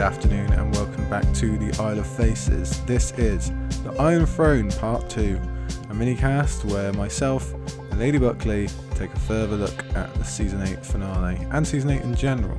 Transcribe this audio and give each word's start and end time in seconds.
good 0.00 0.06
afternoon, 0.06 0.50
and 0.54 0.74
welcome 0.74 1.10
back 1.10 1.30
to 1.34 1.58
the 1.58 1.78
Isle 1.78 1.98
of 1.98 2.06
Faces. 2.06 2.80
This 2.86 3.12
is 3.18 3.52
the 3.84 3.94
Iron 3.98 4.24
Throne 4.24 4.70
Part 4.70 5.10
2, 5.10 5.38
a 5.90 5.92
minicast 5.92 6.64
where 6.64 6.90
myself 6.94 7.52
and 7.90 8.00
Lady 8.00 8.16
Buckley 8.16 8.70
take 8.94 9.12
a 9.12 9.18
further 9.18 9.56
look 9.56 9.84
at 9.94 10.10
the 10.14 10.24
Season 10.24 10.62
8 10.62 10.86
finale 10.86 11.46
and 11.50 11.68
Season 11.68 11.90
8 11.90 12.00
in 12.00 12.14
general. 12.14 12.58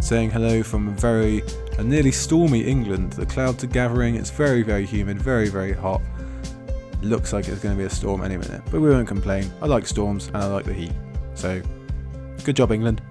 Saying 0.00 0.30
hello 0.30 0.62
from 0.62 0.86
a 0.86 0.92
very, 0.92 1.42
a 1.76 1.82
nearly 1.82 2.12
stormy 2.12 2.60
England. 2.60 3.14
The 3.14 3.26
clouds 3.26 3.64
are 3.64 3.66
gathering, 3.66 4.14
it's 4.14 4.30
very, 4.30 4.62
very 4.62 4.86
humid, 4.86 5.20
very, 5.20 5.48
very 5.48 5.72
hot. 5.72 6.00
Looks 7.02 7.32
like 7.32 7.48
it's 7.48 7.60
going 7.60 7.74
to 7.74 7.78
be 7.80 7.86
a 7.86 7.90
storm 7.90 8.22
any 8.22 8.36
minute, 8.36 8.62
but 8.66 8.80
we 8.80 8.90
won't 8.90 9.08
complain. 9.08 9.50
I 9.60 9.66
like 9.66 9.88
storms 9.88 10.28
and 10.28 10.36
I 10.36 10.46
like 10.46 10.64
the 10.64 10.72
heat. 10.72 10.92
So, 11.34 11.60
good 12.44 12.54
job, 12.54 12.70
England. 12.70 13.02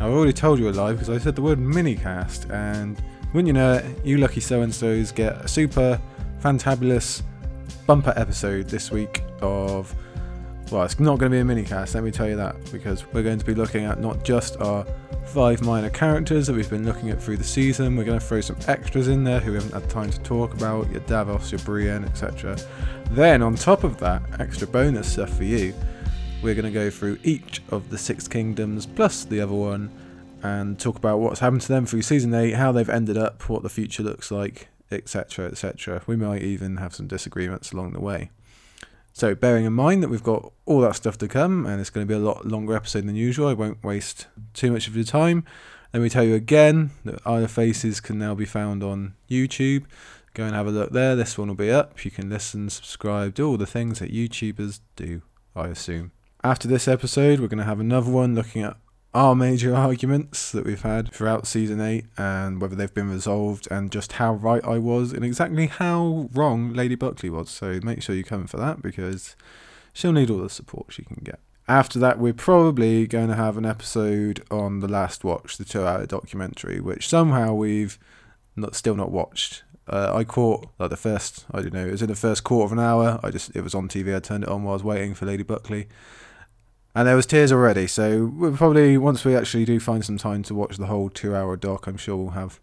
I've 0.00 0.10
already 0.10 0.32
told 0.32 0.58
you 0.58 0.68
a 0.68 0.72
lie 0.72 0.90
because 0.90 1.08
I 1.08 1.18
said 1.18 1.36
the 1.36 1.42
word 1.42 1.60
minicast, 1.60 2.50
and 2.50 3.00
wouldn't 3.32 3.46
you 3.46 3.52
know 3.52 3.74
it, 3.74 4.04
you 4.04 4.18
lucky 4.18 4.40
so 4.40 4.62
and 4.62 4.74
so's 4.74 5.12
get 5.12 5.34
a 5.36 5.48
super 5.48 6.00
fantabulous 6.40 7.22
bumper 7.86 8.12
episode 8.16 8.68
this 8.68 8.90
week 8.90 9.22
of. 9.40 9.94
Well, 10.70 10.84
it's 10.84 10.98
not 10.98 11.18
going 11.18 11.30
to 11.30 11.36
be 11.36 11.40
a 11.40 11.44
minicast, 11.44 11.94
let 11.94 12.02
me 12.02 12.10
tell 12.10 12.26
you 12.26 12.36
that, 12.36 12.56
because 12.72 13.04
we're 13.12 13.22
going 13.22 13.38
to 13.38 13.44
be 13.44 13.54
looking 13.54 13.84
at 13.84 14.00
not 14.00 14.24
just 14.24 14.56
our 14.56 14.86
five 15.26 15.60
minor 15.60 15.90
characters 15.90 16.46
that 16.46 16.54
we've 16.54 16.70
been 16.70 16.86
looking 16.86 17.10
at 17.10 17.22
through 17.22 17.36
the 17.36 17.44
season, 17.44 17.94
we're 17.94 18.04
going 18.04 18.18
to 18.18 18.24
throw 18.24 18.40
some 18.40 18.56
extras 18.68 19.08
in 19.08 19.22
there 19.22 19.38
who 19.38 19.52
we 19.52 19.58
haven't 19.58 19.74
had 19.74 19.90
time 19.90 20.10
to 20.10 20.18
talk 20.20 20.54
about, 20.54 20.90
your 20.90 21.00
Davos, 21.00 21.52
your 21.52 21.58
Brienne, 21.58 22.04
etc. 22.04 22.56
Then, 23.10 23.42
on 23.42 23.54
top 23.54 23.84
of 23.84 23.98
that, 23.98 24.22
extra 24.40 24.66
bonus 24.66 25.12
stuff 25.12 25.36
for 25.36 25.44
you, 25.44 25.74
we're 26.42 26.54
going 26.54 26.64
to 26.64 26.70
go 26.70 26.88
through 26.88 27.18
each 27.22 27.62
of 27.70 27.90
the 27.90 27.98
six 27.98 28.26
kingdoms 28.26 28.86
plus 28.86 29.24
the 29.24 29.40
other 29.40 29.52
one 29.52 29.90
and 30.42 30.78
talk 30.78 30.96
about 30.96 31.20
what's 31.20 31.40
happened 31.40 31.62
to 31.62 31.68
them 31.68 31.86
through 31.86 32.02
season 32.02 32.34
8, 32.34 32.52
how 32.52 32.72
they've 32.72 32.88
ended 32.88 33.16
up, 33.16 33.48
what 33.48 33.62
the 33.62 33.68
future 33.68 34.02
looks 34.02 34.30
like, 34.30 34.68
etc. 34.90 35.46
etc. 35.46 36.02
We 36.06 36.16
might 36.16 36.42
even 36.42 36.78
have 36.78 36.94
some 36.94 37.06
disagreements 37.06 37.72
along 37.72 37.92
the 37.92 38.00
way. 38.00 38.30
So, 39.12 39.34
bearing 39.34 39.66
in 39.66 39.74
mind 39.74 40.02
that 40.02 40.08
we've 40.08 40.22
got 40.22 40.52
all 40.64 40.80
that 40.80 40.96
stuff 40.96 41.18
to 41.18 41.28
come 41.28 41.66
and 41.66 41.80
it's 41.80 41.90
going 41.90 42.06
to 42.06 42.10
be 42.10 42.18
a 42.18 42.22
lot 42.22 42.46
longer 42.46 42.74
episode 42.74 43.06
than 43.06 43.14
usual, 43.14 43.48
I 43.48 43.52
won't 43.52 43.84
waste 43.84 44.26
too 44.54 44.72
much 44.72 44.88
of 44.88 44.96
your 44.96 45.04
time. 45.04 45.44
Let 45.92 46.02
me 46.02 46.08
tell 46.08 46.24
you 46.24 46.34
again 46.34 46.90
that 47.04 47.20
Isle 47.26 47.44
of 47.44 47.50
Faces 47.50 48.00
can 48.00 48.18
now 48.18 48.34
be 48.34 48.46
found 48.46 48.82
on 48.82 49.14
YouTube. 49.30 49.84
Go 50.32 50.44
and 50.44 50.54
have 50.54 50.66
a 50.66 50.70
look 50.70 50.92
there. 50.92 51.14
This 51.14 51.36
one 51.36 51.48
will 51.48 51.54
be 51.54 51.70
up. 51.70 52.02
You 52.06 52.10
can 52.10 52.30
listen, 52.30 52.70
subscribe, 52.70 53.34
do 53.34 53.46
all 53.46 53.58
the 53.58 53.66
things 53.66 53.98
that 53.98 54.10
YouTubers 54.10 54.80
do, 54.96 55.20
I 55.54 55.68
assume. 55.68 56.12
After 56.42 56.66
this 56.66 56.88
episode, 56.88 57.38
we're 57.38 57.48
going 57.48 57.58
to 57.58 57.64
have 57.64 57.80
another 57.80 58.10
one 58.10 58.34
looking 58.34 58.62
at 58.62 58.78
our 59.14 59.34
major 59.34 59.74
arguments 59.74 60.52
that 60.52 60.64
we've 60.64 60.82
had 60.82 61.12
throughout 61.12 61.46
season 61.46 61.80
8 61.80 62.06
and 62.16 62.60
whether 62.60 62.74
they've 62.74 62.94
been 62.94 63.10
resolved 63.10 63.68
and 63.70 63.92
just 63.92 64.12
how 64.12 64.34
right 64.34 64.64
I 64.64 64.78
was 64.78 65.12
and 65.12 65.24
exactly 65.24 65.66
how 65.66 66.30
wrong 66.32 66.72
Lady 66.72 66.94
Buckley 66.94 67.28
was. 67.28 67.50
So 67.50 67.78
make 67.82 68.02
sure 68.02 68.14
you 68.14 68.24
come 68.24 68.46
for 68.46 68.56
that 68.56 68.80
because 68.80 69.36
she'll 69.92 70.12
need 70.12 70.30
all 70.30 70.38
the 70.38 70.48
support 70.48 70.86
she 70.90 71.02
can 71.02 71.20
get. 71.22 71.40
After 71.68 71.98
that, 71.98 72.18
we're 72.18 72.32
probably 72.32 73.06
going 73.06 73.28
to 73.28 73.34
have 73.34 73.56
an 73.56 73.66
episode 73.66 74.44
on 74.50 74.80
The 74.80 74.88
Last 74.88 75.24
Watch, 75.24 75.58
the 75.58 75.64
two 75.64 75.84
hour 75.86 76.06
documentary, 76.06 76.80
which 76.80 77.08
somehow 77.08 77.52
we've 77.52 77.98
not 78.56 78.74
still 78.74 78.96
not 78.96 79.12
watched. 79.12 79.62
Uh, 79.86 80.12
I 80.14 80.24
caught 80.24 80.68
like 80.78 80.90
the 80.90 80.96
first, 80.96 81.44
I 81.52 81.60
don't 81.60 81.74
know, 81.74 81.86
it 81.86 81.92
was 81.92 82.02
in 82.02 82.08
the 82.08 82.16
first 82.16 82.44
quarter 82.44 82.64
of 82.64 82.72
an 82.72 82.78
hour. 82.78 83.20
I 83.22 83.30
just, 83.30 83.54
it 83.54 83.62
was 83.62 83.74
on 83.74 83.88
TV. 83.88 84.16
I 84.16 84.20
turned 84.20 84.44
it 84.44 84.48
on 84.48 84.64
while 84.64 84.72
I 84.72 84.76
was 84.76 84.84
waiting 84.84 85.14
for 85.14 85.26
Lady 85.26 85.42
Buckley 85.42 85.88
and 86.94 87.08
there 87.08 87.16
was 87.16 87.26
tears 87.26 87.52
already. 87.52 87.86
So 87.86 88.26
we'll 88.26 88.56
probably 88.56 88.98
once 88.98 89.24
we 89.24 89.34
actually 89.34 89.64
do 89.64 89.80
find 89.80 90.04
some 90.04 90.18
time 90.18 90.42
to 90.44 90.54
watch 90.54 90.76
the 90.76 90.86
whole 90.86 91.08
two-hour 91.08 91.56
doc, 91.56 91.86
I'm 91.86 91.96
sure 91.96 92.16
we'll 92.16 92.30
have 92.30 92.60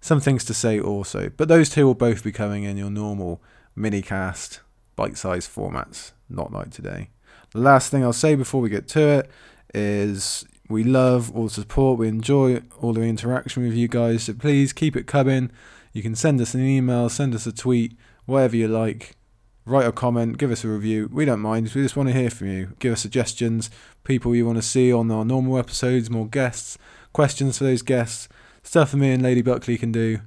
some 0.00 0.20
things 0.20 0.44
to 0.46 0.54
say 0.54 0.80
also. 0.80 1.30
But 1.36 1.48
those 1.48 1.68
two 1.68 1.86
will 1.86 1.94
both 1.94 2.22
be 2.24 2.32
coming 2.32 2.64
in 2.64 2.76
your 2.76 2.90
normal 2.90 3.42
mini 3.74 4.02
cast, 4.02 4.60
bite-sized 4.96 5.50
formats, 5.50 6.12
not 6.28 6.52
like 6.52 6.70
today. 6.70 7.10
The 7.52 7.60
last 7.60 7.90
thing 7.90 8.02
I'll 8.02 8.12
say 8.12 8.34
before 8.34 8.60
we 8.60 8.70
get 8.70 8.88
to 8.88 9.00
it 9.00 9.30
is 9.74 10.44
we 10.68 10.84
love 10.84 11.34
all 11.34 11.44
the 11.44 11.50
support, 11.50 11.98
we 11.98 12.08
enjoy 12.08 12.62
all 12.80 12.92
the 12.92 13.02
interaction 13.02 13.64
with 13.64 13.74
you 13.74 13.88
guys. 13.88 14.24
So 14.24 14.34
please 14.34 14.72
keep 14.72 14.96
it 14.96 15.06
coming. 15.06 15.50
You 15.92 16.02
can 16.02 16.14
send 16.14 16.40
us 16.40 16.54
an 16.54 16.64
email, 16.64 17.08
send 17.08 17.34
us 17.34 17.46
a 17.46 17.52
tweet, 17.52 17.96
whatever 18.26 18.56
you 18.56 18.68
like 18.68 19.16
write 19.64 19.86
a 19.86 19.92
comment, 19.92 20.38
give 20.38 20.50
us 20.50 20.64
a 20.64 20.68
review. 20.68 21.08
We 21.12 21.24
don't 21.24 21.40
mind. 21.40 21.72
We 21.74 21.82
just 21.82 21.96
want 21.96 22.08
to 22.08 22.14
hear 22.14 22.30
from 22.30 22.48
you. 22.48 22.72
Give 22.78 22.92
us 22.92 23.00
suggestions, 23.00 23.70
people 24.04 24.34
you 24.34 24.46
want 24.46 24.58
to 24.58 24.62
see 24.62 24.92
on 24.92 25.10
our 25.10 25.24
normal 25.24 25.58
episodes, 25.58 26.10
more 26.10 26.26
guests, 26.26 26.78
questions 27.12 27.58
for 27.58 27.64
those 27.64 27.82
guests, 27.82 28.28
stuff 28.62 28.90
that 28.90 28.96
me 28.96 29.12
and 29.12 29.22
Lady 29.22 29.42
Buckley 29.42 29.78
can 29.78 29.92
do. 29.92 30.20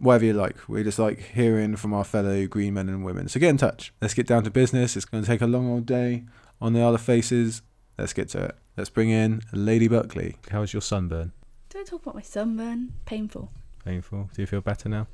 Whatever 0.00 0.26
you 0.26 0.32
like. 0.32 0.68
We 0.68 0.84
just 0.84 1.00
like 1.00 1.18
hearing 1.18 1.74
from 1.74 1.92
our 1.92 2.04
fellow 2.04 2.46
green 2.46 2.74
men 2.74 2.88
and 2.88 3.04
women. 3.04 3.26
So 3.26 3.40
get 3.40 3.50
in 3.50 3.56
touch. 3.56 3.92
Let's 4.00 4.14
get 4.14 4.28
down 4.28 4.44
to 4.44 4.50
business. 4.50 4.96
It's 4.96 5.04
going 5.04 5.24
to 5.24 5.28
take 5.28 5.40
a 5.40 5.46
long 5.46 5.68
old 5.68 5.86
day 5.86 6.22
on 6.60 6.72
the 6.72 6.82
other 6.82 6.98
faces. 6.98 7.62
Let's 7.98 8.12
get 8.12 8.28
to 8.28 8.44
it. 8.44 8.56
Let's 8.76 8.90
bring 8.90 9.10
in 9.10 9.42
Lady 9.52 9.88
Buckley. 9.88 10.36
How's 10.52 10.72
your 10.72 10.82
sunburn? 10.82 11.32
Don't 11.70 11.84
talk 11.84 12.02
about 12.02 12.14
my 12.14 12.22
sunburn. 12.22 12.92
Painful. 13.06 13.50
Painful. 13.84 14.30
Do 14.32 14.40
you 14.40 14.46
feel 14.46 14.60
better 14.60 14.88
now? 14.88 15.08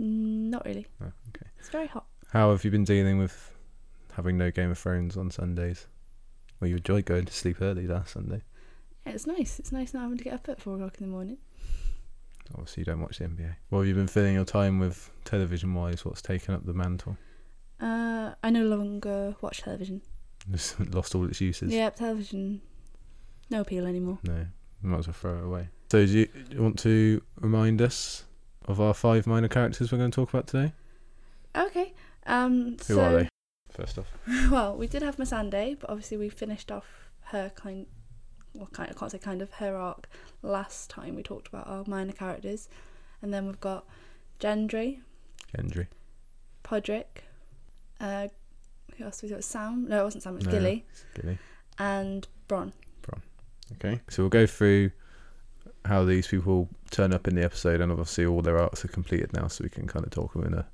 Mm, 0.00 0.50
not 0.50 0.64
really. 0.64 0.88
Oh, 1.00 1.12
okay. 1.28 1.46
It's 1.60 1.68
very 1.68 1.86
hot. 1.86 2.06
How 2.32 2.50
have 2.50 2.64
you 2.64 2.70
been 2.70 2.84
dealing 2.84 3.18
with 3.18 3.52
having 4.14 4.36
no 4.36 4.50
Game 4.50 4.70
of 4.70 4.78
Thrones 4.78 5.16
on 5.16 5.30
Sundays? 5.30 5.86
Well, 6.60 6.68
you 6.68 6.76
enjoyed 6.76 7.04
going 7.04 7.24
to 7.26 7.32
sleep 7.32 7.60
early 7.60 7.86
last 7.86 8.14
Sunday. 8.14 8.42
Yeah, 9.06 9.12
it's 9.12 9.26
nice. 9.26 9.58
It's 9.58 9.72
nice 9.72 9.94
not 9.94 10.02
having 10.02 10.18
to 10.18 10.24
get 10.24 10.34
up 10.34 10.48
at 10.48 10.60
four 10.60 10.74
o'clock 10.74 10.96
in 10.98 11.06
the 11.06 11.12
morning. 11.12 11.38
Obviously, 12.52 12.82
you 12.82 12.84
don't 12.84 13.00
watch 13.00 13.18
the 13.18 13.24
NBA. 13.24 13.56
What 13.68 13.80
have 13.80 13.88
you 13.88 13.94
been 13.94 14.06
filling 14.06 14.34
your 14.34 14.44
time 14.44 14.78
with 14.78 15.10
television 15.24 15.74
wise? 15.74 16.04
What's 16.04 16.22
taken 16.22 16.54
up 16.54 16.64
the 16.64 16.74
mantle? 16.74 17.16
Uh, 17.80 18.32
I 18.42 18.50
no 18.50 18.64
longer 18.64 19.36
watch 19.40 19.62
television. 19.62 20.02
It's 20.52 20.78
lost 20.78 21.16
all 21.16 21.26
its 21.26 21.40
uses. 21.40 21.72
Yeah, 21.72 21.90
television, 21.90 22.60
no 23.50 23.62
appeal 23.62 23.84
anymore. 23.84 24.20
No, 24.22 24.46
might 24.80 24.98
as 24.98 25.08
well 25.08 25.14
throw 25.14 25.38
it 25.38 25.44
away. 25.44 25.68
So, 25.90 26.06
do 26.06 26.12
you, 26.12 26.26
do 26.26 26.56
you 26.56 26.62
want 26.62 26.78
to 26.80 27.20
remind 27.40 27.82
us 27.82 28.22
of 28.66 28.80
our 28.80 28.94
five 28.94 29.26
minor 29.26 29.48
characters 29.48 29.90
we're 29.90 29.98
going 29.98 30.12
to 30.12 30.14
talk 30.14 30.28
about 30.28 30.46
today? 30.46 30.72
Okay. 31.56 31.94
Um, 32.26 32.76
Who 32.86 32.94
so, 32.94 33.00
are 33.00 33.12
they? 33.18 33.28
First 33.70 33.98
off, 33.98 34.06
well, 34.50 34.76
we 34.76 34.86
did 34.86 35.02
have 35.02 35.16
Missandei, 35.16 35.78
but 35.78 35.90
obviously 35.90 36.16
we 36.16 36.28
finished 36.28 36.72
off 36.72 36.86
her 37.26 37.50
kind. 37.54 37.86
Well, 38.54 38.68
kind. 38.72 38.90
I 38.90 38.98
can't 38.98 39.12
say 39.12 39.18
kind 39.18 39.42
of 39.42 39.50
her 39.54 39.76
arc 39.76 40.08
last 40.42 40.88
time 40.88 41.14
we 41.14 41.22
talked 41.22 41.48
about 41.48 41.66
our 41.66 41.84
minor 41.86 42.12
characters, 42.12 42.68
and 43.20 43.32
then 43.34 43.46
we've 43.46 43.60
got 43.60 43.84
Gendry, 44.40 45.00
Gendry. 45.56 45.88
Podrick. 46.64 47.22
Uh, 48.00 48.28
who 48.96 49.04
else? 49.04 49.22
We 49.22 49.28
got 49.28 49.44
Sam. 49.44 49.86
No, 49.88 50.00
it 50.00 50.04
wasn't 50.04 50.22
Sam. 50.22 50.34
It 50.34 50.36
was 50.38 50.46
No. 50.46 50.52
Gilly 50.52 50.86
Gilly. 51.14 51.38
and 51.78 52.26
Bronn. 52.48 52.72
Bronn. 53.02 53.20
Okay, 53.74 54.00
so 54.08 54.22
we'll 54.22 54.30
go 54.30 54.46
through 54.46 54.90
how 55.84 56.04
these 56.04 56.26
people 56.26 56.68
turn 56.90 57.12
up 57.12 57.28
in 57.28 57.34
the 57.34 57.44
episode, 57.44 57.80
and 57.82 57.92
obviously 57.92 58.24
all 58.24 58.40
their 58.40 58.58
arcs 58.58 58.84
are 58.84 58.88
completed 58.88 59.32
now, 59.34 59.48
so 59.48 59.62
we 59.64 59.70
can 59.70 59.86
kind 59.86 60.04
of 60.04 60.10
talk 60.10 60.32
them 60.32 60.44
in 60.44 60.54
a 60.54 60.66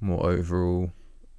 more 0.00 0.24
overall 0.26 0.90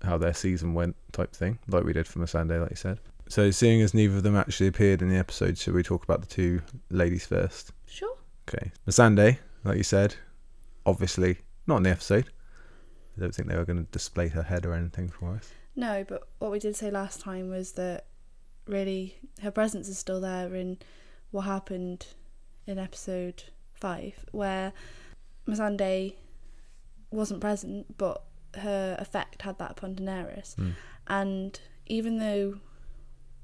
how 0.03 0.17
their 0.17 0.33
season 0.33 0.73
went 0.73 0.95
type 1.11 1.33
thing, 1.33 1.59
like 1.67 1.83
we 1.83 1.93
did 1.93 2.07
for 2.07 2.19
Missandei, 2.19 2.59
like 2.61 2.71
you 2.71 2.75
said. 2.75 2.99
So, 3.29 3.51
seeing 3.51 3.81
as 3.81 3.93
neither 3.93 4.17
of 4.17 4.23
them 4.23 4.35
actually 4.35 4.67
appeared 4.67 5.01
in 5.01 5.09
the 5.09 5.17
episode, 5.17 5.57
should 5.57 5.73
we 5.73 5.83
talk 5.83 6.03
about 6.03 6.21
the 6.21 6.27
two 6.27 6.61
ladies 6.89 7.25
first? 7.25 7.73
Sure. 7.85 8.15
Okay, 8.47 8.71
Missandei, 8.87 9.39
like 9.63 9.77
you 9.77 9.83
said, 9.83 10.15
obviously 10.85 11.37
not 11.65 11.77
in 11.77 11.83
the 11.83 11.89
episode. 11.89 12.29
I 13.17 13.21
don't 13.21 13.35
think 13.35 13.49
they 13.49 13.57
were 13.57 13.65
going 13.65 13.83
to 13.83 13.91
display 13.91 14.29
her 14.29 14.43
head 14.43 14.65
or 14.65 14.73
anything 14.73 15.09
for 15.09 15.33
us. 15.33 15.49
No, 15.75 16.05
but 16.07 16.27
what 16.39 16.51
we 16.51 16.59
did 16.59 16.75
say 16.75 16.89
last 16.89 17.19
time 17.19 17.49
was 17.49 17.73
that 17.73 18.05
really 18.65 19.17
her 19.41 19.51
presence 19.51 19.87
is 19.87 19.97
still 19.97 20.21
there 20.21 20.53
in 20.55 20.77
what 21.31 21.41
happened 21.41 22.07
in 22.65 22.79
episode 22.79 23.43
five, 23.73 24.25
where 24.31 24.71
Missandei 25.47 26.13
wasn't 27.11 27.41
present, 27.41 27.97
but 27.97 28.23
her 28.59 28.95
effect 28.99 29.41
had 29.43 29.57
that 29.59 29.71
upon 29.71 29.95
Daenerys. 29.95 30.55
Mm. 30.55 30.73
And 31.07 31.59
even 31.85 32.17
though 32.17 32.59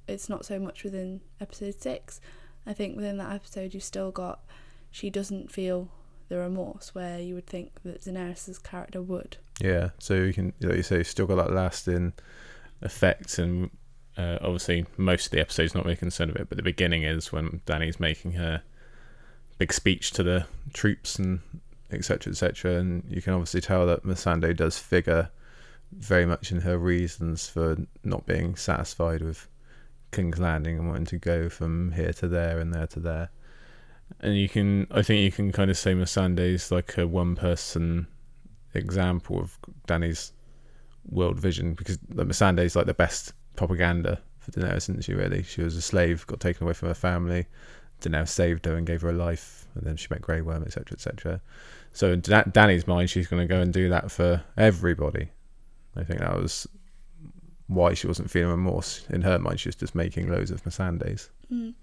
it's 0.08 0.30
not 0.30 0.46
so 0.46 0.60
much 0.60 0.84
within 0.84 1.22
episode 1.40 1.82
six, 1.82 2.20
I 2.66 2.74
think 2.74 2.96
within 2.96 3.18
that 3.18 3.32
episode 3.32 3.74
you've 3.74 3.84
still 3.84 4.12
got 4.12 4.42
she 4.92 5.10
doesn't 5.10 5.52
feel 5.52 5.90
the 6.30 6.38
remorse 6.38 6.94
where 6.94 7.20
you 7.20 7.36
would 7.36 7.48
think 7.48 7.82
that 7.84 8.02
Daenerys' 8.02 8.62
character 8.62 9.02
would. 9.02 9.38
Yeah, 9.60 9.90
so 10.00 10.16
you 10.16 10.34
can, 10.34 10.54
like 10.62 10.78
you 10.78 10.84
say, 10.84 10.98
you've 10.98 11.08
still 11.08 11.26
got 11.26 11.36
that 11.36 11.52
lasting 11.52 12.14
effect, 12.82 13.40
and 13.40 13.70
uh, 14.18 14.38
obviously 14.42 14.86
most 14.98 15.26
of 15.26 15.32
the 15.32 15.40
episode's 15.40 15.76
not 15.76 15.86
really 15.86 15.96
concerned 15.96 16.32
with 16.32 16.42
it, 16.42 16.50
but 16.50 16.58
the 16.58 16.64
beginning 16.64 17.04
is 17.04 17.32
when 17.32 17.62
Dany's 17.66 18.00
making 18.00 18.34
her 18.34 18.62
big 19.58 19.74
speech 19.74 20.12
to 20.12 20.24
the 20.24 20.46
troops 20.74 21.18
and 21.18 21.40
etc. 21.92 22.32
etc. 22.32 22.76
And 22.76 23.04
you 23.08 23.22
can 23.22 23.34
obviously 23.34 23.62
tell 23.62 23.86
that 23.88 24.04
Missandei 24.04 24.56
does 24.56 24.78
figure 24.78 25.30
very 25.92 26.26
much 26.26 26.52
in 26.52 26.62
her 26.62 26.78
reasons 26.78 27.48
for 27.48 27.78
not 28.04 28.26
being 28.26 28.56
satisfied 28.56 29.22
with 29.22 29.48
King's 30.12 30.40
Landing 30.40 30.78
and 30.78 30.88
wanting 30.88 31.06
to 31.06 31.18
go 31.18 31.50
from 31.50 31.92
here 31.92 32.14
to 32.14 32.28
there 32.28 32.60
and 32.60 32.74
there 32.74 32.88
to 32.88 33.00
there. 33.00 33.30
and 34.20 34.36
you 34.36 34.50
can 34.50 34.88
I 34.92 35.02
think 35.02 35.24
you 35.24 35.32
can 35.32 35.52
kind 35.52 35.72
of 35.72 35.78
say 35.78 35.94
Missandei's 35.94 36.72
like 36.72 36.98
a 36.98 37.08
one 37.08 37.36
person 37.36 38.08
example 38.74 39.40
of 39.40 39.58
Dany's 39.88 40.34
world 41.10 41.40
vision 41.40 41.74
because 41.74 41.98
like, 42.14 42.28
Missandei's 42.28 42.76
like 42.76 42.86
the 42.86 42.94
best 42.94 43.34
propaganda 43.56 44.22
for 44.40 44.52
Daenerys, 44.52 44.78
isn't 44.78 45.04
she? 45.04 45.14
Really, 45.14 45.44
she 45.44 45.62
was 45.62 45.76
a 45.76 45.82
slave, 45.82 46.26
got 46.28 46.40
taken 46.40 46.64
away 46.66 46.74
from 46.74 46.90
her 46.90 46.94
family. 46.94 47.46
Daenerys 48.02 48.30
saved 48.30 48.66
her 48.66 48.76
and 48.76 48.86
gave 48.86 49.02
her 49.02 49.10
a 49.10 49.14
life, 49.14 49.63
and 49.76 49.86
then 49.86 49.96
she 49.96 50.08
met 50.10 50.22
Grey 50.22 50.42
Worm, 50.42 50.64
etc., 50.64 50.94
etc. 50.94 51.42
So 51.92 52.14
in 52.14 52.22
da- 52.22 52.44
Dany's 52.44 52.88
mind, 52.88 53.10
she's 53.10 53.28
going 53.28 53.48
to 53.48 53.52
go 53.52 53.60
and 53.60 53.74
do 53.74 53.90
that 53.90 54.12
for 54.12 54.44
everybody. 54.58 55.30
I 55.96 56.04
think 56.04 56.20
that 56.20 56.36
was 56.36 56.68
why 57.68 57.94
she 57.94 58.08
wasn't 58.08 58.30
feeling 58.30 58.52
remorse. 58.52 59.06
In 59.10 59.22
her 59.22 59.40
mind, 59.40 59.60
she 59.60 59.70
was 59.70 59.76
just 59.76 59.96
making 59.96 60.30
loads 60.30 60.52
of 60.52 60.64
Missandei's. 60.64 61.30
Mm. 61.52 61.74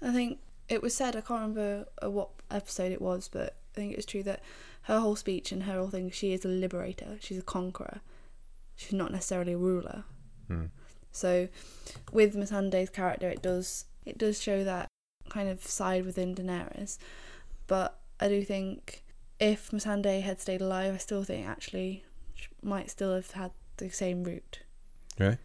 I 0.00 0.12
think 0.12 0.38
it 0.68 0.82
was 0.82 0.94
said, 0.94 1.16
I 1.16 1.20
can't 1.20 1.40
remember 1.40 1.86
uh, 2.02 2.10
what 2.10 2.30
episode 2.50 2.92
it 2.92 3.02
was, 3.02 3.28
but 3.28 3.56
I 3.74 3.76
think 3.76 3.94
it's 3.94 4.06
true 4.06 4.22
that 4.24 4.40
her 4.82 5.00
whole 5.00 5.16
speech 5.16 5.52
and 5.52 5.64
her 5.64 5.78
whole 5.78 5.88
thing, 5.88 6.10
she 6.10 6.32
is 6.32 6.44
a 6.44 6.48
liberator, 6.48 7.18
she's 7.20 7.38
a 7.38 7.42
conqueror. 7.42 8.00
She's 8.74 8.92
not 8.92 9.12
necessarily 9.12 9.52
a 9.52 9.58
ruler. 9.58 10.04
Mm. 10.50 10.70
So 11.12 11.48
with 12.10 12.34
Missandei's 12.34 12.90
character, 12.90 13.28
it 13.28 13.42
does 13.42 13.84
it 14.04 14.18
does 14.18 14.40
show 14.40 14.64
that 14.64 14.88
kind 15.32 15.48
of 15.48 15.62
side 15.66 16.04
within 16.04 16.34
Daenerys, 16.34 16.98
but 17.66 17.98
I 18.20 18.28
do 18.28 18.42
think 18.44 19.02
if 19.40 19.70
Missandei 19.70 20.22
had 20.22 20.40
stayed 20.40 20.60
alive, 20.60 20.94
I 20.94 20.98
still 20.98 21.24
think 21.24 21.46
actually 21.48 22.04
she 22.34 22.48
might 22.62 22.90
still 22.90 23.14
have 23.14 23.30
had 23.32 23.50
the 23.78 23.88
same 23.90 24.22
route. 24.24 24.60
Really? 25.18 25.38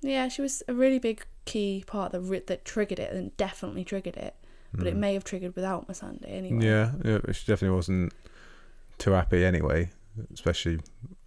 Yeah, 0.00 0.28
she 0.28 0.42
was 0.42 0.62
a 0.68 0.74
really 0.74 0.98
big 0.98 1.24
key 1.44 1.84
part 1.86 2.12
that 2.12 2.20
ri- 2.20 2.42
that 2.46 2.64
triggered 2.64 2.98
it 2.98 3.12
and 3.12 3.36
definitely 3.36 3.84
triggered 3.84 4.16
it, 4.16 4.34
but 4.72 4.86
it 4.86 4.94
Mm. 4.94 4.98
may 5.00 5.14
have 5.14 5.24
triggered 5.24 5.54
without 5.54 5.86
Missandei 5.88 6.28
anyway. 6.30 6.64
Yeah, 6.64 6.92
yeah, 7.04 7.18
she 7.32 7.44
definitely 7.46 7.76
wasn't 7.76 8.12
too 8.98 9.10
happy 9.12 9.44
anyway. 9.44 9.90
Especially, 10.32 10.78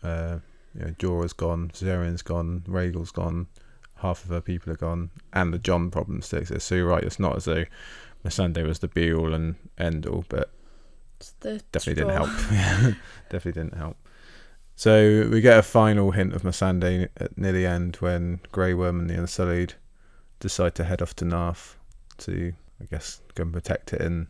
uh, 0.03 0.39
you 0.73 0.81
know, 0.85 0.91
Jorah's 0.99 1.33
gone, 1.33 1.69
Zerion's 1.73 2.21
gone, 2.21 2.63
Rhaegal's 2.67 3.11
gone, 3.11 3.47
half 3.97 4.23
of 4.23 4.29
her 4.29 4.41
people 4.41 4.71
are 4.73 4.77
gone, 4.77 5.09
and 5.33 5.53
the 5.53 5.57
Jon 5.57 5.89
problem 5.89 6.21
still 6.21 6.39
exists. 6.39 6.67
So 6.67 6.75
you're 6.75 6.87
right, 6.87 7.03
it's 7.03 7.19
not 7.19 7.35
as 7.35 7.45
though 7.45 7.65
Missandei 8.25 8.65
was 8.65 8.79
the 8.79 8.87
be 8.87 9.13
all 9.13 9.33
and 9.33 9.55
end 9.77 10.07
all, 10.07 10.25
but 10.27 10.49
definitely 11.71 11.93
didn't 11.93 12.13
help. 12.13 12.29
definitely 13.29 13.51
didn't 13.51 13.77
help. 13.77 13.97
So 14.75 15.29
we 15.31 15.39
get 15.41 15.59
a 15.59 15.63
final 15.63 16.11
hint 16.11 16.33
of 16.33 16.41
Missandei 16.41 17.07
at 17.17 17.37
near 17.37 17.51
the 17.51 17.65
end 17.65 17.97
when 17.97 18.41
Grey 18.51 18.73
Worm 18.73 18.99
and 18.99 19.09
the 19.09 19.17
Unsullied 19.17 19.75
decide 20.39 20.75
to 20.75 20.83
head 20.83 21.01
off 21.01 21.15
to 21.17 21.25
Naath 21.25 21.75
to, 22.17 22.53
I 22.81 22.85
guess, 22.85 23.21
go 23.35 23.43
and 23.43 23.53
protect 23.53 23.93
it 23.93 24.01
and 24.01 24.27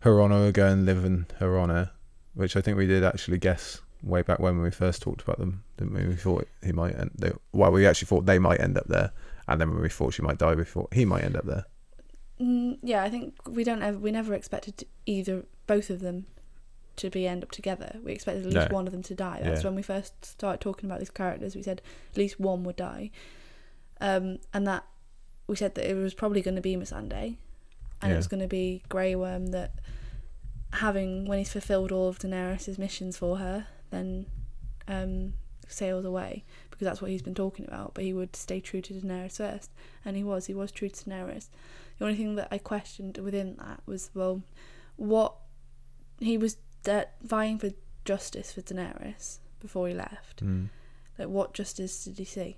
her 0.00 0.22
honour 0.22 0.52
go 0.52 0.66
and 0.66 0.86
live 0.86 1.04
in 1.04 1.26
her 1.38 1.58
honour, 1.58 1.90
which 2.34 2.56
I 2.56 2.60
think 2.60 2.78
we 2.78 2.86
did 2.86 3.02
actually 3.02 3.38
guess 3.38 3.80
way 4.02 4.22
back 4.22 4.38
when 4.38 4.60
we 4.60 4.70
first 4.70 5.02
talked 5.02 5.22
about 5.22 5.38
them, 5.38 5.64
didn't 5.76 5.94
we? 5.94 6.06
We 6.06 6.14
thought 6.14 6.46
he 6.62 6.72
might 6.72 6.96
end. 6.98 7.10
They, 7.14 7.32
well, 7.52 7.72
we 7.72 7.86
actually 7.86 8.06
thought 8.06 8.26
they 8.26 8.38
might 8.38 8.60
end 8.60 8.78
up 8.78 8.86
there, 8.86 9.12
and 9.48 9.60
then 9.60 9.70
when 9.70 9.82
we 9.82 9.88
thought 9.88 10.14
she 10.14 10.22
might 10.22 10.38
die, 10.38 10.54
we 10.54 10.64
thought 10.64 10.92
he 10.92 11.04
might 11.04 11.24
end 11.24 11.36
up 11.36 11.46
there. 11.46 11.64
Mm, 12.44 12.78
yeah, 12.82 13.02
I 13.02 13.08
think 13.10 13.34
we 13.48 13.64
don't 13.64 13.82
ever 13.82 13.96
we 13.98 14.10
never 14.10 14.34
expected 14.34 14.84
either 15.06 15.46
both 15.66 15.88
of 15.88 16.00
them 16.00 16.26
to 16.96 17.08
be 17.10 17.26
end 17.26 17.42
up 17.42 17.50
together. 17.50 17.96
We 18.04 18.12
expected 18.12 18.46
at 18.46 18.52
least 18.52 18.68
No. 18.70 18.74
one 18.74 18.86
of 18.86 18.92
them 18.92 19.02
to 19.04 19.14
die. 19.14 19.40
That's 19.42 19.62
Yeah. 19.62 19.68
when 19.68 19.76
we 19.76 19.82
first 19.82 20.24
started 20.24 20.60
talking 20.60 20.88
about 20.88 20.98
these 20.98 21.10
characters. 21.10 21.56
We 21.56 21.62
said 21.62 21.80
at 22.12 22.16
least 22.18 22.38
one 22.38 22.62
would 22.64 22.76
die, 22.76 23.10
um, 24.00 24.38
and 24.52 24.66
that 24.66 24.84
we 25.46 25.56
said 25.56 25.74
that 25.76 25.88
it 25.90 25.94
was 25.94 26.12
probably 26.14 26.42
going 26.42 26.54
to 26.56 26.60
be 26.60 26.76
Missandei, 26.76 27.36
and 28.02 28.08
Yeah. 28.10 28.12
it 28.14 28.16
was 28.16 28.26
going 28.28 28.42
to 28.42 28.48
be 28.48 28.82
Grey 28.88 29.14
Worm 29.14 29.46
that 29.48 29.72
having 30.74 31.24
when 31.26 31.38
he's 31.38 31.52
fulfilled 31.52 31.92
all 31.92 32.08
of 32.08 32.18
Daenerys's 32.18 32.78
missions 32.78 33.16
for 33.16 33.38
her, 33.38 33.66
then 33.90 34.26
um, 34.88 35.34
sails 35.68 36.04
away 36.04 36.44
because 36.74 36.86
that's 36.86 37.00
what 37.00 37.10
he's 37.12 37.22
been 37.22 37.36
talking 37.36 37.64
about. 37.66 37.94
But 37.94 38.02
he 38.02 38.12
would 38.12 38.34
stay 38.34 38.58
true 38.58 38.80
to 38.82 38.94
Daenerys 38.94 39.36
first, 39.36 39.70
and 40.04 40.16
he 40.16 40.24
was. 40.24 40.46
He 40.46 40.54
was 40.54 40.72
true 40.72 40.88
to 40.88 41.04
Daenerys. 41.04 41.48
The 41.98 42.04
only 42.04 42.16
thing 42.16 42.34
that 42.34 42.48
I 42.50 42.58
questioned 42.58 43.16
within 43.18 43.54
that 43.60 43.80
was 43.86 44.10
well, 44.12 44.42
what 44.96 45.36
he 46.18 46.36
was 46.36 46.56
de- 46.82 47.06
vying 47.22 47.60
for 47.60 47.70
justice 48.04 48.52
for 48.52 48.60
Daenerys 48.60 49.38
before 49.60 49.86
he 49.86 49.94
left. 49.94 50.44
Mm. 50.44 50.68
Like, 51.16 51.28
what 51.28 51.54
justice 51.54 52.04
did 52.04 52.18
he 52.18 52.24
see? 52.24 52.56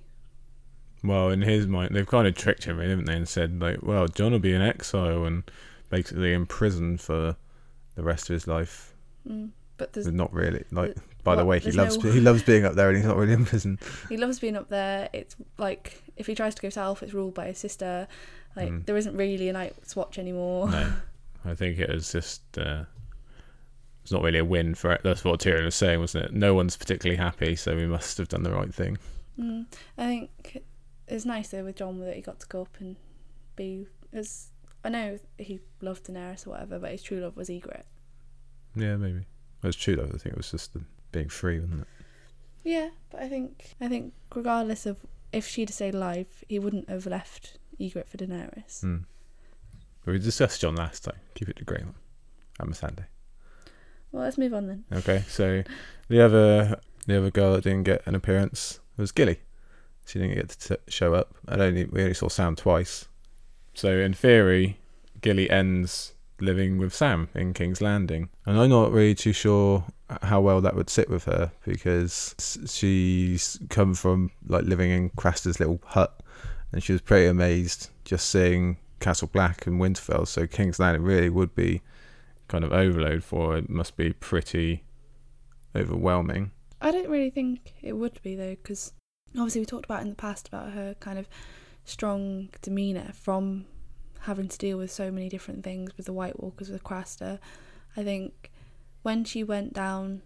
Well, 1.05 1.29
in 1.29 1.43
his 1.43 1.67
mind, 1.67 1.95
they've 1.95 2.07
kind 2.07 2.27
of 2.27 2.35
tricked 2.35 2.65
him, 2.65 2.79
haven't 2.79 3.05
they? 3.05 3.17
And 3.17 3.29
said 3.29 3.61
like, 3.61 3.83
well, 3.83 4.09
Jon 4.09 4.33
will 4.33 4.39
be 4.39 4.55
in 4.55 4.63
exile 4.63 5.27
and 5.27 5.43
basically 5.91 6.33
in 6.33 6.47
prison 6.47 6.97
for 6.97 7.37
the 7.97 8.03
rest 8.03 8.31
of 8.31 8.35
his 8.35 8.47
life. 8.47 8.95
Mm. 9.29 9.51
But 9.77 9.93
there's 9.93 10.07
But 10.07 10.15
not 10.15 10.33
really. 10.33 10.65
Like, 10.71 10.97
by 11.27 11.37
the 11.37 11.45
way, 11.45 11.59
he 11.59 11.65
there's 11.65 11.77
loves 11.77 12.03
no- 12.03 12.11
he 12.11 12.21
loves 12.21 12.43
being 12.43 12.65
up 12.65 12.75
there, 12.75 12.89
and 12.89 12.97
he's 12.97 13.07
not 13.07 13.17
really 13.17 13.35
in 13.35 13.45
prison. 13.45 13.79
he 14.09 14.17
loves 14.17 14.39
being 14.39 14.57
up 14.57 14.69
there. 14.71 15.09
It's 15.13 15.37
like 15.59 16.03
if 16.17 16.27
he 16.27 16.35
tries 16.35 16.55
to 16.55 16.63
go 16.63 16.71
south, 16.71 17.03
it's 17.03 17.13
ruled 17.13 17.35
by 17.35 17.47
his 17.49 17.59
sister. 17.59 18.09
Like 18.57 18.71
Mm. 18.71 18.87
there 18.87 18.97
isn't 18.97 19.15
really 19.15 19.49
a 19.51 19.53
Night's 19.53 19.95
Watch 19.95 20.19
anymore. 20.19 20.71
No, 20.71 20.93
I 21.45 21.55
think 21.55 21.79
it 21.79 21.91
was 21.91 22.11
just 22.11 22.43
uh, 22.57 22.85
it's 24.03 24.13
not 24.13 24.23
really 24.23 24.39
a 24.39 24.45
win 24.45 24.75
for 24.75 24.93
it. 24.93 25.03
That's 25.05 25.25
what 25.25 25.41
Tyrion 25.41 25.65
was 25.67 25.75
saying, 25.75 26.01
wasn't 26.01 26.25
it? 26.27 26.33
No 26.33 26.55
one's 26.55 26.77
particularly 26.77 27.19
happy, 27.19 27.55
so 27.57 27.77
we 27.77 27.87
must 27.87 28.17
have 28.19 28.29
done 28.29 28.45
the 28.45 28.53
right 28.53 28.73
thing. 28.73 28.97
Mm. 29.39 29.67
I 29.99 30.07
think 30.07 30.63
it's 31.09 31.25
nice 31.27 31.49
though 31.51 31.65
with 31.65 31.77
Jon 31.77 32.01
that 32.01 32.17
he 32.17 32.23
got 32.23 32.41
to 32.41 32.47
go 32.47 32.63
up 32.63 32.77
and 32.81 32.97
be. 33.57 33.87
As 34.13 34.49
I 34.85 34.89
know 34.89 35.19
he 35.37 35.61
loved 35.83 36.07
Daenerys 36.07 36.47
or 36.47 36.51
whatever, 36.51 36.79
but 36.79 36.93
his 36.93 37.03
true 37.03 37.19
love 37.21 37.37
was 37.37 37.49
Ygritte. 37.51 37.83
Yeah, 38.75 38.97
maybe. 38.97 39.27
It 39.63 39.67
was 39.67 39.77
true 39.77 39.97
though. 39.97 40.05
I 40.05 40.17
think 40.19 40.27
it 40.27 40.37
was 40.37 40.51
just 40.51 40.73
the 40.73 40.81
being 41.17 41.29
free, 41.31 41.61
wasn't 41.61 41.81
it? 41.81 41.87
Yeah, 42.63 42.91
but 43.11 43.23
I 43.23 43.29
think 43.29 43.75
I 43.81 43.89
think 43.89 44.13
regardless 44.35 44.85
of 44.85 44.99
if 45.33 45.47
she'd 45.47 45.71
stayed 45.71 45.95
alive, 45.95 46.45
he 46.49 46.59
wouldn't 46.59 46.91
have 46.91 47.07
left 47.07 47.59
Ygritte 47.81 48.09
for 48.09 48.19
Daenerys. 48.19 48.85
Mm. 48.85 49.05
But 50.05 50.13
we 50.13 50.19
discussed 50.19 50.61
Jon 50.61 50.77
last 50.77 51.05
time. 51.05 51.17
Keep 51.35 51.49
it 51.49 51.57
to 51.57 51.65
Grey 51.65 51.83
one. 51.83 51.95
I'm 52.61 52.73
a 52.73 52.75
Sunday. 52.75 53.07
Well, 54.13 54.25
let's 54.25 54.37
move 54.37 54.53
on 54.53 54.67
then. 54.67 54.85
Okay, 54.93 55.25
so 55.29 55.63
the 56.09 56.21
other 56.21 56.81
the 57.07 57.17
other 57.19 57.31
girl 57.31 57.55
that 57.55 57.65
didn't 57.65 57.85
get 57.85 58.07
an 58.07 58.15
appearance 58.15 58.81
was 58.99 59.11
Gilly. 59.11 59.41
She 60.07 60.19
didn't 60.19 60.35
get 60.35 60.49
to 60.51 60.77
t- 60.77 60.83
show 60.89 61.15
up. 61.15 61.35
I 61.49 61.55
only 61.55 61.87
we 61.87 62.03
only 62.03 62.15
saw 62.15 62.29
Sam 62.29 62.57
twice. 62.57 63.07
So 63.73 63.91
in 63.91 64.13
theory, 64.13 64.79
Gilly 65.23 65.49
ends 65.49 66.15
living 66.41 66.77
with 66.77 66.95
Sam 66.95 67.29
in 67.35 67.55
King's 67.55 67.81
Landing, 67.81 68.29
and 68.45 68.59
I'm 68.61 68.71
not 68.71 68.93
really 68.93 69.15
too 69.15 69.33
sure 69.33 69.85
how 70.23 70.41
well 70.41 70.61
that 70.61 70.77
would 70.77 70.89
sit 70.89 71.11
with 71.11 71.25
her 71.25 71.51
because 71.65 72.35
she's 72.67 73.59
come 73.71 73.95
from 73.95 74.31
like 74.47 74.65
living 74.65 74.91
in 74.91 75.11
Craster's 75.11 75.59
little 75.59 75.81
hut, 75.85 76.23
and 76.73 76.83
she 76.83 76.93
was 76.93 77.03
pretty 77.03 77.27
amazed 77.27 77.91
just 78.05 78.29
seeing 78.31 78.77
Castle 79.01 79.29
Black 79.33 79.67
and 79.67 79.81
Winterfell. 79.81 80.27
So 80.27 80.47
King's 80.47 80.79
Landing 80.79 81.03
really 81.03 81.29
would 81.29 81.55
be 81.55 81.83
kind 82.49 82.65
of 82.65 82.73
overload 82.73 83.25
for 83.25 83.53
her. 83.53 83.59
It 83.59 83.69
must 83.69 83.97
be 83.97 84.13
pretty 84.13 84.85
overwhelming. 85.75 86.53
I 86.81 86.91
don't 86.91 87.09
really 87.09 87.31
think 87.31 87.75
it 87.83 87.95
would 87.95 88.21
be 88.23 88.37
though, 88.37 88.57
because 88.57 88.93
obviously 89.35 89.61
we 89.61 89.67
talked 89.67 89.87
about 89.87 90.03
in 90.03 90.11
the 90.11 90.15
past 90.15 90.49
about 90.49 90.73
her 90.73 90.95
kind 91.01 91.19
of 91.19 91.29
strong 91.85 92.49
demeanor 92.63 93.13
from 93.15 93.67
having 94.21 94.49
to 94.49 94.59
deal 94.59 94.79
with 94.79 94.91
so 94.91 95.11
many 95.11 95.29
different 95.29 95.65
things 95.65 95.97
with 95.97 96.07
the 96.07 96.13
White 96.13 96.41
Walkers 96.41 96.71
with 96.71 96.85
Craster. 96.85 97.39
I 97.97 98.05
think 98.05 98.51
when 99.07 99.25
she 99.25 99.45
went 99.45 99.73
down 99.73 100.21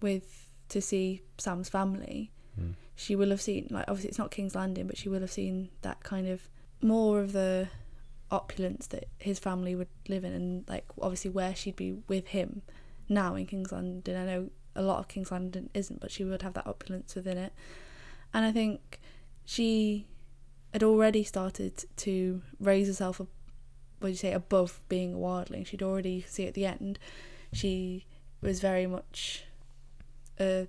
with 0.00 0.48
to 0.68 0.80
see 0.80 1.22
Sam's 1.38 1.68
family, 1.68 2.32
Mm. 2.58 2.74
she 2.96 3.14
will 3.14 3.30
have 3.30 3.40
seen 3.40 3.68
like 3.70 3.84
obviously 3.86 4.08
it's 4.08 4.18
not 4.18 4.32
King's 4.32 4.56
Landing, 4.56 4.86
but 4.88 4.98
she 4.98 5.08
will 5.08 5.20
have 5.20 5.30
seen 5.30 5.70
that 5.82 6.02
kind 6.02 6.26
of 6.26 6.48
more 6.82 7.20
of 7.20 7.30
the 7.32 7.68
opulence 8.32 8.88
that 8.88 9.04
his 9.18 9.38
family 9.38 9.74
would 9.76 9.88
live 10.08 10.24
in, 10.24 10.32
and 10.32 10.68
like 10.68 10.84
obviously 11.00 11.30
where 11.30 11.54
she'd 11.54 11.76
be 11.76 11.92
with 12.08 12.26
him 12.28 12.62
now 13.08 13.36
in 13.36 13.46
King's 13.46 13.70
Landing. 13.70 14.16
I 14.16 14.24
know 14.26 14.50
a 14.74 14.82
lot 14.82 14.98
of 14.98 15.06
King's 15.08 15.30
Landing 15.30 15.70
isn't, 15.72 16.00
but 16.00 16.10
she 16.10 16.24
would 16.24 16.42
have 16.42 16.54
that 16.54 16.66
opulence 16.66 17.14
within 17.14 17.38
it, 17.38 17.52
and 18.34 18.44
I 18.44 18.50
think 18.50 18.98
she 19.44 20.06
had 20.72 20.82
already 20.82 21.22
started 21.22 21.84
to 21.98 22.42
raise 22.58 22.88
herself 22.88 23.20
up. 23.20 23.28
What 24.00 24.08
do 24.08 24.12
you 24.12 24.16
say 24.16 24.32
above 24.32 24.80
being 24.88 25.14
a 25.14 25.18
wildling? 25.18 25.64
She'd 25.66 25.82
already 25.82 26.22
see 26.22 26.46
at 26.46 26.54
the 26.54 26.66
end. 26.66 26.98
She 27.52 28.06
was 28.40 28.60
very 28.60 28.86
much 28.86 29.44
a 30.38 30.68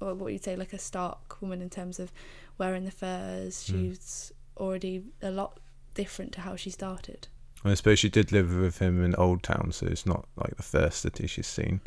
or 0.00 0.14
what 0.14 0.32
you'd 0.32 0.44
say 0.44 0.56
like 0.56 0.72
a 0.72 0.78
Stark 0.78 1.40
woman 1.42 1.60
in 1.60 1.70
terms 1.70 2.00
of 2.00 2.12
wearing 2.58 2.84
the 2.84 2.90
furs. 2.90 3.68
Mm. 3.68 3.90
She's 3.90 4.32
already 4.56 5.04
a 5.22 5.30
lot 5.30 5.58
different 5.94 6.32
to 6.32 6.40
how 6.40 6.56
she 6.56 6.70
started. 6.70 7.28
I 7.64 7.74
suppose 7.74 7.98
she 7.98 8.08
did 8.08 8.32
live 8.32 8.54
with 8.54 8.78
him 8.78 9.04
in 9.04 9.14
Old 9.16 9.42
Town, 9.42 9.72
so 9.72 9.86
it's 9.86 10.06
not 10.06 10.26
like 10.36 10.56
the 10.56 10.62
first 10.62 11.02
city 11.02 11.26
she's 11.26 11.46
seen. 11.46 11.80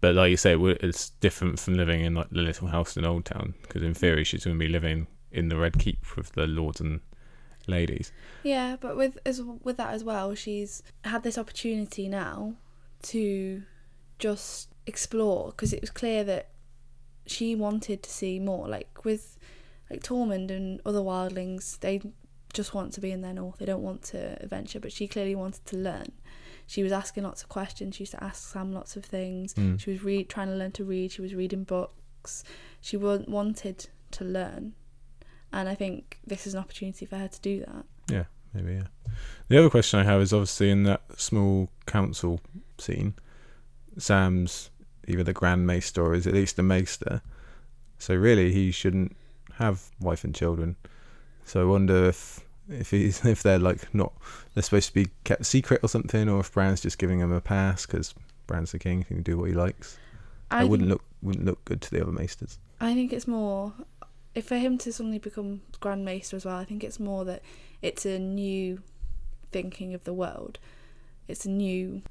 But 0.00 0.14
like 0.14 0.30
you 0.30 0.36
say, 0.36 0.56
it's 0.56 1.10
different 1.20 1.60
from 1.60 1.74
living 1.74 2.00
in 2.00 2.14
like 2.14 2.30
the 2.30 2.40
little 2.40 2.68
house 2.68 2.96
in 2.96 3.04
Old 3.04 3.24
Town 3.24 3.54
because 3.62 3.82
in 3.82 3.94
theory 3.94 4.24
she's 4.24 4.44
going 4.44 4.58
to 4.58 4.64
be 4.64 4.70
living 4.70 5.06
in 5.30 5.48
the 5.48 5.56
Red 5.56 5.78
Keep 5.78 6.16
with 6.16 6.32
the 6.32 6.46
lords 6.46 6.80
and 6.80 7.00
ladies. 7.66 8.10
Yeah, 8.42 8.76
but 8.80 8.96
with 8.96 9.18
as 9.24 9.42
with 9.42 9.76
that 9.76 9.92
as 9.92 10.02
well, 10.02 10.34
she's 10.34 10.82
had 11.04 11.22
this 11.22 11.38
opportunity 11.38 12.08
now 12.08 12.54
to 13.02 13.62
just 14.18 14.68
explore 14.86 15.50
because 15.50 15.72
it 15.72 15.80
was 15.80 15.90
clear 15.90 16.24
that 16.24 16.50
she 17.26 17.54
wanted 17.54 18.02
to 18.02 18.10
see 18.10 18.38
more. 18.38 18.68
Like 18.68 19.04
with 19.04 19.38
like 19.90 20.02
Tormund 20.02 20.50
and 20.50 20.80
other 20.84 21.00
wildlings, 21.00 21.78
they 21.80 22.00
just 22.52 22.74
want 22.74 22.92
to 22.94 23.00
be 23.00 23.10
in 23.10 23.20
their 23.20 23.32
north. 23.32 23.58
They 23.58 23.66
don't 23.66 23.82
want 23.82 24.02
to 24.04 24.42
adventure, 24.42 24.80
but 24.80 24.92
she 24.92 25.06
clearly 25.06 25.34
wanted 25.34 25.64
to 25.66 25.76
learn. 25.76 26.12
She 26.66 26.82
was 26.82 26.92
asking 26.92 27.24
lots 27.24 27.42
of 27.42 27.48
questions. 27.48 27.96
She 27.96 28.02
used 28.02 28.12
to 28.12 28.22
ask 28.22 28.52
Sam 28.52 28.72
lots 28.72 28.96
of 28.96 29.04
things. 29.04 29.54
Mm. 29.54 29.80
She 29.80 29.90
was 29.90 30.04
read 30.04 30.28
trying 30.28 30.48
to 30.48 30.54
learn 30.54 30.72
to 30.72 30.84
read. 30.84 31.12
She 31.12 31.22
was 31.22 31.34
reading 31.34 31.64
books. 31.64 32.44
She 32.80 32.96
wa- 32.96 33.24
wanted 33.26 33.88
to 34.12 34.24
learn, 34.24 34.74
and 35.52 35.68
I 35.68 35.74
think 35.74 36.18
this 36.26 36.46
is 36.46 36.54
an 36.54 36.60
opportunity 36.60 37.06
for 37.06 37.16
her 37.16 37.28
to 37.28 37.40
do 37.40 37.60
that. 37.60 37.84
Yeah, 38.08 38.24
maybe, 38.52 38.74
yeah. 38.74 39.12
The 39.48 39.58
other 39.58 39.70
question 39.70 40.00
I 40.00 40.04
have 40.04 40.20
is 40.20 40.32
obviously 40.32 40.70
in 40.70 40.84
that 40.84 41.02
small 41.16 41.70
council 41.86 42.40
scene, 42.80 43.14
Sam's 43.98 44.70
either 45.06 45.22
the 45.22 45.32
Grand 45.32 45.66
Maester 45.66 46.02
or 46.02 46.14
is 46.14 46.26
at 46.26 46.34
least 46.34 46.56
the 46.56 46.62
Maester. 46.62 47.22
So 47.98 48.14
really, 48.14 48.52
he 48.52 48.70
shouldn't 48.70 49.16
have 49.54 49.90
wife 50.00 50.24
and 50.24 50.34
children. 50.34 50.76
So 51.44 51.60
I 51.60 51.64
wonder 51.64 52.06
if 52.06 52.40
if 52.68 52.90
he's 52.90 53.24
if 53.24 53.42
they're 53.42 53.58
like 53.58 53.92
not 53.94 54.12
they're 54.54 54.62
supposed 54.62 54.88
to 54.88 54.94
be 54.94 55.08
kept 55.24 55.46
secret 55.46 55.80
or 55.82 55.88
something, 55.88 56.28
or 56.28 56.40
if 56.40 56.52
Bran's 56.52 56.80
just 56.80 56.98
giving 56.98 57.20
him 57.20 57.32
a 57.32 57.40
pass 57.40 57.86
because 57.86 58.14
Bran's 58.46 58.72
the 58.72 58.78
king, 58.78 59.00
he 59.00 59.14
can 59.14 59.22
do 59.22 59.38
what 59.38 59.48
he 59.48 59.54
likes. 59.54 59.98
I 60.50 60.64
It 60.64 60.68
wouldn't 60.68 60.88
look 60.88 61.04
wouldn't 61.22 61.44
look 61.44 61.64
good 61.64 61.80
to 61.82 61.90
the 61.90 62.02
other 62.02 62.12
Maesters. 62.12 62.58
I 62.80 62.94
think 62.94 63.12
it's 63.12 63.28
more 63.28 63.74
if 64.34 64.46
for 64.46 64.56
him 64.56 64.78
to 64.78 64.92
suddenly 64.92 65.18
become 65.18 65.62
Grand 65.80 66.04
Maester 66.04 66.36
as 66.36 66.44
well. 66.44 66.56
I 66.56 66.64
think 66.64 66.84
it's 66.84 67.00
more 67.00 67.24
that 67.24 67.42
it's 67.82 68.06
a 68.06 68.18
new 68.18 68.82
thinking 69.52 69.94
of 69.94 70.04
the 70.04 70.14
world. 70.14 70.58
It's 71.28 71.44
a 71.44 71.50
new 71.50 72.02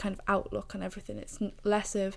kind 0.00 0.14
of 0.14 0.20
outlook 0.26 0.74
on 0.74 0.82
everything. 0.82 1.18
It's 1.18 1.38
less 1.62 1.94
of 1.94 2.16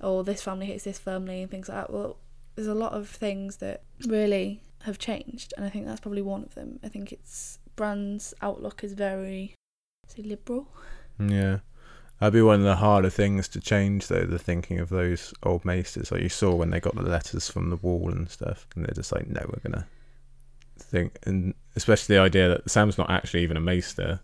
oh 0.00 0.22
this 0.22 0.42
family 0.42 0.66
hates 0.66 0.84
this 0.84 0.98
family 0.98 1.42
and 1.42 1.50
things 1.50 1.68
like 1.68 1.78
that. 1.78 1.92
Well, 1.92 2.18
there's 2.54 2.68
a 2.68 2.74
lot 2.74 2.92
of 2.92 3.08
things 3.08 3.56
that 3.56 3.82
really 4.06 4.62
have 4.82 4.98
changed, 4.98 5.54
and 5.56 5.64
I 5.64 5.70
think 5.70 5.86
that's 5.86 6.00
probably 6.00 6.22
one 6.22 6.44
of 6.44 6.54
them. 6.54 6.78
I 6.84 6.88
think 6.88 7.10
it's 7.12 7.58
Bran's 7.76 8.34
outlook 8.42 8.84
is 8.84 8.92
very 8.92 9.54
say 10.06 10.22
liberal. 10.22 10.68
Yeah. 11.18 11.58
That'd 12.20 12.34
be 12.34 12.42
one 12.42 12.60
of 12.60 12.64
the 12.64 12.76
harder 12.76 13.10
things 13.10 13.48
to 13.48 13.60
change, 13.60 14.06
though, 14.06 14.24
the 14.24 14.38
thinking 14.38 14.78
of 14.78 14.88
those 14.88 15.34
old 15.42 15.64
maesters. 15.64 16.12
Like 16.12 16.22
you 16.22 16.28
saw 16.28 16.54
when 16.54 16.70
they 16.70 16.78
got 16.78 16.94
the 16.94 17.02
letters 17.02 17.50
from 17.50 17.70
the 17.70 17.76
wall 17.76 18.10
and 18.10 18.30
stuff, 18.30 18.68
and 18.74 18.84
they're 18.84 18.94
just 18.94 19.10
like, 19.12 19.26
no, 19.26 19.40
we're 19.46 19.68
going 19.68 19.82
to 19.82 19.86
think. 20.78 21.18
And 21.24 21.54
especially 21.74 22.14
the 22.14 22.22
idea 22.22 22.48
that 22.48 22.70
Sam's 22.70 22.98
not 22.98 23.10
actually 23.10 23.42
even 23.42 23.56
a 23.56 23.60
maester. 23.60 24.20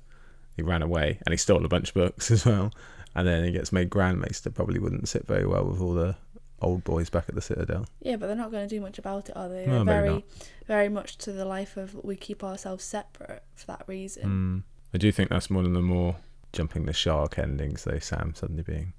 He 0.57 0.63
ran 0.63 0.83
away 0.83 1.19
and 1.25 1.33
he 1.33 1.37
stole 1.37 1.65
a 1.65 1.69
bunch 1.69 1.89
of 1.89 1.95
books 1.95 2.31
as 2.31 2.45
well. 2.45 2.73
And 3.15 3.27
then 3.27 3.45
he 3.45 3.51
gets 3.51 3.73
made 3.73 3.91
Grand 3.91 4.21
Maester. 4.21 4.51
Probably 4.51 4.79
wouldn't 4.79 5.09
sit 5.09 5.27
very 5.27 5.47
well 5.47 5.65
with 5.65 5.81
all 5.81 5.95
the 5.95 6.17
old 6.63 6.85
boys 6.85 7.11
back 7.11 7.25
at 7.29 7.35
the 7.35 7.41
Citadel. 7.41 7.87
Yeah, 8.03 8.17
but 8.17 8.27
they're 8.27 8.37
not 8.37 8.51
going 8.51 8.69
to 8.69 8.75
do 8.75 8.81
much 8.81 8.99
about 8.99 9.29
it, 9.29 9.37
are 9.37 9.49
they? 9.49 9.67
No, 9.67 9.85
They're 9.85 10.03
maybe 10.03 10.09
very, 10.09 10.25
very 10.67 10.89
much 10.89 11.17
to 11.19 11.33
the 11.33 11.45
life 11.45 11.77
of 11.77 11.95
we 12.05 12.17
keep 12.17 12.45
ourselves 12.45 12.85
separate 12.85 13.43
for 13.55 13.67
that 13.67 13.85
reason. 13.87 14.65
Mm. 14.65 14.95
I 14.95 14.99
do 14.99 15.11
think 15.11 15.31
that's 15.31 15.51
one 15.51 15.65
of 15.65 15.73
the 15.73 15.81
more 15.81 16.17
jumping 16.53 16.87
the 16.87 16.93
shark 16.93 17.39
endings, 17.39 17.85
though, 17.85 17.99
Sam 17.99 18.35
suddenly 18.35 18.63
being 18.63 18.93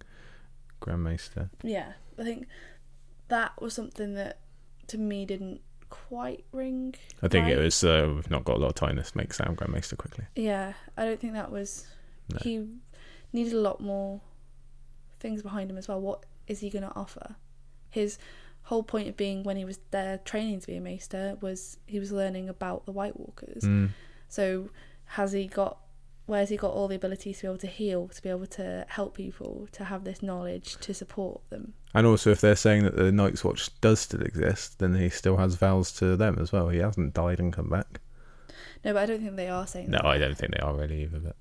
Grand 0.79 1.03
Maester. 1.03 1.50
Yeah, 1.63 1.93
I 2.17 2.24
think 2.24 2.48
that 3.27 3.62
was 3.62 3.74
something 3.74 4.13
that 4.15 4.39
to 4.88 4.98
me 4.98 5.25
didn't 5.25 5.62
quite 5.91 6.43
ring. 6.51 6.95
I 7.21 7.27
think 7.27 7.48
it 7.48 7.60
was, 7.60 7.83
uh, 7.83 8.12
we've 8.15 8.31
not 8.31 8.43
got 8.43 8.57
a 8.57 8.60
lot 8.60 8.69
of 8.69 8.75
time. 8.75 8.95
Let's 8.95 9.15
make 9.15 9.31
Sam 9.33 9.53
Grand 9.53 9.71
Maester 9.71 9.95
quickly. 9.95 10.25
Yeah, 10.36 10.74
I 10.98 11.05
don't 11.05 11.19
think 11.19 11.33
that 11.33 11.51
was. 11.51 11.86
No. 12.31 12.39
He 12.41 12.67
needed 13.31 13.53
a 13.53 13.60
lot 13.60 13.79
more 13.79 14.21
things 15.19 15.43
behind 15.43 15.69
him 15.69 15.77
as 15.77 15.88
well. 15.88 16.01
What 16.01 16.25
is 16.48 16.62
he 16.62 16.69
going 16.69 16.83
to 16.83 16.95
offer? 16.95 17.36
His 17.89 18.17
whole 18.63 18.83
point 18.83 19.07
of 19.07 19.17
being 19.17 19.43
when 19.43 19.57
he 19.57 19.65
was 19.65 19.79
there 19.91 20.17
training 20.19 20.60
to 20.62 20.67
be 20.67 20.75
a 20.75 20.81
maester 20.81 21.38
was 21.41 21.77
he 21.86 22.00
was 22.00 22.12
learning 22.12 22.50
about 22.50 22.86
the 22.86 22.91
White 22.91 23.19
Walkers. 23.19 23.63
Mm. 23.63 23.89
So 24.27 24.69
has 25.05 25.33
he 25.33 25.48
got 25.48 25.77
where's 26.25 26.49
he 26.49 26.57
got 26.57 26.71
all 26.71 26.87
the 26.87 26.95
abilities 26.95 27.37
to 27.37 27.43
be 27.43 27.47
able 27.47 27.57
to 27.57 27.67
heal, 27.67 28.07
to 28.07 28.21
be 28.21 28.29
able 28.29 28.47
to 28.47 28.85
help 28.89 29.15
people, 29.15 29.67
to 29.73 29.85
have 29.85 30.03
this 30.03 30.21
knowledge 30.21 30.77
to 30.77 30.93
support 30.93 31.41
them? 31.49 31.73
And 31.93 32.07
also, 32.07 32.31
if 32.31 32.41
they're 32.41 32.55
saying 32.55 32.83
that 32.83 32.95
the 32.95 33.11
Night's 33.11 33.43
Watch 33.43 33.69
does 33.81 33.99
still 33.99 34.21
exist, 34.21 34.79
then 34.79 34.95
he 34.95 35.09
still 35.09 35.37
has 35.37 35.55
vows 35.55 35.91
to 35.93 36.15
them 36.15 36.37
as 36.39 36.51
well. 36.51 36.69
He 36.69 36.79
hasn't 36.79 37.13
died 37.13 37.39
and 37.39 37.51
come 37.51 37.69
back. 37.69 37.99
No, 38.83 38.93
but 38.93 39.03
I 39.03 39.05
don't 39.05 39.21
think 39.21 39.35
they 39.35 39.49
are 39.49 39.67
saying 39.67 39.91
that. 39.91 40.03
No, 40.03 40.09
that. 40.09 40.15
I 40.15 40.17
don't 40.17 40.37
think 40.37 40.53
they 40.53 40.61
are 40.61 40.73
really 40.73 41.03
either, 41.03 41.19
but 41.19 41.35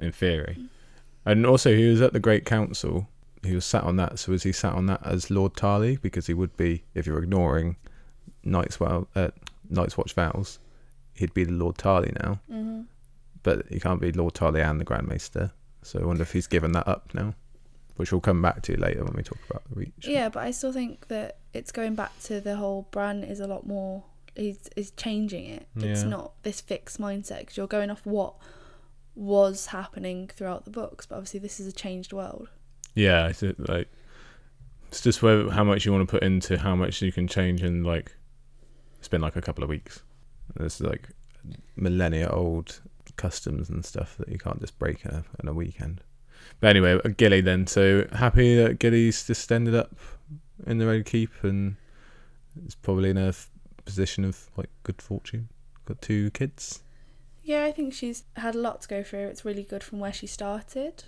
in 0.00 0.12
theory. 0.12 0.58
And 1.26 1.44
also, 1.46 1.74
he 1.74 1.88
was 1.88 2.00
at 2.00 2.12
the 2.12 2.20
Great 2.20 2.44
Council. 2.44 3.08
He 3.42 3.54
was 3.54 3.64
sat 3.64 3.84
on 3.84 3.96
that. 3.96 4.18
So 4.18 4.32
was 4.32 4.44
he 4.44 4.52
sat 4.52 4.74
on 4.74 4.86
that 4.86 5.00
as 5.04 5.30
Lord 5.30 5.54
Tarley? 5.54 6.00
Because 6.00 6.26
he 6.26 6.34
would 6.34 6.56
be, 6.56 6.84
if 6.94 7.06
you're 7.06 7.22
ignoring 7.22 7.76
Night's, 8.44 8.78
well, 8.78 9.08
uh, 9.14 9.30
Night's 9.68 9.98
Watch 9.98 10.12
vows, 10.12 10.58
he'd 11.14 11.34
be 11.34 11.44
the 11.44 11.52
Lord 11.52 11.76
Tarley 11.76 12.14
now. 12.22 12.40
hmm 12.48 12.82
But 13.44 13.66
he 13.68 13.78
can't 13.78 14.00
be 14.00 14.10
Lord 14.10 14.34
Tarley 14.34 14.68
and 14.68 14.80
the 14.80 14.84
Grand 14.84 15.06
Maester. 15.06 15.52
So 15.82 16.00
I 16.00 16.04
wonder 16.04 16.22
if 16.22 16.32
he's 16.32 16.48
given 16.48 16.72
that 16.72 16.88
up 16.88 17.14
now, 17.14 17.34
which 17.96 18.10
we'll 18.10 18.20
come 18.20 18.42
back 18.42 18.62
to 18.62 18.76
later 18.76 19.04
when 19.04 19.14
we 19.14 19.22
talk 19.22 19.38
about 19.48 19.62
the 19.68 19.76
Reach. 19.76 20.08
Yeah, 20.08 20.28
but 20.30 20.42
I 20.42 20.50
still 20.50 20.72
think 20.72 21.06
that 21.08 21.38
it's 21.52 21.70
going 21.70 21.94
back 21.94 22.18
to 22.24 22.40
the 22.40 22.56
whole 22.56 22.88
Bran 22.90 23.22
is 23.22 23.38
a 23.38 23.46
lot 23.46 23.66
more. 23.66 24.02
Is 24.34 24.68
is 24.74 24.90
changing 24.96 25.46
it. 25.46 25.68
It's 25.76 26.02
not 26.02 26.32
this 26.42 26.60
fixed 26.60 27.00
mindset 27.00 27.40
because 27.40 27.56
you're 27.56 27.68
going 27.68 27.88
off 27.88 28.04
what 28.04 28.34
was 29.14 29.66
happening 29.66 30.28
throughout 30.34 30.64
the 30.64 30.72
books, 30.72 31.06
but 31.06 31.14
obviously 31.16 31.38
this 31.38 31.60
is 31.60 31.68
a 31.68 31.72
changed 31.72 32.12
world. 32.12 32.48
Yeah, 32.94 33.28
it's 33.28 33.44
like 33.58 33.88
it's 34.88 35.00
just 35.00 35.22
where 35.22 35.50
how 35.50 35.62
much 35.62 35.84
you 35.84 35.92
want 35.92 36.08
to 36.08 36.10
put 36.10 36.24
into 36.24 36.58
how 36.58 36.74
much 36.74 37.00
you 37.00 37.12
can 37.12 37.28
change 37.28 37.62
in 37.62 37.84
like 37.84 38.16
it's 38.98 39.08
been 39.08 39.20
like 39.20 39.36
a 39.36 39.42
couple 39.42 39.62
of 39.62 39.70
weeks. 39.70 40.02
There's 40.56 40.80
like 40.80 41.10
millennia 41.76 42.28
old 42.28 42.80
customs 43.16 43.68
and 43.70 43.84
stuff 43.84 44.16
that 44.18 44.28
you 44.28 44.38
can't 44.38 44.60
just 44.60 44.78
break 44.78 45.04
in 45.04 45.10
a, 45.10 45.24
in 45.42 45.48
a 45.48 45.52
weekend. 45.52 46.02
But 46.60 46.68
anyway, 46.68 47.00
uh, 47.04 47.08
Gilly 47.16 47.40
then. 47.40 47.66
So 47.66 48.06
happy 48.12 48.56
that 48.56 48.78
Gilly's 48.78 49.26
just 49.26 49.50
ended 49.50 49.74
up 49.74 49.94
in 50.66 50.78
the 50.78 50.86
Red 50.86 51.06
Keep 51.06 51.30
and 51.42 51.76
is 52.66 52.74
probably 52.74 53.10
in 53.10 53.16
a 53.18 53.28
f- 53.28 53.50
position 53.84 54.24
of 54.24 54.48
like 54.56 54.68
good 54.82 55.00
fortune. 55.00 55.48
Got 55.86 56.00
two 56.02 56.30
kids. 56.30 56.80
Yeah, 57.42 57.64
I 57.64 57.72
think 57.72 57.92
she's 57.92 58.24
had 58.36 58.54
a 58.54 58.58
lot 58.58 58.82
to 58.82 58.88
go 58.88 59.02
through. 59.02 59.26
It's 59.26 59.44
really 59.44 59.64
good 59.64 59.82
from 59.84 59.98
where 60.00 60.12
she 60.12 60.26
started. 60.26 61.04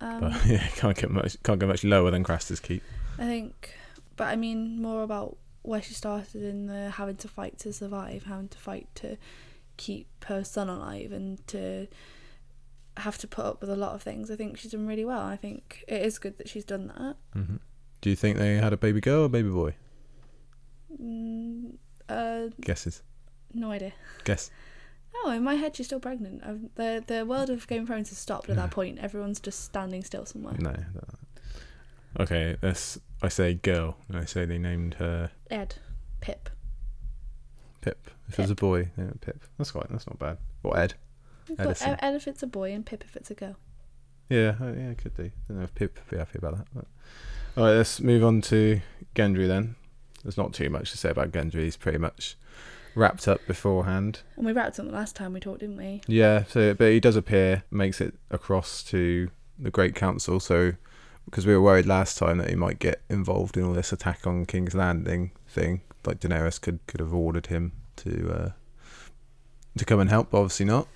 Um, 0.00 0.20
But 0.20 0.32
yeah, 0.46 0.66
can't 0.76 0.96
get 0.96 1.10
much 1.10 1.36
can't 1.42 1.58
get 1.60 1.68
much 1.68 1.84
lower 1.84 2.10
than 2.10 2.24
Craster's 2.24 2.60
Keep. 2.60 2.82
I 3.18 3.24
think, 3.24 3.74
but 4.16 4.28
I 4.28 4.36
mean 4.36 4.80
more 4.80 5.02
about 5.02 5.36
where 5.62 5.82
she 5.82 5.92
started 5.94 6.42
in 6.42 6.66
the 6.66 6.90
having 6.90 7.16
to 7.16 7.28
fight 7.28 7.58
to 7.60 7.72
survive, 7.72 8.24
having 8.24 8.48
to 8.48 8.58
fight 8.58 8.88
to 8.96 9.16
keep 9.78 10.08
her 10.26 10.44
son 10.44 10.68
alive, 10.68 11.10
and 11.12 11.44
to 11.48 11.88
have 12.98 13.16
to 13.18 13.26
put 13.26 13.44
up 13.46 13.60
with 13.62 13.70
a 13.70 13.76
lot 13.76 13.94
of 13.94 14.02
things. 14.02 14.30
I 14.30 14.36
think 14.36 14.58
she's 14.58 14.72
done 14.72 14.86
really 14.86 15.04
well. 15.06 15.20
I 15.20 15.36
think 15.36 15.84
it 15.88 16.02
is 16.02 16.18
good 16.18 16.36
that 16.38 16.48
she's 16.48 16.64
done 16.64 16.88
that. 16.88 17.16
hmm 17.32 17.56
Do 18.02 18.10
you 18.10 18.16
think 18.16 18.36
they 18.36 18.56
had 18.56 18.72
a 18.72 18.76
baby 18.76 19.00
girl 19.00 19.22
or 19.24 19.28
baby 19.28 19.48
boy? 19.50 19.74
Mm, 21.00 21.76
uh, 22.08 22.48
Guesses. 22.60 23.02
no 23.54 23.70
idea. 23.70 23.92
Guess. 24.24 24.50
Oh, 25.24 25.30
in 25.30 25.42
my 25.42 25.54
head, 25.54 25.74
she's 25.76 25.86
still 25.86 26.00
pregnant. 26.00 26.42
I've, 26.44 26.60
the 26.76 27.02
The 27.06 27.24
world 27.26 27.50
of 27.50 27.66
Game 27.66 27.82
of 27.82 27.88
Thrones 27.88 28.08
has 28.10 28.18
stopped 28.18 28.48
at 28.48 28.56
Yeah. 28.56 28.62
that 28.62 28.70
point. 28.70 28.98
Everyone's 29.00 29.40
just 29.40 29.64
standing 29.64 30.02
still 30.04 30.24
somewhere. 30.26 30.54
No. 30.58 30.74
Okay, 32.20 32.56
let's. 32.62 32.98
I 33.22 33.28
say 33.28 33.54
girl, 33.54 33.96
I 34.12 34.24
say 34.24 34.44
they 34.44 34.58
named 34.58 34.94
her 34.94 35.30
Ed, 35.50 35.76
Pip. 36.20 36.48
Pip. 37.80 38.10
If 38.28 38.38
it 38.38 38.42
was 38.42 38.50
a 38.50 38.54
boy, 38.54 38.90
went 38.96 39.20
Pip. 39.20 39.42
That's 39.56 39.70
quite. 39.70 39.88
That's 39.90 40.06
not 40.06 40.18
bad. 40.18 40.38
Or 40.62 40.78
Ed. 40.78 40.94
We've 41.48 41.56
got 41.56 41.66
Edison. 41.66 41.96
Ed 42.00 42.14
if 42.14 42.28
it's 42.28 42.42
a 42.42 42.46
boy 42.46 42.72
and 42.72 42.84
Pip 42.84 43.04
if 43.04 43.16
it's 43.16 43.30
a 43.30 43.34
girl. 43.34 43.56
Yeah, 44.28 44.54
uh, 44.60 44.66
yeah, 44.66 44.90
it 44.90 44.98
could 44.98 45.16
do. 45.16 45.30
don't 45.48 45.58
know 45.58 45.64
if 45.64 45.74
Pip 45.74 45.98
would 45.98 46.10
be 46.10 46.18
happy 46.18 46.38
about 46.38 46.58
that. 46.58 46.66
But. 46.74 46.84
All 47.56 47.64
right, 47.64 47.76
let's 47.76 48.00
move 48.00 48.22
on 48.22 48.42
to 48.42 48.80
Gendry 49.14 49.48
then. 49.48 49.76
There's 50.22 50.36
not 50.36 50.52
too 50.52 50.68
much 50.68 50.90
to 50.90 50.98
say 50.98 51.10
about 51.10 51.32
Gendry. 51.32 51.62
He's 51.62 51.76
pretty 51.76 51.98
much 51.98 52.36
wrapped 52.94 53.26
up 53.28 53.40
beforehand. 53.46 54.20
And 54.36 54.44
we 54.44 54.52
wrapped 54.52 54.78
up 54.78 54.86
the 54.86 54.92
last 54.92 55.16
time 55.16 55.32
we 55.32 55.40
talked, 55.40 55.60
didn't 55.60 55.76
we? 55.76 56.02
Yeah, 56.06 56.44
so 56.44 56.74
but 56.74 56.90
he 56.90 57.00
does 57.00 57.16
appear, 57.16 57.62
makes 57.70 58.00
it 58.00 58.14
across 58.30 58.82
to 58.84 59.30
the 59.58 59.70
Great 59.70 59.94
Council. 59.94 60.40
So 60.40 60.74
because 61.24 61.46
we 61.46 61.54
were 61.54 61.62
worried 61.62 61.86
last 61.86 62.18
time 62.18 62.38
that 62.38 62.50
he 62.50 62.56
might 62.56 62.78
get 62.78 63.02
involved 63.08 63.56
in 63.56 63.64
all 63.64 63.72
this 63.72 63.92
attack 63.92 64.26
on 64.26 64.46
King's 64.46 64.74
Landing 64.74 65.30
thing, 65.46 65.82
like 66.08 66.20
Daenerys 66.20 66.60
could 66.60 66.80
could 66.86 67.00
have 67.00 67.14
ordered 67.14 67.46
him 67.46 67.72
to 67.96 68.30
uh, 68.32 68.50
to 69.76 69.84
come 69.84 70.00
and 70.00 70.10
help. 70.10 70.30
But 70.30 70.38
obviously 70.38 70.66
not. 70.66 70.88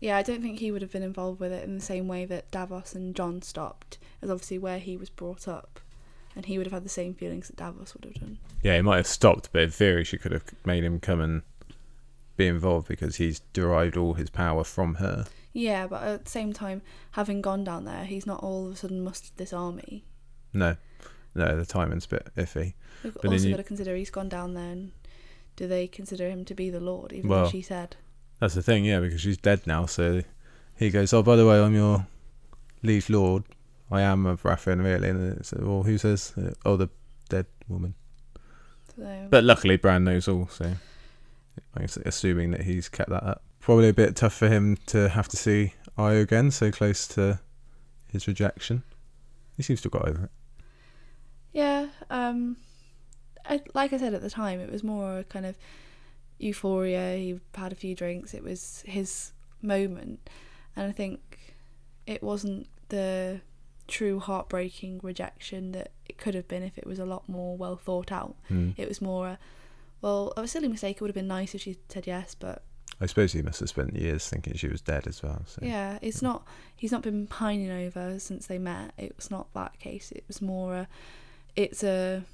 Yeah, 0.00 0.16
I 0.16 0.22
don't 0.22 0.40
think 0.40 0.58
he 0.58 0.70
would 0.70 0.80
have 0.80 0.92
been 0.92 1.02
involved 1.02 1.40
with 1.40 1.52
it 1.52 1.62
in 1.62 1.74
the 1.74 1.82
same 1.82 2.08
way 2.08 2.24
that 2.24 2.50
Davos 2.50 2.94
and 2.94 3.14
Jon 3.14 3.42
stopped, 3.42 3.98
as 4.22 4.30
obviously 4.30 4.58
where 4.58 4.78
he 4.78 4.96
was 4.96 5.10
brought 5.10 5.46
up, 5.46 5.78
and 6.34 6.46
he 6.46 6.56
would 6.56 6.66
have 6.66 6.72
had 6.72 6.84
the 6.84 6.88
same 6.88 7.12
feelings 7.12 7.48
that 7.48 7.56
Davos 7.56 7.92
would 7.94 8.06
have 8.06 8.14
done. 8.14 8.38
Yeah, 8.62 8.76
he 8.76 8.82
might 8.82 8.96
have 8.96 9.06
stopped, 9.06 9.50
but 9.52 9.62
in 9.62 9.70
theory, 9.70 10.04
she 10.04 10.16
could 10.16 10.32
have 10.32 10.44
made 10.64 10.84
him 10.84 11.00
come 11.00 11.20
and 11.20 11.42
be 12.38 12.46
involved 12.46 12.88
because 12.88 13.16
he's 13.16 13.40
derived 13.52 13.98
all 13.98 14.14
his 14.14 14.30
power 14.30 14.64
from 14.64 14.94
her. 14.94 15.26
Yeah, 15.52 15.86
but 15.86 16.02
at 16.02 16.24
the 16.24 16.30
same 16.30 16.54
time, 16.54 16.80
having 17.12 17.42
gone 17.42 17.64
down 17.64 17.84
there, 17.84 18.04
he's 18.04 18.26
not 18.26 18.42
all 18.42 18.68
of 18.68 18.72
a 18.72 18.76
sudden 18.76 19.04
mustered 19.04 19.36
this 19.36 19.52
army. 19.52 20.04
No, 20.54 20.76
no, 21.34 21.56
the 21.56 21.66
timing's 21.66 22.06
a 22.06 22.08
bit 22.08 22.28
iffy. 22.36 22.74
We've 23.02 23.14
then 23.22 23.32
also 23.32 23.44
you- 23.46 23.50
got 23.52 23.56
to 23.58 23.62
consider 23.64 23.96
he's 23.96 24.10
gone 24.10 24.28
down 24.28 24.54
there, 24.54 24.70
and 24.72 24.92
do 25.56 25.66
they 25.66 25.86
consider 25.86 26.28
him 26.28 26.44
to 26.46 26.54
be 26.54 26.70
the 26.70 26.80
Lord, 26.80 27.12
even 27.12 27.28
Well- 27.30 27.44
though 27.44 27.50
she 27.50 27.62
said? 27.62 27.96
That's 28.40 28.54
the 28.54 28.62
thing, 28.62 28.84
yeah, 28.84 29.00
because 29.00 29.20
she's 29.20 29.36
dead 29.36 29.66
now. 29.66 29.84
So 29.86 30.22
he 30.76 30.90
goes, 30.90 31.12
"Oh, 31.12 31.22
by 31.22 31.36
the 31.36 31.46
way, 31.46 31.60
I'm 31.60 31.74
your 31.74 32.06
liege 32.82 33.10
lord. 33.10 33.44
I 33.90 34.00
am 34.00 34.24
a 34.24 34.36
Baratheon, 34.36 34.82
really." 34.82 35.08
And 35.10 35.36
it's, 35.38 35.52
well, 35.52 35.82
who 35.82 35.98
says? 35.98 36.32
Uh, 36.38 36.52
oh, 36.64 36.76
the 36.76 36.88
dead 37.28 37.46
woman. 37.68 37.94
So, 38.96 39.26
But 39.30 39.44
luckily, 39.44 39.76
Bran 39.76 40.04
knows 40.04 40.26
all, 40.26 40.48
so 40.48 40.74
I'm 41.74 41.86
assuming 42.04 42.50
that 42.52 42.62
he's 42.62 42.88
kept 42.88 43.10
that 43.10 43.22
up. 43.22 43.42
Probably 43.60 43.88
a 43.90 43.92
bit 43.94 44.16
tough 44.16 44.32
for 44.34 44.48
him 44.48 44.78
to 44.86 45.10
have 45.10 45.28
to 45.28 45.36
see 45.36 45.74
Io 45.98 46.22
again, 46.22 46.50
so 46.50 46.70
close 46.70 47.06
to 47.08 47.40
his 48.10 48.26
rejection. 48.26 48.82
He 49.56 49.62
seems 49.62 49.82
to 49.82 49.86
have 49.86 49.92
got 49.92 50.08
over 50.08 50.24
it. 50.24 50.30
yeah, 51.52 51.88
um, 52.08 52.56
I, 53.46 53.60
like 53.74 53.92
I 53.92 53.98
said 53.98 54.14
at 54.14 54.22
the 54.22 54.30
time, 54.30 54.60
it 54.60 54.70
was 54.70 54.84
more 54.84 55.18
a 55.18 55.24
kind 55.24 55.46
of 55.46 55.56
euphoria. 56.38 57.16
He 57.16 57.40
had 57.54 57.72
a 57.72 57.76
few 57.76 57.94
drinks. 57.94 58.34
It 58.34 58.42
was 58.42 58.82
his 58.86 59.32
moment, 59.62 60.28
and 60.76 60.88
I 60.88 60.92
think 60.92 61.54
it 62.06 62.22
wasn't 62.22 62.68
the 62.88 63.40
true 63.86 64.20
heartbreaking 64.20 65.00
rejection 65.02 65.72
that 65.72 65.90
it 66.08 66.16
could 66.16 66.34
have 66.34 66.46
been 66.46 66.62
if 66.62 66.78
it 66.78 66.86
was 66.86 66.98
a 66.98 67.04
lot 67.04 67.28
more 67.28 67.56
well 67.56 67.76
thought 67.76 68.12
out. 68.12 68.36
Hmm. 68.48 68.70
It 68.76 68.88
was 68.88 69.00
more 69.00 69.28
a 69.28 69.38
well, 70.00 70.32
a 70.36 70.48
silly 70.48 70.68
mistake. 70.68 70.96
It 70.96 71.02
would 71.02 71.10
have 71.10 71.14
been 71.14 71.28
nice 71.28 71.54
if 71.54 71.62
she 71.62 71.76
said 71.88 72.06
yes, 72.06 72.34
but 72.34 72.62
I 73.00 73.06
suppose 73.06 73.32
he 73.32 73.42
must 73.42 73.60
have 73.60 73.68
spent 73.68 73.96
years 73.96 74.28
thinking 74.28 74.54
she 74.54 74.68
was 74.68 74.80
dead 74.80 75.06
as 75.06 75.22
well. 75.22 75.42
So. 75.46 75.60
yeah, 75.62 75.98
it's 76.02 76.22
not. 76.22 76.46
He's 76.76 76.92
not 76.92 77.02
been 77.02 77.26
pining 77.26 77.70
over 77.70 78.18
since 78.18 78.46
they 78.46 78.58
met. 78.58 78.92
It 78.98 79.14
was 79.16 79.30
not 79.30 79.52
that 79.54 79.78
case. 79.78 80.12
It 80.12 80.24
was 80.28 80.40
more 80.40 80.74
a. 80.74 80.88
It's 81.56 81.82
a. 81.82 82.24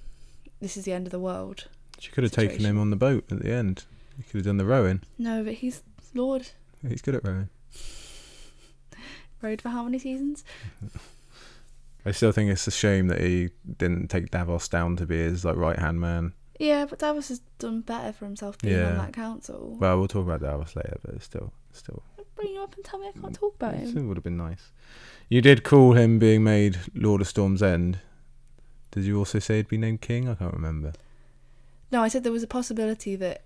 This 0.61 0.77
is 0.77 0.85
the 0.85 0.93
end 0.93 1.07
of 1.07 1.11
the 1.13 1.21
world. 1.21 1.69
She 1.99 2.11
could 2.11 2.25
have 2.25 2.33
taken 2.33 2.65
him 2.65 2.79
on 2.79 2.91
the 2.91 2.97
boat 2.97 3.25
at 3.31 3.43
the 3.43 3.53
end. 3.53 3.85
He 4.17 4.23
could 4.23 4.37
have 4.39 4.45
done 4.47 4.57
the 4.57 4.65
rowing. 4.65 5.03
No, 5.19 5.43
but 5.45 5.55
he's 5.55 5.83
Lord. 6.15 6.49
He's 6.87 7.03
good 7.03 7.15
at 7.15 7.25
rowing. 7.25 7.49
Rowed 9.43 9.61
for 9.61 9.69
how 9.69 9.83
many 9.85 9.99
seasons? 9.99 10.45
I 12.07 12.11
still 12.13 12.33
think 12.33 12.51
it's 12.51 12.67
a 12.67 12.71
shame 12.71 13.09
that 13.09 13.21
he 13.21 13.51
didn't 13.79 14.09
take 14.09 14.31
Davos 14.31 14.69
down 14.69 14.97
to 14.97 15.07
be 15.07 15.17
his 15.19 15.45
like 15.45 15.57
right 15.57 15.79
hand 15.79 16.01
man. 16.01 16.33
Yeah, 16.59 16.87
but 16.87 17.01
Davos 17.01 17.29
has 17.29 17.41
done 17.59 17.83
better 17.83 18.13
for 18.13 18.25
himself 18.25 18.57
being 18.59 18.77
Yeah. 18.79 18.91
on 18.93 18.99
that 18.99 19.13
council. 19.13 19.77
Well, 19.79 19.99
we'll 19.99 20.09
talk 20.09 20.25
about 20.25 20.41
Davos 20.41 20.75
later, 20.75 20.99
but 21.05 21.15
it's 21.17 21.27
still, 21.27 21.53
still, 21.73 22.03
Bring 22.35 22.53
you 22.53 22.63
up 22.63 22.75
and 22.77 22.85
tell 22.85 22.99
me 22.99 23.09
I 23.09 23.13
can't 23.13 23.33
mm, 23.33 23.39
talk 23.39 23.55
about 23.57 23.75
it 23.75 23.81
him. 23.95 24.09
would 24.09 24.17
have 24.17 24.25
been 24.25 24.37
nice. 24.37 24.71
You 25.29 25.41
did 25.43 25.65
call 25.65 25.95
him 25.95 26.19
being 26.19 26.45
made 26.45 26.79
Lord 26.95 27.21
of 27.23 27.29
Storm's 27.29 27.63
End. 27.63 27.99
Did 28.97 29.05
you 29.05 29.19
also 29.19 29.39
say 29.39 29.59
he'd 29.59 29.69
be 29.69 29.77
named 29.77 30.01
King? 30.01 30.27
I 30.27 30.35
can't 30.35 30.55
remember. 30.55 30.95
No, 31.93 32.03
I 32.03 32.09
said 32.09 32.25
there 32.25 32.33
was 32.33 32.43
a 32.43 32.47
possibility 32.49 33.15
that 33.17 33.43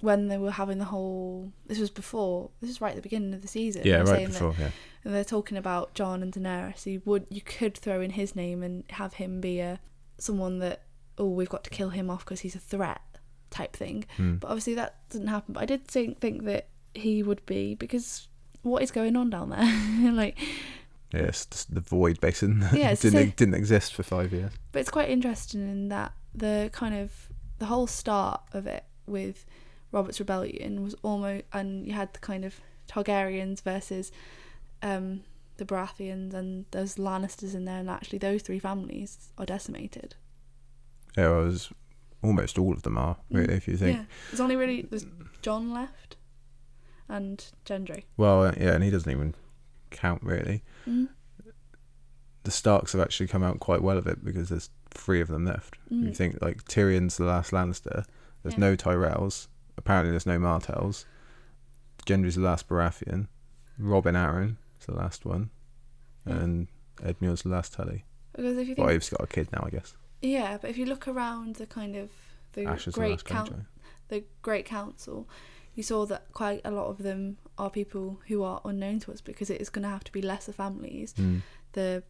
when 0.00 0.28
they 0.28 0.36
were 0.36 0.50
having 0.50 0.76
the 0.76 0.84
whole. 0.84 1.50
This 1.66 1.78
was 1.78 1.88
before. 1.88 2.50
This 2.60 2.68
was 2.68 2.82
right 2.82 2.90
at 2.90 2.96
the 2.96 3.02
beginning 3.02 3.32
of 3.32 3.40
the 3.40 3.48
season. 3.48 3.82
Yeah, 3.86 4.00
right 4.00 4.08
saying 4.08 4.24
that- 4.26 4.32
before. 4.34 4.54
Yeah, 4.58 4.70
and 5.02 5.14
they're 5.14 5.24
talking 5.24 5.56
about 5.56 5.94
Jon 5.94 6.22
and 6.22 6.34
Daenerys. 6.34 6.84
You 6.84 7.00
would 7.06 7.26
you 7.30 7.40
could 7.40 7.78
throw 7.78 8.02
in 8.02 8.10
his 8.10 8.36
name 8.36 8.62
and 8.62 8.84
have 8.90 9.14
him 9.14 9.40
be 9.40 9.60
a 9.60 9.80
someone 10.18 10.58
that 10.58 10.82
oh 11.16 11.30
we've 11.30 11.48
got 11.48 11.64
to 11.64 11.70
kill 11.70 11.88
him 11.88 12.10
off 12.10 12.22
because 12.26 12.40
he's 12.40 12.54
a 12.54 12.60
threat 12.60 13.00
type 13.48 13.74
thing. 13.74 14.04
Hmm. 14.18 14.34
But 14.34 14.48
obviously 14.48 14.74
that 14.74 14.96
didn't 15.08 15.28
happen. 15.28 15.54
But 15.54 15.62
I 15.62 15.66
did 15.66 15.88
think 15.88 16.20
think 16.20 16.44
that 16.44 16.68
he 16.92 17.22
would 17.22 17.44
be 17.46 17.74
because 17.74 18.28
what 18.60 18.82
is 18.82 18.90
going 18.90 19.16
on 19.16 19.30
down 19.30 19.48
there? 19.48 20.12
like, 20.12 20.38
just 21.14 21.74
the 21.74 21.80
void 21.80 22.20
basin 22.20 22.60
that 22.60 22.72
Yeah, 22.76 22.94
didn't 22.94 23.12
so- 23.30 23.32
didn't 23.36 23.54
exist 23.54 23.94
for 23.94 24.02
five 24.02 24.32
years. 24.32 24.52
but 24.72 24.80
it's 24.80 24.90
quite 24.90 25.08
interesting 25.10 25.62
in 25.62 25.88
that 25.88 26.12
the 26.34 26.70
kind 26.72 26.94
of 26.94 27.10
the 27.58 27.66
whole 27.66 27.86
start 27.86 28.40
of 28.52 28.66
it 28.66 28.84
with 29.06 29.44
Robert's 29.92 30.18
rebellion 30.18 30.82
was 30.82 30.94
almost 31.02 31.44
and 31.52 31.86
you 31.86 31.92
had 31.92 32.12
the 32.12 32.18
kind 32.20 32.44
of 32.44 32.60
Targaryens 32.88 33.62
versus 33.62 34.10
um 34.82 35.22
the 35.56 35.64
Baratheons 35.64 36.34
and 36.34 36.64
there's 36.72 36.96
Lannisters 36.96 37.54
in 37.54 37.64
there 37.64 37.78
and 37.78 37.88
actually 37.88 38.18
those 38.18 38.42
three 38.42 38.58
families 38.58 39.30
are 39.38 39.46
decimated. 39.46 40.16
Yeah, 41.16 41.28
well, 41.30 41.42
it 41.42 41.44
was 41.44 41.70
almost 42.22 42.58
all 42.58 42.72
of 42.72 42.82
them 42.82 42.98
are 42.98 43.16
really. 43.30 43.54
If 43.54 43.68
you 43.68 43.76
think, 43.76 43.98
Yeah. 43.98 44.04
There's 44.30 44.40
only 44.40 44.56
really 44.56 44.82
there's 44.82 45.06
Jon 45.42 45.72
left 45.72 46.16
and 47.08 47.44
Gendry. 47.64 48.02
well, 48.16 48.42
uh, 48.46 48.52
yeah, 48.58 48.72
and 48.72 48.82
he 48.82 48.90
doesn't 48.90 49.10
even 49.12 49.34
count 49.94 50.22
really. 50.22 50.62
Mm. 50.86 51.08
the 52.42 52.50
Starks 52.50 52.92
have 52.92 53.00
actually 53.00 53.26
come 53.26 53.42
out 53.42 53.58
quite 53.58 53.80
well 53.80 53.96
of 53.96 54.06
it 54.06 54.22
because 54.22 54.50
there's 54.50 54.68
three 54.90 55.22
of 55.22 55.28
them 55.28 55.46
left. 55.46 55.78
You 55.88 56.08
Mm. 56.10 56.16
think 56.16 56.42
like 56.42 56.62
Tyrion's 56.66 57.16
the 57.16 57.24
last 57.24 57.52
Lannister. 57.52 58.04
There's 58.42 58.54
Yeah. 58.56 58.60
no 58.60 58.76
Tyrells. 58.76 59.48
Apparently, 59.78 60.10
there's 60.10 60.26
no 60.26 60.38
Martells. 60.38 61.06
Gendry's 62.04 62.34
the 62.34 62.42
last 62.42 62.68
Baratheon. 62.68 63.28
Robin 63.78 64.14
Arryn 64.14 64.56
is 64.78 64.84
the 64.84 64.92
last 64.94 65.24
one, 65.24 65.48
Yeah. 66.26 66.34
and 66.36 66.68
Edmure's 66.98 67.42
the 67.44 67.48
last 67.48 67.72
Tully. 67.72 68.04
Because 68.34 68.58
if 68.58 68.68
you 68.68 68.74
think 68.74 68.84
Well, 68.86 68.94
he's 68.94 69.08
got 69.08 69.22
a 69.22 69.26
kid 69.26 69.48
now, 69.50 69.62
I 69.64 69.70
guess. 69.70 69.94
Yeah, 70.20 70.58
but 70.58 70.68
if 70.68 70.76
you 70.76 70.84
look 70.84 71.08
around 71.08 71.56
the 71.56 71.66
kind 71.66 71.96
of 71.96 72.10
the 72.52 72.66
Ash 72.66 72.84
the 72.84 72.90
great 72.92 73.10
last 73.12 73.24
count 73.24 73.64
the 74.08 74.22
Great 74.42 74.66
Council, 74.66 75.26
you 75.74 75.82
saw 75.82 76.04
that 76.04 76.30
quite 76.34 76.60
a 76.62 76.70
lot 76.70 76.88
of 76.88 76.98
them 76.98 77.38
are 77.58 77.70
people 77.70 78.20
who 78.28 78.42
are 78.42 78.60
unknown 78.64 79.00
to 79.00 79.12
us 79.12 79.20
because 79.20 79.50
it 79.50 79.60
is 79.60 79.70
going 79.70 79.82
to 79.84 79.88
have 79.88 80.04
to 80.04 80.12
be 80.12 80.20
lesser 80.22 80.52
families. 80.52 81.14
Mm. 81.14 81.42
The 81.72 82.02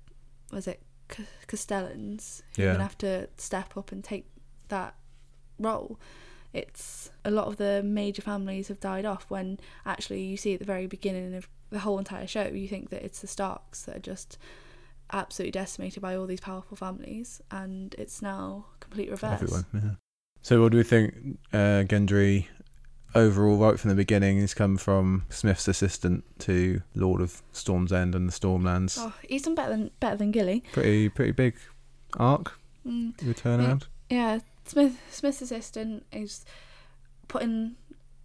was 0.53 0.67
it 0.67 0.83
C- 1.13 1.25
Castellans 1.47 2.43
who 2.57 2.63
are 2.63 2.65
Yeah. 2.67 2.71
going 2.73 2.79
to 2.79 2.83
have 2.85 2.99
to 2.99 3.29
step 3.37 3.77
up 3.77 3.93
and 3.93 4.03
take 4.03 4.27
that 4.69 4.95
role. 5.59 5.99
It's 6.53 7.11
a 7.25 7.31
lot 7.31 7.47
of 7.49 7.57
the 7.57 7.83
major 7.83 8.23
families 8.23 8.69
have 8.69 8.79
died 8.81 9.05
off 9.05 9.27
when 9.29 9.59
actually 9.85 10.23
you 10.23 10.37
see 10.37 10.55
at 10.55 10.61
the 10.61 10.65
very 10.67 10.87
beginning 10.87 11.35
of 11.35 11.49
the 11.71 11.81
whole 11.81 11.99
entire 11.99 12.27
show 12.29 12.47
you 12.47 12.69
think 12.69 12.91
that 12.91 13.03
it's 13.03 13.21
the 13.21 13.27
Starks 13.27 13.83
that 13.83 13.97
are 13.97 14.01
just 14.01 14.39
absolutely 15.13 15.51
decimated 15.51 16.01
by 16.01 16.15
all 16.17 16.27
these 16.27 16.41
powerful 16.41 16.77
families 16.77 17.41
and 17.51 17.95
it's 17.99 18.23
now 18.23 18.67
complete 18.81 19.11
reverse. 19.11 19.43
Everyone. 19.43 19.67
Yeah. 19.75 19.91
So, 20.43 20.61
what 20.63 20.73
do 20.73 20.79
we 20.79 20.85
think? 20.85 21.39
Uh, 21.53 21.83
Gendry, 21.89 22.47
overall, 23.15 23.57
right 23.57 23.79
from 23.79 23.91
the 23.91 23.97
beginning, 23.97 24.41
he's 24.41 24.55
come 24.55 24.77
from 24.77 25.25
Smith's 25.29 25.69
assistant 25.69 26.25
to 26.41 26.83
Lord 26.95 27.21
of 27.21 27.43
Storm's 27.53 27.93
End 27.93 28.15
and 28.15 28.29
the 28.29 28.33
Stormlands. 28.33 28.97
Oh, 28.99 29.13
he's 29.29 29.43
done 29.43 29.55
better 29.55 29.71
than 29.71 29.91
better 30.01 30.17
than 30.17 30.31
Gilly. 30.31 30.63
Pretty, 30.73 31.09
pretty 31.09 31.33
big 31.33 31.57
arc. 32.19 32.59
Mm. 32.87 33.21
Your 33.23 33.35
turnaround. 33.35 33.85
Yeah, 34.11 34.41
Smith 34.65 34.99
Smith's 35.11 35.43
assistant 35.43 36.05
is 36.13 36.45
put 37.29 37.43
in 37.43 37.77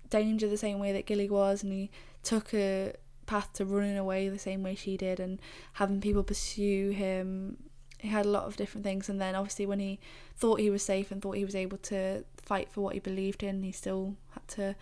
danger 0.10 0.48
the 0.48 0.58
same 0.58 0.80
way 0.80 0.92
that 0.92 1.06
Gilly 1.06 1.30
was, 1.30 1.64
and 1.64 1.72
he 1.72 1.90
took 2.24 2.54
a 2.54 2.94
path 3.26 3.54
to 3.54 3.66
running 3.66 3.98
away 3.98 4.28
the 4.28 4.40
same 4.40 4.64
way 4.64 4.76
she 4.76 4.98
did, 4.98 5.20
and 5.20 5.40
having 5.74 6.02
people 6.02 6.24
pursue 6.24 6.90
him. 6.90 7.58
He 8.00 8.08
had 8.08 8.26
a 8.26 8.30
lot 8.30 8.46
of 8.46 8.56
different 8.56 8.86
things, 8.86 9.10
and 9.10 9.20
then 9.20 9.36
obviously 9.36 9.66
when 9.66 9.80
he 9.80 10.00
thought 10.38 10.62
he 10.62 10.70
was 10.70 10.84
safe 10.84 11.12
and 11.12 11.22
thought 11.22 11.36
he 11.36 11.44
was 11.44 11.56
able 11.56 11.78
to 11.78 12.24
fight 12.38 12.72
for 12.72 12.82
what 12.82 12.94
he 12.94 13.00
believed 13.00 13.44
in, 13.44 13.62
he 13.62 13.74
still 13.74 14.16
to 14.50 14.76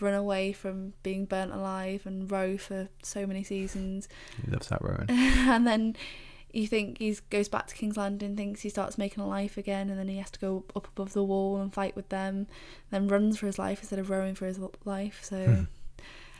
run 0.00 0.14
away 0.14 0.52
from 0.52 0.92
being 1.02 1.24
burnt 1.24 1.52
alive 1.52 2.02
and 2.06 2.30
row 2.30 2.56
for 2.56 2.88
so 3.02 3.26
many 3.26 3.42
seasons. 3.42 4.08
He 4.44 4.50
loves 4.50 4.68
that 4.68 4.80
rowing. 4.82 5.06
and 5.10 5.66
then 5.66 5.96
you 6.52 6.66
think 6.66 6.98
he 6.98 7.16
goes 7.30 7.48
back 7.48 7.66
to 7.66 7.74
King's 7.74 7.96
Landing, 7.96 8.36
thinks 8.36 8.60
he 8.62 8.68
starts 8.68 8.96
making 8.96 9.22
a 9.22 9.26
life 9.26 9.56
again, 9.58 9.90
and 9.90 9.98
then 9.98 10.08
he 10.08 10.16
has 10.18 10.30
to 10.30 10.38
go 10.38 10.64
up 10.76 10.86
above 10.88 11.12
the 11.12 11.24
wall 11.24 11.60
and 11.60 11.74
fight 11.74 11.94
with 11.96 12.08
them, 12.10 12.46
then 12.90 13.08
runs 13.08 13.38
for 13.38 13.46
his 13.46 13.58
life 13.58 13.80
instead 13.80 13.98
of 13.98 14.08
rowing 14.08 14.34
for 14.34 14.46
his 14.46 14.58
life. 14.84 15.18
So 15.22 15.66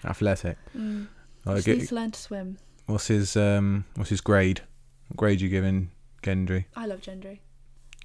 Athletic. 0.05 0.57
mm, 0.77 1.09
just 1.47 1.67
get- 1.67 1.77
needs 1.79 1.89
to 1.89 1.95
learn 1.97 2.11
to 2.13 2.21
swim. 2.21 2.59
What's 2.87 3.09
his 3.09 3.37
um? 3.37 3.85
What's 3.97 4.11
his 4.11 4.21
grade? 4.23 4.63
What 5.09 5.17
grade 5.19 5.41
you 5.41 5.49
giving 5.49 5.91
Gendry? 6.23 6.67
I 6.77 6.87
love 6.87 7.01
Gendry. 7.03 7.41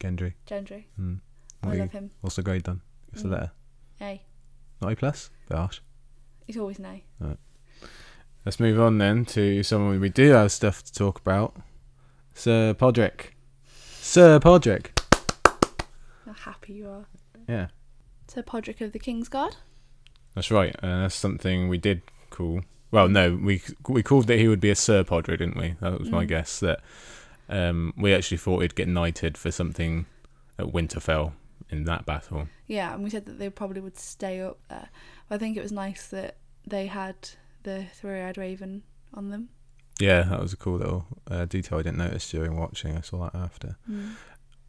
Gendry. 0.01 0.33
Gendry. 0.47 0.86
Hmm. 0.97 1.15
I 1.62 1.67
What 1.67 1.73
you- 1.75 1.81
love 1.81 1.91
him. 1.91 2.12
What's 2.21 2.36
the 2.36 2.43
grade 2.43 2.63
done? 2.63 2.81
What's 3.12 3.21
the 3.21 3.29
Mm. 3.29 3.31
letter? 3.31 3.51
A. 4.01 4.21
Not 4.84 4.91
A 4.93 4.96
plus. 4.96 5.30
Bit 5.50 5.58
harsh. 5.58 5.80
He's 6.46 6.58
always 6.58 6.78
an 6.80 6.86
A. 6.86 7.38
Let's 8.46 8.60
move 8.60 8.80
on 8.80 8.98
then 8.98 9.24
to 9.26 9.63
someone 9.63 10.00
we 10.02 10.10
do 10.10 10.32
have 10.32 10.52
stuff 10.52 10.84
to 10.84 10.93
talk 10.93 11.19
about. 11.22 11.56
Sir 12.34 12.74
Podrick. 12.74 13.28
Sir 14.02 14.39
Podrick. 14.39 14.88
How 16.26 16.34
happy 16.34 16.74
you 16.74 16.89
are. 16.89 17.06
Yeah, 17.48 17.67
Sir 18.28 18.41
Podrick 18.43 18.82
of 18.82 18.91
the 18.91 19.00
King's 19.00 19.30
Guard. 19.30 19.56
that's 20.36 20.52
right. 20.52 20.76
Uh, 20.84 21.04
that's 21.04 21.15
something 21.15 21.69
we 21.69 21.78
did 21.78 22.02
call. 22.30 22.62
Well, 22.91 23.08
no, 23.08 23.36
we 23.41 23.62
we 23.88 24.04
called 24.04 24.28
that 24.28 24.39
he 24.39 24.48
would 24.50 24.60
be 24.60 24.69
a 24.69 24.76
Sir 24.76 25.04
Podrick, 25.04 25.38
didn't 25.39 25.58
we? 25.58 25.76
That 25.80 26.00
was 26.00 26.10
my 26.10 26.26
Mm. 26.26 26.28
guess. 26.28 26.60
That 26.60 26.82
um, 27.50 27.93
we 27.98 28.13
actually 28.13 28.38
thought 28.38 28.60
he'd 28.62 28.76
get 28.76 28.88
knighted 28.89 29.38
for 29.38 29.52
something 29.52 30.06
at 30.60 30.67
Winterfell 30.67 31.32
in 31.77 31.83
that 31.86 32.05
battle. 32.05 32.47
Yeah, 32.67 32.93
and 32.93 33.03
we 33.03 33.09
said 33.09 33.25
that 33.25 33.39
they 33.39 33.49
probably 33.49 33.81
would 33.81 33.97
stay 33.97 34.41
up 34.41 34.59
there. 34.69 34.89
But 35.27 35.36
I 35.36 35.38
think 35.38 35.57
it 35.57 35.62
was 35.63 35.71
nice 35.71 36.07
that 36.07 36.38
they 36.65 36.88
had 36.88 37.15
the 37.63 37.86
three-eyed 37.93 38.38
raven 38.38 38.83
on 39.13 39.29
them. 39.29 39.49
Yeah, 39.99 40.23
that 40.23 40.41
was 40.41 40.53
a 40.53 40.57
cool 40.57 40.77
little 40.77 41.05
uh, 41.29 41.45
detail 41.45 41.79
I 41.79 41.83
didn't 41.83 41.97
notice 41.99 42.29
during 42.29 42.57
watching. 42.57 42.97
I 42.97 43.01
saw 43.01 43.23
that 43.29 43.36
after. 43.38 43.77
Mm. 43.89 44.12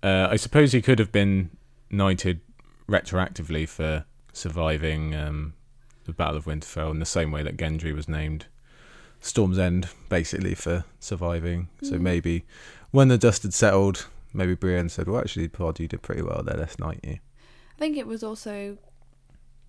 Uh, 0.03 0.29
I 0.31 0.37
suppose 0.37 0.73
he 0.73 0.83
could 0.83 0.99
have 0.99 1.13
been 1.13 1.51
knighted 1.91 2.41
retroactively 2.89 3.69
for 3.69 4.05
surviving 4.33 5.15
um, 5.15 5.55
the 6.05 6.13
Battle 6.13 6.37
of 6.37 6.45
Winterfell 6.45 6.91
in 6.91 6.99
the 6.99 7.07
same 7.07 7.31
way 7.31 7.43
that 7.43 7.57
Gendry 7.57 7.95
was 7.95 8.09
named 8.09 8.47
Storm's 9.21 9.59
End, 9.59 9.89
basically 10.11 10.55
for 10.55 10.85
surviving. 11.01 11.69
So 11.83 11.93
Mm. 11.95 12.01
maybe 12.01 12.45
when 12.91 13.09
the 13.09 13.17
dust 13.17 13.43
had 13.45 13.55
settled, 13.55 14.07
maybe 14.35 14.55
Brienne 14.55 14.89
said, 14.91 15.09
"Well, 15.09 15.21
actually, 15.21 15.49
Pod, 15.49 15.81
you 15.81 15.89
did 15.89 16.03
pretty 16.03 16.23
well 16.23 16.43
there. 16.43 16.57
Let's 16.57 16.79
knight 16.79 17.01
you." 17.03 17.19
I 17.77 17.79
think 17.79 17.97
it 17.97 18.07
was 18.07 18.23
also 18.23 18.77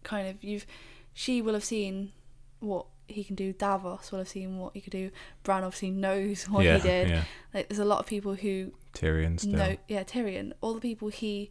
kind 0.04 0.28
of 0.28 0.44
you've 0.44 0.66
she 1.14 1.42
will 1.42 1.54
have 1.54 1.64
seen 1.64 2.12
what 2.60 2.86
he 3.08 3.24
can 3.24 3.36
do. 3.36 3.54
Davos 3.54 4.12
will 4.12 4.20
have 4.20 4.28
seen 4.30 4.58
what 4.58 4.74
he 4.74 4.82
could 4.82 4.92
do. 4.92 5.12
Bran 5.44 5.64
obviously 5.64 5.92
knows 5.92 6.44
what 6.50 6.66
yeah, 6.66 6.78
he 6.78 6.82
did. 6.84 7.10
yeah. 7.10 7.24
Like 7.54 7.70
there's 7.70 7.80
a 7.80 7.86
lot 7.86 8.00
of 8.00 8.06
people 8.06 8.36
who 8.36 8.74
Tyrion 8.94 9.40
still. 9.40 9.54
know 9.54 9.78
yeah, 9.88 10.04
Tyrion, 10.04 10.54
all 10.62 10.74
the 10.74 10.82
people 10.82 11.08
he 11.10 11.50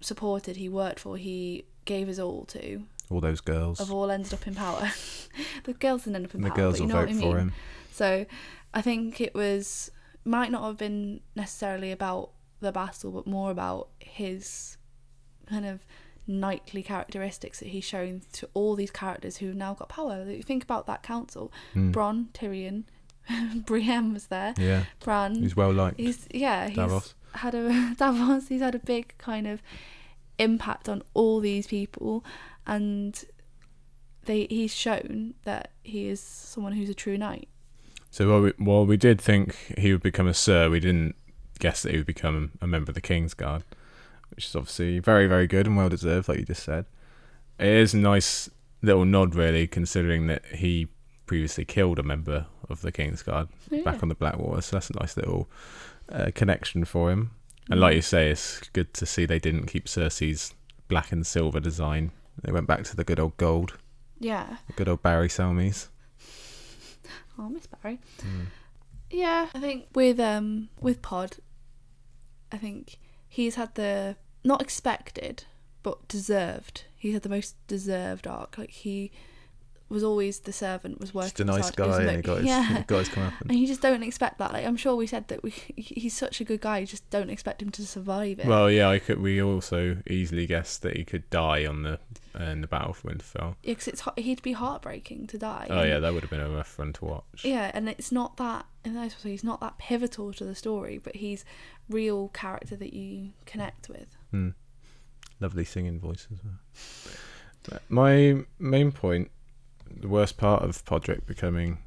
supported, 0.00 0.56
he 0.56 0.68
worked 0.68 1.00
for, 1.00 1.16
he 1.16 1.64
gave 1.84 2.06
his 2.08 2.18
all 2.20 2.44
to, 2.46 2.82
All 3.10 3.20
those 3.20 3.40
girls. 3.40 3.78
have 3.78 3.90
all 3.90 4.10
ended 4.10 4.32
up 4.34 4.46
in 4.46 4.54
power. 4.54 4.90
the 5.64 5.72
girls 5.72 6.04
didn't 6.04 6.16
end 6.16 6.26
up 6.26 6.34
in 6.34 6.42
the 6.42 6.48
power. 6.48 6.56
girls 6.56 6.74
but 6.74 6.80
you 6.80 6.86
will 6.86 6.94
know 6.94 7.00
vote 7.00 7.08
what 7.08 7.16
I 7.16 7.20
for 7.20 7.26
mean? 7.26 7.36
him. 7.48 7.52
So 7.92 8.26
I 8.74 8.82
think 8.82 9.20
it 9.20 9.34
was 9.34 9.90
might 10.28 10.50
not 10.50 10.64
have 10.64 10.76
been 10.76 11.20
necessarily 11.34 11.90
about 11.92 12.30
the 12.60 12.72
battle, 12.72 13.10
but 13.10 13.26
more 13.26 13.50
about 13.50 13.88
his 14.00 14.76
kind 15.48 15.64
of 15.66 15.80
knightly 16.26 16.82
characteristics 16.82 17.60
that 17.60 17.68
he's 17.68 17.84
shown 17.84 18.20
to 18.32 18.48
all 18.52 18.74
these 18.74 18.90
characters 18.90 19.38
who 19.38 19.46
have 19.46 19.56
now 19.56 19.74
got 19.74 19.88
power. 19.88 20.24
You 20.30 20.42
think 20.42 20.62
about 20.62 20.86
that 20.86 21.02
council: 21.02 21.52
Mm. 21.74 21.92
Bronn, 21.92 22.26
Tyrion, 22.32 22.84
Brienne 23.66 24.12
was 24.12 24.26
there, 24.26 24.54
Yeah, 24.58 24.84
Bran. 25.00 25.36
he's 25.36 25.56
well 25.56 25.72
liked. 25.72 25.98
He's 25.98 26.26
yeah, 26.32 26.66
he's 26.68 26.76
Davos. 26.76 27.14
had 27.34 27.54
a 27.54 27.94
Davos. 27.96 28.48
He's 28.48 28.60
had 28.60 28.74
a 28.74 28.78
big 28.80 29.14
kind 29.18 29.46
of 29.46 29.62
impact 30.38 30.88
on 30.88 31.02
all 31.14 31.40
these 31.40 31.66
people, 31.66 32.24
and 32.66 33.24
they 34.24 34.46
he's 34.50 34.74
shown 34.74 35.34
that 35.44 35.70
he 35.82 36.08
is 36.08 36.20
someone 36.20 36.72
who's 36.72 36.90
a 36.90 36.94
true 36.94 37.16
knight. 37.16 37.48
So 38.10 38.30
while 38.30 38.40
we, 38.40 38.52
while 38.58 38.86
we 38.86 38.96
did 38.96 39.20
think 39.20 39.54
he 39.78 39.92
would 39.92 40.02
become 40.02 40.26
a 40.26 40.34
Sir, 40.34 40.70
we 40.70 40.80
didn't 40.80 41.14
guess 41.58 41.82
that 41.82 41.92
he 41.92 41.98
would 41.98 42.06
become 42.06 42.52
a 42.60 42.66
member 42.66 42.90
of 42.90 42.94
the 42.94 43.00
King's 43.00 43.34
Guard, 43.34 43.64
which 44.30 44.46
is 44.46 44.56
obviously 44.56 44.98
very, 44.98 45.26
very 45.26 45.46
good 45.46 45.66
and 45.66 45.76
well 45.76 45.88
deserved, 45.88 46.28
like 46.28 46.38
you 46.38 46.44
just 46.44 46.62
said. 46.62 46.86
It 47.58 47.66
is 47.66 47.94
a 47.94 47.98
nice 47.98 48.48
little 48.82 49.04
nod, 49.04 49.34
really, 49.34 49.66
considering 49.66 50.26
that 50.28 50.44
he 50.46 50.88
previously 51.26 51.64
killed 51.64 51.98
a 51.98 52.02
member 52.02 52.46
of 52.70 52.80
the 52.80 52.92
King's 52.92 53.22
Guard 53.22 53.48
Yeah. 53.70 53.82
back 53.82 54.02
on 54.02 54.08
the 54.08 54.14
Blackwater, 54.14 54.62
so 54.62 54.76
that's 54.76 54.90
a 54.90 54.98
nice 54.98 55.16
little 55.16 55.48
uh, 56.10 56.30
connection 56.34 56.84
for 56.84 57.10
him. 57.10 57.32
And 57.70 57.80
like 57.80 57.94
you 57.94 58.02
say, 58.02 58.30
it's 58.30 58.60
good 58.72 58.94
to 58.94 59.04
see 59.04 59.26
they 59.26 59.38
didn't 59.38 59.66
keep 59.66 59.84
Cersei's 59.84 60.54
black 60.88 61.12
and 61.12 61.26
silver 61.26 61.60
design. 61.60 62.12
They 62.42 62.50
went 62.50 62.66
back 62.66 62.84
to 62.84 62.96
the 62.96 63.04
good 63.04 63.20
old 63.20 63.36
gold, 63.36 63.76
yeah. 64.18 64.56
the 64.68 64.72
good 64.72 64.88
old 64.88 65.02
Barry 65.02 65.28
Selmies. 65.28 65.88
Oh, 67.38 67.48
Miss 67.48 67.66
Barry. 67.66 68.00
Yeah, 69.10 69.48
I 69.54 69.60
think 69.60 69.86
with 69.94 70.20
um 70.20 70.68
with 70.80 71.02
Pod, 71.02 71.36
I 72.52 72.58
think 72.58 72.98
he's 73.28 73.54
had 73.54 73.74
the 73.74 74.16
not 74.44 74.60
expected 74.60 75.44
but 75.82 76.08
deserved. 76.08 76.84
He's 76.96 77.14
had 77.14 77.22
the 77.22 77.28
most 77.28 77.54
deserved 77.66 78.26
arc. 78.26 78.58
Like 78.58 78.70
he 78.70 79.10
was 79.88 80.04
always 80.04 80.40
the 80.40 80.52
servant, 80.52 81.00
was 81.00 81.14
working. 81.14 81.28
Just 81.30 81.40
a 81.40 81.44
nice 81.44 81.62
hard, 81.62 81.76
guy, 81.76 82.02
and 82.02 82.16
he 82.16 82.22
got 82.22 82.36
his, 82.38 82.46
yeah. 82.46 82.78
he 82.78 82.82
got 82.84 82.98
his 82.98 83.08
comeuppance. 83.08 83.32
And 83.48 83.58
you 83.58 83.66
just 83.66 83.80
don't 83.80 84.02
expect 84.02 84.38
that. 84.38 84.52
Like 84.52 84.66
I'm 84.66 84.76
sure 84.76 84.94
we 84.96 85.06
said 85.06 85.28
that 85.28 85.42
we 85.42 85.50
he's 85.76 86.14
such 86.14 86.40
a 86.40 86.44
good 86.44 86.60
guy. 86.60 86.78
You 86.78 86.86
just 86.86 87.08
don't 87.10 87.30
expect 87.30 87.62
him 87.62 87.70
to 87.70 87.86
survive 87.86 88.38
it. 88.40 88.46
Well, 88.46 88.70
yeah, 88.70 88.88
I 88.88 88.98
could. 88.98 89.20
We 89.20 89.42
also 89.42 89.98
easily 90.06 90.46
guessed 90.46 90.82
that 90.82 90.96
he 90.96 91.04
could 91.04 91.28
die 91.30 91.64
on 91.66 91.82
the 91.84 91.98
uh, 92.38 92.44
in 92.44 92.60
the 92.60 92.66
battle 92.66 92.92
for 92.92 93.08
Winterfell. 93.10 93.54
Yeah, 93.62 93.72
because 93.72 93.88
it's 93.88 94.02
he- 94.16 94.22
he'd 94.22 94.42
be 94.42 94.52
heartbreaking 94.52 95.26
to 95.28 95.38
die. 95.38 95.66
Oh 95.70 95.78
And- 95.80 95.88
yeah, 95.88 95.98
that 96.00 96.12
would 96.12 96.22
have 96.22 96.30
been 96.30 96.40
a 96.40 96.50
rough 96.50 96.78
one 96.78 96.92
to 96.94 97.04
watch. 97.04 97.44
Yeah, 97.44 97.70
and 97.74 97.88
it's 97.88 98.12
not 98.12 98.36
that. 98.36 98.66
In 98.84 98.94
the 98.94 99.00
nicest 99.00 99.24
way, 99.24 99.32
he's 99.32 99.44
not 99.44 99.60
that 99.60 99.76
pivotal 99.78 100.32
to 100.34 100.44
the 100.44 100.54
story, 100.54 100.98
but 100.98 101.16
he's 101.16 101.44
real 101.90 102.28
character 102.28 102.76
that 102.76 102.94
you 102.94 103.30
connect 103.44 103.88
with. 103.88 104.16
Hmm. 104.30 104.50
Lovely 105.40 105.64
singing 105.64 105.98
voice 106.00 106.26
as 106.32 106.38
well. 106.42 107.80
My 107.88 108.44
main 108.58 108.92
point, 108.92 109.30
the 110.00 110.08
worst 110.08 110.36
part 110.36 110.62
of 110.62 110.84
Podrick 110.84 111.26
becoming 111.26 111.78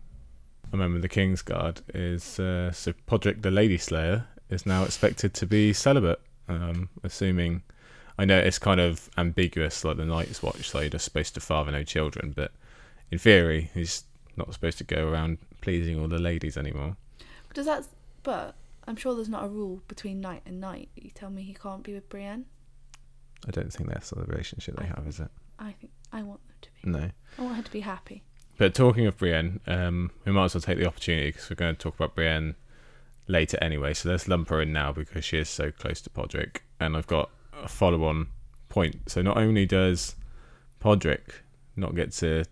a 0.74 0.78
member 0.78 0.98
of 0.98 1.02
the 1.02 1.10
King's 1.10 1.42
Guard 1.42 1.82
is 1.94 2.40
uh, 2.40 2.72
so 2.72 2.94
Podrick 3.08 3.42
the 3.42 3.52
Lady 3.52 3.78
Slayer 3.78 4.26
is 4.50 4.66
now 4.66 4.84
expected 4.84 5.34
to 5.36 5.46
be 5.46 5.74
celibate. 5.74 6.22
Um, 6.48 6.90
assuming, 7.04 7.64
I 8.18 8.26
know 8.26 8.38
it's 8.38 8.60
kind 8.60 8.80
of 8.80 9.10
ambiguous, 9.18 9.86
like 9.86 9.98
the 9.98 10.06
Night's 10.06 10.44
Watch, 10.44 10.70
so 10.70 10.80
you're 10.82 10.90
just 10.90 11.06
supposed 11.06 11.34
to 11.36 11.40
father 11.40 11.72
no 11.72 11.84
children, 11.84 12.34
but 12.36 12.52
in 13.10 13.18
theory, 13.18 13.70
he's 13.74 14.04
not 14.36 14.54
supposed 14.54 14.78
to 14.80 14.84
go 14.84 15.08
around 15.08 15.38
pleasing 15.62 16.00
all 16.00 16.08
the 16.08 16.20
ladies 16.20 16.58
anymore. 16.58 16.98
Does 17.54 17.66
that? 17.66 17.86
But 18.24 18.56
I'm 18.88 18.96
sure 18.96 19.16
there's 19.16 19.30
not 19.30 19.46
a 19.46 19.48
rule 19.48 19.82
between 19.88 20.22
night 20.22 20.42
and 20.46 20.60
night. 20.60 20.90
You 20.96 21.12
tell 21.12 21.30
me 21.30 21.44
he 21.44 21.54
can't 21.54 21.84
be 21.84 21.94
with 21.94 22.10
Brienne. 22.10 22.46
I 23.48 23.52
don't 23.52 23.72
think 23.72 23.90
that's 23.90 24.12
the 24.12 24.24
relationship 24.24 24.76
they 24.76 24.86
have, 24.86 25.06
is 25.08 25.20
it? 25.20 25.30
I 25.58 25.72
think 25.74 25.92
I 26.12 26.24
want 26.24 26.42
them 26.42 26.48
to 26.48 26.48
be. 26.48 26.51
No. 26.84 27.10
I 27.38 27.42
want 27.42 27.56
her 27.56 27.64
to 27.64 27.72
be 27.72 27.82
happy. 27.82 28.24
But 28.58 28.74
talking 28.76 29.08
of 29.08 29.18
Brienne, 29.18 29.60
um, 29.68 30.12
we 30.26 30.32
might 30.32 30.46
as 30.46 30.56
well 30.56 30.62
take 30.62 30.78
the 30.78 30.86
opportunity 30.86 31.30
because 31.30 31.50
we're 31.50 31.56
going 31.56 31.76
to 31.76 31.82
talk 31.82 31.96
about 31.96 32.16
Brienne 32.16 32.56
later 33.28 33.58
anyway. 33.62 33.94
So 33.94 34.10
let's 34.10 34.28
lump 34.28 34.50
her 34.50 34.62
in 34.62 34.72
now 34.72 34.92
because 34.92 35.26
she 35.26 35.38
is 35.38 35.50
so 35.50 35.72
close 35.72 36.02
to 36.02 36.10
Podrick. 36.10 36.58
And 36.80 36.96
I've 36.96 37.08
got 37.08 37.30
a 37.54 37.68
follow 37.68 38.04
on 38.06 38.28
point. 38.70 39.10
So 39.10 39.22
not 39.22 39.38
only 39.38 39.66
does 39.66 40.16
Podrick 40.80 41.42
not 41.76 41.96
get 41.96 42.12
to 42.14 42.46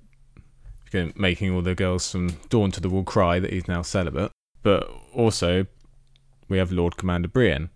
making 1.15 1.53
all 1.53 1.61
the 1.61 1.75
girls 1.75 2.11
from 2.11 2.37
Dorne 2.49 2.71
to 2.71 2.81
the 2.81 2.89
Wall 2.89 3.03
cry 3.03 3.39
that 3.39 3.53
he's 3.53 3.67
now 3.67 3.83
celibate, 3.83 4.31
but 4.63 4.89
also 5.13 5.65
we 6.47 6.57
have 6.57 6.71
Lord 6.71 6.97
Commander 6.97 7.27
Brienne. 7.27 7.69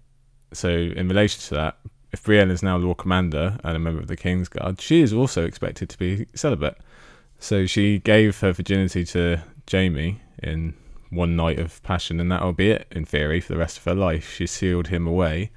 So 0.51 0.69
in 0.69 1.07
relation 1.07 1.41
to 1.41 1.55
that, 1.55 1.77
if 2.13 2.23
Brienne 2.23 2.51
is 2.51 2.61
now 2.61 2.77
Lord 2.77 2.99
Commander 2.99 3.57
and 3.63 3.75
a 3.75 3.79
member 3.79 3.99
of 3.99 4.07
the 4.07 4.15
King's 4.15 4.47
Guard, 4.47 4.79
she 4.79 5.01
is 5.01 5.11
also 5.11 5.45
expected 5.45 5.89
to 5.89 5.97
be 5.97 6.27
celibate. 6.35 6.77
So 7.39 7.65
she 7.65 7.99
gave 7.99 8.39
her 8.39 8.53
virginity 8.53 9.03
to 9.05 9.41
Jaime 9.69 10.21
in 10.41 10.75
one 11.09 11.35
night 11.35 11.59
of 11.59 11.81
passion, 11.81 12.19
and 12.19 12.31
that'll 12.31 12.53
be 12.53 12.69
it, 12.69 12.87
in 12.91 13.05
theory, 13.05 13.41
for 13.41 13.53
the 13.53 13.59
rest 13.59 13.79
of 13.79 13.83
her 13.85 13.95
life. 13.95 14.31
She 14.31 14.45
sealed 14.45 14.87
him 14.87 15.07
away 15.07 15.51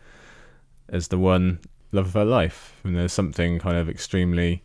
as 0.89 1.09
the 1.09 1.19
one 1.19 1.61
love 1.93 2.07
of 2.07 2.15
her 2.15 2.25
life. 2.25 2.81
And 2.85 2.97
there's 2.97 3.13
something 3.13 3.59
kind 3.59 3.77
of 3.77 3.91
extremely 3.91 4.63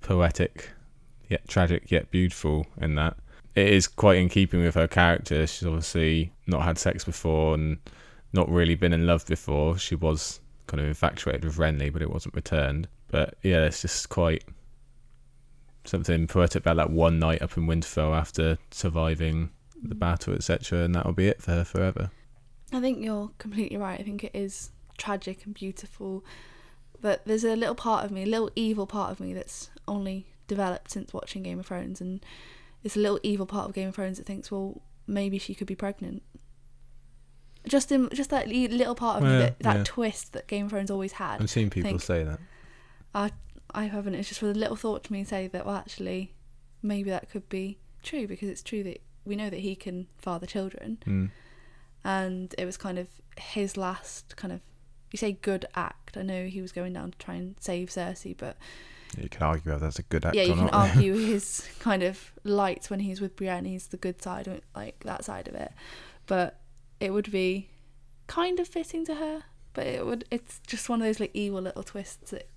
poetic, 0.00 0.70
yet 1.28 1.46
tragic, 1.46 1.90
yet 1.92 2.10
beautiful 2.10 2.66
in 2.80 2.96
that. 2.96 3.16
It 3.54 3.68
is 3.68 3.86
quite 3.86 4.18
in 4.18 4.28
keeping 4.28 4.62
with 4.64 4.74
her 4.74 4.88
character. 4.88 5.46
She's 5.46 5.66
obviously 5.66 6.32
not 6.48 6.62
had 6.62 6.76
sex 6.76 7.04
before 7.04 7.54
and 7.54 7.78
not 8.32 8.48
really 8.48 8.74
been 8.74 8.92
in 8.92 9.06
love 9.06 9.24
before. 9.26 9.78
She 9.78 9.94
was 9.94 10.40
kind 10.66 10.80
of 10.80 10.86
infatuated 10.86 11.44
with 11.44 11.56
Renly, 11.56 11.92
but 11.92 12.02
it 12.02 12.10
wasn't 12.10 12.34
returned. 12.34 12.88
But 13.08 13.34
yeah, 13.42 13.64
it's 13.64 13.82
just 13.82 14.08
quite 14.08 14.44
something 15.84 16.26
poetic 16.26 16.62
about 16.62 16.76
that 16.76 16.90
one 16.90 17.18
night 17.18 17.42
up 17.42 17.56
in 17.56 17.66
Winterfell 17.66 18.16
after 18.16 18.58
surviving 18.70 19.50
the 19.82 19.94
battle, 19.94 20.34
etc. 20.34 20.80
And 20.80 20.94
that'll 20.94 21.12
be 21.12 21.28
it 21.28 21.42
for 21.42 21.52
her 21.52 21.64
forever. 21.64 22.10
I 22.72 22.80
think 22.80 23.04
you're 23.04 23.30
completely 23.38 23.76
right. 23.76 24.00
I 24.00 24.02
think 24.02 24.24
it 24.24 24.32
is 24.34 24.70
tragic 24.98 25.44
and 25.44 25.54
beautiful. 25.54 26.24
But 27.00 27.22
there's 27.26 27.44
a 27.44 27.56
little 27.56 27.74
part 27.74 28.04
of 28.04 28.10
me, 28.10 28.22
a 28.22 28.26
little 28.26 28.50
evil 28.56 28.86
part 28.86 29.10
of 29.12 29.20
me 29.20 29.34
that's 29.34 29.70
only 29.86 30.26
developed 30.46 30.90
since 30.90 31.12
watching 31.12 31.42
Game 31.42 31.58
of 31.58 31.66
Thrones 31.66 32.00
and 32.00 32.24
it's 32.82 32.96
a 32.96 33.00
little 33.00 33.20
evil 33.22 33.46
part 33.46 33.68
of 33.68 33.74
Game 33.74 33.88
of 33.88 33.94
Thrones 33.94 34.18
that 34.18 34.26
thinks, 34.26 34.52
well, 34.52 34.82
maybe 35.06 35.38
she 35.38 35.54
could 35.54 35.66
be 35.66 35.74
pregnant. 35.74 36.22
Just 37.66 37.90
in 37.92 38.08
just 38.10 38.30
that 38.30 38.46
little 38.48 38.94
part 38.94 39.18
of 39.18 39.22
me 39.28 39.38
that, 39.38 39.58
that 39.60 39.76
yeah. 39.78 39.82
twist 39.86 40.32
that 40.34 40.46
Game 40.46 40.66
of 40.66 40.70
Thrones 40.70 40.90
always 40.90 41.12
had. 41.12 41.40
I've 41.40 41.48
seen 41.50 41.70
people 41.70 41.90
think- 41.90 42.02
say 42.02 42.22
that. 42.24 42.38
I 43.14 43.30
I 43.72 43.84
haven't. 43.84 44.14
It's 44.14 44.28
just 44.28 44.40
for 44.40 44.46
the 44.46 44.54
little 44.58 44.76
thought 44.76 45.02
to 45.04 45.12
me 45.12 45.24
say 45.24 45.46
that 45.48 45.64
well, 45.66 45.74
actually, 45.76 46.34
maybe 46.82 47.08
that 47.10 47.30
could 47.30 47.48
be 47.48 47.78
true 48.02 48.26
because 48.26 48.48
it's 48.48 48.62
true 48.62 48.82
that 48.84 49.00
we 49.24 49.34
know 49.36 49.48
that 49.48 49.60
he 49.60 49.74
can 49.74 50.06
father 50.18 50.46
children, 50.46 50.98
Mm. 51.06 51.30
and 52.04 52.54
it 52.58 52.64
was 52.66 52.76
kind 52.76 52.98
of 52.98 53.08
his 53.38 53.76
last 53.76 54.36
kind 54.36 54.52
of 54.52 54.60
you 55.10 55.16
say 55.16 55.32
good 55.32 55.64
act. 55.74 56.16
I 56.16 56.22
know 56.22 56.46
he 56.46 56.60
was 56.60 56.72
going 56.72 56.92
down 56.92 57.12
to 57.12 57.18
try 57.18 57.34
and 57.34 57.54
save 57.60 57.88
Cersei, 57.88 58.36
but 58.36 58.56
You 59.16 59.28
can 59.28 59.42
argue 59.42 59.70
whether 59.72 59.84
that's 59.86 59.98
a 60.00 60.02
good 60.02 60.24
act 60.26 60.34
yeah, 60.34 60.42
you 60.42 60.54
can 60.54 60.64
not. 60.66 60.74
argue 60.74 61.14
his 61.32 61.66
kind 61.78 62.02
of 62.02 62.32
lights 62.42 62.90
when 62.90 63.00
he's 63.00 63.20
with 63.20 63.36
Brienne. 63.36 63.64
He's 63.64 63.86
the 63.86 63.96
good 63.96 64.20
side, 64.20 64.60
like 64.74 65.00
that 65.04 65.24
side 65.24 65.46
of 65.48 65.54
it. 65.54 65.72
But 66.26 66.58
it 67.04 67.12
would 67.12 67.30
be 67.30 67.68
kind 68.26 68.58
of 68.58 68.66
fitting 68.66 69.04
to 69.04 69.14
her 69.16 69.44
but 69.74 69.86
it 69.86 70.06
would. 70.06 70.24
It's 70.30 70.60
just 70.66 70.88
one 70.88 71.02
of 71.02 71.06
those 71.06 71.20
like 71.20 71.32
evil 71.34 71.60
little 71.60 71.82
twists 71.82 72.30
that 72.30 72.48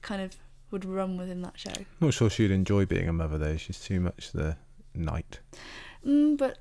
kind 0.00 0.22
of 0.22 0.36
would 0.70 0.84
run 0.84 1.18
within 1.18 1.42
that 1.42 1.58
show. 1.58 1.72
I'm 1.76 1.86
Not 2.00 2.14
sure 2.14 2.30
she'd 2.30 2.52
enjoy 2.52 2.86
being 2.86 3.08
a 3.08 3.12
mother 3.12 3.36
though. 3.36 3.56
She's 3.56 3.80
too 3.80 4.00
much 4.00 4.30
the 4.32 4.56
knight. 4.94 5.40
Mm, 6.06 6.38
but 6.38 6.58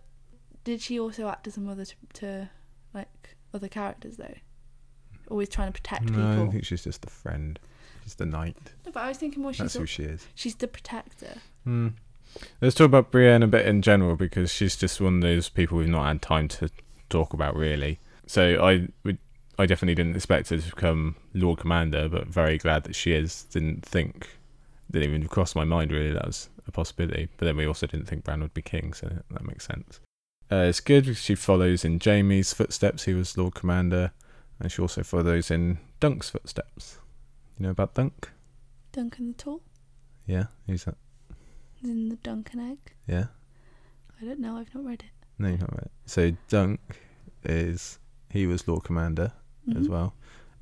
did 0.63 0.81
she 0.81 0.99
also 0.99 1.29
act 1.29 1.47
as 1.47 1.55
a 1.55 1.61
mother 1.61 1.85
to, 1.85 1.95
to 2.15 2.49
like 2.93 3.35
other 3.53 3.69
characters 3.69 4.17
though? 4.17 4.35
Always 5.29 5.47
trying 5.49 5.71
to 5.71 5.79
protect 5.79 6.05
No, 6.05 6.09
people. 6.11 6.47
I 6.47 6.51
think 6.51 6.65
she's 6.65 6.83
just 6.83 7.05
a 7.05 7.09
friend. 7.09 7.59
She's 8.03 8.15
the 8.15 8.25
knight. 8.25 8.57
No, 8.85 8.91
but 8.91 9.03
I 9.03 9.09
was 9.09 9.17
thinking 9.17 9.43
more 9.43 9.53
she's 9.53 9.59
That's 9.59 9.75
who 9.75 9.85
she 9.85 10.03
is. 10.03 10.27
she's 10.33 10.55
the 10.55 10.67
protector. 10.67 11.35
Hmm. 11.63 11.89
Let's 12.61 12.75
talk 12.75 12.85
about 12.85 13.11
Brienne 13.11 13.43
a 13.43 13.47
bit 13.47 13.65
in 13.67 13.81
general 13.83 14.15
because 14.15 14.51
she's 14.51 14.75
just 14.75 14.99
one 14.99 15.15
of 15.17 15.21
those 15.21 15.49
people 15.49 15.77
we've 15.77 15.87
not 15.87 16.07
had 16.07 16.21
time 16.21 16.47
to 16.49 16.69
talk 17.09 17.33
about 17.33 17.55
really. 17.55 17.99
So 18.27 18.63
I 18.63 18.87
would, 19.03 19.17
I 19.57 19.65
definitely 19.65 19.95
didn't 19.95 20.15
expect 20.15 20.49
her 20.49 20.57
to 20.57 20.69
become 20.69 21.15
Lord 21.33 21.59
Commander, 21.59 22.07
but 22.09 22.27
very 22.27 22.57
glad 22.57 22.83
that 22.85 22.95
she 22.95 23.11
is. 23.13 23.43
Didn't 23.43 23.83
think, 23.85 24.29
didn't 24.91 25.09
even 25.09 25.27
cross 25.27 25.55
my 25.55 25.65
mind 25.65 25.91
really 25.91 26.11
that 26.13 26.25
was 26.25 26.49
a 26.67 26.71
possibility. 26.71 27.27
But 27.37 27.45
then 27.45 27.57
we 27.57 27.65
also 27.65 27.87
didn't 27.87 28.07
think 28.07 28.23
Bran 28.23 28.41
would 28.41 28.53
be 28.53 28.61
king, 28.61 28.93
so 28.93 29.07
that 29.31 29.45
makes 29.45 29.65
sense. 29.65 29.99
Uh, 30.51 30.65
it's 30.67 30.79
good 30.79 31.05
because 31.05 31.21
she 31.21 31.35
follows 31.35 31.85
in 31.85 31.99
Jaime's 31.99 32.53
footsteps. 32.53 33.03
He 33.03 33.13
was 33.13 33.37
Lord 33.37 33.53
Commander, 33.55 34.11
and 34.59 34.71
she 34.71 34.81
also 34.81 35.03
follows 35.03 35.51
in 35.51 35.77
Dunk's 35.99 36.29
footsteps. 36.29 36.97
You 37.57 37.65
know 37.65 37.71
about 37.71 37.93
Dunk? 37.93 38.31
Duncan 38.91 39.27
the 39.27 39.33
Tall 39.33 39.61
Yeah, 40.25 40.45
who's 40.65 40.85
that? 40.85 40.95
in 41.83 42.09
the 42.09 42.15
Dunk 42.17 42.49
and 42.53 42.71
Egg. 42.71 42.79
Yeah. 43.07 43.25
I 44.21 44.25
don't 44.25 44.39
know. 44.39 44.57
I've 44.57 44.73
not 44.73 44.85
read 44.85 45.03
it. 45.03 45.18
No, 45.39 45.47
you're 45.47 45.57
not 45.57 45.73
right. 45.73 45.91
So 46.05 46.31
Dunk 46.49 46.79
is 47.43 47.97
he 48.29 48.45
was 48.45 48.67
Lord 48.67 48.83
Commander 48.83 49.31
as 49.75 49.87
Mhm. 49.87 49.89
well, 49.89 50.13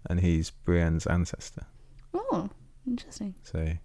and 0.09 0.19
he's 0.19 0.51
Brienne's 0.51 1.05
ancestor. 1.07 1.65
Oh, 2.13 2.49
interesting. 2.85 3.33
So 3.43 3.59
I 3.59 3.79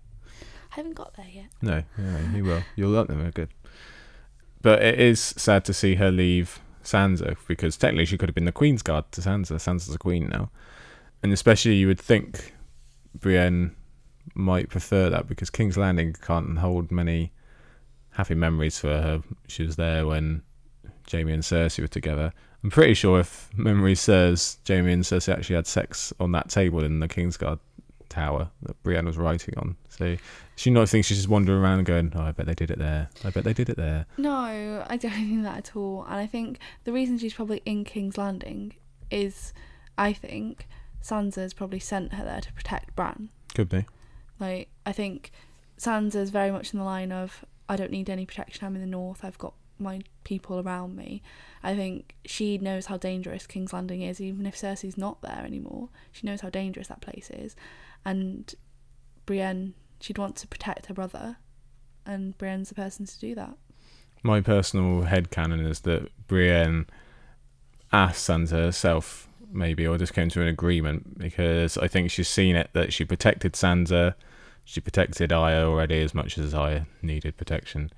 haven't 0.71 0.95
got 0.95 1.15
there 1.15 1.27
yet. 1.33 1.47
no, 1.63 1.83
yeah, 1.99 2.29
he 2.33 2.43
will. 2.43 2.63
You'll 2.77 2.91
like 2.91 3.09
them. 3.09 3.21
They're 3.23 3.31
good. 3.31 3.49
But 4.61 4.83
it 4.83 5.01
is 5.01 5.19
sad 5.21 5.65
to 5.65 5.75
see 5.75 5.97
her 5.97 6.11
leave 6.13 6.61
Sansa 6.85 7.37
because 7.49 7.77
technically 7.77 8.05
she 8.07 8.17
could 8.19 8.29
have 8.29 8.35
been 8.35 8.45
the 8.45 8.53
Queen's 8.53 8.83
Guard 8.83 9.11
to 9.13 9.21
Sansa. 9.21 9.55
Sansa's 9.57 9.95
a 9.95 9.99
queen 9.99 10.29
now, 10.29 10.51
and 11.23 11.33
especially 11.33 11.75
you 11.75 11.87
would 11.89 12.01
think 12.01 12.55
Brienne 13.19 13.75
might 14.35 14.69
prefer 14.69 15.11
that 15.11 15.27
because 15.27 15.51
King's 15.51 15.77
Landing 15.77 16.13
can't 16.15 16.59
hold 16.59 16.93
many 16.93 17.33
happy 18.11 18.35
memories 18.35 18.79
for 18.79 18.89
her. 18.89 19.23
She 19.49 19.65
was 19.65 19.77
there 19.77 20.07
when 20.07 20.43
Jaime 21.13 21.33
and 21.33 21.43
Cersei 21.43 21.81
were 21.81 21.89
together. 21.89 22.33
I'm 22.65 22.71
pretty 22.71 22.95
sure 22.95 23.21
if 23.21 23.51
memory 23.57 23.95
serves, 23.95 24.59
Jaime 24.67 24.93
and 24.93 25.03
Cersei 25.05 25.33
actually 25.33 25.57
had 25.57 25.67
sex 25.67 26.13
on 26.19 26.33
that 26.33 26.49
table 26.49 26.83
in 26.83 27.01
the 27.01 27.09
Kingsguard 27.09 27.59
tower 28.09 28.51
that 28.63 28.81
Brienne 28.83 29.07
was 29.07 29.17
writing 29.17 29.55
on. 29.59 29.77
So 29.89 30.17
she 30.57 30.71
not 30.71 30.89
think 30.89 31.05
she's 31.05 31.17
just 31.17 31.29
wandering 31.29 31.59
around 31.59 31.85
going, 31.85 32.13
"Oh, 32.15 32.23
I 32.23 32.33
bet 32.33 32.47
they 32.47 32.55
did 32.55 32.71
it 32.71 32.79
there. 32.79 33.09
I 33.25 33.31
bet 33.31 33.45
they 33.45 33.55
did 33.55 33.69
it 33.69 33.77
there." 33.77 34.07
No, 34.17 34.85
I 34.87 34.97
don't 34.97 35.11
think 35.11 35.43
that 35.43 35.59
at 35.59 35.77
all. 35.77 36.05
And 36.05 36.15
I 36.15 36.27
think 36.27 36.59
the 36.85 36.93
reason 36.93 37.19
she's 37.19 37.35
probably 37.35 37.63
in 37.65 37.85
King's 37.85 38.19
Landing 38.19 38.75
is, 39.11 39.53
I 39.99 40.13
think, 40.13 40.69
Sansa's 41.03 41.55
probably 41.55 41.81
sent 41.81 42.15
her 42.15 42.25
there 42.25 42.41
to 42.41 42.53
protect 42.53 42.95
Bran. 42.95 43.31
Could 43.55 43.69
be. 43.69 43.87
Like, 44.39 44.69
I 44.87 44.93
think 44.93 45.33
Sansa's 45.79 46.31
very 46.31 46.51
much 46.51 46.73
in 46.73 46.79
the 46.79 46.85
line 46.85 47.13
of, 47.13 47.45
I 47.69 47.77
don't 47.77 47.91
need 47.91 48.09
any 48.09 48.27
protection. 48.27 48.67
I'm 48.67 48.75
in 48.75 48.81
the 48.81 48.87
north. 48.87 49.25
I've 49.25 49.39
got 49.39 49.55
my 49.83 50.01
people 50.25 50.61
around 50.61 50.97
me. 50.97 51.23
I 51.63 51.75
think 51.75 52.15
she 52.25 52.59
knows 52.59 52.87
how 52.87 52.97
dangerous 52.97 53.47
King's 53.47 53.73
Landing 53.73 54.03
is, 54.03 54.21
even 54.21 54.47
if 54.47 54.57
Cersei's 54.57 54.97
not 54.97 55.21
there 55.23 55.43
anymore. 55.45 55.89
She 56.11 56.27
knows 56.27 56.41
how 56.41 56.51
dangerous 56.51 56.89
that 56.89 57.01
place 57.01 57.31
is. 57.31 57.57
And 58.05 58.55
Brienne, 59.27 59.75
she'd 60.01 60.19
want 60.19 60.37
to 60.37 60.49
protect 60.49 60.87
her 60.87 60.95
brother, 60.95 61.37
and 62.05 62.37
Brienne's 62.39 62.69
the 62.69 62.75
person 62.75 63.07
to 63.07 63.19
do 63.19 63.35
that. 63.35 63.57
My 64.23 64.41
personal 64.41 65.03
head 65.03 65.31
headcanon 65.31 65.69
is 65.69 65.81
that 65.81 66.09
Brienne 66.27 66.87
asked 67.93 68.29
Sansa 68.29 68.51
herself, 68.51 69.29
maybe, 69.53 69.87
or 69.87 69.99
just 69.99 70.15
came 70.15 70.29
to 70.31 70.41
an 70.41 70.49
agreement 70.49 71.19
because 71.19 71.77
I 71.77 71.89
think 71.89 72.11
she's 72.11 72.29
seen 72.29 72.57
it 72.57 72.71
that 72.73 72.93
she 72.93 73.05
protected 73.05 73.55
Sansa, 73.55 74.15
she 74.65 74.81
protected 74.81 75.33
Arya 75.33 75.67
already 75.67 76.01
as 76.03 76.15
much 76.15 76.39
as 76.39 76.55
Arya 76.55 76.87
needed 77.03 77.37
protection, 77.37 77.91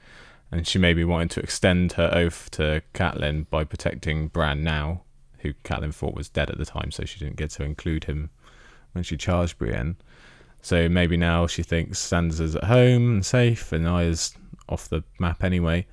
and 0.54 0.66
she 0.66 0.78
maybe 0.78 1.04
wanted 1.04 1.30
to 1.32 1.40
extend 1.40 1.92
her 1.92 2.10
oath 2.14 2.48
to 2.52 2.82
Catelyn 2.94 3.48
by 3.50 3.64
protecting 3.64 4.28
Bran 4.28 4.62
now, 4.62 5.02
who 5.38 5.52
Catelyn 5.64 5.92
thought 5.94 6.14
was 6.14 6.28
dead 6.28 6.50
at 6.50 6.58
the 6.58 6.64
time, 6.64 6.90
so 6.90 7.04
she 7.04 7.18
didn't 7.18 7.36
get 7.36 7.50
to 7.50 7.64
include 7.64 8.04
him 8.04 8.30
when 8.92 9.04
she 9.04 9.16
charged 9.16 9.58
Brienne. 9.58 9.96
So 10.62 10.88
maybe 10.88 11.16
now 11.16 11.46
she 11.46 11.62
thinks 11.62 11.98
Sansa's 11.98 12.56
at 12.56 12.64
home 12.64 13.10
and 13.10 13.26
safe, 13.26 13.72
and 13.72 13.86
Arya's 13.86 14.34
off 14.68 14.88
the 14.88 15.02
map 15.18 15.44
anyway. 15.44 15.86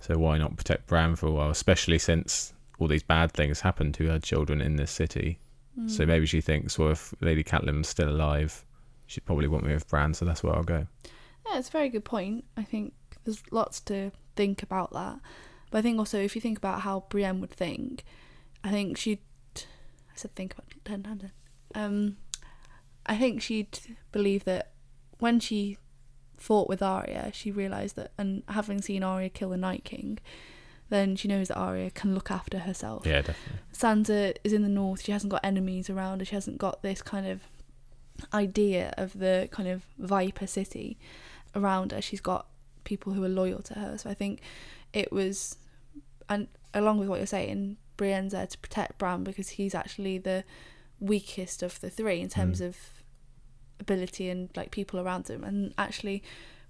So 0.00 0.18
why 0.18 0.38
not 0.38 0.56
protect 0.56 0.86
Bran 0.86 1.14
for 1.16 1.26
a 1.26 1.30
while, 1.30 1.50
especially 1.50 1.98
since 1.98 2.52
all 2.78 2.88
these 2.88 3.02
bad 3.02 3.32
things 3.32 3.60
happened 3.60 3.94
to 3.94 4.06
her 4.08 4.18
children 4.18 4.60
in 4.60 4.76
this 4.76 4.90
city. 4.90 5.38
So 5.86 6.04
Mm. 6.04 6.08
maybe 6.08 6.26
she 6.26 6.40
thinks, 6.40 6.78
well, 6.78 6.90
if 6.90 7.12
Lady 7.20 7.44
Catelyn's 7.44 7.88
still 7.88 8.08
alive, 8.08 8.64
she'd 9.06 9.24
probably 9.26 9.46
want 9.46 9.64
me 9.64 9.74
with 9.74 9.86
Bran, 9.88 10.14
so 10.14 10.24
that's 10.24 10.42
where 10.42 10.54
I'll 10.54 10.62
go. 10.62 10.86
Yeah, 11.46 11.58
it's 11.58 11.68
a 11.68 11.72
very 11.72 11.88
good 11.90 12.04
point. 12.04 12.44
I 12.56 12.64
think 12.64 12.94
there's 13.26 13.42
lots 13.50 13.80
to 13.80 14.10
think 14.34 14.62
about 14.62 14.92
that. 14.94 15.20
But 15.70 15.78
I 15.78 15.82
think 15.82 15.98
also 15.98 16.18
if 16.18 16.34
you 16.34 16.40
think 16.40 16.56
about 16.56 16.80
how 16.80 17.04
Brienne 17.10 17.40
would 17.42 17.50
think, 17.50 18.04
I 18.64 18.70
think 18.70 18.96
she'd 18.96 19.18
I 19.56 20.14
said 20.14 20.34
think 20.34 20.54
about 20.54 20.66
ten 20.84 21.02
times. 21.02 21.22
then. 21.22 21.32
Um 21.74 22.16
I 23.04 23.16
think 23.16 23.42
she'd 23.42 23.78
believe 24.12 24.44
that 24.44 24.72
when 25.18 25.40
she 25.40 25.76
fought 26.38 26.68
with 26.68 26.82
Arya, 26.82 27.30
she 27.32 27.50
realised 27.50 27.96
that 27.96 28.12
and 28.16 28.42
having 28.48 28.80
seen 28.80 29.02
Arya 29.02 29.28
kill 29.28 29.50
the 29.50 29.56
Night 29.56 29.84
King, 29.84 30.18
then 30.88 31.16
she 31.16 31.28
knows 31.28 31.48
that 31.48 31.56
Arya 31.56 31.90
can 31.90 32.14
look 32.14 32.30
after 32.30 32.60
herself. 32.60 33.06
Yeah, 33.06 33.22
definitely. 33.22 33.58
Sansa 33.72 34.36
is 34.44 34.52
in 34.52 34.62
the 34.62 34.68
north. 34.68 35.02
She 35.02 35.12
hasn't 35.12 35.30
got 35.30 35.44
enemies 35.44 35.90
around 35.90 36.20
her. 36.20 36.24
She 36.24 36.34
hasn't 36.34 36.58
got 36.58 36.82
this 36.82 37.02
kind 37.02 37.26
of 37.26 37.42
idea 38.32 38.94
of 38.96 39.18
the 39.18 39.48
kind 39.50 39.68
of 39.68 39.86
Viper 39.98 40.46
City 40.46 40.98
around 41.54 41.92
her. 41.92 42.00
She's 42.00 42.20
got 42.20 42.46
people 42.86 43.12
who 43.12 43.22
are 43.22 43.28
loyal 43.28 43.60
to 43.60 43.74
her. 43.74 43.98
So 43.98 44.08
I 44.08 44.14
think 44.14 44.40
it 44.94 45.12
was, 45.12 45.56
and 46.30 46.48
along 46.72 46.98
with 46.98 47.08
what 47.08 47.18
you're 47.18 47.26
saying, 47.26 47.76
Brienne's 47.98 48.32
there 48.32 48.46
to 48.46 48.58
protect 48.58 48.96
Bran 48.98 49.24
because 49.24 49.50
he's 49.50 49.74
actually 49.74 50.16
the 50.18 50.44
weakest 51.00 51.62
of 51.62 51.78
the 51.80 51.90
three 51.90 52.20
in 52.22 52.30
terms 52.30 52.60
Mm. 52.60 52.66
of 52.68 52.76
ability 53.78 54.30
and 54.30 54.48
like 54.56 54.70
people 54.70 54.98
around 54.98 55.28
him. 55.28 55.44
And 55.44 55.74
actually, 55.76 56.22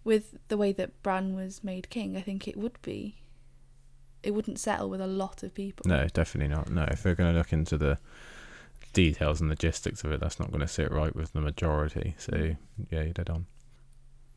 with 0.02 0.36
the 0.48 0.56
way 0.56 0.72
that 0.72 1.00
Bran 1.04 1.34
was 1.36 1.62
made 1.62 1.88
king, 1.90 2.16
I 2.16 2.20
think 2.22 2.48
it 2.48 2.56
would 2.56 2.80
be. 2.82 3.16
It 4.22 4.32
wouldn't 4.34 4.58
settle 4.58 4.90
with 4.90 5.00
a 5.00 5.06
lot 5.06 5.42
of 5.44 5.54
people. 5.54 5.84
No, 5.86 6.08
definitely 6.08 6.52
not. 6.52 6.68
No, 6.70 6.82
if 6.90 7.04
we're 7.04 7.14
going 7.14 7.32
to 7.32 7.38
look 7.38 7.52
into 7.52 7.76
the 7.78 7.98
details 8.92 9.40
and 9.40 9.48
logistics 9.50 10.02
of 10.02 10.10
it, 10.10 10.18
that's 10.20 10.40
not 10.40 10.50
going 10.50 10.60
to 10.62 10.68
sit 10.68 10.90
right 10.90 11.14
with 11.14 11.32
the 11.32 11.40
majority. 11.40 12.14
So, 12.18 12.56
yeah, 12.90 13.02
you're 13.02 13.12
dead 13.12 13.30
on. 13.30 13.46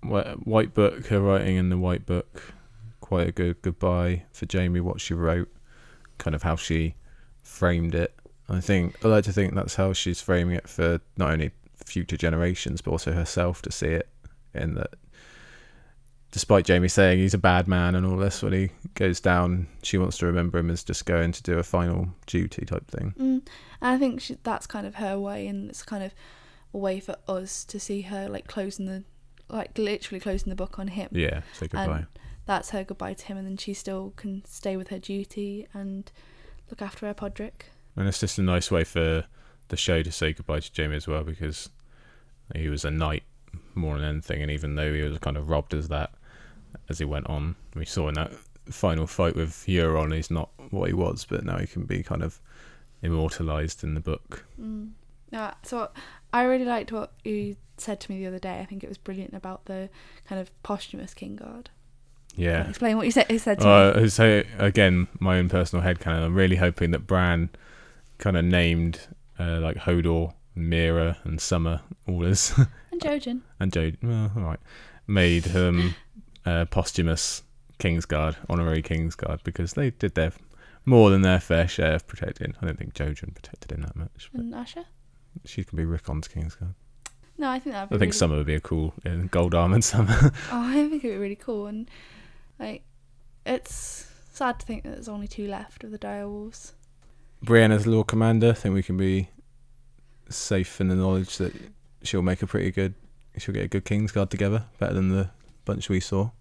Wh- 0.02 0.48
White 0.48 0.74
Book, 0.74 1.08
her 1.08 1.22
writing 1.22 1.58
in 1.58 1.70
the 1.70 1.78
White 1.78 2.06
Book, 2.06 2.54
quite 3.02 3.28
a 3.28 3.32
good 3.32 3.62
goodbye 3.62 4.24
for 4.32 4.46
Jaime, 4.52 4.80
what 4.80 5.02
she 5.02 5.14
wrote, 5.14 5.50
kind 6.18 6.36
of 6.36 6.44
how 6.44 6.56
she 6.56 6.96
framed 7.44 7.96
it. 7.96 8.14
I 8.48 8.62
think, 8.62 8.96
I 9.04 9.08
like 9.08 9.26
to 9.26 9.34
think 9.34 9.54
that's 9.54 9.76
how 9.76 9.94
she's 9.94 10.22
framing 10.22 10.56
it 10.56 10.68
for 10.68 11.00
not 11.18 11.32
only 11.32 11.52
future 11.86 12.18
generations, 12.18 12.82
but 12.82 12.92
also 12.92 13.12
herself 13.12 13.62
to 13.64 13.72
see 13.72 13.88
it 13.88 14.10
in 14.54 14.76
that 14.76 14.96
despite 16.32 16.68
Jaime 16.68 16.88
saying 16.88 17.20
he's 17.20 17.34
a 17.34 17.40
bad 17.40 17.68
man 17.68 17.96
and 17.96 18.06
all 18.06 18.18
this, 18.18 18.44
when 18.44 18.54
he 18.54 18.70
goes 18.94 19.20
down, 19.20 19.68
she 19.84 19.98
wants 19.98 20.18
to 20.20 20.26
remember 20.26 20.60
him 20.60 20.70
as 20.70 20.84
just 20.84 21.06
going 21.06 21.32
to 21.32 21.44
do 21.44 21.58
a 21.58 21.64
final 21.64 22.10
duty 22.28 22.66
type 22.66 22.90
thing. 22.90 23.14
Mm. 23.20 23.48
I 23.82 23.98
think 23.98 24.22
she, 24.22 24.38
that's 24.44 24.68
kind 24.68 24.86
of 24.86 24.96
her 24.96 25.18
way, 25.20 25.48
and 25.48 25.70
it's 25.70 25.84
kind 25.84 26.04
of 26.04 26.14
a 26.74 26.78
way 26.78 27.00
for 27.00 27.16
us 27.28 27.64
to 27.66 27.80
see 27.80 28.02
her 28.02 28.30
like 28.30 28.48
closing 28.48 28.86
the, 28.86 29.04
like 29.50 29.78
literally 29.78 30.20
closing 30.20 30.50
the 30.50 30.56
book 30.56 30.80
on 30.80 30.90
him. 30.90 31.10
Yeah, 31.12 31.42
say 31.54 31.68
goodbye. 31.68 31.98
And 31.98 32.08
that's 32.46 32.70
her 32.72 32.84
goodbye 32.84 33.14
to 33.14 33.26
him, 33.26 33.38
and 33.38 33.48
then 33.48 33.58
she 33.58 33.74
still 33.74 34.14
can 34.16 34.44
stay 34.46 34.78
with 34.78 34.90
her 34.90 35.00
duty 35.00 35.68
and 35.74 36.12
look 36.70 36.82
after 36.82 37.08
her 37.08 37.14
Podrick. 37.14 37.68
And 37.96 38.08
it's 38.08 38.20
just 38.20 38.40
a 38.40 38.44
nice 38.44 38.72
way 38.72 38.84
for 38.84 39.26
the 39.68 39.78
show 39.78 40.02
to 40.02 40.12
say 40.12 40.34
goodbye 40.34 40.60
to 40.60 40.72
Jaime 40.76 40.96
as 40.96 41.08
well 41.08 41.24
because 41.24 41.70
he 42.56 42.70
was 42.70 42.86
a 42.86 42.92
knight 42.92 43.24
more 43.76 43.98
than 43.98 44.08
anything, 44.08 44.42
and 44.42 44.52
even 44.52 44.76
though 44.76 44.94
he 44.94 45.02
was 45.02 45.18
kind 45.20 45.38
of 45.38 45.50
robbed 45.50 45.74
as 45.74 45.88
that 45.90 46.12
as 46.88 47.00
he 47.00 47.06
went 47.06 47.28
on, 47.28 47.56
we 47.76 47.86
saw 47.86 48.08
in 48.08 48.16
that 48.16 48.32
final 48.70 49.08
fight 49.08 49.36
with 49.36 49.66
Euron, 49.68 50.14
he's 50.14 50.32
not 50.32 50.50
what 50.70 50.88
he 50.88 50.94
was, 50.94 51.26
but 51.30 51.44
now 51.44 51.58
he 51.58 51.68
can 51.68 51.84
be 51.84 52.04
kind 52.04 52.22
of 52.22 52.40
immortalized 53.02 53.84
in 53.84 53.94
the 53.94 54.00
book. 54.00 54.46
Mm. 54.62 54.92
Yeah, 55.32 55.54
so 55.64 55.90
I 56.34 56.44
really 56.44 56.66
liked 56.66 56.92
what 56.92 57.14
you 57.24 57.56
said 57.78 58.00
to 58.02 58.12
me 58.12 58.20
the 58.20 58.28
other 58.28 58.40
day. 58.40 58.60
I 58.60 58.66
think 58.66 58.84
it 58.84 58.90
was 58.90 58.98
brilliant 58.98 59.34
about 59.34 59.66
the 59.66 59.90
kind 60.28 60.40
of 60.40 60.52
posthumous 60.64 61.14
King 61.14 61.36
Guard. 61.36 61.70
Yeah. 62.36 62.68
Explain 62.70 62.98
what 62.98 63.06
you 63.06 63.12
said. 63.12 63.26
You 63.30 63.40
said 63.40 63.60
to 63.60 63.66
me. 63.66 63.72
Uh, 63.72 64.08
so 64.10 64.44
again, 64.58 65.08
my 65.20 65.38
own 65.40 65.50
personal 65.50 65.84
headcanon. 65.84 66.24
I'm 66.24 66.36
really 66.36 66.56
hoping 66.58 66.92
that 66.92 67.08
Bran 67.08 67.50
kind 68.18 68.38
of 68.38 68.46
named 68.46 69.08
uh, 69.40 69.60
like 69.60 69.78
Hodor, 69.78 70.34
Meera, 70.56 71.18
and 71.24 71.40
Summer, 71.42 71.82
all 72.08 72.26
as 72.26 72.54
And 72.92 73.02
Jojen. 73.02 73.42
and 73.60 73.72
Jade. 73.74 73.98
Well, 74.04 74.32
all 74.36 74.44
right, 74.44 74.60
made 75.08 75.44
them 75.46 75.96
uh, 76.46 76.66
posthumous 76.66 77.44
Kingsguard, 77.80 78.36
honorary 78.50 78.84
Kingsguard, 78.84 79.44
because 79.44 79.74
they 79.74 79.92
did 79.92 80.16
their 80.16 80.34
more 80.86 81.10
than 81.10 81.22
their 81.22 81.40
fair 81.40 81.68
share 81.68 81.94
of 81.96 82.08
protecting. 82.08 82.54
I 82.62 82.66
don't 82.66 82.78
think 82.78 82.94
Jojen 82.94 83.34
protected 83.34 83.72
him 83.72 83.82
that 83.82 83.96
much. 83.96 84.30
But 84.32 84.42
And 84.42 84.56
Asher. 84.56 84.86
She 85.46 85.64
can 85.64 85.78
be 85.78 85.86
Rickon's 85.86 86.28
Kingsguard. 86.28 86.76
No, 87.38 87.50
I 87.50 87.60
think 87.60 87.74
that'd 87.74 87.90
be 87.90 87.96
I 87.96 88.00
think 88.00 88.10
really 88.10 88.18
Summer 88.18 88.36
would 88.36 88.46
be 88.46 88.56
a 88.56 88.60
cool 88.60 88.94
uh, 89.06 89.16
gold 89.32 89.56
armored 89.56 89.84
Summer. 89.86 90.32
Oh, 90.52 90.62
I 90.64 90.74
think 90.74 91.04
it'd 91.04 91.16
be 91.16 91.18
really 91.18 91.36
cool, 91.36 91.68
and 91.68 91.90
like, 92.60 92.84
it's 93.46 94.08
sad 94.32 94.60
to 94.60 94.66
think 94.66 94.84
that 94.84 94.92
there's 94.92 95.08
only 95.08 95.28
two 95.28 95.48
left 95.48 95.84
of 95.84 95.92
the 95.92 96.00
direwolves. 96.00 96.74
Brienne 97.42 97.72
as 97.72 97.88
Lord 97.88 98.08
Commander, 98.08 98.50
I 98.50 98.54
think 98.54 98.76
we 98.76 98.84
can 98.84 98.98
be 98.98 99.30
safe 100.30 100.82
in 100.82 100.90
the 100.90 100.96
knowledge 100.96 101.38
that 101.38 101.54
she'll 102.04 102.22
make 102.22 102.42
a 102.42 102.48
pretty 102.48 102.72
good. 102.72 102.94
She'll 103.38 103.56
get 103.56 103.64
a 103.64 103.70
good 103.70 103.86
Kingsguard 103.86 104.30
together, 104.30 104.66
better 104.78 104.94
than 104.94 105.10
the 105.10 105.30
bunch 105.64 105.88
we 105.88 106.02
saw. 106.02 106.32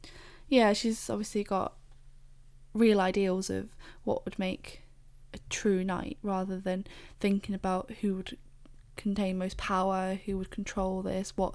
Yeah, 0.49 0.73
she's 0.73 1.09
obviously 1.09 1.45
got 1.45 1.75
real 2.75 3.01
ideals 3.01 3.51
of 3.51 3.69
what 4.05 4.25
would 4.25 4.39
make 4.39 4.83
a 5.33 5.39
true 5.49 5.85
knight, 5.85 6.19
rather 6.23 6.59
than 6.59 6.87
thinking 7.21 7.55
about 7.55 7.91
who 8.01 8.17
would 8.17 8.39
contain 8.99 9.39
most 9.39 9.57
power, 9.57 10.19
who 10.27 10.37
would 10.37 10.51
control 10.51 11.01
this, 11.01 11.33
what 11.37 11.55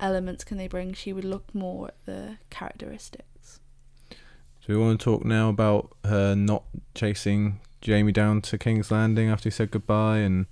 elements 0.00 0.44
can 0.44 0.56
they 0.56 0.68
bring. 0.68 0.94
She 0.94 1.12
would 1.12 1.24
look 1.24 1.54
more 1.54 1.88
at 1.88 2.06
the 2.06 2.38
characteristics. 2.48 3.60
So 4.10 4.68
we 4.68 4.76
want 4.76 4.98
to 4.98 5.04
talk 5.04 5.24
now 5.24 5.48
about 5.48 5.94
her 6.04 6.34
not 6.34 6.64
chasing 6.94 7.60
Jaime 7.86 8.12
down 8.12 8.40
to 8.42 8.58
King's 8.58 8.90
Landing 8.90 9.28
after 9.28 9.48
he 9.48 9.50
said 9.50 9.70
goodbye 9.70 10.18
and 10.18 10.46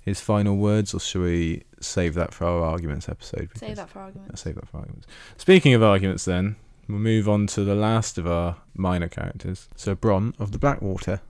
his 0.00 0.20
final 0.20 0.56
words, 0.56 0.92
or 0.94 1.00
should 1.00 1.22
we 1.22 1.62
save 1.80 2.14
that 2.14 2.34
for 2.34 2.44
our 2.44 2.62
arguments 2.62 3.08
episode? 3.08 3.50
Save 3.56 3.76
that 3.76 3.88
for 3.88 4.00
argument. 4.00 4.30
Let's 4.30 4.42
save 4.42 4.56
that 4.56 4.68
for 4.68 4.78
arguments. 4.78 5.06
Speaking 5.36 5.74
of 5.74 5.82
arguments, 5.82 6.24
then 6.24 6.56
we'll 6.88 6.98
move 6.98 7.28
on 7.28 7.46
to 7.48 7.64
the 7.64 7.74
last 7.74 8.18
of 8.18 8.26
our 8.26 8.56
minor 8.74 9.08
characters. 9.08 9.68
So 9.74 9.96
Bronn 9.96 10.38
of 10.38 10.52
the 10.52 10.58
Blackwater. 10.58 11.20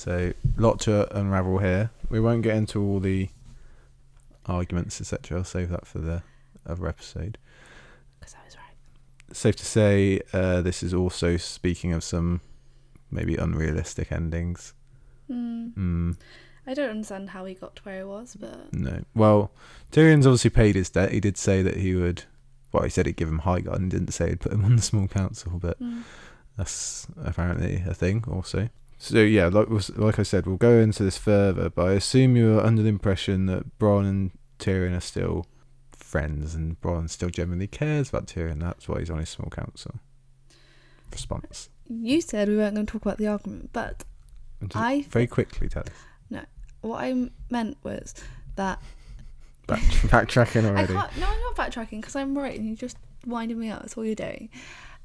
So 0.00 0.32
lot 0.56 0.80
to 0.80 1.14
unravel 1.14 1.58
here. 1.58 1.90
We 2.08 2.20
won't 2.20 2.40
get 2.40 2.56
into 2.56 2.82
all 2.82 3.00
the 3.00 3.28
arguments, 4.46 4.98
etc. 4.98 5.36
I'll 5.36 5.44
save 5.44 5.68
that 5.68 5.86
for 5.86 5.98
the 5.98 6.22
other 6.66 6.88
episode. 6.88 7.36
Because 8.18 8.34
I 8.34 8.44
was 8.46 8.56
right. 8.56 9.36
Safe 9.36 9.56
to 9.56 9.66
say, 9.66 10.22
uh, 10.32 10.62
this 10.62 10.82
is 10.82 10.94
also 10.94 11.36
speaking 11.36 11.92
of 11.92 12.02
some 12.02 12.40
maybe 13.10 13.36
unrealistic 13.36 14.10
endings. 14.10 14.72
Mm. 15.30 15.74
Mm, 15.74 16.16
I 16.66 16.72
don't 16.72 16.88
understand 16.88 17.28
how 17.28 17.44
he 17.44 17.52
got 17.52 17.76
to 17.76 17.82
where 17.82 17.98
he 17.98 18.04
was, 18.04 18.38
but 18.40 18.72
no. 18.72 19.04
Well, 19.14 19.50
Tyrion's 19.92 20.26
obviously 20.26 20.48
paid 20.48 20.76
his 20.76 20.88
debt. 20.88 21.12
He 21.12 21.20
did 21.20 21.36
say 21.36 21.60
that 21.60 21.76
he 21.76 21.94
would. 21.94 22.22
Well, 22.72 22.84
he 22.84 22.88
said 22.88 23.04
he'd 23.04 23.16
give 23.16 23.28
him 23.28 23.40
high 23.40 23.60
guard 23.60 23.82
and 23.82 23.90
didn't 23.90 24.14
say 24.14 24.30
he'd 24.30 24.40
put 24.40 24.52
him 24.52 24.64
on 24.64 24.76
the 24.76 24.82
small 24.82 25.08
council, 25.08 25.58
but 25.60 25.78
mm. 25.78 26.04
That's 26.60 27.06
apparently 27.24 27.82
a 27.86 27.94
thing 27.94 28.22
also. 28.30 28.68
So 29.02 29.20
yeah, 29.20 29.46
like 29.46 29.68
like 29.96 30.18
I 30.18 30.22
said, 30.22 30.46
we'll 30.46 30.58
go 30.58 30.78
into 30.78 31.02
this 31.02 31.16
further, 31.16 31.70
but 31.70 31.88
I 31.88 31.92
assume 31.92 32.36
you 32.36 32.54
were 32.54 32.60
under 32.60 32.82
the 32.82 32.90
impression 32.90 33.46
that 33.46 33.78
Bronn 33.78 34.06
and 34.06 34.30
Tyrion 34.58 34.94
are 34.94 35.00
still 35.00 35.46
friends, 35.90 36.54
and 36.54 36.78
Bronn 36.82 37.08
still 37.08 37.30
genuinely 37.30 37.66
cares 37.66 38.10
about 38.10 38.26
Tyrion. 38.26 38.60
That's 38.60 38.90
why 38.90 38.98
he's 38.98 39.08
on 39.08 39.18
his 39.18 39.30
small 39.30 39.48
council. 39.48 39.94
Response. 41.10 41.70
you 41.88 42.20
said 42.20 42.48
we 42.48 42.58
weren't 42.58 42.74
going 42.74 42.84
to 42.84 42.92
talk 42.92 43.00
about 43.00 43.16
the 43.16 43.26
argument, 43.26 43.70
but 43.72 44.04
I 44.74 45.06
very 45.08 45.26
quickly 45.26 45.70
tell 45.70 45.82
us. 45.82 45.88
No, 46.28 46.42
what 46.82 47.02
I 47.02 47.30
meant 47.48 47.78
was 47.82 48.14
that 48.56 48.82
Back, 49.66 49.80
backtracking 50.12 50.66
I 50.66 50.68
already. 50.68 50.92
No, 50.92 51.06
I'm 51.26 51.40
not 51.40 51.56
backtracking 51.56 52.02
because 52.02 52.16
I'm 52.16 52.36
right, 52.36 52.54
and 52.54 52.66
you're 52.66 52.76
just 52.76 52.98
winding 53.24 53.58
me 53.58 53.70
up. 53.70 53.80
That's 53.80 53.96
all 53.96 54.04
you're 54.04 54.14
doing. 54.14 54.50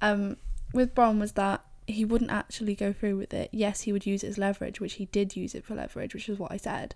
Um, 0.01 0.36
with 0.73 0.93
Bronn 0.93 1.17
was 1.17 1.31
that 1.34 1.63
he 1.88 2.06
wouldn't 2.06 2.32
actually 2.32 2.76
go 2.76 2.93
through 2.93 3.17
with 3.17 3.34
it. 3.34 3.50
Yes, 3.52 3.82
he 3.82 3.91
would 3.91 4.06
use 4.06 4.24
it 4.24 4.28
as 4.28 4.38
leverage, 4.38 4.80
which 4.80 4.93
he 4.93 5.06
did 5.06 5.36
use 5.36 5.54
it 5.54 5.63
for 5.63 5.76
leverage, 5.76 6.13
which 6.13 6.30
is 6.30 6.39
what 6.39 6.52
I 6.52 6.58
said. 6.58 6.95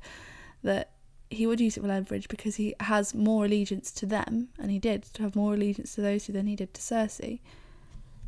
That 0.63 0.91
he 1.29 1.45
would 1.45 1.59
use 1.59 1.77
it 1.77 1.81
for 1.81 1.87
leverage 1.87 2.27
because 2.27 2.55
he 2.55 2.73
has 2.79 3.13
more 3.13 3.45
allegiance 3.45 3.91
to 3.91 4.05
them, 4.05 4.49
and 4.57 4.71
he 4.71 4.79
did 4.79 5.03
to 5.13 5.23
have 5.23 5.35
more 5.35 5.53
allegiance 5.53 5.95
to 5.95 6.01
those 6.01 6.25
two 6.25 6.33
than 6.33 6.47
he 6.47 6.55
did 6.55 6.73
to 6.73 6.81
Cersei. 6.81 7.39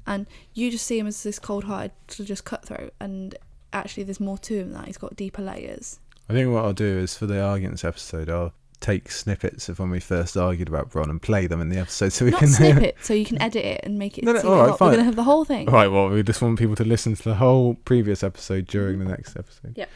And 0.05 0.27
you 0.53 0.71
just 0.71 0.85
see 0.85 0.99
him 0.99 1.07
as 1.07 1.23
this 1.23 1.39
cold-hearted, 1.39 1.91
to 2.07 2.23
just 2.23 2.45
cutthroat, 2.45 2.93
and 2.99 3.35
actually, 3.73 4.03
there's 4.03 4.19
more 4.19 4.37
to 4.39 4.59
him 4.59 4.71
than 4.71 4.81
that. 4.81 4.87
He's 4.87 4.97
got 4.97 5.15
deeper 5.15 5.41
layers. 5.41 5.99
I 6.29 6.33
think 6.33 6.51
what 6.51 6.63
I'll 6.63 6.73
do 6.73 6.99
is 6.99 7.17
for 7.17 7.25
the 7.25 7.41
arguments 7.41 7.83
episode, 7.83 8.29
I'll 8.29 8.53
take 8.81 9.09
snippets 9.09 9.69
of 9.69 9.79
when 9.79 9.89
we 9.89 9.99
first 9.99 10.35
argued 10.35 10.67
about 10.67 10.89
Bronn 10.89 11.09
and 11.09 11.21
play 11.21 11.47
them 11.47 11.61
in 11.61 11.69
the 11.69 11.77
episode 11.77 12.11
so 12.11 12.25
we 12.25 12.31
Not 12.31 12.39
can. 12.39 12.47
snip 12.49 12.77
it, 12.77 12.97
so 13.01 13.13
you 13.13 13.25
can 13.25 13.41
edit 13.41 13.63
it 13.63 13.81
and 13.83 13.97
make 13.97 14.17
it. 14.17 14.25
No, 14.25 14.33
no, 14.33 14.41
all 14.41 14.67
right, 14.67 14.77
fine. 14.77 14.89
We're 14.89 14.95
gonna 14.95 15.05
have 15.05 15.15
the 15.15 15.23
whole 15.23 15.45
thing. 15.45 15.67
Right, 15.67 15.87
well, 15.87 16.09
we 16.09 16.23
just 16.23 16.41
want 16.41 16.59
people 16.59 16.75
to 16.75 16.85
listen 16.85 17.15
to 17.15 17.23
the 17.23 17.35
whole 17.35 17.75
previous 17.75 18.23
episode 18.23 18.67
during 18.67 18.99
the 18.99 19.05
next 19.05 19.37
episode. 19.37 19.77
Yep. 19.77 19.89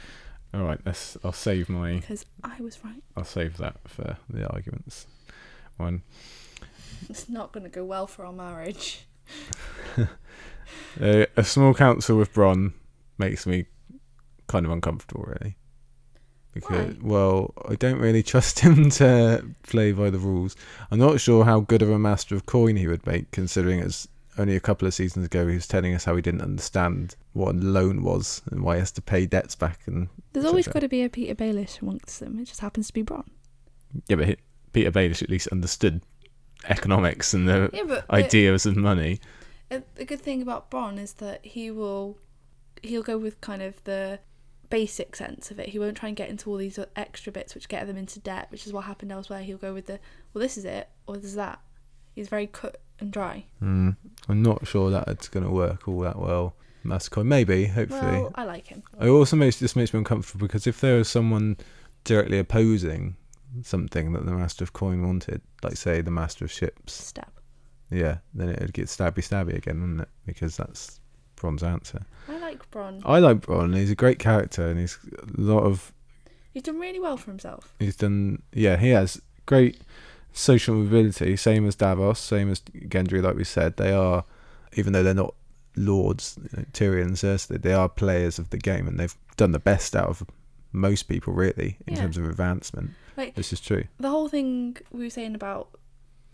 All 0.53 0.63
right, 0.63 0.79
let's. 0.85 1.17
I'll 1.23 1.33
save 1.33 1.67
my. 1.67 1.95
because 1.95 2.25
I 2.43 2.61
was 2.61 2.81
right. 2.85 3.03
I'll 3.17 3.25
save 3.25 3.57
that 3.57 3.75
for 3.87 4.17
the 4.29 4.47
arguments 4.49 5.07
one. 5.77 6.03
It's 7.09 7.29
not 7.29 7.51
going 7.51 7.63
to 7.63 7.69
go 7.69 7.83
well 7.83 8.07
for 8.07 8.25
our 8.25 8.33
marriage. 8.33 9.05
Uh, 10.99 11.25
a 11.37 11.43
small 11.43 11.73
council 11.73 12.17
with 12.17 12.33
Bronn 12.33 12.73
makes 13.17 13.45
me 13.45 13.65
kind 14.47 14.65
of 14.65 14.71
uncomfortable, 14.71 15.23
really. 15.23 15.55
Because, 16.55 16.95
Why? 16.95 16.97
well, 17.01 17.53
I 17.69 17.75
don't 17.75 17.99
really 17.99 18.23
trust 18.23 18.59
him 18.61 18.89
to 18.91 19.45
play 19.63 19.91
by 19.91 20.09
the 20.09 20.17
rules. 20.17 20.55
I'm 20.89 20.97
not 20.97 21.19
sure 21.19 21.45
how 21.45 21.59
good 21.59 21.83
of 21.83 21.91
a 21.91 21.99
master 21.99 22.33
of 22.33 22.47
coin 22.47 22.77
he 22.77 22.87
would 22.87 23.05
make, 23.05 23.29
considering 23.29 23.79
it's 23.79 24.07
only 24.37 24.55
a 24.55 24.59
couple 24.59 24.87
of 24.87 24.93
seasons 24.93 25.25
ago 25.25 25.47
he 25.47 25.55
was 25.55 25.67
telling 25.67 25.93
us 25.93 26.05
how 26.05 26.15
he 26.15 26.21
didn't 26.21 26.41
understand 26.41 27.15
what 27.33 27.55
a 27.55 27.57
loan 27.57 28.03
was 28.03 28.41
and 28.51 28.63
why 28.63 28.75
he 28.75 28.79
has 28.79 28.91
to 28.93 29.01
pay 29.01 29.25
debts 29.25 29.53
back. 29.55 29.81
And 29.85 30.07
There's 30.33 30.45
always 30.45 30.67
got 30.67 30.79
to 30.79 30.87
be 30.89 31.03
a 31.03 31.09
Petyr 31.09 31.35
Baelish 31.35 31.81
amongst 31.81 32.19
them. 32.19 32.39
It 32.39 32.45
just 32.45 32.61
happens 32.61 32.87
to 32.87 32.93
be 32.93 33.03
Bronn. 33.03 33.27
yeah, 34.07 34.15
but 34.15 34.37
Petyr 34.73 34.91
Baelish 34.91 35.21
at 35.21 35.29
least 35.29 35.47
understood 35.49 36.01
economics 36.69 37.33
and 37.33 37.47
the 37.47 37.69
Yeah, 37.73 37.83
but 37.85 38.09
ideas 38.09 38.65
of 38.65 38.75
money. 38.75 39.19
A, 39.71 39.83
a 39.97 40.05
good 40.05 40.21
thing 40.21 40.41
about 40.41 40.71
Bronn 40.71 40.97
is 40.99 41.13
that 41.15 41.45
he 41.45 41.69
will 41.71 42.17
he'll 42.81 43.03
go 43.03 43.17
with 43.17 43.39
kind 43.41 43.61
of 43.61 43.83
the 43.85 44.19
basic 44.69 45.15
sense 45.15 45.51
of 45.51 45.59
it. 45.59 45.69
He 45.69 45.79
won't 45.79 45.97
try 45.97 46.07
and 46.09 46.15
get 46.17 46.29
into 46.29 46.49
all 46.49 46.57
these 46.57 46.79
extra 46.95 47.31
bits 47.31 47.53
which 47.55 47.67
get 47.67 47.85
them 47.87 47.97
into 47.97 48.19
debt, 48.19 48.47
which 48.51 48.65
is 48.65 48.73
what 48.73 48.85
happened 48.85 49.11
elsewhere. 49.11 49.41
He'll 49.43 49.57
go 49.57 49.73
with 49.73 49.85
the 49.87 49.99
well, 50.33 50.41
this 50.41 50.57
is 50.57 50.65
it 50.65 50.89
or 51.07 51.15
this 51.15 51.25
is 51.25 51.35
that. 51.35 51.59
He's 52.13 52.29
very 52.29 52.47
cut 52.47 52.79
and 52.99 53.11
dry. 53.11 53.45
mm, 53.61 53.95
I'm 54.29 54.41
not 54.41 54.65
sure 54.67 54.89
that 54.89 55.07
it's 55.07 55.27
going 55.27 55.45
to 55.45 55.51
work 55.51 55.87
all 55.87 55.99
that 56.01 56.17
well. 56.17 56.55
Master 56.83 57.09
coin, 57.09 57.27
maybe, 57.27 57.65
hopefully. 57.65 57.99
Well, 58.21 58.31
I 58.35 58.43
like 58.45 58.67
him. 58.67 58.83
It 59.01 59.09
also 59.09 59.35
makes 59.35 59.59
this 59.59 59.75
makes 59.75 59.93
me 59.93 59.97
uncomfortable 59.97 60.47
because 60.47 60.67
if 60.67 60.79
there 60.81 60.97
was 60.97 61.09
someone 61.09 61.57
directly 62.03 62.37
opposing 62.37 63.15
something 63.63 64.13
that 64.13 64.25
the 64.25 64.31
Master 64.31 64.63
of 64.63 64.73
Coin 64.73 65.05
wanted, 65.05 65.41
like 65.63 65.77
say 65.77 66.01
the 66.01 66.11
Master 66.11 66.45
of 66.45 66.51
Ships, 66.51 66.93
Stab. 66.93 67.31
yeah, 67.89 68.19
then 68.33 68.49
it 68.49 68.59
would 68.59 68.73
get 68.73 68.85
stabby 68.87 69.15
stabby 69.15 69.55
again, 69.55 69.79
wouldn't 69.81 70.01
it? 70.01 70.09
Because 70.25 70.57
that's 70.57 70.99
Bronn's 71.45 71.63
answer. 71.63 72.01
I 72.27 72.37
like 72.39 72.69
Bronn. 72.71 73.01
I 73.05 73.19
like 73.19 73.41
Bronn. 73.41 73.75
He's 73.75 73.91
a 73.91 73.95
great 73.95 74.19
character, 74.19 74.67
and 74.67 74.79
he's 74.79 74.97
a 75.21 75.41
lot 75.41 75.63
of. 75.63 75.91
He's 76.53 76.63
done 76.63 76.79
really 76.79 76.99
well 76.99 77.17
for 77.17 77.31
himself. 77.31 77.73
He's 77.79 77.95
done. 77.95 78.41
Yeah, 78.53 78.77
he 78.77 78.89
has 78.89 79.21
great 79.45 79.79
social 80.33 80.75
mobility. 80.75 81.35
Same 81.37 81.67
as 81.67 81.75
Davos. 81.75 82.19
Same 82.19 82.49
as 82.51 82.61
Gendry. 82.61 83.21
Like 83.21 83.35
we 83.35 83.43
said, 83.43 83.77
they 83.77 83.91
are, 83.91 84.23
even 84.73 84.93
though 84.93 85.03
they're 85.03 85.13
not 85.13 85.35
lords, 85.75 86.37
you 86.41 86.49
know, 86.57 86.65
Tyrion 86.73 87.03
and 87.07 87.15
Cersei, 87.15 87.61
they 87.61 87.73
are 87.73 87.89
players 87.89 88.39
of 88.39 88.49
the 88.49 88.57
game, 88.57 88.87
and 88.87 88.99
they've 88.99 89.15
done 89.37 89.51
the 89.51 89.59
best 89.59 89.95
out 89.95 90.07
of 90.09 90.23
most 90.71 91.03
people, 91.03 91.33
really, 91.33 91.77
in 91.87 91.95
Yeah. 91.95 92.01
terms 92.01 92.17
of 92.17 92.25
advancement. 92.25 92.91
Like 93.17 93.35
This 93.35 93.53
is 93.53 93.59
true. 93.61 93.83
the 93.99 94.09
whole 94.09 94.27
thing 94.29 94.77
we 94.91 95.03
were 95.03 95.09
saying 95.09 95.35
about 95.35 95.69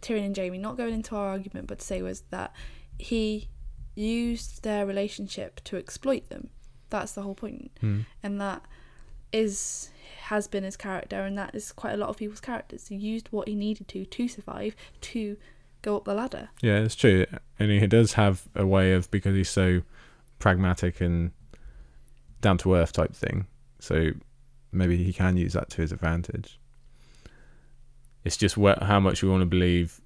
Tyrion 0.02 0.26
and 0.28 0.38
Jaime, 0.38 0.58
not 0.58 0.78
going 0.78 0.94
into 0.94 1.16
our 1.16 1.28
argument, 1.30 1.68
but 1.68 1.80
to 1.80 1.86
say 1.86 2.02
was 2.02 2.22
that 2.32 2.54
he 2.98 3.50
used 4.02 4.64
their 4.64 4.86
relationship 4.86 5.62
to 5.66 5.78
exploit 5.78 6.30
them. 6.30 6.50
That's 6.90 7.14
the 7.14 7.22
whole 7.22 7.36
point, 7.36 7.72
Mm. 7.82 8.06
and 8.24 8.42
that 8.42 8.64
is 9.32 9.90
has 10.24 10.48
been 10.48 10.64
his 10.64 10.78
character, 10.78 11.22
and 11.22 11.38
that 11.38 11.54
is 11.56 11.72
quite 11.72 11.94
a 11.94 11.98
lot 11.98 12.10
of 12.10 12.18
people's 12.18 12.40
characters. 12.42 12.88
He 12.88 12.96
used 12.96 13.28
what 13.32 13.48
he 13.48 13.56
needed 13.56 13.88
to 13.90 14.06
to 14.06 14.28
survive 14.28 14.76
to 15.02 15.38
go 15.82 15.96
up 15.98 16.06
the 16.06 16.14
ladder. 16.14 16.50
Yeah, 16.62 16.80
it's 16.80 16.96
true. 16.96 17.26
And 17.60 17.72
he 17.72 17.88
does 17.88 18.14
have 18.14 18.48
a 18.56 18.66
way 18.66 18.94
of 18.94 19.10
because 19.12 19.36
he's 19.36 19.50
so 19.50 19.82
pragmatic 20.40 21.02
and 21.02 21.32
Down 22.42 22.58
to 22.60 22.74
earth 22.76 22.94
type 22.94 23.14
thing. 23.16 23.46
So 23.80 24.12
maybe 24.72 25.04
he 25.04 25.14
can 25.14 25.38
use 25.38 25.54
that 25.54 25.70
to 25.72 25.82
his 25.82 25.92
advantage. 25.92 26.60
it's 28.24 28.38
just 28.38 28.58
where, 28.58 28.78
how 28.82 29.00
much 29.00 29.24
we 29.24 29.30
want 29.30 29.42
to 29.42 29.46
believe. 29.48 30.00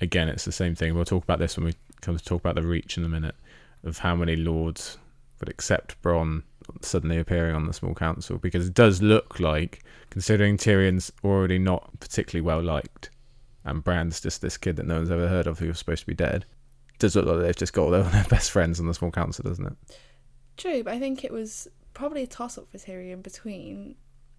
Again, 0.00 0.28
it's 0.28 0.44
the 0.44 0.52
same 0.52 0.74
thing. 0.74 0.94
We'll 0.94 1.04
talk 1.04 1.24
about 1.24 1.38
this 1.38 1.56
when 1.56 1.66
we 1.66 1.74
come 2.00 2.16
to 2.16 2.24
talk 2.24 2.40
about 2.40 2.54
the 2.54 2.62
reach 2.62 2.96
in 2.96 3.04
a 3.04 3.08
minute 3.08 3.36
of 3.84 3.98
how 3.98 4.14
many 4.14 4.36
lords 4.36 4.98
would 5.38 5.48
accept 5.48 6.00
Bronn 6.02 6.42
suddenly 6.82 7.18
appearing 7.18 7.54
on 7.54 7.66
the 7.66 7.72
small 7.72 7.94
council 7.94 8.38
because 8.38 8.66
it 8.66 8.74
does 8.74 9.02
look 9.02 9.40
like, 9.40 9.82
considering 10.10 10.56
Tyrion's 10.56 11.12
already 11.24 11.58
not 11.58 11.98
particularly 12.00 12.46
well 12.46 12.62
liked, 12.62 13.10
and 13.64 13.82
Bran's 13.82 14.20
just 14.20 14.42
this 14.42 14.56
kid 14.56 14.76
that 14.76 14.86
no 14.86 14.96
one's 14.96 15.10
ever 15.10 15.28
heard 15.28 15.46
of 15.46 15.58
who 15.58 15.68
was 15.68 15.78
supposed 15.78 16.00
to 16.00 16.06
be 16.06 16.14
dead. 16.14 16.44
Does 16.98 17.16
look 17.16 17.26
like 17.26 17.40
they've 17.40 17.56
just 17.56 17.72
got 17.72 17.82
all 17.82 17.90
their, 17.90 18.24
best 18.24 18.50
friends 18.50 18.78
on 18.80 18.86
the 18.86 18.94
small 18.94 19.10
council, 19.10 19.44
doesn't 19.44 19.66
it? 19.66 19.98
True, 20.56 20.84
but 20.84 20.92
I 20.92 20.98
think 20.98 21.24
it 21.24 21.32
was 21.32 21.68
probably 21.94 22.22
a 22.22 22.26
toss 22.26 22.58
up 22.58 22.68
for 22.68 22.78
Tyrion 22.78 23.22
between. 23.22 23.96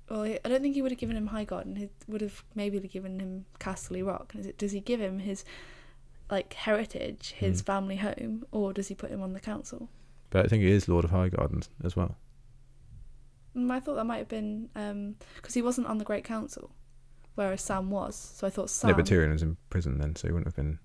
Well, 0.10 0.24
I 0.24 0.50
don't 0.50 0.62
think 0.62 0.76
he 0.76 0.82
would 0.82 0.92
have 0.92 1.00
given 1.00 1.16
him 1.16 1.28
High 1.28 1.46
Highgarden. 1.46 1.78
He 1.78 1.90
would 2.08 2.22
have 2.22 2.44
maybe 2.54 2.80
given 2.80 3.20
him 3.20 3.46
Castle 3.60 4.02
Rock. 4.02 4.34
Does 4.58 4.74
he 4.74 4.82
give 4.82 5.00
him 5.00 5.20
his 5.20 5.46
like 6.32 6.54
heritage, 6.54 7.34
his 7.38 7.60
Hmm. 7.60 7.66
family 7.66 7.98
home, 7.98 8.46
or 8.52 8.74
does 8.74 8.88
he 8.88 8.96
put 8.96 9.12
him 9.12 9.22
on 9.22 9.34
the 9.34 9.40
council? 9.40 9.90
But 10.30 10.46
I 10.46 10.48
think 10.48 10.64
he 10.64 10.72
is 10.72 10.88
Lord 10.88 11.04
of 11.04 11.12
Highgarden 11.12 11.68
as 11.84 11.96
well. 11.96 12.16
Mm, 13.56 13.70
I 13.70 13.82
thought 13.82 13.96
that 13.96 14.06
might 14.06 14.20
have 14.20 14.30
been 14.30 14.70
because 15.36 15.54
he 15.54 15.62
wasn't 15.62 15.88
on 15.88 15.98
the 15.98 16.06
Great 16.06 16.24
Council, 16.24 16.72
whereas 17.36 17.62
Sam 17.62 17.90
was. 17.92 18.16
So 18.16 18.48
I 18.48 18.50
thought 18.50 18.70
Sam. 18.70 18.92
No, 18.92 18.96
but 18.96 19.06
Tyrion 19.06 19.34
was 19.34 19.44
in 19.44 19.58
prison 19.70 19.98
then, 19.98 20.16
so 20.16 20.28
he 20.28 20.32
wouldn't 20.32 20.48
have 20.48 20.56
been. 20.56 20.80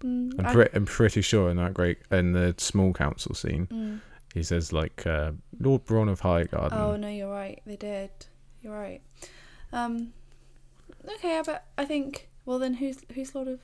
Mm, 0.00 0.44
I'm, 0.44 0.52
pre- 0.52 0.68
I'm 0.74 0.84
pretty 0.84 1.22
sure 1.22 1.48
in 1.48 1.56
that 1.58 1.72
great 1.74 1.98
in 2.10 2.32
the 2.32 2.54
small 2.58 2.92
council 2.92 3.34
scene, 3.34 3.66
mm. 3.68 4.00
he 4.34 4.42
says 4.42 4.72
like 4.72 5.06
uh, 5.06 5.30
Lord 5.60 5.86
Bronn 5.86 6.10
of 6.10 6.20
Highgarden. 6.22 6.72
Oh 6.72 6.96
no, 6.96 7.08
you're 7.08 7.30
right. 7.30 7.62
They 7.64 7.76
did. 7.76 8.10
You're 8.62 8.74
right. 8.74 9.00
Um, 9.72 10.12
okay, 11.08 11.40
but 11.46 11.66
I 11.78 11.84
think. 11.84 12.28
Well, 12.44 12.58
then 12.58 12.74
who's 12.74 12.98
who's 13.14 13.34
Lord 13.34 13.48
of? 13.48 13.60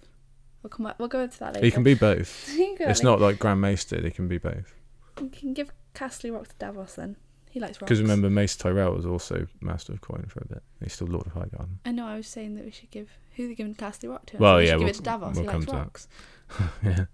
We'll 0.62 0.70
come 0.70 0.86
back. 0.86 0.98
We'll 0.98 1.08
go 1.08 1.20
into 1.20 1.38
that 1.40 1.54
later. 1.54 1.64
he 1.66 1.70
can 1.72 1.82
be 1.82 1.94
both. 2.08 2.46
Can 2.54 2.76
It's 2.80 3.02
not 3.02 3.20
like 3.20 3.38
Grand 3.38 3.60
Maester. 3.60 4.00
They 4.00 4.10
can 4.10 4.28
be 4.28 4.38
both. 4.38 4.74
You 5.20 5.28
can 5.28 5.52
give 5.54 5.70
Castle 5.94 6.30
Rock 6.32 6.48
to 6.48 6.54
Davos 6.58 6.94
then. 6.94 7.16
He 7.50 7.60
likes 7.60 7.72
rocks. 7.72 7.80
Because 7.90 8.00
remember, 8.00 8.30
Mace 8.30 8.56
Tyrell 8.56 8.94
was 8.94 9.04
also 9.04 9.46
Master 9.60 9.92
of 9.92 10.00
Coin 10.00 10.24
for 10.28 10.40
a 10.40 10.46
bit. 10.46 10.62
He's 10.82 10.94
still 10.94 11.08
Lord 11.08 11.26
of 11.26 11.34
Highgarden. 11.34 11.76
I 11.84 11.92
know. 11.92 12.06
I 12.06 12.16
was 12.16 12.26
saying 12.26 12.54
that 12.54 12.64
we 12.64 12.70
should 12.70 12.90
give 12.90 13.10
who 13.36 13.46
they 13.48 13.54
giving 13.54 13.74
Castle 13.74 14.10
Rock 14.10 14.24
to. 14.26 14.38
Well, 14.38 14.56
we 14.56 14.64
yeah, 14.66 14.70
give 14.72 14.80
we'll- 14.80 14.88
it 14.88 14.94
to 14.94 15.02
Davos. 15.02 15.34
we'll 15.34 15.44
he 15.44 15.50
come 15.50 15.60
likes 15.60 15.72
rocks. 15.72 16.08
yeah, 16.82 17.04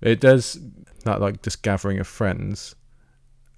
it 0.00 0.20
does 0.20 0.58
that 1.04 1.20
like 1.20 1.42
this 1.42 1.56
gathering 1.56 1.98
of 1.98 2.06
friends 2.06 2.74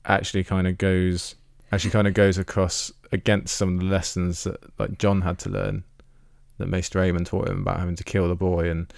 actually 0.04 0.42
kind 0.44 0.66
of 0.66 0.78
goes 0.78 1.34
actually 1.72 1.90
kind 1.90 2.08
of 2.08 2.14
goes 2.14 2.38
across 2.38 2.90
against 3.12 3.56
some 3.56 3.74
of 3.74 3.80
the 3.80 3.86
lessons 3.86 4.44
that 4.44 4.56
like 4.80 4.98
Jon 4.98 5.20
had 5.20 5.38
to 5.40 5.48
learn 5.50 5.84
that 6.61 6.68
Maester 6.68 7.00
Aemon 7.00 7.26
taught 7.26 7.48
him 7.48 7.62
about 7.62 7.78
having 7.80 7.96
to 7.96 8.04
kill 8.04 8.28
the 8.28 8.34
boy 8.36 8.70
and 8.70 8.92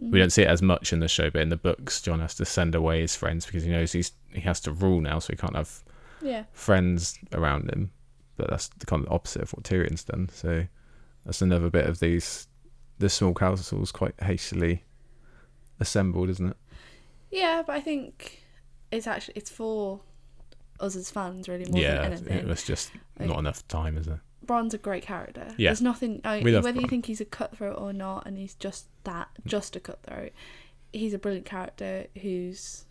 Mm. 0.00 0.12
we 0.12 0.18
don't 0.20 0.30
see 0.30 0.42
it 0.42 0.48
as 0.48 0.62
much 0.62 0.92
in 0.92 1.00
the 1.00 1.08
show 1.08 1.28
but 1.28 1.42
in 1.42 1.48
the 1.48 1.56
books 1.56 2.00
Jon 2.00 2.20
has 2.20 2.34
to 2.36 2.44
send 2.44 2.76
away 2.76 3.00
his 3.00 3.16
friends 3.16 3.44
because 3.44 3.64
he 3.64 3.70
knows 3.70 3.90
he's 3.90 4.12
he 4.32 4.40
has 4.42 4.60
to 4.60 4.70
rule 4.72 5.00
now 5.00 5.18
so 5.18 5.32
he 5.32 5.36
can't 5.36 5.56
have 5.56 5.82
Yeah. 6.22 6.44
friends 6.52 7.18
around 7.32 7.68
him 7.70 7.90
but 8.36 8.48
that's 8.48 8.68
the 8.68 8.86
kind 8.86 9.04
of 9.04 9.12
opposite 9.12 9.42
of 9.42 9.50
what 9.52 9.64
Tyrion's 9.64 10.04
done 10.04 10.28
so 10.32 10.66
that's 11.26 11.42
another 11.42 11.68
bit 11.68 11.86
of 11.86 11.98
these 11.98 12.46
the 13.00 13.08
small 13.08 13.34
councils 13.34 13.90
quite 13.90 14.14
hastily 14.22 14.84
assembled 15.80 16.28
isn't 16.30 16.50
it 16.50 16.56
Yeah, 17.30 17.62
but 17.66 17.74
I 17.74 17.80
think 17.80 18.40
it's 18.92 19.08
actually 19.08 19.34
it's 19.36 19.50
for 19.50 20.00
us 20.78 20.94
as 20.94 21.10
fans 21.10 21.48
really 21.48 21.66
more 21.72 21.80
yeah, 21.80 21.94
than 22.02 22.12
anything. 22.12 22.38
it 22.38 22.46
was 22.46 22.62
just 22.62 22.92
Like- 23.18 23.28
not 23.28 23.38
enough 23.40 23.66
time, 23.66 23.98
is 23.98 24.06
there? 24.06 24.22
Bronn's 24.48 24.74
a 24.74 24.78
great 24.78 25.04
character. 25.04 25.54
Yeah. 25.56 25.68
There's 25.68 25.82
nothing. 25.82 26.20
I, 26.24 26.40
whether 26.40 26.80
you 26.80 26.88
think 26.88 27.06
he's 27.06 27.20
a 27.20 27.24
cutthroat 27.24 27.78
or 27.78 27.92
not, 27.92 28.26
and 28.26 28.36
he's 28.36 28.54
just 28.54 28.86
that, 29.04 29.28
just 29.46 29.76
a 29.76 29.80
cutthroat. 29.80 30.32
He's 30.92 31.14
a 31.14 31.18
brilliant 31.18 31.46
character 31.46 32.06
who's 32.22 32.86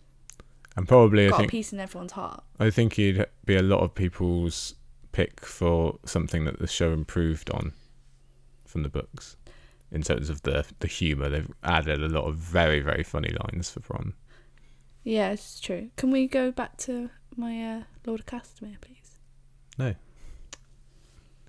And 0.76 0.86
probably, 0.86 1.26
I 1.26 1.30
got 1.30 1.44
a 1.44 1.48
piece 1.48 1.72
in 1.72 1.80
everyone's 1.80 2.12
heart. 2.12 2.44
I 2.60 2.70
think 2.70 2.94
he'd 2.94 3.26
be 3.44 3.56
a 3.56 3.62
lot 3.62 3.80
of 3.80 3.94
people's 3.94 4.76
pick 5.12 5.44
for 5.44 5.98
something 6.04 6.44
that 6.44 6.60
the 6.60 6.68
show 6.68 6.92
improved 6.92 7.50
on 7.50 7.72
from 8.64 8.84
the 8.84 8.88
books 8.88 9.36
in 9.90 10.02
terms 10.02 10.30
of 10.30 10.42
the 10.42 10.64
the 10.78 10.86
humor. 10.86 11.28
They've 11.28 11.50
added 11.64 12.02
a 12.02 12.08
lot 12.08 12.24
of 12.24 12.36
very 12.36 12.80
very 12.80 13.02
funny 13.02 13.34
lines 13.44 13.68
for 13.68 13.80
Bronn. 13.80 14.12
Yeah, 15.02 15.30
it's 15.30 15.58
true. 15.58 15.90
Can 15.96 16.10
we 16.10 16.28
go 16.28 16.52
back 16.52 16.76
to 16.78 17.10
my 17.36 17.62
uh, 17.62 17.82
Lord 18.06 18.20
of 18.20 18.26
Castamere, 18.26 18.80
please? 18.80 19.18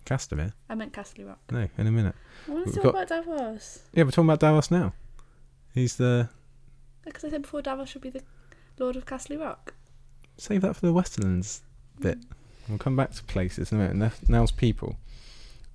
Castamere? 0.06 0.54
I 0.70 0.76
meant 0.76 0.94
Castle 0.94 1.26
Rock. 1.26 1.40
No, 1.52 1.68
in 1.78 1.88
a 1.88 1.92
minute. 1.92 2.16
I 2.48 2.52
want 2.52 2.66
to 2.66 2.70
We've 2.72 2.76
talk 2.76 2.94
got- 2.94 3.04
about 3.10 3.26
Davos. 3.26 3.80
Yeah, 3.94 4.04
we're 4.04 4.12
talking 4.12 4.26
about 4.30 4.40
Davos 4.40 4.72
now. 4.72 4.94
He's 5.74 5.96
the 5.98 6.30
Because 7.06 7.24
I 7.26 7.30
said 7.30 7.42
before, 7.44 7.62
Davos 7.62 7.90
should 7.90 8.02
be 8.02 8.10
the 8.10 8.24
Lord 8.78 8.96
of 8.96 9.06
Castle 9.06 9.38
Rock. 9.38 9.74
save 10.38 10.62
that 10.62 10.76
for 10.76 10.86
the 10.88 10.94
Westerlands 10.94 11.62
mm. 12.00 12.02
bit. 12.02 12.18
We'll 12.68 12.78
come 12.78 12.96
back 12.96 13.12
to 13.12 13.24
places 13.24 13.72
in 13.72 13.80
a 13.80 13.82
minute. 13.82 13.96
Now- 13.98 14.12
Now's 14.40 14.52
people. 14.52 14.98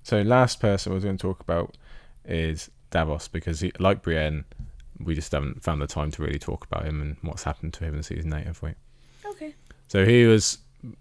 So 0.03 0.21
last 0.21 0.59
person 0.59 0.91
I 0.91 0.95
was 0.95 1.03
going 1.03 1.17
to 1.17 1.21
talk 1.21 1.39
about 1.39 1.77
is 2.25 2.69
Davos 2.91 3.27
because 3.27 3.59
he, 3.59 3.71
like 3.79 4.01
Brienne, 4.01 4.45
we 4.99 5.13
just 5.15 5.31
haven't 5.31 5.63
found 5.63 5.81
the 5.81 5.87
time 5.87 6.11
to 6.11 6.21
really 6.23 6.39
talk 6.39 6.65
about 6.65 6.85
him 6.85 7.01
and 7.01 7.17
what's 7.21 7.43
happened 7.43 7.73
to 7.73 7.83
him 7.85 7.95
in 7.95 8.03
season 8.03 8.33
eight, 8.33 8.45
have 8.47 8.61
we? 8.61 8.73
Okay. 9.25 9.53
So 9.87 10.05
he 10.05 10.25
was 10.25 10.59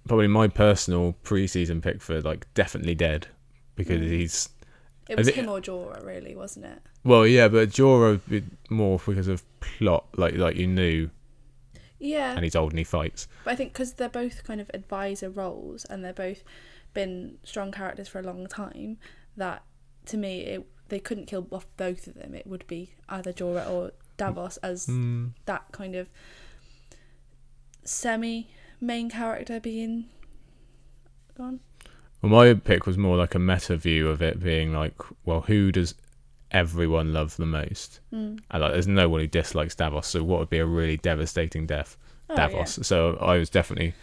probably 0.08 0.28
my 0.28 0.48
personal 0.48 1.14
pre-season 1.22 1.80
pick 1.80 2.00
for 2.02 2.20
like 2.22 2.46
definitely 2.54 2.94
dead 2.94 3.26
because 3.76 4.00
Mm. 4.00 4.10
he's 4.10 4.48
It 5.08 5.16
was 5.18 5.28
him 5.28 5.48
or 5.48 5.60
Jorah, 5.60 6.04
really, 6.04 6.34
wasn't 6.34 6.66
it? 6.66 6.80
well, 7.02 7.26
yeah, 7.26 7.48
but 7.48 7.68
Jorah 7.70 8.20
more 8.70 8.98
because 9.04 9.28
of 9.28 9.42
plot, 9.60 10.06
like 10.16 10.36
like 10.36 10.56
you 10.56 10.66
knew, 10.66 11.10
Yeah. 11.98 12.34
and 12.34 12.44
he's 12.44 12.56
old 12.56 12.72
and 12.72 12.78
he 12.78 12.84
fights. 12.84 13.28
But 13.44 13.52
I 13.52 13.56
think 13.56 13.72
because 13.72 13.94
they're 13.94 14.08
both 14.08 14.44
kind 14.44 14.60
of 14.60 14.70
advisor 14.74 15.28
roles 15.30 15.84
and 15.86 16.04
they're 16.04 16.12
both 16.12 16.42
been 16.94 17.38
strong 17.42 17.72
characters 17.72 18.08
for 18.08 18.20
a 18.20 18.22
long 18.22 18.46
time, 18.46 18.98
that 19.36 19.64
to 20.06 20.16
me, 20.16 20.40
it, 20.42 20.66
they 20.90 21.00
couldn't 21.00 21.26
kill 21.26 21.46
off 21.50 21.66
both 21.76 22.06
of 22.06 22.14
them. 22.14 22.34
It 22.34 22.46
would 22.46 22.66
be 22.66 22.94
either 23.08 23.32
Jorah 23.32 23.68
or 23.68 23.92
Davos 24.16 24.58
as 24.58 24.86
Mm. 24.86 25.32
that 25.46 25.64
kind 25.72 25.96
of 25.96 26.08
semi 27.84 28.48
main 28.84 29.10
character 29.10 29.60
being 29.60 30.06
gone. 31.36 31.60
Well, 32.22 32.30
my 32.30 32.54
pick 32.54 32.86
was 32.86 32.96
more 32.96 33.16
like 33.16 33.34
a 33.34 33.38
meta 33.38 33.76
view 33.76 34.08
of 34.08 34.22
it 34.22 34.42
being 34.42 34.72
like, 34.72 34.94
well, 35.24 35.42
who 35.42 35.70
does 35.72 35.94
everyone 36.50 37.12
love 37.12 37.36
the 37.36 37.46
most? 37.46 38.00
Mm. 38.12 38.40
And 38.50 38.62
like, 38.62 38.72
there's 38.72 38.88
no 38.88 39.08
one 39.08 39.20
who 39.20 39.26
dislikes 39.26 39.74
Davos, 39.74 40.06
so 40.06 40.22
what 40.22 40.38
would 40.40 40.50
be 40.50 40.58
a 40.58 40.66
really 40.66 40.96
devastating 40.96 41.66
death? 41.66 41.96
Oh, 42.30 42.36
Davos. 42.36 42.78
So 42.82 43.18
I 43.20 43.36
was 43.36 43.50
definitely, 43.50 43.94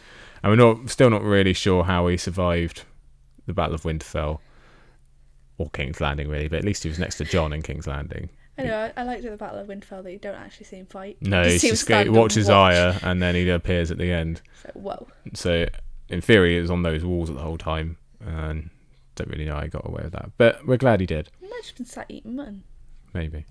and 0.44 0.52
we're 0.52 0.74
not 0.74 0.90
still 0.90 1.10
not 1.10 1.24
really 1.24 1.54
sure 1.54 1.84
how 1.84 2.08
he 2.08 2.18
survived 2.18 2.84
the 3.48 3.54
Battle 3.54 3.76
of 3.76 3.84
Winterfell 3.84 4.40
or 5.58 5.70
King's 5.72 6.00
Landing, 6.00 6.28
really. 6.28 6.48
But 6.48 6.60
at 6.60 6.66
least 6.66 6.84
he 6.84 6.90
was 6.90 7.00
next 7.00 7.18
to 7.18 7.26
Jon 7.26 7.54
in 7.54 7.62
King's 7.62 7.88
Landing. 7.88 8.30
I 8.58 8.64
know. 8.64 8.92
I, 8.96 9.02
I 9.02 9.04
liked 9.04 9.24
at 9.26 9.32
the 9.32 9.38
Battle 9.38 9.60
of 9.60 9.68
Winterfell 9.68 10.04
that 10.04 10.12
you 10.12 10.20
don't 10.20 10.36
actually 10.36 10.66
see 10.66 10.78
him 10.78 10.86
fight. 10.86 11.18
No, 11.22 11.44
You 11.44 11.52
he's 11.52 11.62
just 11.62 11.88
go, 11.88 12.04
watches 12.12 12.48
watch. 12.48 12.76
Arya, 12.76 13.00
and 13.04 13.22
then 13.22 13.34
he 13.36 13.50
appears 13.50 13.92
at 13.92 13.98
the 13.98 14.12
end. 14.12 14.42
So, 14.62 14.70
whoa. 14.74 15.08
So 15.34 15.66
in 16.10 16.22
theory, 16.22 16.56
he 16.56 16.62
was 16.62 16.70
on 16.72 16.84
those 16.84 17.04
walls 17.04 17.30
the 17.30 17.40
whole 17.40 17.58
time, 17.58 17.98
and 18.20 18.70
don't 19.16 19.30
really 19.30 19.46
know 19.46 19.56
how 19.56 19.62
he 19.62 19.70
got 19.70 19.88
away 19.88 20.02
with 20.04 20.14
that. 20.14 20.32
But 20.38 20.66
we're 20.68 20.78
glad 20.78 21.00
he 21.00 21.06
did. 21.06 21.30
He 21.40 21.48
might 21.48 21.56
have 21.56 21.64
just 21.64 21.78
been 21.78 21.86
sat 21.86 22.06
eating 22.10 22.36
mutton. 22.36 22.64
maybe. 23.14 23.46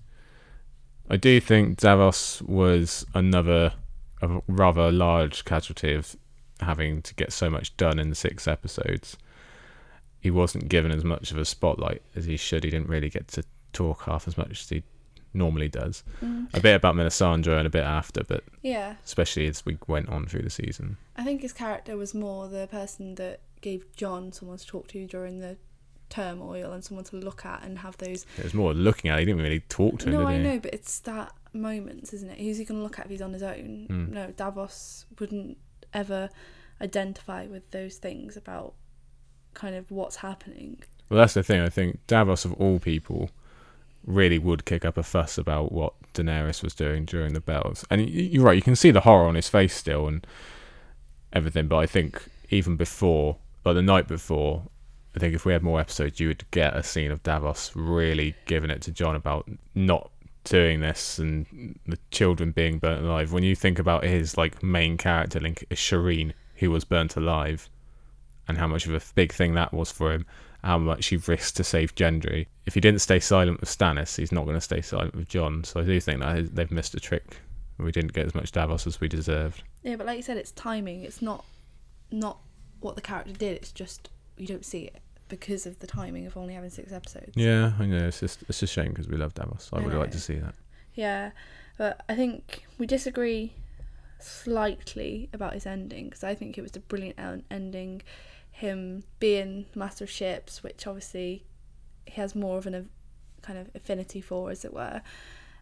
I 1.09 1.17
do 1.17 1.41
think 1.41 1.77
Davos 1.77 2.41
was 2.43 3.05
another 3.13 3.73
a 4.21 4.41
rather 4.47 4.91
large 4.91 5.43
casualty 5.45 5.93
of 5.93 6.15
having 6.61 7.01
to 7.01 7.15
get 7.15 7.33
so 7.33 7.49
much 7.49 7.75
done 7.75 7.97
in 7.99 8.09
the 8.09 8.15
six 8.15 8.47
episodes. 8.47 9.17
He 10.19 10.29
wasn't 10.29 10.69
given 10.69 10.91
as 10.91 11.03
much 11.03 11.31
of 11.31 11.37
a 11.39 11.43
spotlight 11.45 12.03
as 12.15 12.25
he 12.25 12.37
should. 12.37 12.63
He 12.63 12.69
didn't 12.69 12.87
really 12.87 13.09
get 13.09 13.27
to 13.29 13.43
talk 13.73 14.03
half 14.03 14.27
as 14.27 14.37
much 14.37 14.61
as 14.61 14.69
he 14.69 14.83
normally 15.33 15.69
does. 15.69 16.03
Mm. 16.21 16.53
A 16.55 16.59
bit 16.59 16.75
about 16.75 16.95
Melisandre 16.95 17.57
and 17.57 17.65
a 17.67 17.69
bit 17.69 17.83
after, 17.83 18.23
but 18.23 18.43
Yeah. 18.61 18.95
especially 19.05 19.47
as 19.47 19.65
we 19.65 19.77
went 19.87 20.09
on 20.09 20.25
through 20.25 20.41
the 20.41 20.49
season. 20.49 20.97
I 21.15 21.23
think 21.23 21.41
his 21.41 21.53
character 21.53 21.95
was 21.95 22.13
more 22.13 22.47
the 22.49 22.67
person 22.69 23.15
that 23.15 23.39
gave 23.61 23.85
Jon 23.95 24.31
someone 24.33 24.57
to 24.57 24.65
talk 24.67 24.87
to 24.89 25.05
during 25.07 25.39
the 25.39 25.57
turmoil 26.09 26.73
and 26.73 26.83
someone 26.83 27.05
to 27.05 27.15
look 27.15 27.45
at 27.45 27.63
and 27.63 27.79
have 27.79 27.95
those. 27.97 28.25
It 28.37 28.43
was 28.43 28.53
more 28.53 28.73
looking 28.73 29.09
at. 29.09 29.19
He 29.19 29.25
didn't 29.25 29.41
really 29.41 29.61
talk 29.61 29.99
to 29.99 30.07
him. 30.07 30.13
no, 30.15 30.25
I 30.27 30.37
know, 30.37 30.59
but 30.59 30.73
it's 30.73 30.99
that 30.99 31.31
moments, 31.53 32.11
isn't 32.13 32.29
it? 32.29 32.39
Who's 32.39 32.57
he 32.57 32.65
going 32.65 32.79
to 32.79 32.83
look 32.83 32.99
at 32.99 33.05
if 33.05 33.11
he's 33.11 33.21
on 33.21 33.31
his 33.31 33.43
own? 33.43 33.87
Mm. 33.89 34.09
No, 34.09 34.31
Davos 34.31 35.05
wouldn't 35.19 35.57
ever 35.93 36.29
identify 36.81 37.45
with 37.47 37.69
those 37.71 37.97
things 37.97 38.35
about 38.35 38.73
kind 39.53 39.75
of 39.75 39.89
what's 39.91 40.17
happening. 40.17 40.81
Well, 41.09 41.19
that's 41.19 41.33
the 41.33 41.43
thing. 41.43 41.61
I 41.61 41.69
think 41.69 42.05
Davos, 42.07 42.43
of 42.45 42.53
all 42.53 42.79
people, 42.79 43.29
really 44.05 44.39
would 44.39 44.65
kick 44.65 44.85
up 44.85 44.97
a 44.97 45.03
fuss 45.03 45.37
about 45.37 45.71
what 45.71 45.93
Daenerys 46.13 46.63
was 46.63 46.73
doing 46.73 47.05
during 47.05 47.33
the 47.33 47.39
bells. 47.39 47.85
And 47.89 48.09
you're 48.09 48.43
right. 48.43 48.55
You 48.55 48.61
can 48.61 48.75
see 48.75 48.91
the 48.91 49.01
horror 49.01 49.27
on 49.27 49.35
his 49.35 49.49
face 49.49 49.75
still 49.75 50.07
and 50.07 50.25
everything. 51.33 51.67
But 51.67 51.77
I 51.77 51.85
think 51.85 52.23
even 52.49 52.75
before, 52.75 53.37
like 53.65 53.75
the 53.75 53.81
night 53.81 54.07
before, 54.07 54.63
I 55.15 55.19
think 55.19 55.35
if 55.35 55.45
we 55.45 55.53
had 55.53 55.63
more 55.63 55.79
episodes, 55.79 56.19
you 56.19 56.29
would 56.29 56.49
get 56.51 56.75
a 56.75 56.83
scene 56.83 57.11
of 57.11 57.23
Davos 57.23 57.71
really 57.75 58.35
giving 58.45 58.69
it 58.69 58.81
to 58.83 58.91
Jon 58.91 59.15
about 59.15 59.49
not 59.75 60.09
doing 60.43 60.79
this 60.79 61.19
and 61.19 61.77
the 61.85 61.99
children 62.09 62.51
being 62.51 62.79
burnt 62.79 63.05
alive. 63.05 63.31
When 63.31 63.43
you 63.43 63.55
think 63.55 63.77
about 63.77 64.03
his 64.03 64.37
like 64.37 64.63
main 64.63 64.97
character 64.97 65.39
link 65.39 65.65
Shireen, 65.71 66.33
who 66.55 66.71
was 66.71 66.83
burnt 66.83 67.15
alive, 67.15 67.69
and 68.47 68.57
how 68.57 68.67
much 68.67 68.85
of 68.85 68.93
a 68.93 69.01
big 69.15 69.31
thing 69.31 69.53
that 69.55 69.73
was 69.73 69.91
for 69.91 70.11
him. 70.11 70.25
How 70.63 70.77
much 70.77 71.07
he 71.07 71.17
risked 71.17 71.57
to 71.57 71.63
save 71.63 71.95
Gendry. 71.95 72.45
If 72.65 72.75
he 72.75 72.81
didn't 72.81 73.01
stay 73.01 73.19
silent 73.19 73.59
with 73.59 73.69
Stannis, 73.69 74.17
he's 74.17 74.31
not 74.31 74.45
going 74.45 74.57
to 74.57 74.61
stay 74.61 74.81
silent 74.81 75.15
with 75.15 75.27
Jon. 75.27 75.63
So 75.63 75.81
I 75.81 75.83
do 75.83 75.99
think 75.99 76.19
that 76.19 76.55
they've 76.55 76.71
missed 76.71 76.93
a 76.93 76.99
trick. 76.99 77.37
We 77.79 77.91
didn't 77.91 78.13
get 78.13 78.27
as 78.27 78.35
much 78.35 78.51
Davos 78.51 78.85
as 78.85 79.01
we 79.01 79.07
deserved. 79.07 79.63
Yeah, 79.81 79.95
but 79.95 80.05
like 80.05 80.17
you 80.17 80.23
said, 80.23 80.37
it's 80.37 80.51
timing. 80.51 81.03
It's 81.03 81.21
not 81.21 81.45
not 82.11 82.37
what 82.79 82.95
the 82.95 83.01
character 83.01 83.33
did. 83.33 83.57
It's 83.57 83.71
just 83.71 84.09
you 84.37 84.45
don't 84.45 84.65
see 84.65 84.83
it 84.83 84.99
because 85.29 85.65
of 85.65 85.79
the 85.79 85.87
timing 85.87 86.27
of 86.27 86.37
only 86.37 86.53
having 86.53 86.69
six 86.69 86.91
episodes. 86.91 87.31
Yeah, 87.35 87.73
I 87.79 87.85
know. 87.85 88.07
It's 88.07 88.19
just 88.19 88.43
it's 88.47 88.61
a 88.61 88.67
shame 88.67 88.89
because 88.89 89.07
we 89.07 89.17
love 89.17 89.33
Davos. 89.33 89.69
I 89.73 89.77
I 89.77 89.81
would 89.81 89.93
like 89.93 90.09
know. 90.09 90.11
to 90.13 90.19
see 90.19 90.35
that. 90.35 90.53
Yeah, 90.93 91.31
but 91.77 92.03
I 92.07 92.15
think 92.15 92.65
we 92.77 92.85
disagree 92.85 93.53
slightly 94.19 95.29
about 95.33 95.53
his 95.53 95.65
ending 95.65 96.05
because 96.05 96.23
I 96.23 96.35
think 96.35 96.57
it 96.57 96.61
was 96.61 96.75
a 96.75 96.79
brilliant 96.81 97.17
ending. 97.49 98.01
Him 98.51 99.03
being 99.19 99.65
master 99.75 100.03
of 100.03 100.09
ships, 100.09 100.61
which 100.63 100.85
obviously 100.85 101.45
he 102.05 102.13
has 102.21 102.35
more 102.35 102.57
of 102.57 102.67
an 102.67 102.89
kind 103.41 103.57
of 103.57 103.69
affinity 103.73 104.21
for, 104.21 104.51
as 104.51 104.63
it 104.65 104.73
were. 104.73 105.01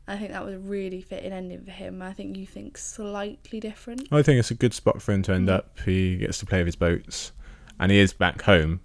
I 0.08 0.18
think 0.18 0.32
that 0.32 0.44
was 0.44 0.56
a 0.56 0.60
really 0.60 1.02
fitting 1.02 1.32
ending 1.32 1.64
for 1.64 1.72
him. 1.72 2.02
I 2.02 2.14
think 2.14 2.36
you 2.36 2.46
think 2.48 2.78
slightly 2.78 3.60
different. 3.60 4.08
I 4.12 4.22
think 4.24 4.40
it's 4.40 4.52
a 4.52 4.56
good 4.56 4.74
spot 4.74 5.02
for 5.02 5.14
him 5.14 5.22
to 5.24 5.34
end 5.34 5.48
Mhm. 5.48 5.54
up. 5.54 5.80
He 5.86 6.18
gets 6.18 6.40
to 6.40 6.46
play 6.46 6.58
with 6.60 6.68
his 6.68 6.76
boats, 6.76 7.32
and 7.80 7.92
he 7.92 8.00
is 8.00 8.12
back 8.12 8.42
home. 8.42 8.82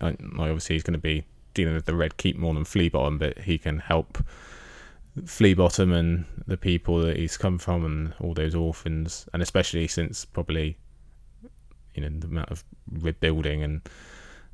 Obviously, 0.00 0.76
he's 0.76 0.82
going 0.82 0.92
to 0.92 0.98
be 0.98 1.24
dealing 1.54 1.74
with 1.74 1.86
the 1.86 1.94
Red 1.94 2.16
Keep 2.18 2.36
more 2.38 2.54
than 2.54 2.64
Flea 2.64 2.88
Bottom, 2.88 3.18
but 3.18 3.38
he 3.40 3.58
can 3.58 3.78
help 3.80 4.24
Flea 5.26 5.54
Bottom 5.54 5.92
and 5.92 6.24
the 6.46 6.56
people 6.56 7.00
that 7.00 7.16
he's 7.16 7.36
come 7.36 7.58
from, 7.58 7.84
and 7.84 8.14
all 8.20 8.32
those 8.34 8.54
orphans, 8.54 9.28
and 9.32 9.42
especially 9.42 9.88
since 9.88 10.24
probably 10.24 10.76
you 12.02 12.10
know 12.10 12.18
the 12.18 12.26
amount 12.26 12.50
of 12.50 12.64
rebuilding 12.90 13.62
and 13.62 13.82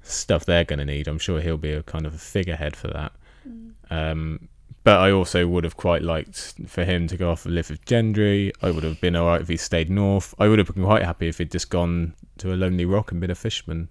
stuff 0.02 0.44
they're 0.44 0.64
going 0.64 0.78
to 0.78 0.84
need. 0.84 1.08
I'm 1.08 1.18
sure 1.18 1.40
he'll 1.40 1.56
be 1.56 1.72
a 1.72 1.82
kind 1.82 2.06
of 2.06 2.14
a 2.14 2.18
figurehead 2.18 2.76
for 2.76 2.88
that. 2.88 3.12
Mm. 3.48 3.72
Um, 3.90 4.48
but 4.84 5.00
I 5.00 5.10
also 5.10 5.48
would 5.48 5.64
have 5.64 5.76
quite 5.76 6.02
liked 6.02 6.54
for 6.68 6.84
him 6.84 7.08
to 7.08 7.16
go 7.16 7.30
off 7.30 7.44
and 7.44 7.54
live 7.54 7.70
with 7.70 7.84
Gendry. 7.86 8.52
I 8.62 8.70
would 8.70 8.84
have 8.84 9.00
been 9.00 9.16
alright 9.16 9.40
if 9.40 9.48
he 9.48 9.56
stayed 9.56 9.90
north. 9.90 10.32
I 10.38 10.46
would 10.46 10.60
have 10.60 10.72
been 10.72 10.84
quite 10.84 11.02
happy 11.02 11.26
if 11.26 11.38
he'd 11.38 11.50
just 11.50 11.70
gone 11.70 12.14
to 12.38 12.52
a 12.52 12.54
lonely 12.54 12.84
rock 12.84 13.10
and 13.10 13.20
been 13.20 13.30
a 13.30 13.34
fisherman. 13.34 13.88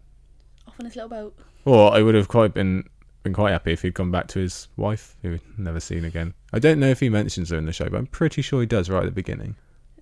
Off 0.68 0.80
on 0.80 0.86
his 0.86 0.96
little 0.96 1.10
boat. 1.10 1.38
Or 1.66 1.94
I 1.94 2.02
would 2.02 2.16
have 2.16 2.30
quite 2.30 2.54
been 2.54 2.88
been 3.24 3.34
quite 3.34 3.52
happy 3.52 3.74
if 3.74 3.82
he'd 3.82 3.96
gone 3.96 4.12
back 4.12 4.28
to 4.28 4.40
his 4.40 4.70
wife, 4.78 5.18
who 5.22 5.32
we'd 5.32 5.42
never 5.58 5.80
seen 5.80 6.06
again. 6.06 6.34
I 6.54 6.60
don't 6.60 6.80
know 6.80 6.90
if 6.90 7.00
he 7.02 7.10
mentions 7.10 7.50
her 7.50 7.58
in 7.58 7.66
the 7.66 7.74
show, 7.74 7.90
but 7.90 7.98
I'm 7.98 8.08
pretty 8.08 8.42
sure 8.42 8.62
he 8.62 8.68
does 8.68 8.90
right 8.90 9.00
at 9.00 9.06
the 9.06 9.12
beginning. 9.12 9.56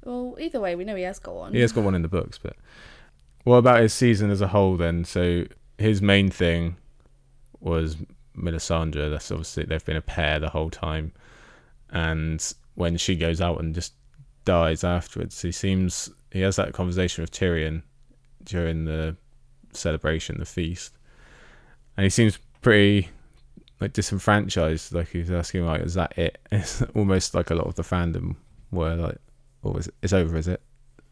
Well, 0.04 0.36
either 0.40 0.60
way, 0.60 0.76
we 0.76 0.84
know 0.84 0.96
he 0.96 1.04
has 1.04 1.20
got 1.20 1.34
one. 1.34 1.54
He 1.54 1.62
has 1.62 1.72
got 1.72 1.86
one 1.86 1.96
in 1.96 2.02
the 2.02 2.08
books, 2.08 2.38
but 2.38 2.56
what 3.44 3.58
about 3.58 3.82
his 3.82 3.94
season 3.94 4.30
as 4.30 4.42
a 4.42 4.48
whole 4.48 4.78
then? 4.78 5.06
So 5.06 5.46
his 5.78 6.02
main 6.02 6.30
thing 6.30 6.78
was 7.60 7.98
Melisandre. 8.38 9.10
That's 9.10 9.32
obviously 9.32 9.64
they've 9.66 9.84
been 9.84 9.98
a 9.98 10.02
pair 10.02 10.40
the 10.40 10.50
whole 10.50 10.70
time, 10.70 11.14
and 11.90 12.54
when 12.76 12.98
she 12.98 13.16
goes 13.16 13.42
out 13.42 13.60
and 13.60 13.76
just 13.76 13.94
dies 14.46 14.84
afterwards, 14.84 15.42
he 15.42 15.52
seems 15.52 16.10
he 16.32 16.42
has 16.42 16.56
that 16.56 16.74
conversation 16.74 17.22
with 17.22 17.32
Tyrion 17.32 17.84
during 18.44 18.86
the 18.86 19.16
celebration, 19.72 20.40
the 20.40 20.46
feast, 20.46 20.98
and 21.98 22.04
he 22.04 22.10
seems 22.10 22.40
pretty 22.62 23.10
like 23.80 23.94
disenfranchised. 23.94 24.94
Like 24.94 25.10
he's 25.10 25.32
asking, 25.32 25.66
like, 25.66 25.82
"Is 25.82 25.94
that 25.96 26.18
it?" 26.18 26.38
It's 26.52 26.82
almost 26.96 27.36
like 27.36 27.50
a 27.50 27.56
lot 27.56 27.68
of 27.68 27.76
the 27.76 27.84
fandom 27.84 28.36
were 28.72 28.96
like, 28.96 29.18
"Oh, 29.64 29.80
it's 30.02 30.14
over, 30.14 30.38
is 30.38 30.48
it?" 30.48 30.62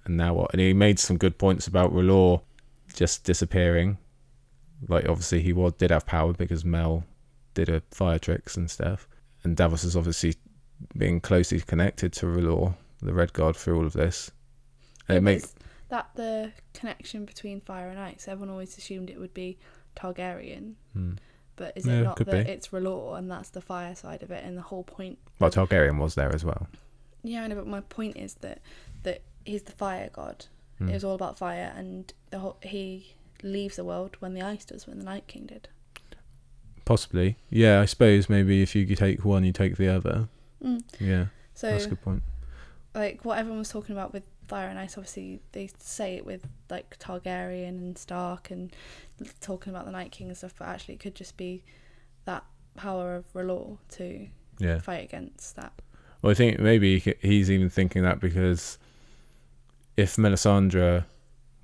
And 0.06 0.18
now 0.18 0.34
what? 0.34 0.52
And 0.52 0.60
he 0.62 0.74
made 0.74 1.00
some 1.00 1.18
good 1.18 1.38
points 1.38 1.68
about 1.68 1.94
R'hllor 1.94 2.42
just 2.96 3.24
disappearing. 3.24 3.98
Like 4.88 5.08
obviously 5.08 5.42
he 5.42 5.54
was 5.54 5.74
did 5.74 5.92
have 5.92 6.06
power 6.06 6.34
because 6.34 6.66
Mel 6.66 7.04
did 7.54 7.70
a 7.70 7.82
fire 7.92 8.18
tricks 8.20 8.58
and 8.58 8.70
stuff, 8.70 9.08
and 9.44 9.56
Davos 9.56 9.84
is 9.84 9.96
obviously 9.96 10.36
being 10.98 11.20
closely 11.22 11.60
connected 11.60 12.14
to 12.14 12.26
R'hllor, 12.26 12.76
the 13.02 13.14
Red 13.14 13.34
God, 13.34 13.56
through 13.56 13.78
all 13.78 13.86
of 13.86 13.94
this. 13.94 14.32
And 15.08 15.16
it 15.16 15.20
It 15.20 15.24
makes 15.24 15.54
that 15.90 16.10
the 16.16 16.52
connection 16.74 17.26
between 17.26 17.62
fire 17.62 17.90
and 17.90 18.00
ice. 18.00 18.28
Everyone 18.28 18.50
always 18.50 18.78
assumed 18.78 19.10
it 19.10 19.20
would 19.20 19.34
be 19.34 19.60
Targaryen, 19.96 20.74
hmm. 20.94 21.14
but 21.58 21.74
is 21.76 21.86
Yeah, 21.86 22.00
it 22.00 22.04
not 22.04 22.16
that 22.18 22.26
be. 22.46 22.52
it's 22.52 22.70
R'hllor 22.70 23.18
and 23.20 23.30
that's 23.30 23.50
the 23.50 23.62
fire 23.62 23.94
side 23.94 24.24
of 24.24 24.32
it? 24.32 24.44
And 24.44 24.58
the 24.58 24.62
whole 24.64 24.84
point. 24.84 25.20
well 25.40 25.52
Targaryen 25.52 26.00
was 26.00 26.16
there 26.16 26.34
as 26.34 26.44
well. 26.44 26.68
Yeah, 27.24 27.44
I 27.44 27.48
know, 27.48 27.56
but 27.56 27.68
my 27.68 27.82
point 27.82 28.18
is 28.18 28.34
that 28.36 28.42
that 28.46 28.62
he's 29.46 29.64
the 29.64 29.72
fire 29.72 30.10
god. 30.14 30.46
Hmm. 30.78 30.90
It 30.90 30.94
was 30.94 31.04
all 31.04 31.16
about 31.16 31.38
fire, 31.38 31.74
and 31.76 32.12
the 32.30 32.40
whole, 32.40 32.58
he 32.62 33.16
leaves 33.44 33.76
the 33.76 33.84
world 33.84 34.16
when 34.20 34.34
the 34.34 34.42
ice 34.42 34.66
does, 34.66 34.88
when 34.88 34.98
the 35.00 35.06
Night 35.06 35.28
King 35.28 35.46
did. 35.48 35.68
Possibly, 36.86 37.38
yeah. 37.50 37.80
I 37.80 37.86
suppose 37.86 38.28
maybe 38.30 38.62
if 38.62 38.76
you 38.76 38.86
take 38.96 39.24
one, 39.24 39.44
you 39.44 39.52
take 39.52 39.78
the 39.78 39.88
other. 39.88 40.28
Mm. 40.64 40.84
Yeah, 41.00 41.26
So 41.54 41.72
that's 41.72 41.86
a 41.86 41.90
good 41.90 42.02
point. 42.02 42.24
like 42.94 43.24
what 43.24 43.38
everyone 43.38 43.60
was 43.60 43.70
talking 43.70 43.96
about 43.96 44.14
with 44.14 44.24
fire 44.48 44.68
and 44.68 44.78
ice 44.78 44.98
obviously 44.98 45.40
they 45.54 45.70
say 45.80 46.16
it 46.18 46.26
with 46.26 46.46
like 46.70 47.00
Targaryen 47.00 47.70
and 47.70 47.98
Stark 47.98 48.52
and 48.52 48.72
talking 49.40 49.72
about 49.74 49.86
the 49.86 49.92
Night 49.92 50.12
King 50.12 50.28
and 50.28 50.36
stuff 50.38 50.54
but 50.60 50.68
actually 50.68 50.96
it 50.96 51.00
could 51.00 51.16
just 51.16 51.38
be 51.38 51.64
that 52.26 52.44
power 52.76 53.16
of 53.16 53.32
R'hllor 53.34 53.78
to 53.92 54.28
Yeah. 54.60 54.80
fight 54.82 55.04
against 55.06 55.56
that 55.56 55.72
Well, 56.22 56.32
I 56.32 56.34
think 56.34 56.60
maybe 56.60 57.00
he's 57.22 57.50
even 57.50 57.70
thinking 57.70 58.04
that 58.04 58.20
because 58.20 58.78
if 60.02 60.16
Melisandre 60.18 61.06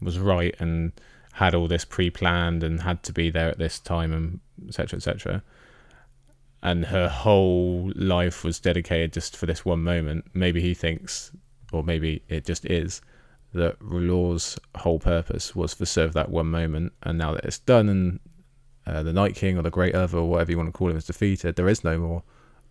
was 0.02 0.20
right 0.20 0.56
and 0.60 0.92
had 1.34 1.54
all 1.56 1.68
this 1.68 1.86
pre-planned 1.86 2.64
and 2.64 2.82
had 2.82 3.04
to 3.04 3.14
be 3.14 3.30
there 3.30 3.50
at 3.50 3.58
this 3.58 3.80
time 3.80 4.14
and 4.14 4.40
etc 4.68 4.98
etc 4.98 5.44
and 6.64 6.86
her 6.86 7.08
whole 7.08 7.92
life 7.96 8.44
was 8.44 8.60
dedicated 8.60 9.14
just 9.14 9.38
for 9.38 9.46
this 9.46 9.64
one 9.64 9.84
moment 9.84 10.26
maybe 10.34 10.62
he 10.62 10.74
thinks 10.74 11.32
or 11.72 11.84
maybe 11.84 12.24
it 12.30 12.46
just 12.46 12.66
is 12.66 13.02
that 13.54 13.78
R'hllor's 13.80 14.58
whole 14.76 15.00
purpose 15.00 15.56
was 15.56 15.76
to 15.76 15.86
serve 15.86 16.14
that 16.14 16.30
one 16.30 16.48
moment 16.48 16.94
and 17.04 17.18
now 17.18 17.34
that 17.34 17.46
it's 17.46 17.60
done 17.60 17.90
and 17.90 18.20
uh, 18.86 19.04
the 19.04 19.14
Night 19.14 19.36
King 19.36 19.58
or 19.58 19.62
the 19.62 19.70
Great 19.70 19.96
Other 19.96 20.18
or 20.20 20.30
whatever 20.30 20.52
you 20.52 20.58
want 20.58 20.70
to 20.70 20.78
call 20.78 20.90
him 20.90 20.98
is 20.98 21.06
defeated 21.06 21.56
there 21.56 21.70
is 21.70 21.84
no 21.84 21.98
more 21.98 22.24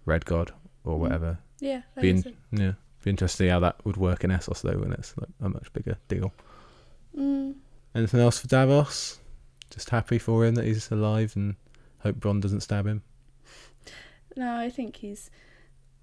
Red 0.04 0.24
God 0.24 0.52
or 0.84 0.98
whatever. 0.98 1.38
Yeah 1.60 1.82
Being- 2.00 2.24
yeah, 2.52 2.72
be 3.06 3.10
interested 3.10 3.38
to 3.38 3.44
see 3.44 3.48
how 3.48 3.60
that 3.60 3.76
would 3.84 3.96
work 3.96 4.24
in 4.24 4.30
Essos 4.30 4.62
though, 4.62 4.78
when 4.78 4.92
it's 4.92 5.14
like 5.16 5.28
a 5.40 5.48
much 5.48 5.72
bigger 5.72 5.96
deal. 6.08 6.32
mm, 7.16 7.54
Anything 7.94 8.20
else 8.20 8.38
for 8.38 8.48
Davos? 8.48 9.18
Just 9.70 9.90
happy 9.90 10.18
for 10.18 10.44
him 10.44 10.54
that 10.56 10.64
he's 10.64 10.90
alive 10.90 11.32
and 11.36 11.54
hope 12.00 12.16
Bronn 12.16 12.40
doesn't 12.40 12.60
stab 12.60 12.86
him. 12.86 13.02
no 14.36 14.56
I 14.58 14.68
think 14.70 14.96
he's 14.96 15.30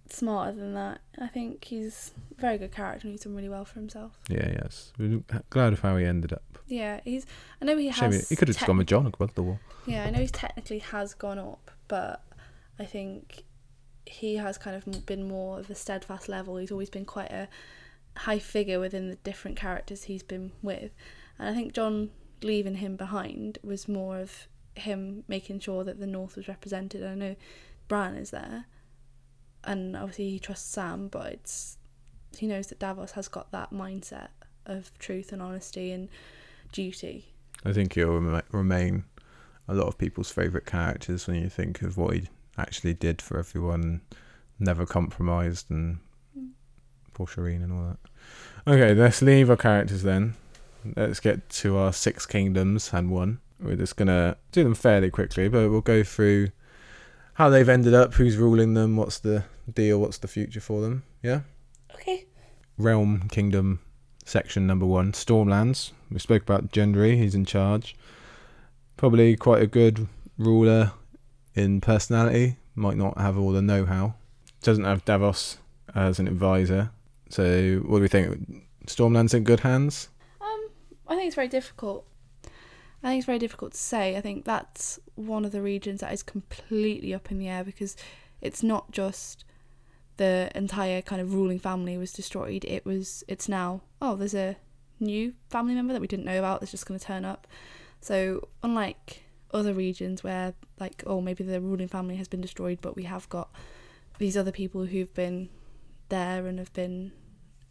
smarter 0.10 0.58
than 0.58 0.74
that 0.76 1.00
I 1.20 1.28
think 1.28 1.64
he's 1.64 2.12
a 2.38 2.42
very 2.42 2.58
good 2.58 2.72
character 2.72 3.08
and 3.08 3.14
he's 3.14 3.22
done 3.22 3.36
really 3.36 3.50
well 3.50 3.66
for 3.66 3.76
himself 3.80 4.20
Yeah, 4.30 4.50
yes. 4.62 4.92
We're 4.98 5.22
glad 5.50 5.74
of 5.74 5.80
how 5.82 5.96
he 5.98 6.06
ended 6.06 6.34
up. 6.34 6.44
yeah 6.68 7.00
he's 7.04 7.26
I 7.62 7.66
know 7.66 7.78
he 7.78 7.92
Shame 7.92 8.12
has 8.12 8.30
he, 8.30 8.34
he 8.34 8.36
could 8.38 8.48
have 8.48 8.58
just 8.58 8.68
gone 8.68 8.78
with 8.78 8.88
Jon 8.88 9.06
above 9.08 9.34
the 9.36 9.44
wall. 9.44 9.60
Yeah, 9.86 10.06
I 10.06 10.10
know 10.12 10.20
he's 10.20 10.32
technically 10.32 10.80
has 10.80 11.14
gone 11.14 11.40
up, 11.40 11.72
but 11.88 12.24
I 12.80 12.86
think 12.86 13.44
he 14.06 14.36
has 14.36 14.58
kind 14.58 14.76
of 14.76 15.06
been 15.06 15.28
more 15.28 15.60
of 15.60 15.70
a 15.70 15.76
steadfast 15.76 16.28
level. 16.30 16.58
He's 16.58 16.72
always 16.72 16.90
been 16.90 17.06
quite 17.06 17.32
a 17.32 17.48
high 18.18 18.40
figure 18.40 18.80
within 18.80 19.10
the 19.10 19.16
different 19.18 19.58
characters 19.58 20.04
he's 20.04 20.24
been 20.24 20.52
with. 20.62 20.92
And 21.40 21.50
I 21.50 21.54
think 21.54 21.74
Jon 21.74 22.12
leaving 22.42 22.76
him 22.76 22.96
behind 22.96 23.58
was 23.64 23.88
more 23.88 24.20
of 24.20 24.48
him 24.76 25.24
making 25.28 25.60
sure 25.60 25.84
that 25.84 26.00
the 26.00 26.08
North 26.08 26.36
was 26.36 26.48
represented. 26.48 27.04
I 27.04 27.16
know 27.16 27.36
Bran 27.88 28.16
is 28.16 28.32
there, 28.32 28.66
and 29.64 29.96
obviously 29.96 30.32
he 30.32 30.40
trusts 30.40 30.70
Sam, 30.70 31.08
but 31.08 31.34
it's 31.34 31.78
he 32.38 32.48
knows 32.48 32.68
that 32.68 32.80
Davos 32.80 33.12
has 33.12 33.28
got 33.28 33.52
that 33.52 33.72
mindset 33.72 34.30
of 34.66 34.92
truth 34.98 35.32
and 35.32 35.42
honesty 35.42 35.92
and 35.92 36.10
duty. 36.72 37.34
I 37.64 37.74
think 37.74 37.94
he'll 37.94 38.20
remain 38.52 39.06
a 39.68 39.74
lot 39.74 39.88
of 39.88 39.98
people's 39.98 40.32
favourite 40.32 40.66
characters 40.66 41.28
when 41.28 41.42
you 41.42 41.50
think 41.50 41.82
of 41.82 41.98
what 41.98 42.16
he 42.16 42.28
actually 42.58 42.94
did 42.94 43.22
for 43.22 43.38
everyone, 43.40 44.02
never 44.60 44.86
compromised, 44.86 45.70
and 45.72 45.98
Mm. 46.38 46.50
poor 47.14 47.26
Shireen 47.28 47.64
and 47.64 47.72
all 47.74 47.88
that. 47.88 48.72
Okay, 48.72 48.94
let's 48.94 49.22
leave 49.22 49.50
our 49.50 49.58
characters 49.58 50.04
then. 50.04 50.36
Let's 50.96 51.20
get 51.20 51.50
to 51.50 51.78
our 51.78 51.94
six 51.94 52.26
kingdoms 52.26 52.92
and 52.94 53.10
one. 53.10 53.40
We're 53.60 53.76
just 53.76 53.96
gonna 53.96 54.38
do 54.52 54.64
them 54.64 54.76
fairly 54.76 55.10
quickly, 55.10 55.48
but 55.48 55.70
we'll 55.70 55.82
go 55.82 56.04
through 56.04 56.50
how 57.36 57.50
they've 57.50 57.70
ended 57.70 57.94
up, 57.94 58.14
who's 58.16 58.38
ruling 58.38 58.74
them, 58.74 58.96
what's 58.98 59.20
the 59.20 59.46
deal, 59.74 60.00
what's 60.00 60.18
the 60.20 60.28
future 60.28 60.60
for 60.60 60.82
them. 60.82 61.04
Yeah. 61.22 61.42
Okay. 61.96 62.26
Realm 62.78 63.28
Kingdom 63.30 63.80
section 64.26 64.68
number 64.68 64.86
one, 64.86 65.12
Stormlands. 65.14 65.92
We 66.12 66.20
spoke 66.20 66.44
about 66.44 66.72
Gendry, 66.72 67.18
he's 67.18 67.36
in 67.36 67.46
charge. 67.46 67.96
Probably 68.98 69.36
quite 69.36 69.62
a 69.62 69.68
good 69.68 70.08
ruler 70.38 70.92
in 71.56 71.82
personality, 71.82 72.58
might 72.76 72.98
not 72.98 73.18
have 73.18 73.38
all 73.38 73.52
the 73.52 73.62
know 73.62 73.86
how. 73.86 74.16
Doesn't 74.62 74.86
have 74.86 75.06
Davos 75.06 75.58
as 75.94 76.20
an 76.20 76.28
advisor. 76.28 76.92
So, 77.30 77.82
what 77.86 77.98
do 77.98 78.02
we 78.02 78.08
think? 78.08 78.64
Stormlands 78.88 79.34
in 79.34 79.44
good 79.44 79.62
hands? 79.62 80.10
Um, 80.42 80.70
I 81.08 81.16
think 81.16 81.28
it's 81.28 81.36
very 81.36 81.48
difficult. 81.48 82.06
I 83.04 83.10
think 83.10 83.20
it's 83.20 83.26
very 83.26 83.40
difficult 83.40 83.74
to 83.74 83.78
say. 83.78 84.16
I 84.16 84.22
think 84.22 84.46
that's 84.46 85.00
one 85.16 85.44
of 85.44 85.52
the 85.52 85.62
regions 85.62 86.02
that 86.02 86.14
is 86.14 86.24
completely 86.24 87.14
up 87.14 87.32
in 87.32 87.38
the 87.38 87.50
air 87.50 87.64
because 87.64 87.98
it's 88.42 88.64
not 88.64 88.92
just 88.92 89.44
the 90.18 90.52
entire 90.56 91.02
kind 91.02 91.22
of 91.22 91.34
ruling 91.34 91.60
family 91.60 91.98
was 91.98 92.14
destroyed. 92.14 92.64
It 92.66 92.86
was 92.86 93.24
it's 93.28 93.50
now 93.50 93.82
oh 94.02 94.16
there's 94.16 94.36
a 94.36 94.56
new 95.00 95.34
family 95.50 95.76
member 95.76 95.92
that 95.94 96.02
we 96.02 96.08
didn't 96.08 96.26
know 96.26 96.40
about 96.40 96.60
that's 96.62 96.72
just 96.72 96.86
going 96.86 97.00
to 97.00 97.06
turn 97.06 97.26
up. 97.26 97.48
So 98.00 98.48
unlike 98.62 99.23
other 99.54 99.74
regions 99.74 100.24
where 100.24 100.54
like 100.80 101.04
oh 101.06 101.22
maybe 101.22 101.44
the 101.44 101.62
ruling 101.62 101.88
family 101.88 102.16
has 102.16 102.28
been 102.28 102.42
destroyed 102.42 102.80
but 102.82 102.96
we 102.96 103.04
have 103.04 103.30
got 103.30 103.50
these 104.18 104.36
other 104.36 104.52
people 104.52 104.86
who've 104.86 105.14
been 105.14 105.50
there 106.10 106.46
and 106.48 106.60
have 106.60 106.74
been 106.74 107.12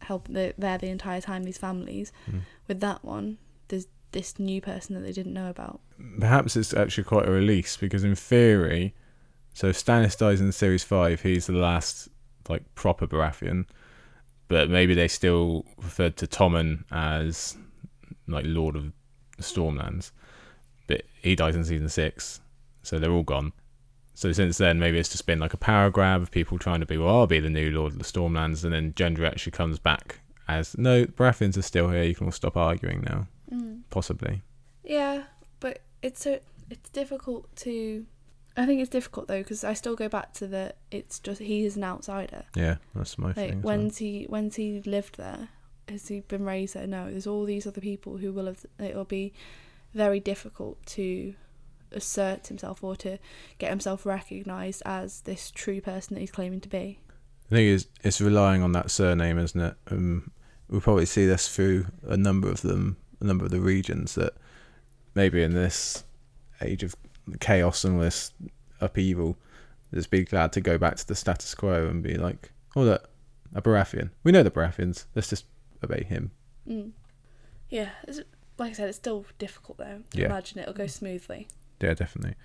help 0.01 0.27
there 0.29 0.53
the 0.57 0.87
entire 0.87 1.21
time 1.21 1.43
these 1.43 1.57
families. 1.57 2.11
Mm. 2.29 2.41
with 2.67 2.79
that 2.81 3.03
one 3.03 3.37
there's 3.69 3.87
this 4.11 4.39
new 4.39 4.61
person 4.61 4.95
that 4.95 5.01
they 5.01 5.11
didn't 5.11 5.33
know 5.33 5.49
about. 5.49 5.81
Perhaps 6.19 6.55
it's 6.55 6.73
actually 6.73 7.03
quite 7.03 7.27
a 7.27 7.31
release 7.31 7.75
because 7.77 8.03
in 8.03 8.15
theory, 8.15 8.93
so 9.53 9.67
if 9.67 9.83
Stannis 9.83 10.17
dies 10.17 10.39
in 10.39 10.51
series 10.51 10.83
five, 10.83 11.21
he's 11.21 11.47
the 11.47 11.53
last 11.53 12.09
like 12.47 12.63
proper 12.75 13.07
Baratheon, 13.07 13.65
but 14.47 14.69
maybe 14.69 14.93
they 14.93 15.07
still 15.07 15.65
referred 15.77 16.17
to 16.17 16.27
Tommen 16.27 16.83
as 16.91 17.57
like 18.27 18.45
Lord 18.47 18.75
of 18.75 18.91
the 19.37 19.43
Stormlands, 19.43 20.11
he 21.23 21.35
dies 21.35 21.55
in 21.55 21.63
season 21.63 21.89
six, 21.89 22.41
so 22.83 22.99
they're 22.99 23.11
all 23.11 23.23
gone. 23.23 23.53
So 24.15 24.31
since 24.31 24.57
then, 24.59 24.79
maybe 24.79 24.99
it's 24.99 25.09
just 25.09 25.25
been 25.25 25.39
like 25.39 25.53
a 25.55 25.57
power 25.57 25.89
grab 25.89 26.21
of 26.21 26.29
people 26.29 26.59
trying 26.59 26.81
to 26.81 26.85
be, 26.85 26.97
well, 26.97 27.21
I'll 27.21 27.27
be 27.27 27.39
the 27.39 27.49
new 27.49 27.71
Lord 27.71 27.93
of 27.93 27.97
the 27.97 28.05
Stormlands, 28.05 28.63
and 28.63 28.71
then 28.71 28.93
Gendry 28.93 29.25
actually 29.27 29.53
comes 29.53 29.79
back 29.79 30.19
as, 30.47 30.77
no, 30.77 31.05
Baratheons 31.05 31.57
are 31.57 31.61
still 31.63 31.89
here. 31.89 32.03
You 32.03 32.13
can 32.13 32.27
all 32.27 32.31
stop 32.31 32.55
arguing 32.55 33.01
now, 33.01 33.27
mm. 33.51 33.81
possibly. 33.89 34.41
yeah 34.83 35.23
but 35.59 35.79
it's 36.01 36.25
a 36.25 36.41
it's 36.69 36.89
difficult 36.89 37.47
to 37.55 38.05
i 38.57 38.65
think 38.65 38.81
it's 38.81 38.89
difficult 38.89 39.27
though 39.29 39.39
because 39.39 39.63
i 39.63 39.73
still 39.73 39.95
go 39.95 40.09
back 40.09 40.33
to 40.33 40.45
the 40.45 40.73
it's 40.91 41.19
just 41.19 41.39
he 41.39 41.63
is 41.65 41.77
an 41.77 41.83
outsider 41.85 42.43
Yeah, 42.55 42.75
that's 42.93 43.17
my 43.17 43.27
like 43.27 43.35
thing. 43.35 43.57
as 43.59 43.63
well. 43.63 43.79
he 43.79 44.25
when's 44.29 44.55
he 44.57 44.81
lived 44.85 45.15
there 45.17 45.47
has 45.87 46.07
he 46.09 46.19
been 46.21 46.43
raised 46.43 46.73
there 46.75 46.85
no 46.87 47.09
there's 47.09 47.27
all 47.27 47.45
these 47.45 47.65
other 47.65 47.79
people 47.79 48.17
who 48.17 48.33
will 48.33 48.45
have 48.47 48.65
it'll 48.77 49.05
be 49.05 49.31
very 49.93 50.19
difficult 50.19 50.83
to 50.85 51.35
assert 51.91 52.47
himself 52.47 52.83
or 52.83 52.95
to 52.95 53.19
get 53.59 53.69
himself 53.69 54.05
recognized 54.05 54.81
as 54.85 55.21
this 55.21 55.51
true 55.51 55.79
person 55.79 56.15
that 56.15 56.21
he's 56.21 56.31
claiming 56.31 56.59
to 56.59 56.69
be 56.69 56.99
The 57.49 57.57
thing 57.57 57.67
is, 57.67 57.87
it's 58.03 58.19
relying 58.19 58.63
on 58.63 58.71
that 58.71 58.89
surname, 58.91 59.37
isn't 59.37 59.59
it? 59.59 59.75
Um, 59.89 60.31
we'll 60.69 60.81
probably 60.81 61.05
see 61.05 61.25
this 61.25 61.47
through 61.47 61.85
a 62.03 62.17
number 62.17 62.49
of 62.49 62.61
them, 62.61 62.97
a 63.21 63.25
number 63.25 63.45
of 63.45 63.51
the 63.51 63.59
regions 63.59 64.15
that 64.15 64.33
maybe 65.15 65.43
in 65.43 65.53
this 65.53 66.03
age 66.61 66.83
of 66.83 66.95
chaos 67.39 67.83
and 67.83 68.01
this 68.01 68.33
upheaval, 68.81 69.37
just 69.93 70.09
be 70.09 70.23
glad 70.23 70.51
to 70.53 70.61
go 70.61 70.77
back 70.77 70.95
to 70.95 71.07
the 71.07 71.15
status 71.15 71.53
quo 71.53 71.87
and 71.87 72.01
be 72.01 72.15
like, 72.15 72.51
oh, 72.75 72.81
look, 72.81 73.09
a 73.53 73.61
Baratheon. 73.61 74.09
We 74.23 74.31
know 74.31 74.41
the 74.41 74.51
Baratheons. 74.51 75.05
Let's 75.13 75.29
just 75.29 75.45
obey 75.83 76.03
him. 76.03 76.31
mm. 76.67 76.91
yeah 77.69 77.89
it's, 78.07 78.21
like 78.57 78.71
i 78.71 78.73
said 78.73 78.87
it's 78.89 78.97
still 78.97 79.25
difficult 79.39 79.77
though 79.77 80.01
Yeah. 80.13 80.25
imagine 80.27 80.59
it'll 80.59 80.73
go 80.73 80.87
smoothly 80.87 81.47
Yeah, 81.81 81.93
definitely. 81.93 82.35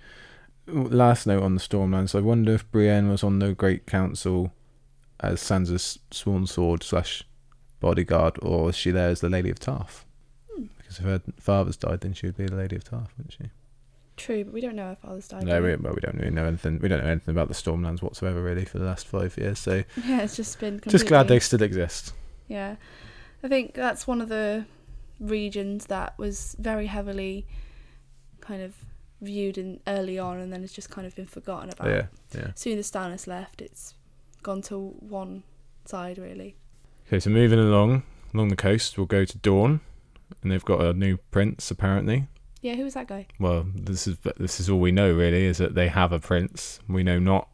Last 0.67 1.25
note 1.25 1.41
on 1.41 1.55
the 1.55 1.61
Stormlands. 1.61 2.13
I 2.13 2.19
wonder 2.19 2.53
if 2.53 2.69
Brienne 2.71 3.09
was 3.09 3.23
on 3.23 3.39
the 3.39 3.53
Great 3.53 3.87
Council 3.87 4.51
as 5.19 5.41
Sansa's 5.41 5.97
sworn 6.11 6.45
sword 6.45 6.83
slash 6.83 7.23
bodyguard, 7.79 8.37
or 8.41 8.69
is 8.69 8.75
she 8.75 8.91
there 8.91 9.09
as 9.09 9.21
the 9.21 9.29
Lady 9.29 9.49
of 9.49 9.57
Tarth? 9.59 10.05
Hmm. 10.53 10.65
Because 10.77 10.99
if 10.99 11.05
her 11.05 11.21
father's 11.39 11.77
died, 11.77 12.01
then 12.01 12.13
she 12.13 12.27
would 12.27 12.37
be 12.37 12.45
the 12.45 12.55
Lady 12.55 12.75
of 12.75 12.83
Tarth, 12.83 13.09
wouldn't 13.17 13.33
she? 13.33 13.49
true 14.17 14.43
but 14.43 14.53
we 14.53 14.59
don't 14.59 14.75
know 14.75 14.91
if 14.91 14.97
father's 14.99 15.29
died 15.29 15.45
no, 15.45 15.61
we, 15.61 15.73
well, 15.77 15.93
we 15.93 16.01
don't 16.01 16.17
really 16.17 16.29
know 16.29 16.43
anything. 16.45 16.77
We 16.79 16.89
don't 16.89 17.01
know 17.01 17.09
anything 17.09 17.31
about 17.33 17.47
the 17.47 17.53
Stormlands 17.53 18.01
whatsoever, 18.01 18.43
really, 18.43 18.65
for 18.65 18.77
the 18.77 18.85
last 18.85 19.07
five 19.07 19.37
years. 19.37 19.57
So 19.59 19.83
yeah 20.05 20.21
it's 20.21 20.35
just 20.35 20.59
been 20.59 20.81
just 20.87 21.07
glad 21.07 21.29
they 21.29 21.39
still 21.39 21.63
exist. 21.63 22.13
Yeah, 22.49 22.75
I 23.41 23.47
think 23.47 23.73
that's 23.73 24.05
one 24.05 24.19
of 24.21 24.27
the 24.29 24.65
regions 25.19 25.85
that 25.87 26.17
was 26.17 26.55
very 26.59 26.85
heavily 26.87 27.45
kind 28.41 28.61
of 28.61 28.75
viewed 29.21 29.57
in 29.57 29.79
early 29.87 30.17
on, 30.17 30.39
and 30.39 30.51
then 30.51 30.63
it's 30.63 30.73
just 30.73 30.89
kind 30.89 31.05
of 31.05 31.15
been 31.15 31.27
forgotten 31.27 31.69
about. 31.69 31.87
Yeah, 31.87 32.05
yeah. 32.33 32.51
As 32.55 32.59
soon 32.59 32.77
as 32.79 32.89
Stannis 32.89 33.27
left, 33.27 33.61
it's 33.61 33.93
gone 34.43 34.61
to 34.63 34.77
one 34.99 35.43
side 35.85 36.17
really. 36.17 36.55
Okay, 37.07 37.19
so 37.19 37.29
moving 37.29 37.59
along 37.59 38.03
along 38.33 38.49
the 38.49 38.55
coast, 38.55 38.97
we'll 38.97 39.07
go 39.07 39.25
to 39.25 39.37
Dorne, 39.39 39.81
and 40.41 40.51
they've 40.51 40.63
got 40.65 40.81
a 40.81 40.93
new 40.93 41.17
prince 41.31 41.69
apparently. 41.71 42.27
Yeah, 42.61 42.75
who 42.75 42.83
was 42.83 42.93
that 42.93 43.07
guy? 43.07 43.25
well, 43.39 43.65
this 43.73 44.05
is 44.07 44.17
this 44.37 44.59
is 44.59 44.69
all 44.69 44.79
we 44.79 44.91
know 44.91 45.11
really 45.13 45.45
is 45.45 45.57
that 45.59 45.75
they 45.75 45.87
have 45.87 46.11
a 46.11 46.19
prince. 46.19 46.79
We 46.87 47.03
know 47.03 47.17
not 47.19 47.47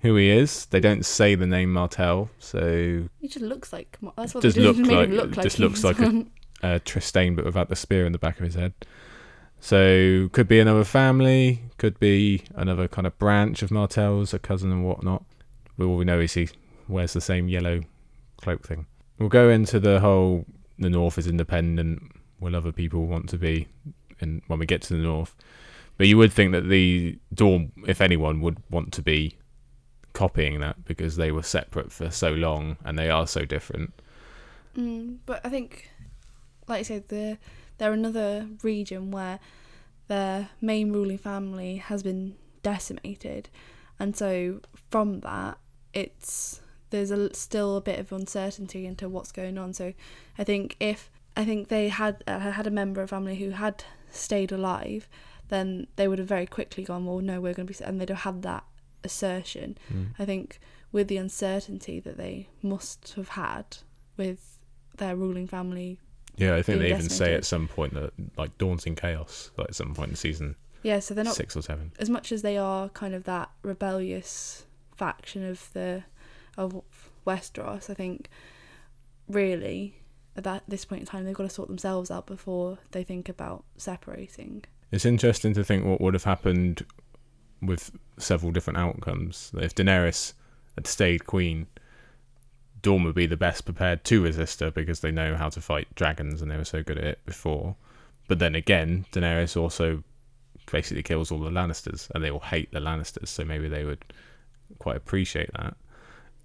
who 0.00 0.16
he 0.16 0.30
is. 0.30 0.66
They 0.66 0.80
don't 0.80 1.04
say 1.06 1.34
the 1.34 1.46
name 1.46 1.72
Martell, 1.72 2.28
so 2.38 3.04
He 3.20 3.28
just 3.28 3.44
looks 3.44 3.72
like 3.72 3.98
that's 4.16 4.34
what 4.34 4.42
Does 4.42 4.54
they 4.56 4.62
look 4.72 4.76
like- 4.78 5.08
look 5.10 5.36
like. 5.36 5.44
just 5.44 5.58
looks 5.58 5.84
like 5.84 5.98
a- 6.00 6.26
uh, 6.62 6.78
Trystane, 6.84 7.36
but 7.36 7.44
without 7.44 7.68
the 7.68 7.76
spear 7.76 8.06
in 8.06 8.12
the 8.12 8.18
back 8.18 8.38
of 8.38 8.44
his 8.44 8.54
head. 8.54 8.72
So 9.60 10.28
could 10.32 10.48
be 10.48 10.58
another 10.58 10.84
family, 10.84 11.62
could 11.78 11.98
be 12.00 12.42
another 12.54 12.88
kind 12.88 13.06
of 13.06 13.16
branch 13.18 13.62
of 13.62 13.70
Martells, 13.70 14.34
a 14.34 14.38
cousin 14.38 14.72
and 14.72 14.84
whatnot. 14.84 15.24
All 15.78 15.96
we 15.96 16.04
know 16.04 16.20
is 16.20 16.34
he 16.34 16.48
wears 16.88 17.12
the 17.12 17.20
same 17.20 17.48
yellow 17.48 17.82
cloak 18.36 18.66
thing. 18.66 18.86
We'll 19.18 19.28
go 19.28 19.48
into 19.48 19.78
the 19.78 20.00
whole 20.00 20.44
the 20.78 20.90
North 20.90 21.16
is 21.18 21.26
independent. 21.26 22.02
Will 22.40 22.56
other 22.56 22.72
people 22.72 23.06
want 23.06 23.28
to 23.30 23.38
be? 23.38 23.68
And 24.20 24.42
when 24.48 24.58
we 24.58 24.66
get 24.66 24.82
to 24.82 24.94
the 24.94 25.02
North, 25.02 25.34
but 25.96 26.06
you 26.06 26.16
would 26.16 26.32
think 26.32 26.52
that 26.52 26.68
the 26.68 27.18
Dorne, 27.32 27.72
if 27.86 28.00
anyone, 28.00 28.40
would 28.40 28.58
want 28.70 28.92
to 28.94 29.02
be 29.02 29.36
copying 30.12 30.60
that 30.60 30.84
because 30.84 31.16
they 31.16 31.32
were 31.32 31.42
separate 31.42 31.92
for 31.92 32.10
so 32.10 32.32
long 32.32 32.76
and 32.84 32.98
they 32.98 33.08
are 33.10 33.26
so 33.26 33.44
different. 33.44 33.92
Mm, 34.76 35.18
but 35.26 35.40
I 35.44 35.48
think, 35.48 35.90
like 36.72 36.80
I 36.80 36.82
said, 36.84 37.08
they're, 37.08 37.38
they're 37.78 37.92
another 37.92 38.48
region 38.62 39.10
where 39.10 39.38
their 40.08 40.50
main 40.60 40.92
ruling 40.92 41.18
family 41.18 41.76
has 41.76 42.02
been 42.02 42.36
decimated, 42.62 43.48
and 43.98 44.16
so 44.16 44.60
from 44.90 45.20
that, 45.20 45.58
it's 45.92 46.60
there's 46.90 47.10
a, 47.10 47.32
still 47.34 47.76
a 47.76 47.80
bit 47.80 47.98
of 47.98 48.12
uncertainty 48.12 48.86
into 48.86 49.08
what's 49.08 49.32
going 49.32 49.56
on. 49.58 49.72
So 49.72 49.94
I 50.38 50.44
think 50.44 50.76
if 50.80 51.10
I 51.36 51.44
think 51.44 51.68
they 51.68 51.88
had 51.88 52.22
uh, 52.26 52.38
had 52.38 52.66
a 52.66 52.70
member 52.70 53.00
of 53.02 53.10
family 53.10 53.36
who 53.36 53.50
had 53.50 53.84
stayed 54.10 54.52
alive, 54.52 55.08
then 55.48 55.86
they 55.96 56.08
would 56.08 56.18
have 56.18 56.28
very 56.28 56.46
quickly 56.46 56.84
gone, 56.84 57.06
well, 57.06 57.20
no, 57.20 57.40
we're 57.40 57.54
going 57.54 57.66
to 57.66 57.72
be, 57.72 57.84
and 57.84 58.00
they'd 58.00 58.08
have 58.10 58.18
had 58.20 58.42
that 58.42 58.64
assertion. 59.04 59.78
I 60.18 60.24
think 60.24 60.60
with 60.92 61.08
the 61.08 61.16
uncertainty 61.16 62.00
that 62.00 62.16
they 62.16 62.48
must 62.62 63.14
have 63.14 63.30
had 63.30 63.78
with 64.16 64.58
their 64.98 65.16
ruling 65.16 65.46
family. 65.46 65.98
Yeah, 66.42 66.56
I 66.56 66.62
think 66.62 66.80
they 66.80 66.90
even 66.90 67.08
say 67.08 67.34
at 67.34 67.44
some 67.44 67.68
point 67.68 67.94
that 67.94 68.12
like 68.36 68.56
Dorne's 68.58 68.86
in 68.86 68.94
chaos, 68.94 69.50
like 69.56 69.68
at 69.68 69.74
some 69.74 69.94
point 69.94 70.10
in 70.10 70.16
season 70.16 70.56
Yeah, 70.82 70.98
so 71.00 71.14
they're 71.14 71.24
not 71.24 71.34
six 71.34 71.56
or 71.56 71.62
seven. 71.62 71.92
as 71.98 72.10
much 72.10 72.32
as 72.32 72.42
they 72.42 72.56
are 72.56 72.88
kind 72.90 73.14
of 73.14 73.24
that 73.24 73.50
rebellious 73.62 74.66
faction 74.96 75.44
of 75.48 75.72
the 75.72 76.04
of 76.56 76.82
Westeros. 77.26 77.88
I 77.90 77.94
think 77.94 78.28
really 79.28 79.96
at 80.36 80.44
that 80.44 80.62
this 80.66 80.84
point 80.84 81.00
in 81.00 81.06
time 81.06 81.24
they've 81.24 81.34
got 81.34 81.44
to 81.44 81.50
sort 81.50 81.68
themselves 81.68 82.10
out 82.10 82.26
before 82.26 82.78
they 82.90 83.04
think 83.04 83.28
about 83.28 83.64
separating. 83.76 84.64
It's 84.90 85.04
interesting 85.06 85.54
to 85.54 85.64
think 85.64 85.84
what 85.84 86.00
would 86.00 86.14
have 86.14 86.24
happened 86.24 86.84
with 87.62 87.92
several 88.18 88.52
different 88.52 88.78
outcomes. 88.78 89.52
If 89.56 89.74
Daenerys 89.74 90.34
had 90.74 90.86
stayed 90.86 91.26
queen, 91.26 91.66
Dorne 92.82 93.04
would 93.04 93.14
be 93.14 93.26
the 93.26 93.36
best 93.36 93.64
prepared 93.64 94.04
to 94.04 94.22
resist 94.22 94.60
her 94.60 94.70
because 94.70 95.00
they 95.00 95.12
know 95.12 95.36
how 95.36 95.48
to 95.48 95.60
fight 95.60 95.94
dragons 95.94 96.42
and 96.42 96.50
they 96.50 96.56
were 96.56 96.64
so 96.64 96.82
good 96.82 96.98
at 96.98 97.04
it 97.04 97.26
before. 97.26 97.76
But 98.28 98.40
then 98.40 98.54
again, 98.54 99.06
Daenerys 99.12 99.56
also 99.56 100.02
basically 100.70 101.02
kills 101.02 101.30
all 101.30 101.38
the 101.38 101.50
Lannisters 101.50 102.10
and 102.10 102.22
they 102.22 102.30
all 102.30 102.40
hate 102.40 102.72
the 102.72 102.80
Lannisters, 102.80 103.28
so 103.28 103.44
maybe 103.44 103.68
they 103.68 103.84
would 103.84 104.04
quite 104.78 104.96
appreciate 104.96 105.50
that. 105.54 105.76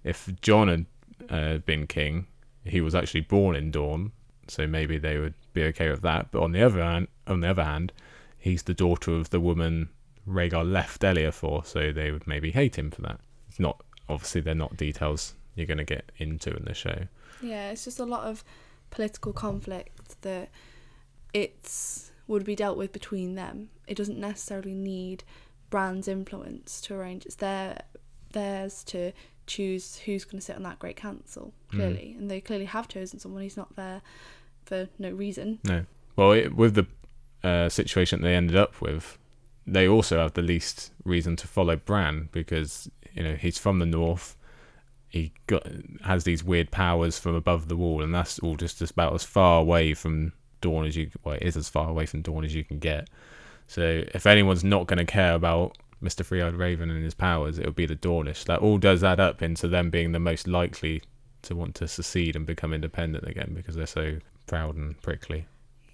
If 0.04 0.30
Jon 0.40 0.68
had 0.68 0.86
uh, 1.28 1.58
been 1.58 1.86
king, 1.86 2.26
he 2.64 2.80
was 2.80 2.94
actually 2.94 3.22
born 3.22 3.56
in 3.56 3.70
Dorne, 3.70 4.12
so 4.46 4.66
maybe 4.66 4.98
they 4.98 5.18
would 5.18 5.34
be 5.52 5.64
okay 5.64 5.90
with 5.90 6.02
that. 6.02 6.30
But 6.30 6.42
on 6.42 6.52
the 6.52 6.62
other 6.62 6.82
hand, 6.82 7.08
on 7.26 7.40
the 7.40 7.48
other 7.48 7.64
hand, 7.64 7.92
he's 8.38 8.62
the 8.62 8.74
daughter 8.74 9.12
of 9.12 9.30
the 9.30 9.40
woman 9.40 9.88
Rhaegar 10.26 10.70
left 10.70 11.02
Elia 11.02 11.32
for, 11.32 11.64
so 11.64 11.90
they 11.90 12.12
would 12.12 12.26
maybe 12.26 12.52
hate 12.52 12.78
him 12.78 12.90
for 12.90 13.02
that. 13.02 13.20
It's 13.48 13.58
not 13.58 13.82
obviously 14.08 14.40
they're 14.40 14.54
not 14.54 14.76
details 14.76 15.34
you're 15.58 15.66
going 15.66 15.78
to 15.78 15.84
get 15.84 16.10
into 16.18 16.54
in 16.54 16.64
the 16.64 16.74
show. 16.74 17.06
Yeah, 17.42 17.70
it's 17.70 17.84
just 17.84 17.98
a 17.98 18.04
lot 18.04 18.24
of 18.24 18.44
political 18.90 19.32
conflict 19.32 20.20
that 20.22 20.48
it's 21.32 22.10
would 22.26 22.44
be 22.44 22.54
dealt 22.54 22.76
with 22.76 22.92
between 22.92 23.34
them. 23.34 23.70
It 23.86 23.96
doesn't 23.96 24.18
necessarily 24.18 24.74
need 24.74 25.24
Bran's 25.70 26.08
influence 26.08 26.80
to 26.82 26.94
arrange. 26.94 27.26
It's 27.26 27.36
their 27.36 27.80
theirs 28.32 28.84
to 28.84 29.12
choose 29.46 29.96
who's 29.96 30.24
going 30.24 30.38
to 30.38 30.44
sit 30.44 30.56
on 30.56 30.62
that 30.62 30.78
great 30.78 30.96
council. 30.96 31.52
Mm. 31.72 31.76
Clearly, 31.76 32.16
and 32.18 32.30
they 32.30 32.40
clearly 32.40 32.66
have 32.66 32.88
chosen 32.88 33.18
someone 33.18 33.42
who's 33.42 33.56
not 33.56 33.76
there 33.76 34.02
for 34.64 34.88
no 34.98 35.10
reason. 35.10 35.58
No, 35.64 35.86
well, 36.16 36.32
it, 36.32 36.54
with 36.54 36.74
the 36.74 36.86
uh, 37.42 37.68
situation 37.68 38.22
they 38.22 38.34
ended 38.34 38.56
up 38.56 38.80
with, 38.80 39.18
they 39.66 39.88
also 39.88 40.18
have 40.18 40.34
the 40.34 40.42
least 40.42 40.92
reason 41.04 41.36
to 41.36 41.46
follow 41.46 41.76
Bran 41.76 42.28
because 42.32 42.90
you 43.12 43.22
know 43.22 43.34
he's 43.34 43.58
from 43.58 43.78
the 43.78 43.86
north. 43.86 44.36
He 45.08 45.32
got 45.46 45.66
has 46.04 46.24
these 46.24 46.44
weird 46.44 46.70
powers 46.70 47.18
from 47.18 47.34
above 47.34 47.68
the 47.68 47.76
wall, 47.76 48.02
and 48.02 48.14
that's 48.14 48.38
all 48.40 48.56
just 48.56 48.78
just 48.78 48.92
about 48.92 49.14
as 49.14 49.24
far 49.24 49.60
away 49.60 49.94
from 49.94 50.32
Dorne 50.60 50.86
as 50.86 50.96
you. 50.96 51.10
Well, 51.24 51.36
it 51.36 51.42
is 51.42 51.56
as 51.56 51.68
far 51.68 51.88
away 51.88 52.06
from 52.06 52.22
Dorne 52.22 52.44
as 52.44 52.54
you 52.54 52.64
can 52.64 52.78
get. 52.78 53.08
So 53.66 54.04
if 54.14 54.26
anyone's 54.26 54.64
not 54.64 54.86
going 54.86 54.98
to 54.98 55.04
care 55.04 55.34
about 55.34 55.76
Mister 56.00 56.22
Three-Eyed 56.22 56.54
Raven 56.54 56.90
and 56.90 57.02
his 57.02 57.14
powers, 57.14 57.58
it 57.58 57.66
would 57.66 57.74
be 57.74 57.86
the 57.86 57.96
Dornish. 57.96 58.44
That 58.44 58.60
all 58.60 58.78
does 58.78 59.02
add 59.02 59.18
up 59.20 59.42
into 59.42 59.66
them 59.66 59.90
being 59.90 60.12
the 60.12 60.18
most 60.18 60.46
likely 60.46 61.02
to 61.42 61.54
want 61.54 61.74
to 61.76 61.88
secede 61.88 62.36
and 62.36 62.44
become 62.44 62.74
independent 62.74 63.26
again 63.26 63.52
because 63.54 63.76
they're 63.76 63.86
so 63.86 64.18
proud 64.46 64.76
and 64.76 65.00
prickly. 65.02 65.46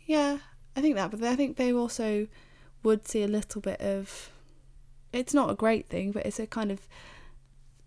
Yeah, 0.06 0.38
I 0.76 0.80
think 0.80 0.96
that, 0.96 1.10
but 1.10 1.22
I 1.22 1.36
think 1.36 1.56
they 1.56 1.72
also 1.72 2.26
would 2.82 3.06
see 3.06 3.22
a 3.22 3.28
little 3.28 3.60
bit 3.60 3.80
of. 3.80 4.30
It's 5.12 5.34
not 5.34 5.50
a 5.50 5.54
great 5.54 5.88
thing, 5.88 6.10
but 6.10 6.26
it's 6.26 6.40
a 6.40 6.46
kind 6.46 6.72
of 6.72 6.88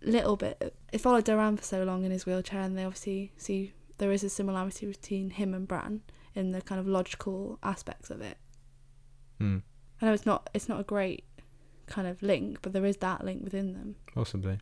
little 0.02 0.36
bit. 0.36 0.76
It 0.92 1.02
followed 1.02 1.26
Doran 1.26 1.58
for 1.58 1.64
so 1.64 1.84
long 1.84 2.04
in 2.04 2.12
his 2.12 2.26
wheelchair, 2.26 2.62
and 2.62 2.78
they 2.78 2.84
obviously 2.84 3.32
see 3.38 3.74
there 3.98 4.12
is 4.12 4.24
a 4.24 4.30
similarity 4.30 4.86
between 4.86 5.32
him 5.32 5.54
and 5.54 5.68
Bran 5.68 6.02
in 6.36 6.52
the 6.52 6.62
kind 6.62 6.80
of 6.80 6.88
logical 6.88 7.60
aspects 7.64 8.10
of 8.10 8.22
it. 8.22 8.38
Hmm. 9.40 9.60
I 10.02 10.06
know 10.06 10.14
it's 10.14 10.26
not 10.26 10.50
it's 10.54 10.70
not 10.70 10.80
a 10.80 10.84
great 10.84 11.24
kind 11.88 12.08
of 12.08 12.22
link, 12.22 12.60
but 12.62 12.74
there 12.74 12.86
is 12.86 12.98
that 12.98 13.24
link 13.24 13.44
within 13.44 13.74
them. 13.74 13.96
Possibly. 14.14 14.60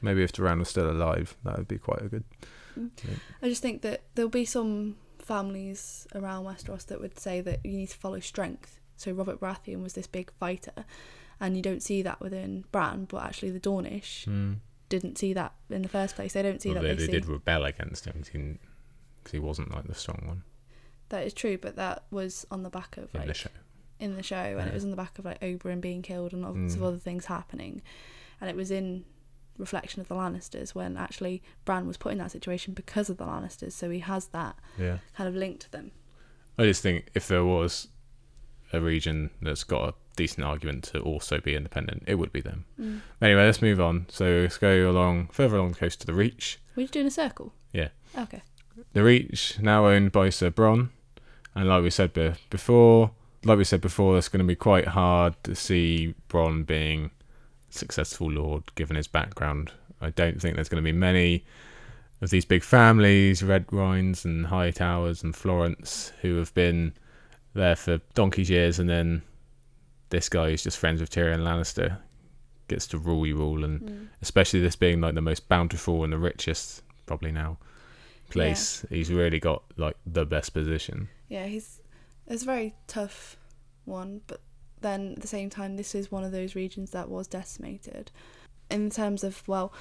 Maybe 0.00 0.22
if 0.22 0.32
Doran 0.32 0.58
was 0.58 0.68
still 0.68 0.90
alive, 0.90 1.36
that 1.44 1.58
would 1.58 1.68
be 1.68 1.78
quite 1.78 2.02
a 2.02 2.08
good. 2.08 2.24
I 3.42 3.48
just 3.48 3.62
think 3.62 3.82
that 3.82 4.02
there'll 4.14 4.30
be 4.30 4.44
some 4.44 4.96
families 5.18 6.06
around 6.14 6.44
Westeros 6.44 6.86
that 6.86 7.00
would 7.00 7.18
say 7.18 7.40
that 7.40 7.60
you 7.64 7.76
need 7.76 7.90
to 7.90 7.96
follow 7.96 8.20
strength. 8.20 8.80
So 8.96 9.12
Robert 9.12 9.40
Baratheon 9.40 9.82
was 9.82 9.92
this 9.92 10.06
big 10.06 10.32
fighter, 10.38 10.84
and 11.42 11.56
you 11.56 11.62
don't 11.62 11.82
see 11.82 12.00
that 12.00 12.20
within 12.20 12.64
Bran, 12.72 13.04
but 13.04 13.22
actually 13.22 13.50
the 13.50 13.60
Dornish 13.60 14.24
Mm. 14.26 14.60
didn't 14.88 15.18
see 15.18 15.32
that 15.34 15.52
in 15.68 15.82
the 15.82 15.88
first 15.88 16.14
place. 16.16 16.32
They 16.32 16.42
don't 16.42 16.62
see 16.62 16.70
Well, 16.70 16.82
that. 16.82 16.88
they, 16.88 16.94
They, 16.94 17.06
they 17.06 17.12
did 17.12 17.26
rebel 17.26 17.64
against 17.66 18.06
him 18.06 18.22
because 18.24 19.32
he 19.32 19.38
wasn't 19.38 19.70
like 19.74 19.86
the 19.86 19.94
strong 19.94 20.22
one 20.26 20.42
that 21.10 21.26
is 21.26 21.34
true, 21.34 21.58
but 21.58 21.76
that 21.76 22.04
was 22.10 22.46
on 22.50 22.62
the 22.62 22.70
back 22.70 22.96
of 22.96 23.14
in 23.14 23.26
the 23.26 23.34
show. 23.34 23.50
in 24.00 24.16
the 24.16 24.22
show, 24.22 24.56
and 24.58 24.66
it 24.68 24.72
was 24.72 24.82
on 24.84 24.90
the 24.90 24.96
back 24.96 25.18
of 25.18 25.26
like 25.26 25.38
Oberyn 25.42 25.78
being 25.80 26.00
killed 26.00 26.32
and 26.32 26.40
lots 26.42 26.74
of 26.74 26.80
Mm. 26.80 26.86
other 26.86 26.96
things 26.98 27.26
happening, 27.26 27.82
and 28.40 28.48
it 28.48 28.56
was 28.56 28.70
in 28.70 29.04
reflection 29.58 30.00
of 30.00 30.08
the 30.08 30.14
Lannisters 30.14 30.74
when 30.74 30.96
actually 30.96 31.42
Bran 31.66 31.86
was 31.86 31.98
put 31.98 32.12
in 32.12 32.18
that 32.18 32.30
situation 32.30 32.72
because 32.72 33.10
of 33.10 33.18
the 33.18 33.26
Lannisters, 33.26 33.72
so 33.72 33.90
he 33.90 33.98
has 33.98 34.28
that 34.28 34.56
Yeah. 34.78 34.98
kind 35.14 35.28
of 35.28 35.34
link 35.34 35.60
to 35.60 35.70
them. 35.70 35.90
I 36.56 36.62
just 36.64 36.82
think 36.82 37.10
if 37.14 37.28
there 37.28 37.44
was 37.44 37.88
a 38.72 38.80
region 38.80 39.30
that's 39.42 39.64
got 39.64 39.88
a 39.90 39.94
decent 40.16 40.44
argument 40.44 40.84
to 40.84 41.00
also 41.00 41.40
be 41.40 41.54
independent, 41.54 42.04
it 42.06 42.16
would 42.16 42.32
be 42.32 42.40
them. 42.40 42.64
Mm. 42.80 43.00
Anyway, 43.20 43.44
let's 43.44 43.62
move 43.62 43.80
on. 43.80 44.06
So 44.08 44.40
let's 44.42 44.58
go 44.58 44.90
along 44.90 45.28
further 45.28 45.56
along 45.56 45.72
the 45.72 45.78
coast 45.78 46.00
to 46.00 46.06
the 46.06 46.14
Reach. 46.14 46.58
Were 46.76 46.82
you 46.82 46.88
doing 46.88 47.06
a 47.06 47.10
circle? 47.10 47.52
Yeah. 47.72 47.88
Okay. 48.16 48.42
The 48.92 49.02
Reach 49.02 49.58
now 49.60 49.86
owned 49.86 50.12
by 50.12 50.30
Sir 50.30 50.50
Bronn, 50.50 50.90
and 51.54 51.68
like 51.68 51.82
we 51.82 51.90
said 51.90 52.12
be- 52.12 52.34
before, 52.50 53.10
like 53.44 53.58
we 53.58 53.64
said 53.64 53.80
before, 53.80 54.16
it's 54.16 54.28
going 54.28 54.44
to 54.44 54.46
be 54.46 54.56
quite 54.56 54.88
hard 54.88 55.34
to 55.44 55.54
see 55.54 56.14
Bronn 56.28 56.64
being 56.66 57.10
successful 57.70 58.30
lord 58.30 58.74
given 58.74 58.96
his 58.96 59.08
background. 59.08 59.72
I 60.00 60.10
don't 60.10 60.40
think 60.40 60.56
there's 60.56 60.68
going 60.68 60.82
to 60.82 60.86
be 60.86 60.96
many 60.96 61.44
of 62.20 62.30
these 62.30 62.44
big 62.44 62.62
families, 62.62 63.42
Redwynes 63.42 64.24
and 64.24 64.46
Hightowers 64.46 65.22
and 65.22 65.34
Florents, 65.34 66.12
who 66.20 66.36
have 66.36 66.54
been 66.54 66.94
there 67.54 67.76
for 67.76 67.98
donkey's 68.14 68.50
years, 68.50 68.78
and 68.78 68.88
then 68.88 69.22
this 70.12 70.28
guy 70.28 70.50
who's 70.50 70.62
just 70.62 70.78
friends 70.78 71.00
with 71.00 71.10
Tyrion 71.10 71.40
Lannister 71.40 71.98
gets 72.68 72.86
to 72.88 72.98
rule 72.98 73.26
you 73.26 73.42
all, 73.42 73.64
and 73.64 73.80
Mm. 73.80 74.08
especially 74.22 74.60
this 74.60 74.76
being 74.76 75.00
like 75.00 75.14
the 75.16 75.20
most 75.20 75.48
bountiful 75.48 76.04
and 76.04 76.12
the 76.12 76.18
richest 76.18 76.82
probably 77.06 77.32
now 77.32 77.58
place 78.30 78.86
he's 78.88 79.10
really 79.12 79.38
got 79.40 79.62
like 79.76 79.96
the 80.06 80.24
best 80.24 80.54
position 80.54 81.08
Yeah, 81.28 81.46
he's 81.46 81.80
it's 82.26 82.42
a 82.44 82.46
very 82.46 82.74
tough 82.86 83.36
one, 83.84 84.20
but 84.26 84.40
then 84.80 85.12
at 85.14 85.20
the 85.22 85.28
same 85.28 85.50
time, 85.50 85.76
this 85.76 85.94
is 85.94 86.10
one 86.10 86.24
of 86.24 86.32
those 86.32 86.54
regions 86.54 86.90
that 86.92 87.08
was 87.08 87.26
decimated. 87.26 88.10
In 88.70 88.90
terms 88.90 89.22
of 89.24 89.42
well, 89.48 89.72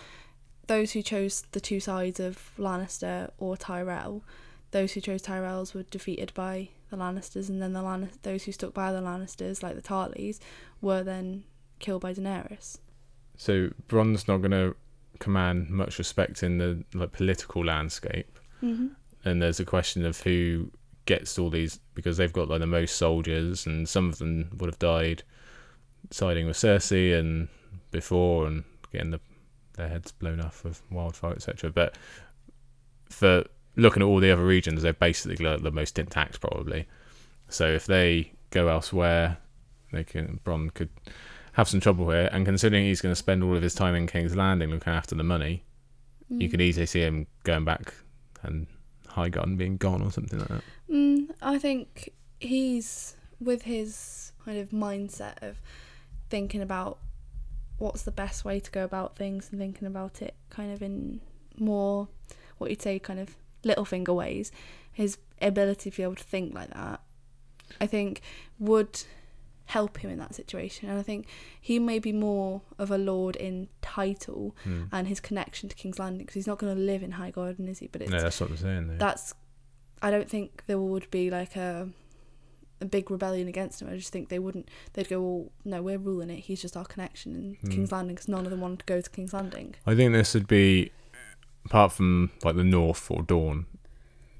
those 0.68 0.92
who 0.94 1.02
chose 1.02 1.44
the 1.52 1.60
two 1.60 1.80
sides 1.80 2.20
of 2.20 2.52
Lannister 2.58 3.32
or 3.38 3.56
Tyrell, 3.58 4.24
those 4.72 4.94
who 4.94 5.02
chose 5.02 5.22
Tyrells 5.22 5.74
were 5.74 5.84
defeated 5.84 6.34
by 6.34 6.70
the 6.90 6.98
Lannisters, 6.98 7.50
and 7.50 7.62
then 7.62 7.74
the 7.74 7.82
Lann- 7.82 8.10
those 8.24 8.44
who 8.44 8.52
stuck 8.52 8.74
by 8.74 8.92
the 8.92 9.02
Lannisters, 9.02 9.62
like 9.64 9.76
the 9.76 9.82
Tarleys, 9.82 10.40
were 10.82 11.04
then 11.04 11.44
killed 11.80 12.02
by 12.02 12.14
Daenerys. 12.14 12.78
so 13.38 13.70
Bronn's 13.88 14.28
not 14.28 14.38
going 14.38 14.52
to 14.52 14.76
command 15.20 15.70
much 15.70 15.98
respect 16.00 16.42
in 16.44 16.58
the 16.58 16.84
like 16.94 17.12
political 17.12 17.64
landscape 17.66 18.38
Mm-hmm. 18.64 18.88
and 19.26 19.42
there's 19.42 19.60
a 19.60 19.66
question 19.66 20.06
of 20.06 20.20
who 20.22 20.70
gets 21.08 21.40
all 21.40 21.50
these 21.50 21.80
because 21.96 22.18
they've 22.18 22.32
got 22.32 22.48
like 22.48 22.60
the 22.60 22.68
most 22.68 22.96
soldiers 22.98 23.66
and 23.66 23.90
some 23.90 24.10
of 24.10 24.20
them 24.20 24.50
would 24.58 24.68
have 24.70 24.78
died 24.80 25.24
siding 26.12 26.46
with 26.46 26.58
Cersei 26.58 27.18
and 27.18 27.48
before 27.90 28.46
and 28.46 28.64
getting 28.92 29.10
the, 29.12 29.20
their 29.78 29.90
heads 29.90 30.12
blown 30.12 30.40
off 30.40 30.64
with 30.64 30.82
wildfire 30.92 31.34
etc 31.34 31.72
but 31.72 31.98
for 33.10 33.44
looking 33.76 34.04
at 34.04 34.06
all 34.06 34.20
the 34.20 34.32
other 34.32 34.46
regions 34.46 34.82
they're 34.82 34.94
basically 34.94 35.36
the 35.36 35.72
most 35.72 35.98
intact 35.98 36.40
probably. 36.42 36.88
So 37.50 37.68
if 37.68 37.86
they 37.86 38.34
go 38.50 38.68
elsewhere 38.68 39.38
they 39.92 40.04
can 40.04 40.40
Bronn 40.46 40.74
could 40.74 40.90
have 41.54 41.68
some 41.68 41.82
trouble 41.82 42.10
here. 42.12 42.30
And 42.32 42.46
considering 42.46 42.86
he's 42.86 43.02
going 43.02 43.12
to 43.12 43.18
spend 43.18 43.44
all 43.44 43.56
of 43.56 43.62
his 43.62 43.76
time 43.76 43.94
in 43.94 44.08
King's 44.08 44.36
Landing 44.36 44.70
looking 44.70 44.94
after 44.94 45.16
the 45.16 45.24
money 45.24 45.64
you 46.40 46.50
could 46.50 46.62
easily 46.62 46.86
see 46.86 47.02
him 47.02 47.28
going 47.44 47.66
back 47.66 47.94
and 48.44 48.68
Highgarden 49.08 49.58
being 49.58 49.78
gone 49.78 50.02
or 50.02 50.12
something 50.12 50.40
like 50.40 50.48
that. 50.48 50.64
Mm, 50.90 51.32
I 51.42 51.60
think 51.60 52.14
he's 52.40 53.16
with 53.40 53.64
his 53.64 54.32
kind 54.46 54.58
of 54.58 54.70
mindset 54.70 55.42
of 55.42 55.60
thinking 56.30 56.62
about 56.62 57.00
what's 57.78 58.04
the 58.04 58.12
best 58.12 58.46
way 58.46 58.60
to 58.60 58.72
go 58.72 58.84
about 58.84 59.18
things 59.18 59.50
and 59.52 59.60
thinking 59.60 59.88
about 59.88 60.22
it 60.22 60.36
kind 60.50 60.72
of 60.72 60.82
in 60.82 61.20
more 61.58 62.08
what 62.58 62.70
you'd 62.70 62.82
say 62.82 63.00
kind 63.00 63.20
of 63.20 63.36
Littlefinger 63.64 64.16
ways. 64.16 64.52
His 64.92 65.18
ability 65.42 65.90
to 65.92 65.98
be 65.98 66.04
able 66.04 66.16
to 66.16 66.24
think 66.24 66.54
like 66.54 66.70
that, 66.74 67.02
I 67.80 67.88
think, 67.88 68.22
would 68.60 69.04
help 69.66 69.98
him 70.00 70.10
in 70.12 70.20
that 70.20 70.36
situation. 70.36 70.90
And 70.90 71.00
I 71.00 71.02
think 71.04 71.28
he 71.60 71.80
may 71.80 71.98
be 72.00 72.12
more 72.12 72.62
of 72.78 72.92
a 72.92 72.98
lord 72.98 73.36
in 73.38 73.70
title 73.82 74.54
Hmm. 74.64 74.84
and 74.92 75.08
his 75.08 75.20
connection 75.22 75.70
to 75.70 75.76
King's 75.76 75.98
Landing 75.98 76.20
because 76.26 76.34
he's 76.36 76.48
not 76.48 76.58
going 76.60 76.76
to 76.76 76.82
live 76.82 77.04
in 77.04 77.14
Highgarden, 77.14 77.70
is 77.70 77.80
he? 77.80 77.88
But 77.88 78.02
it's 78.02 78.12
Yeah, 78.12 78.22
that's 78.22 78.40
what 78.42 78.50
I'm 78.50 78.58
saying. 78.58 78.88
Though. 78.88 78.98
that's 78.98 79.34
I 80.02 80.10
don't 80.12 80.30
think 80.30 80.64
there 80.68 80.80
would 80.80 81.10
be 81.12 81.30
like 81.30 81.56
a 81.56 81.90
a 82.82 82.86
big 82.86 83.12
rebellion 83.12 83.48
against 83.48 83.80
him. 83.82 83.88
I 83.90 83.96
just 83.96 84.12
think 84.12 84.30
they 84.30 84.40
wouldn't. 84.40 84.68
They'd 84.94 85.08
go, 85.08 85.22
"Well, 85.22 85.52
no, 85.64 85.84
we're 85.84 86.00
ruling 86.00 86.32
it. 86.32 86.40
He's 86.40 86.60
just 86.64 86.76
our 86.76 86.84
connection 86.84 87.36
in 87.36 87.58
Hmm. 87.62 87.68
King's 87.76 87.92
Landing 87.92 88.16
because 88.16 88.28
none 88.28 88.44
of 88.44 88.50
them 88.52 88.60
wanted 88.60 88.80
to 88.80 88.86
go 88.86 89.00
to 89.00 89.10
King's 89.10 89.34
Landing." 89.34 89.76
I 89.86 89.94
think 89.96 90.12
this 90.14 90.34
would 90.34 90.48
be, 90.48 90.92
apart 91.66 91.92
from 91.92 92.32
like 92.44 92.56
the 92.56 92.64
North 92.64 93.10
or 93.10 93.22
Dorne, 93.24 93.66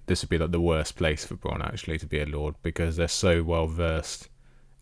this 0.08 0.22
would 0.22 0.30
be 0.30 0.38
like 0.38 0.52
the 0.52 0.62
worst 0.62 0.96
place 0.96 1.26
for 1.26 1.36
Bronn 1.36 1.66
actually 1.66 1.98
to 2.00 2.06
be 2.06 2.20
a 2.20 2.26
lord 2.26 2.56
because 2.64 2.98
they're 2.98 3.08
so 3.08 3.44
well 3.44 3.68
versed 3.68 4.30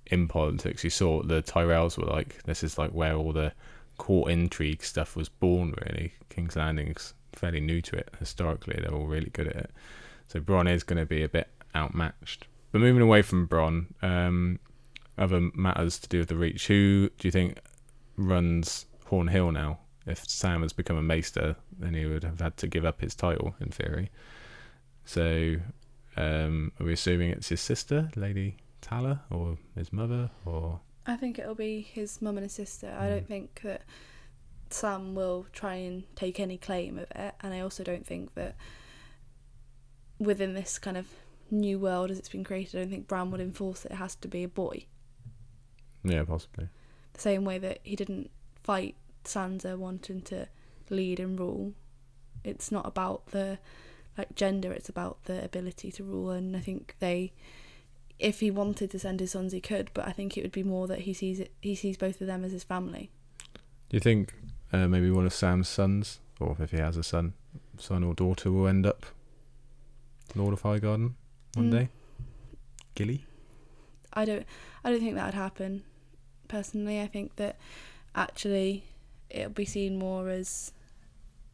in 0.08 0.28
politics. 0.28 0.84
You 0.84 0.90
saw 0.90 1.22
the 1.24 1.42
Tyrells 1.42 1.98
were 1.98 2.06
like. 2.06 2.44
This 2.44 2.64
is 2.64 2.78
like 2.78 2.92
where 2.92 3.16
all 3.16 3.32
the 3.32 3.54
court 3.98 4.32
intrigue 4.32 4.84
stuff 4.84 5.16
was 5.16 5.30
born. 5.30 5.74
Really, 5.86 6.14
King's 6.30 6.56
Landing's 6.56 7.14
fairly 7.34 7.60
new 7.60 7.82
to 7.84 7.96
it 7.98 8.10
historically. 8.20 8.80
They're 8.82 8.94
all 8.94 9.06
really 9.06 9.30
good 9.30 9.48
at 9.48 9.56
it. 9.56 9.72
So 10.28 10.40
Bronn 10.40 10.72
is 10.72 10.84
going 10.84 11.00
to 11.00 11.06
be 11.06 11.24
a 11.24 11.30
bit 11.30 11.48
outmatched. 11.76 12.48
But 12.72 12.82
moving 12.82 13.02
away 13.02 13.22
from 13.22 13.48
Bronn, 13.48 13.88
um, 14.04 14.60
other 15.18 15.50
matters 15.54 16.00
to 16.00 16.10
do 16.10 16.20
with 16.20 16.30
the 16.30 16.36
Reach. 16.36 16.68
Who 16.68 17.10
do 17.18 17.28
you 17.28 17.32
think 17.32 17.60
runs 18.16 18.86
Horn 19.06 19.28
Hill 19.28 19.52
now? 19.52 19.80
If 20.10 20.28
Sam 20.30 20.62
has 20.64 20.74
become 20.74 20.98
a 20.98 21.02
maester, 21.02 21.56
then 21.78 21.94
he 21.94 22.06
would 22.06 22.24
have 22.24 22.40
had 22.40 22.58
to 22.58 22.68
give 22.68 22.84
up 22.86 23.00
his 23.02 23.16
title 23.16 23.56
in 23.60 23.70
theory. 23.70 24.10
So, 25.06 25.56
um, 26.18 26.72
are 26.80 26.86
we 26.86 26.94
assuming 26.94 27.32
it's 27.32 27.50
his 27.50 27.62
sister, 27.62 28.10
Lady 28.16 28.58
Talla, 28.82 29.22
or 29.30 29.58
his 29.76 29.94
mother, 29.94 30.30
or 30.46 30.80
I 31.06 31.16
think 31.16 31.40
it'll 31.40 31.56
be 31.56 31.82
his 31.82 32.22
mum 32.22 32.38
and 32.38 32.44
his 32.46 32.54
sister. 32.54 32.96
I 33.00 33.06
Mm. 33.06 33.10
don't 33.10 33.28
think 33.28 33.62
that 33.64 33.82
Sam 34.70 35.16
will 35.16 35.48
try 35.54 35.76
and 35.76 36.04
take 36.16 36.40
any 36.40 36.58
claim 36.58 36.98
of 37.00 37.10
it, 37.12 37.36
and 37.42 37.54
I 37.54 37.60
also 37.62 37.84
don't 37.84 38.06
think 38.06 38.34
that 38.36 38.56
within 40.20 40.54
this 40.54 40.78
kind 40.78 40.98
of 40.98 41.08
new 41.50 41.80
world 41.80 42.12
as 42.12 42.20
it's 42.20 42.30
been 42.30 42.44
created, 42.44 42.76
I 42.78 42.84
don't 42.84 42.92
think 42.92 43.08
Bran 43.08 43.32
would 43.32 43.42
enforce 43.42 43.82
that 43.82 43.94
it 43.94 43.96
has 43.96 44.16
to 44.18 44.28
be 44.28 44.44
a 44.44 44.48
boy. 44.48 44.86
yeah, 46.04 46.24
possibly. 46.24 46.70
the 47.14 47.20
same 47.22 47.44
way 47.44 47.58
that 47.58 47.80
he 47.84 47.96
didn't 47.96 48.30
fight 48.56 48.96
Sansa 49.24 49.78
wanting 49.78 50.22
to 50.24 50.48
lead 50.90 51.20
and 51.20 51.40
rule. 51.40 51.74
It's 52.44 52.72
not 52.72 52.86
about 52.88 53.28
the 53.28 53.60
like 54.18 54.36
gender, 54.36 54.72
it's 54.72 54.90
about 54.90 55.24
the 55.26 55.44
ability 55.44 55.92
to 55.94 56.04
rule 56.04 56.32
and 56.32 56.56
I 56.56 56.60
think 56.60 56.96
they 57.00 57.32
if 58.18 58.42
he 58.42 58.52
wanted 58.52 58.92
to 58.92 59.00
send 59.00 59.22
his 59.22 59.32
sons, 59.32 59.54
he 59.54 59.62
could. 59.62 59.92
But 59.94 60.06
I 60.08 60.12
think 60.12 60.38
it 60.38 60.42
would 60.42 60.52
be 60.52 60.64
more 60.64 60.88
that 60.88 61.00
he 61.00 61.14
sees 61.14 61.40
it. 61.40 61.54
He 61.62 61.74
sees 61.74 61.96
both 61.96 62.20
of 62.20 62.28
them 62.28 62.44
as 62.44 62.52
his 62.52 62.66
family. 62.66 63.12
Do 63.90 63.96
you 63.96 64.02
think 64.02 64.34
uh, 64.74 64.88
maybe 64.90 65.10
one 65.10 65.26
of 65.26 65.34
Sam's 65.34 65.70
sons, 65.70 66.20
or 66.40 66.58
if 66.60 66.72
he 66.72 66.78
has 66.78 66.98
a 66.98 67.04
son, 67.04 67.34
son 67.78 68.04
or 68.04 68.14
daughter, 68.14 68.52
will 68.52 68.68
end 68.68 68.86
up 68.86 69.06
Lord 70.36 70.52
of 70.54 70.64
Highgarden 70.64 71.14
one 71.56 71.70
Mm. 71.70 71.72
day? 71.72 71.90
Gilly? 72.96 73.26
I 74.14 74.26
don't. 74.26 74.46
I 74.84 74.92
don't 74.92 75.00
think 75.00 75.16
that 75.16 75.26
would 75.28 75.34
happen. 75.34 75.84
Personally, 76.50 77.00
I 77.00 77.08
think 77.08 77.38
that 77.38 77.58
actually 78.16 78.84
it'll 79.30 79.52
be 79.52 79.66
seen 79.66 79.98
more 79.98 80.30
as 80.30 80.72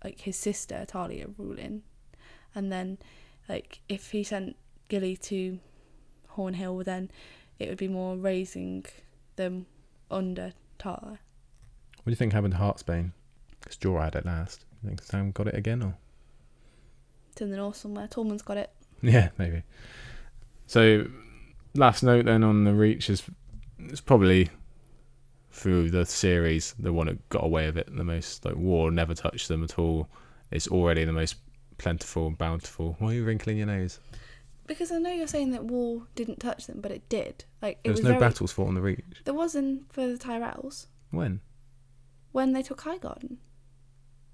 like 0.04 0.22
his 0.22 0.38
sister 0.38 0.86
Talia 0.88 1.28
ruling, 1.38 1.84
and 2.54 2.72
then 2.72 2.98
like 3.50 3.80
if 3.90 4.12
he 4.12 4.24
sent 4.24 4.56
Gilly 4.90 5.18
to 5.18 5.60
Horn 6.30 6.56
Hill, 6.56 6.84
then 6.84 7.12
it 7.60 7.70
would 7.70 7.78
be 7.78 7.88
more 7.88 8.16
raising 8.16 8.86
them 9.36 9.66
under 10.12 10.54
Talia. 10.78 11.20
What 12.04 12.06
do 12.06 12.12
you 12.12 12.16
think 12.16 12.34
happened 12.34 12.54
to 12.54 12.60
Heartsbane? 12.60 13.12
Because 13.60 13.78
Jorah 13.78 14.06
had 14.06 14.16
it 14.16 14.26
last. 14.26 14.66
You 14.84 14.90
think 14.90 15.02
Sam 15.02 15.32
got 15.32 15.48
it 15.48 15.56
again, 15.56 15.82
or? 15.82 15.96
It's 17.32 17.42
in 17.42 17.50
the 17.50 17.58
north 17.58 17.78
somewhere. 17.78 18.08
Tormund's 18.08 18.42
got 18.42 18.58
it. 18.58 18.70
Yeah, 19.02 19.30
maybe. 19.38 19.62
So, 20.68 21.06
last 21.76 22.02
note 22.02 22.26
then 22.26 22.44
on 22.44 22.64
the 22.64 22.74
Reach 22.74 23.10
is 23.10 23.22
it's 23.78 24.02
probably 24.02 24.50
through 25.56 25.90
the 25.90 26.06
series 26.06 26.76
the 26.78 26.92
one 26.92 27.08
that 27.08 27.30
got 27.30 27.44
away 27.44 27.66
with 27.68 27.78
it 27.78 27.96
the 27.96 28.04
most. 28.04 28.44
Like 28.46 28.56
war 28.58 28.92
never 28.92 29.14
touched 29.14 29.48
them 29.48 29.64
at 29.64 29.80
all. 29.80 30.10
It's 30.52 30.68
already 30.68 31.06
the 31.06 31.14
most 31.14 31.36
plentiful 31.78 32.28
and 32.28 32.38
bountiful. 32.38 32.96
Why 33.00 33.10
are 33.12 33.14
you 33.14 33.24
wrinkling 33.26 33.58
your 33.58 33.68
nose? 33.68 34.00
Because 34.68 34.92
I 34.92 34.98
know 34.98 35.12
you're 35.12 35.28
saying 35.28 35.52
that 35.52 35.64
war 35.64 36.04
didn't 36.16 36.40
touch 36.40 36.68
them, 36.68 36.82
but 36.82 36.92
it 36.92 37.08
did. 37.08 37.46
Like 37.62 37.78
it 37.78 37.84
There 37.84 37.92
was, 37.94 38.00
was 38.02 38.04
no 38.06 38.10
very, 38.12 38.20
battles 38.20 38.52
fought 38.52 38.68
on 38.68 38.76
the 38.76 38.82
Reach. 38.82 39.04
There 39.24 39.34
wasn't 39.34 39.92
for 39.94 40.08
the 40.08 40.18
Tyrells 40.18 40.88
When? 41.12 41.40
when 42.32 42.52
they 42.52 42.62
took 42.62 42.82
Highgarden. 42.82 43.38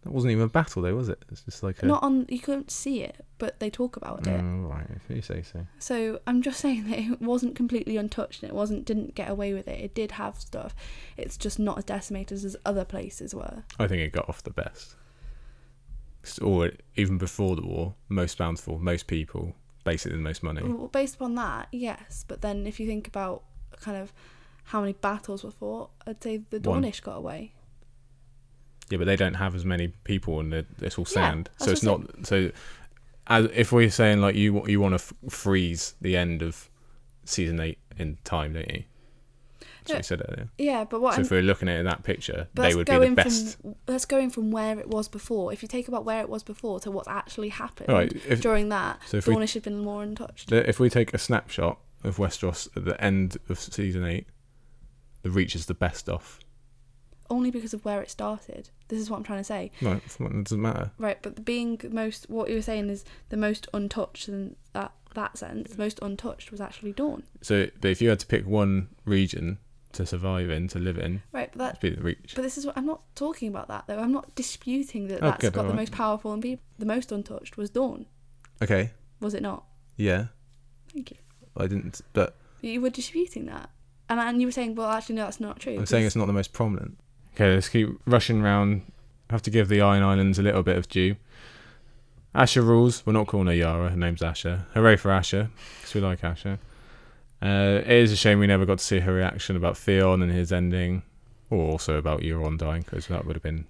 That 0.03 0.11
wasn't 0.11 0.31
even 0.31 0.45
a 0.45 0.49
battle 0.49 0.81
though, 0.81 0.95
was 0.95 1.09
it? 1.09 1.23
It's 1.31 1.41
just 1.41 1.61
like 1.61 1.83
a. 1.83 1.85
Not 1.85 2.01
on. 2.01 2.25
You 2.27 2.39
couldn't 2.39 2.71
see 2.71 3.03
it, 3.03 3.23
but 3.37 3.59
they 3.59 3.69
talk 3.69 3.97
about 3.97 4.25
it. 4.25 4.41
Oh, 4.41 4.67
right, 4.67 4.87
if 4.95 5.15
you 5.15 5.21
say 5.21 5.43
so. 5.43 5.67
So 5.77 6.19
I'm 6.25 6.41
just 6.41 6.59
saying 6.61 6.89
that 6.89 6.99
it 6.99 7.21
wasn't 7.21 7.55
completely 7.55 7.97
untouched 7.97 8.41
and 8.41 8.51
it 8.51 8.55
wasn't 8.55 8.85
didn't 8.85 9.13
get 9.13 9.29
away 9.29 9.53
with 9.53 9.67
it. 9.67 9.79
It 9.79 9.93
did 9.93 10.13
have 10.13 10.39
stuff. 10.39 10.75
It's 11.17 11.37
just 11.37 11.59
not 11.59 11.77
as 11.77 11.83
decimated 11.83 12.43
as 12.43 12.55
other 12.65 12.83
places 12.83 13.35
were. 13.35 13.63
I 13.77 13.87
think 13.87 14.01
it 14.01 14.11
got 14.11 14.27
off 14.27 14.41
the 14.41 14.49
best. 14.49 14.95
All, 16.41 16.67
even 16.95 17.17
before 17.17 17.55
the 17.55 17.65
war, 17.65 17.95
most 18.09 18.37
bountiful, 18.37 18.79
most 18.79 19.07
people, 19.07 19.55
basically 19.83 20.17
the 20.17 20.23
most 20.23 20.41
money. 20.43 20.63
Well, 20.63 20.87
based 20.87 21.15
upon 21.15 21.35
that, 21.35 21.67
yes. 21.71 22.25
But 22.27 22.41
then 22.41 22.65
if 22.65 22.79
you 22.79 22.87
think 22.87 23.07
about 23.07 23.43
kind 23.79 23.97
of 23.97 24.13
how 24.65 24.81
many 24.81 24.93
battles 24.93 25.43
were 25.43 25.51
fought, 25.51 25.91
I'd 26.07 26.21
say 26.23 26.41
the 26.49 26.59
One. 26.59 26.83
Dornish 26.83 27.01
got 27.01 27.17
away. 27.17 27.53
Yeah, 28.91 28.97
but 28.97 29.05
they 29.05 29.15
don't 29.15 29.35
have 29.35 29.55
as 29.55 29.65
many 29.65 29.89
people, 30.03 30.39
and 30.39 30.53
it's 30.53 30.97
all 30.97 31.05
sand. 31.05 31.49
that's 31.53 31.65
so 31.65 31.71
it's 31.71 31.83
not. 31.83 32.01
So, 32.27 32.51
as 33.27 33.45
if 33.53 33.71
we're 33.71 33.89
saying 33.89 34.19
like 34.21 34.35
you 34.35 34.65
you 34.67 34.79
want 34.81 34.91
to 34.93 35.03
f- 35.03 35.13
freeze 35.31 35.95
the 36.01 36.17
end 36.17 36.41
of 36.41 36.69
season 37.23 37.59
eight 37.59 37.79
in 37.97 38.17
time, 38.23 38.53
don't 38.53 38.69
you? 38.69 38.83
That's 39.85 39.89
what 39.89 39.93
No, 39.93 39.97
you 39.97 40.03
said 40.03 40.21
earlier. 40.29 40.49
Yeah, 40.57 40.83
but 40.83 41.01
what 41.01 41.13
So 41.13 41.19
I'm 41.19 41.25
if 41.25 41.31
we're 41.31 41.41
looking 41.41 41.67
at 41.69 41.83
that 41.85 42.03
picture, 42.03 42.47
they 42.53 42.75
would 42.75 42.85
be 42.87 42.97
the 42.97 43.09
best. 43.11 43.59
from 43.61 43.75
that's 43.85 44.05
going 44.05 44.29
from 44.29 44.51
where 44.51 44.77
it 44.79 44.87
was 44.89 45.07
before. 45.07 45.51
If 45.53 45.61
you 45.63 45.67
take 45.67 45.87
about 45.87 46.05
where 46.05 46.21
it 46.21 46.29
was 46.29 46.43
before 46.43 46.79
to 46.81 46.91
what's 46.91 47.07
actually 47.07 47.49
happened 47.49 47.89
right, 47.89 48.13
if 48.27 48.41
during 48.41 48.69
that, 48.69 48.99
so, 49.07 49.17
if 49.17 49.27
we 49.27 49.35
Dornish 49.35 49.53
had 49.53 49.63
been 49.63 49.79
more 49.79 50.03
untouched. 50.03 50.51
if 50.51 50.79
we 50.79 50.89
take 50.89 51.13
a 51.13 51.17
snapshot 51.17 51.79
of 52.03 52.17
Westeros 52.17 52.67
at 52.75 52.85
the 52.85 53.01
end 53.03 53.37
of 53.49 53.59
season 53.59 54.05
eight, 54.05 54.27
the 55.23 55.29
Reach 55.29 55.55
is 55.55 55.65
the 55.67 55.73
best 55.73 56.09
off. 56.09 56.39
Only 57.31 57.49
because 57.49 57.73
of 57.73 57.83
where 57.85 58.01
it 58.01 58.11
started. 58.11 58.69
This 58.89 58.99
is 58.99 59.09
what 59.09 59.17
I'm 59.17 59.23
trying 59.23 59.39
to 59.39 59.43
say. 59.45 59.71
No, 59.81 59.93
it 59.93 60.03
doesn't 60.43 60.61
matter. 60.61 60.91
Right, 60.99 61.17
but 61.21 61.43
being 61.45 61.79
most 61.91 62.29
what 62.29 62.49
you 62.49 62.55
were 62.55 62.61
saying 62.61 62.89
is 62.89 63.05
the 63.29 63.37
most 63.37 63.67
untouched 63.73 64.27
in 64.29 64.55
that 64.73 64.91
that 65.15 65.37
sense. 65.37 65.77
Most 65.77 65.97
untouched 66.01 66.51
was 66.51 66.59
actually 66.61 66.91
Dorne. 66.91 67.23
So, 67.41 67.67
but 67.79 67.89
if 67.89 68.01
you 68.01 68.09
had 68.09 68.19
to 68.19 68.27
pick 68.27 68.45
one 68.45 68.89
region 69.05 69.57
to 69.93 70.05
survive 70.05 70.49
in, 70.49 70.67
to 70.69 70.79
live 70.79 70.97
in, 70.97 71.21
Right, 71.33 71.49
but 71.51 71.59
that 71.59 71.81
be 71.81 71.89
the 71.89 72.01
Reach. 72.01 72.33
but 72.35 72.41
this 72.43 72.57
is 72.57 72.65
what 72.65 72.77
I'm 72.77 72.85
not 72.85 73.01
talking 73.15 73.47
about 73.49 73.67
that 73.69 73.85
though. 73.87 73.99
I'm 73.99 74.11
not 74.11 74.35
disputing 74.35 75.07
that 75.07 75.21
Oh, 75.23 75.27
that's 75.31 75.41
good, 75.41 75.53
got 75.53 75.61
the 75.63 75.69
alright. 75.69 75.81
most 75.81 75.91
powerful 75.93 76.31
and 76.33 76.41
people. 76.41 76.63
The 76.79 76.85
most 76.85 77.11
untouched 77.11 77.55
was 77.57 77.69
Dorne. 77.69 78.05
Okay. 78.61 78.91
Was 79.21 79.33
it 79.33 79.41
not? 79.41 79.63
Yeah. 79.97 80.27
Thank 80.93 81.11
you. 81.11 81.17
I 81.57 81.67
didn't, 81.67 82.01
but 82.13 82.35
You 82.61 82.79
were 82.81 82.89
disputing 82.89 83.45
that, 83.47 83.69
and 84.09 84.19
and 84.19 84.39
you 84.41 84.47
were 84.47 84.51
saying, 84.53 84.75
well, 84.75 84.89
actually, 84.91 85.15
no, 85.15 85.23
that's 85.23 85.39
not 85.39 85.59
true. 85.59 85.77
I'm 85.77 85.85
saying 85.85 86.05
it's 86.05 86.15
not 86.15 86.27
the 86.27 86.33
most 86.33 86.53
prominent. 86.53 86.97
Okay, 87.33 87.53
let's 87.53 87.69
keep 87.69 87.89
rushing 88.05 88.41
round. 88.41 88.91
Have 89.29 89.41
to 89.43 89.49
give 89.49 89.69
the 89.69 89.81
Iron 89.81 90.03
Islands 90.03 90.37
a 90.37 90.41
little 90.41 90.63
bit 90.63 90.77
of 90.77 90.89
due. 90.89 91.15
Asha 92.35 92.65
rules. 92.65 93.05
We're 93.05 93.13
not 93.13 93.27
calling 93.27 93.47
her 93.47 93.53
Yara. 93.53 93.89
Her 93.89 93.97
name's 93.97 94.21
Asha. 94.21 94.65
Hooray 94.73 94.97
for 94.97 95.09
Asha, 95.09 95.49
because 95.79 95.93
we 95.93 96.01
like 96.01 96.21
Asha. 96.21 96.59
Uh, 97.41 97.81
it 97.81 97.89
is 97.89 98.11
a 98.11 98.15
shame 98.15 98.39
we 98.39 98.47
never 98.47 98.65
got 98.65 98.77
to 98.77 98.83
see 98.83 98.99
her 98.99 99.13
reaction 99.13 99.55
about 99.55 99.77
Theon 99.77 100.21
and 100.21 100.31
his 100.31 100.51
ending, 100.51 101.03
or 101.49 101.71
also 101.71 101.97
about 101.97 102.21
Euron 102.21 102.57
dying, 102.57 102.83
because 102.83 103.07
that 103.07 103.25
would 103.25 103.35
have 103.35 103.43
been 103.43 103.65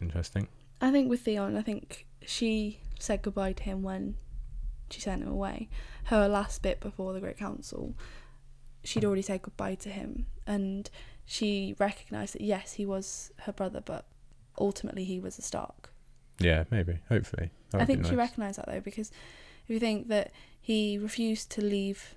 interesting. 0.00 0.48
I 0.80 0.90
think 0.90 1.08
with 1.08 1.20
Theon, 1.20 1.56
I 1.56 1.62
think 1.62 2.06
she 2.26 2.80
said 2.98 3.22
goodbye 3.22 3.52
to 3.52 3.62
him 3.62 3.82
when 3.82 4.16
she 4.90 5.00
sent 5.00 5.22
him 5.22 5.28
away. 5.30 5.68
Her 6.04 6.28
last 6.28 6.62
bit 6.62 6.80
before 6.80 7.12
the 7.12 7.20
Great 7.20 7.38
Council, 7.38 7.94
she'd 8.82 9.04
already 9.04 9.22
said 9.22 9.42
goodbye 9.42 9.76
to 9.76 9.90
him, 9.90 10.26
and 10.46 10.90
she 11.26 11.74
recognised 11.78 12.34
that 12.34 12.42
yes, 12.42 12.74
he 12.74 12.86
was 12.86 13.32
her 13.40 13.52
brother, 13.52 13.80
but 13.84 14.04
ultimately 14.58 15.04
he 15.04 15.18
was 15.20 15.38
a 15.38 15.42
Stark. 15.42 15.90
Yeah, 16.38 16.64
maybe. 16.70 16.98
Hopefully. 17.08 17.50
That 17.70 17.80
I 17.82 17.84
think 17.84 18.06
she 18.06 18.14
recognised 18.16 18.58
that 18.58 18.66
though, 18.66 18.80
because 18.80 19.10
if 19.64 19.70
you 19.70 19.78
think 19.78 20.08
that 20.08 20.32
he 20.60 20.98
refused 20.98 21.50
to 21.52 21.62
leave 21.62 22.14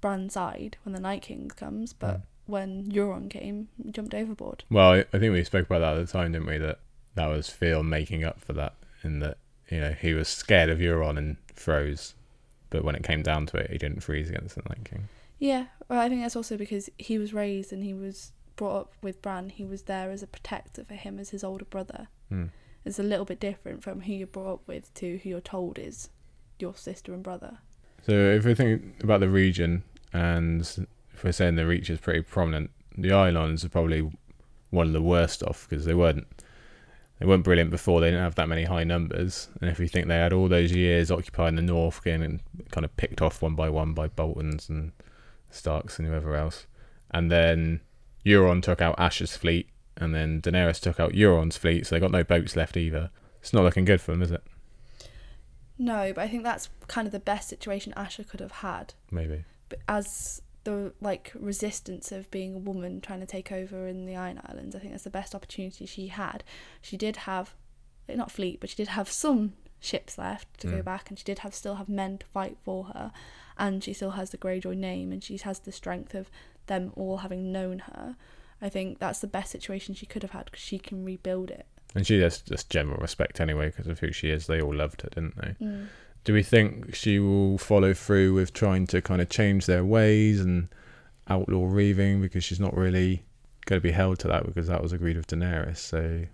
Bran's 0.00 0.34
side 0.34 0.76
when 0.84 0.92
the 0.94 1.00
Night 1.00 1.22
King 1.22 1.48
comes, 1.48 1.92
but 1.92 2.16
Mm. 2.18 2.22
when 2.46 2.90
Euron 2.90 3.28
came, 3.30 3.68
he 3.82 3.90
jumped 3.90 4.14
overboard. 4.14 4.64
Well, 4.70 4.92
I 4.92 5.18
think 5.18 5.32
we 5.32 5.44
spoke 5.44 5.66
about 5.66 5.80
that 5.80 5.96
at 5.98 6.06
the 6.06 6.12
time, 6.12 6.32
didn't 6.32 6.46
we? 6.48 6.58
That 6.58 6.78
that 7.14 7.26
was 7.26 7.50
Theon 7.52 7.88
making 7.88 8.22
up 8.24 8.40
for 8.40 8.52
that, 8.54 8.74
in 9.02 9.18
that 9.20 9.38
you 9.70 9.80
know 9.80 9.92
he 9.92 10.14
was 10.14 10.28
scared 10.28 10.70
of 10.70 10.78
Euron 10.78 11.18
and 11.18 11.36
froze, 11.54 12.14
but 12.70 12.84
when 12.84 12.94
it 12.94 13.02
came 13.02 13.22
down 13.22 13.46
to 13.46 13.56
it, 13.56 13.70
he 13.70 13.78
didn't 13.78 14.00
freeze 14.00 14.30
against 14.30 14.54
the 14.54 14.62
Night 14.68 14.84
King. 14.84 15.08
Yeah, 15.38 15.66
well, 15.88 16.00
I 16.00 16.08
think 16.08 16.22
that's 16.22 16.36
also 16.36 16.56
because 16.56 16.90
he 16.98 17.18
was 17.18 17.32
raised 17.32 17.72
and 17.72 17.84
he 17.84 17.94
was 17.94 18.32
brought 18.56 18.76
up 18.76 18.92
with 19.02 19.22
Bran. 19.22 19.50
He 19.50 19.64
was 19.64 19.82
there 19.82 20.10
as 20.10 20.22
a 20.22 20.26
protector 20.26 20.84
for 20.84 20.94
him 20.94 21.18
as 21.18 21.30
his 21.30 21.44
older 21.44 21.64
brother. 21.64 22.08
Hmm. 22.28 22.46
It's 22.84 22.98
a 22.98 23.04
little 23.04 23.24
bit 23.24 23.40
different 23.40 23.82
from 23.82 24.02
who 24.02 24.12
you're 24.12 24.26
brought 24.26 24.54
up 24.54 24.60
with 24.66 24.92
to 24.94 25.18
who 25.18 25.28
you're 25.28 25.40
told 25.40 25.78
is 25.78 26.10
your 26.58 26.74
sister 26.74 27.12
and 27.12 27.22
brother. 27.22 27.58
So 28.06 28.12
if 28.12 28.44
we 28.44 28.54
think 28.54 29.02
about 29.02 29.20
the 29.20 29.28
region, 29.28 29.84
and 30.12 30.62
if 31.14 31.24
we're 31.24 31.32
saying 31.32 31.56
the 31.56 31.66
Reach 31.66 31.90
is 31.90 32.00
pretty 32.00 32.22
prominent, 32.22 32.70
the 32.96 33.12
Islands 33.12 33.64
are 33.64 33.68
probably 33.68 34.10
one 34.70 34.86
of 34.86 34.92
the 34.92 35.02
worst 35.02 35.42
off 35.42 35.66
because 35.68 35.84
they 35.84 35.94
weren't 35.94 36.26
they 37.18 37.26
weren't 37.26 37.44
brilliant 37.44 37.70
before. 37.70 38.00
They 38.00 38.08
didn't 38.08 38.22
have 38.22 38.36
that 38.36 38.48
many 38.48 38.64
high 38.64 38.84
numbers, 38.84 39.48
and 39.60 39.68
if 39.68 39.78
we 39.78 39.88
think 39.88 40.06
they 40.06 40.16
had 40.16 40.32
all 40.32 40.48
those 40.48 40.72
years 40.72 41.10
occupying 41.10 41.56
the 41.56 41.62
north, 41.62 42.02
getting 42.04 42.40
kind 42.70 42.84
of 42.84 42.96
picked 42.96 43.20
off 43.20 43.42
one 43.42 43.54
by 43.54 43.68
one 43.68 43.92
by 43.92 44.06
Boltons 44.08 44.68
and 44.68 44.92
Starks 45.50 45.98
and 45.98 46.06
whoever 46.08 46.34
else, 46.34 46.66
and 47.10 47.30
then 47.30 47.80
Euron 48.24 48.62
took 48.62 48.80
out 48.82 48.96
Asha's 48.98 49.36
fleet, 49.36 49.68
and 49.96 50.14
then 50.14 50.40
Daenerys 50.42 50.80
took 50.80 51.00
out 51.00 51.12
Euron's 51.12 51.56
fleet, 51.56 51.86
so 51.86 51.94
they 51.94 52.00
got 52.00 52.10
no 52.10 52.24
boats 52.24 52.54
left 52.56 52.76
either. 52.76 53.10
It's 53.40 53.52
not 53.52 53.64
looking 53.64 53.84
good 53.84 54.00
for 54.00 54.12
them, 54.12 54.22
is 54.22 54.30
it? 54.30 54.42
No, 55.78 56.12
but 56.12 56.22
I 56.22 56.28
think 56.28 56.42
that's 56.42 56.68
kind 56.88 57.06
of 57.06 57.12
the 57.12 57.20
best 57.20 57.48
situation 57.48 57.92
Asha 57.96 58.28
could 58.28 58.40
have 58.40 58.50
had. 58.52 58.94
Maybe. 59.10 59.44
But 59.68 59.78
as 59.88 60.42
the 60.64 60.92
like 61.00 61.32
resistance 61.38 62.10
of 62.10 62.30
being 62.30 62.54
a 62.54 62.58
woman 62.58 63.00
trying 63.00 63.20
to 63.20 63.26
take 63.26 63.52
over 63.52 63.86
in 63.86 64.04
the 64.04 64.16
Iron 64.16 64.40
Islands, 64.44 64.74
I 64.74 64.80
think 64.80 64.92
that's 64.92 65.04
the 65.04 65.10
best 65.10 65.34
opportunity 65.34 65.86
she 65.86 66.08
had. 66.08 66.42
She 66.82 66.96
did 66.96 67.16
have, 67.18 67.54
not 68.08 68.32
fleet, 68.32 68.60
but 68.60 68.70
she 68.70 68.76
did 68.76 68.88
have 68.88 69.10
some 69.10 69.52
ships 69.80 70.18
left 70.18 70.58
to 70.60 70.66
go 70.66 70.78
Mm. 70.78 70.84
back, 70.84 71.08
and 71.10 71.18
she 71.18 71.24
did 71.24 71.40
have 71.40 71.54
still 71.54 71.76
have 71.76 71.88
men 71.88 72.18
to 72.18 72.26
fight 72.26 72.56
for 72.64 72.84
her, 72.86 73.12
and 73.58 73.82
she 73.82 73.92
still 73.92 74.12
has 74.12 74.30
the 74.30 74.38
Greyjoy 74.38 74.76
name, 74.76 75.12
and 75.12 75.22
she 75.22 75.36
has 75.38 75.60
the 75.60 75.72
strength 75.72 76.14
of 76.14 76.30
them 76.66 76.92
all 76.96 77.18
having 77.18 77.52
known 77.52 77.80
her. 77.80 78.16
I 78.60 78.68
think 78.68 78.98
that's 78.98 79.20
the 79.20 79.26
best 79.26 79.52
situation 79.52 79.94
she 79.94 80.06
could 80.06 80.22
have 80.22 80.32
had 80.32 80.46
because 80.46 80.60
she 80.60 80.78
can 80.78 81.04
rebuild 81.04 81.50
it. 81.50 81.66
And 81.94 82.06
she 82.06 82.20
has 82.20 82.40
just 82.40 82.70
general 82.70 82.98
respect 82.98 83.40
anyway 83.40 83.66
because 83.66 83.86
of 83.86 84.00
who 84.00 84.12
she 84.12 84.30
is. 84.30 84.46
They 84.46 84.60
all 84.60 84.74
loved 84.74 85.02
her, 85.02 85.08
didn't 85.08 85.36
they? 85.36 85.64
Mm. 85.64 85.86
Do 86.24 86.34
we 86.34 86.42
think 86.42 86.94
she 86.94 87.18
will 87.18 87.56
follow 87.58 87.94
through 87.94 88.34
with 88.34 88.52
trying 88.52 88.86
to 88.88 89.00
kind 89.00 89.22
of 89.22 89.30
change 89.30 89.66
their 89.66 89.84
ways 89.84 90.40
and 90.40 90.68
outlaw 91.28 91.66
reaving 91.66 92.20
because 92.20 92.44
she's 92.44 92.60
not 92.60 92.76
really 92.76 93.22
going 93.64 93.80
to 93.80 93.82
be 93.82 93.92
held 93.92 94.18
to 94.20 94.28
that 94.28 94.46
because 94.46 94.66
that 94.66 94.82
was 94.82 94.92
agreed 94.92 95.16
with 95.16 95.28
Daenerys? 95.28 95.78
So 95.78 96.00
do 96.00 96.26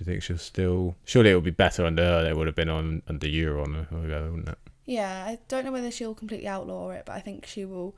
you 0.00 0.06
think 0.06 0.22
she'll 0.22 0.38
still? 0.38 0.96
Surely 1.04 1.30
it 1.30 1.34
would 1.34 1.44
be 1.44 1.50
better 1.50 1.84
under 1.84 2.02
her 2.02 2.22
than 2.22 2.32
it 2.32 2.36
would 2.36 2.46
have 2.46 2.56
been 2.56 2.70
on 2.70 3.02
under 3.08 3.26
Euron 3.26 3.90
wouldn't 3.90 4.48
it? 4.48 4.58
Yeah, 4.84 5.24
I 5.26 5.38
don't 5.48 5.64
know 5.64 5.72
whether 5.72 5.90
she'll 5.90 6.14
completely 6.14 6.48
outlaw 6.48 6.90
it, 6.90 7.04
but 7.06 7.12
I 7.12 7.20
think 7.20 7.46
she 7.46 7.64
will 7.64 7.96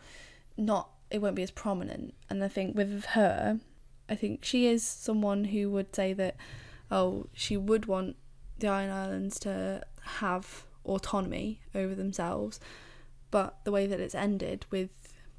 not. 0.57 0.91
It 1.11 1.19
won't 1.23 1.37
be 1.37 1.43
as 1.43 1.51
prominent. 1.51 2.15
And 2.29 2.43
I 2.43 2.49
think 2.49 2.77
with 2.77 3.05
her, 3.07 3.61
I 4.09 4.15
think 4.15 4.45
she 4.45 4.67
is 4.67 4.85
someone 4.85 5.45
who 5.45 5.71
would 5.71 5.95
say 5.95 6.13
that, 6.13 6.37
oh, 6.91 7.27
she 7.33 7.57
would 7.57 7.87
want 7.87 8.17
the 8.59 8.69
Iron 8.69 8.91
Islands 8.91 9.39
to 9.41 9.83
have 10.03 10.65
autonomy 10.85 11.61
over 11.75 11.95
themselves, 11.95 12.61
but 13.31 13.59
the 13.65 13.73
way 13.73 13.87
that 13.87 14.01
it's 14.01 14.15
ended 14.15 14.67
with 14.71 14.91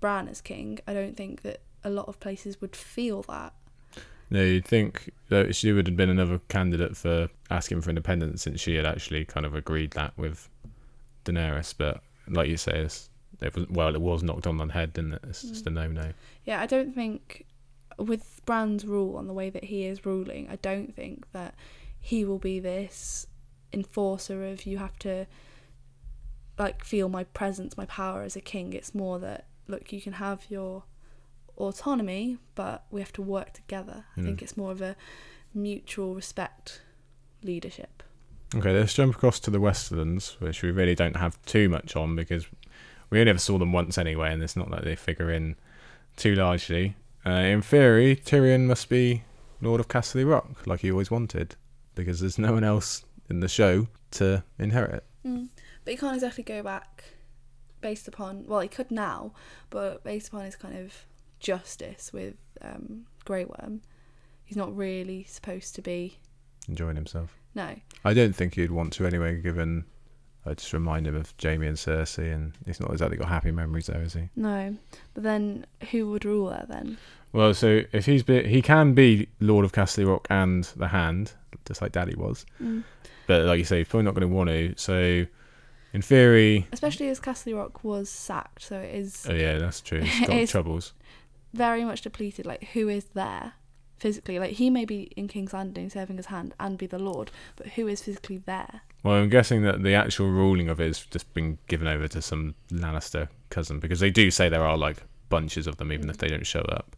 Bran 0.02 0.28
as 0.28 0.42
king, 0.42 0.80
I 0.88 0.94
don't 0.94 1.16
think 1.16 1.44
that 1.44 1.62
a 1.84 1.90
lot 1.90 2.08
of 2.08 2.20
places 2.20 2.60
would 2.62 2.76
feel 2.76 3.22
that. 3.24 3.54
No, 4.30 4.42
you'd 4.42 4.66
think 4.66 5.12
that 5.30 5.56
she 5.56 5.72
would 5.72 5.88
have 5.88 5.96
been 5.96 6.10
another 6.10 6.40
candidate 6.50 6.98
for 6.98 7.30
asking 7.50 7.82
for 7.82 7.90
independence 7.90 8.42
since 8.42 8.60
she 8.60 8.76
had 8.76 8.86
actually 8.86 9.24
kind 9.24 9.46
of 9.46 9.54
agreed 9.54 9.92
that 9.92 10.18
with 10.18 10.50
Daenerys. 11.26 11.74
But 11.78 12.02
like 12.28 12.48
you 12.50 12.58
say, 12.58 12.80
it's, 12.80 13.10
it 13.42 13.54
was 13.56 13.68
well, 13.70 13.94
it 13.94 14.02
was 14.02 14.24
knocked 14.24 14.48
on 14.48 14.58
the 14.58 14.66
head, 14.68 14.94
didn't 14.94 15.14
it? 15.14 15.22
It's 15.28 15.42
just 15.44 15.68
a 15.68 15.70
no-no. 15.70 16.14
Yeah, 16.46 16.62
I 16.62 16.66
don't 16.66 16.94
think 16.96 17.46
with 17.98 18.42
Bran's 18.46 18.86
rule 18.86 19.16
on 19.18 19.28
the 19.28 19.34
way 19.34 19.50
that 19.50 19.66
he 19.66 19.86
is 19.86 20.06
ruling, 20.06 20.48
I 20.50 20.56
don't 20.58 20.96
think 20.96 21.26
that 21.34 21.56
he 22.00 22.24
will 22.26 22.40
be 22.40 22.60
this 22.60 23.28
enforcer 23.74 24.46
of 24.46 24.66
you 24.66 24.78
have 24.78 24.98
to 25.00 25.26
like 26.58 26.84
feel 26.84 27.10
my 27.10 27.24
presence, 27.26 27.76
my 27.78 27.86
power 27.86 28.22
as 28.22 28.36
a 28.36 28.42
king. 28.42 28.74
It's 28.74 28.96
more 28.96 29.20
that 29.20 29.46
look, 29.68 29.92
you 29.92 30.02
can 30.02 30.14
have 30.14 30.46
your 30.50 30.84
autonomy, 31.58 32.38
but 32.54 32.86
we 32.92 33.02
have 33.02 33.14
to 33.14 33.22
work 33.22 33.54
together. 33.54 34.06
I 34.16 34.20
Mm. 34.22 34.26
think 34.26 34.42
it's 34.42 34.56
more 34.58 34.72
of 34.72 34.82
a 34.82 34.96
mutual 35.54 36.16
respect 36.16 36.82
leadership. 37.44 38.04
Okay, 38.56 38.72
let's 38.72 38.94
jump 38.94 39.16
across 39.16 39.40
to 39.42 39.52
the 39.52 39.60
Westerlands, 39.60 40.40
which 40.40 40.62
we 40.62 40.72
really 40.72 40.96
don't 40.96 41.18
have 41.18 41.42
too 41.46 41.68
much 41.68 41.98
on 41.98 42.16
because 42.16 42.46
we 43.10 43.20
only 43.20 43.30
ever 43.30 43.40
saw 43.40 43.58
them 43.58 43.74
once 43.74 43.98
anyway, 43.98 44.32
and 44.32 44.42
it's 44.42 44.56
not 44.56 44.72
like 44.72 44.84
they 44.84 44.96
figure 44.96 45.30
in 45.30 45.58
too 46.16 46.36
largely. 46.36 46.96
Uh, 47.26 47.32
in 47.32 47.62
theory, 47.62 48.16
Tyrion 48.16 48.62
must 48.62 48.88
be 48.88 49.24
Lord 49.62 49.82
of 49.82 49.90
Casterly 49.90 50.30
Rock, 50.30 50.66
like 50.66 50.82
he 50.82 50.92
always 50.92 51.12
wanted, 51.12 51.56
because 51.96 52.22
there's 52.22 52.38
no 52.38 52.54
one 52.54 52.64
else 52.64 53.04
in 53.30 53.42
the 53.42 53.50
show 53.50 53.88
to 54.12 54.44
inherit. 54.58 55.04
Mm. 55.26 55.50
But 55.84 55.92
he 55.92 55.98
can't 55.98 56.16
exactly 56.16 56.44
go 56.44 56.64
back 56.64 57.04
based 57.82 58.08
upon 58.08 58.46
well, 58.48 58.62
he 58.62 58.70
could 58.70 58.90
now, 58.90 59.34
but 59.70 60.04
based 60.04 60.30
upon 60.30 60.46
his 60.46 60.56
kind 60.56 60.78
of 60.78 61.06
justice 61.40 62.14
with 62.14 62.36
um, 62.62 63.06
Grey 63.26 63.44
Worm, 63.44 63.82
he's 64.46 64.58
not 64.58 64.76
really 64.76 65.26
supposed 65.26 65.76
to 65.76 65.82
be. 65.82 66.20
Enjoying 66.70 66.96
himself. 66.96 67.38
No, 67.56 67.76
I 68.04 68.14
don't 68.14 68.36
think 68.36 68.56
he'd 68.56 68.72
want 68.72 68.94
to 68.94 69.08
anyway, 69.08 69.42
given 69.42 69.86
I 70.46 70.54
just 70.54 70.74
remind 70.74 71.08
him 71.08 71.16
of 71.16 71.34
Jaime 71.42 71.66
and 71.66 71.78
Cersei, 71.78 72.32
and 72.34 72.54
he's 72.66 72.80
not 72.80 72.92
exactly 72.92 73.18
got 73.18 73.30
happy 73.30 73.52
memories 73.52 73.88
there, 73.88 74.02
is 74.04 74.14
he? 74.14 74.30
no. 74.36 74.76
But 75.14 75.24
then 75.24 75.66
who 75.92 76.10
would 76.12 76.26
rule 76.26 76.50
there 76.50 76.66
then? 76.70 76.98
Well, 77.34 77.54
so 77.54 77.82
if 77.92 78.06
he's 78.06 78.22
be, 78.24 78.48
he 78.48 78.62
can 78.62 78.94
be 78.94 79.28
Lord 79.40 79.66
of 79.66 79.72
Casterly 79.72 80.08
Rock 80.08 80.28
and 80.30 80.64
the 80.76 80.88
Hand, 80.90 81.34
just 81.66 81.82
like 81.82 81.92
Daddy 81.94 82.16
was. 82.16 82.46
Mm. 82.62 82.84
But 83.28 83.44
like 83.46 83.58
you 83.58 83.66
say, 83.66 83.80
he's 83.80 83.88
probably 83.88 84.04
not 84.06 84.14
going 84.14 84.30
to 84.30 84.34
want 84.36 84.50
to. 84.50 84.74
So, 84.78 85.26
in 85.94 86.02
theory, 86.02 86.68
Especially 86.72 87.10
as 87.10 87.20
Casterly 87.20 87.56
Rock 87.56 87.84
was 87.84 88.10
sacked, 88.10 88.62
so 88.64 88.78
it 88.80 88.94
is 88.94 89.26
oh 89.30 89.34
yeah, 89.34 89.58
that's 89.58 89.82
true. 89.82 90.02
He's 90.02 90.20
got 90.28 90.30
It's- 90.36 90.52
troubles. 90.52 90.94
very 91.54 91.84
much 91.84 92.02
depleted. 92.02 92.46
Like 92.46 92.66
who 92.74 92.88
is 92.90 93.06
there 93.16 93.54
physically? 94.06 94.38
Like 94.38 94.52
he 94.52 94.70
may 94.70 94.86
be 94.86 95.12
in 95.16 95.28
King's 95.28 95.52
Landing 95.52 95.90
serving 95.90 96.18
his 96.18 96.28
hand 96.28 96.54
and 96.60 96.78
be 96.78 96.86
the 96.86 97.00
Lord, 97.00 97.32
but 97.56 97.70
who 97.70 97.88
is 97.88 98.04
physically 98.04 98.38
there? 98.38 98.82
Well, 99.02 99.16
I'm 99.16 99.30
guessing 99.30 99.64
that 99.64 99.82
the 99.82 99.96
actual 99.96 100.30
ruling 100.30 100.70
of 100.70 100.80
it 100.80 100.86
has 100.86 101.08
just 101.08 101.34
been 101.34 101.58
given 101.66 101.88
over 101.88 102.08
to 102.10 102.22
some 102.22 102.54
Lannister 102.72 103.30
cousin 103.50 103.80
because 103.80 104.02
they 104.02 104.12
do 104.12 104.30
say 104.30 104.48
there 104.48 104.64
are 104.64 104.78
like 104.78 104.98
bunches 105.30 105.66
of 105.66 105.78
them, 105.78 105.92
even 105.92 106.08
if 106.12 106.18
mm. 106.18 106.20
they 106.20 106.28
don't 106.28 106.46
show 106.46 106.62
up. 106.62 106.96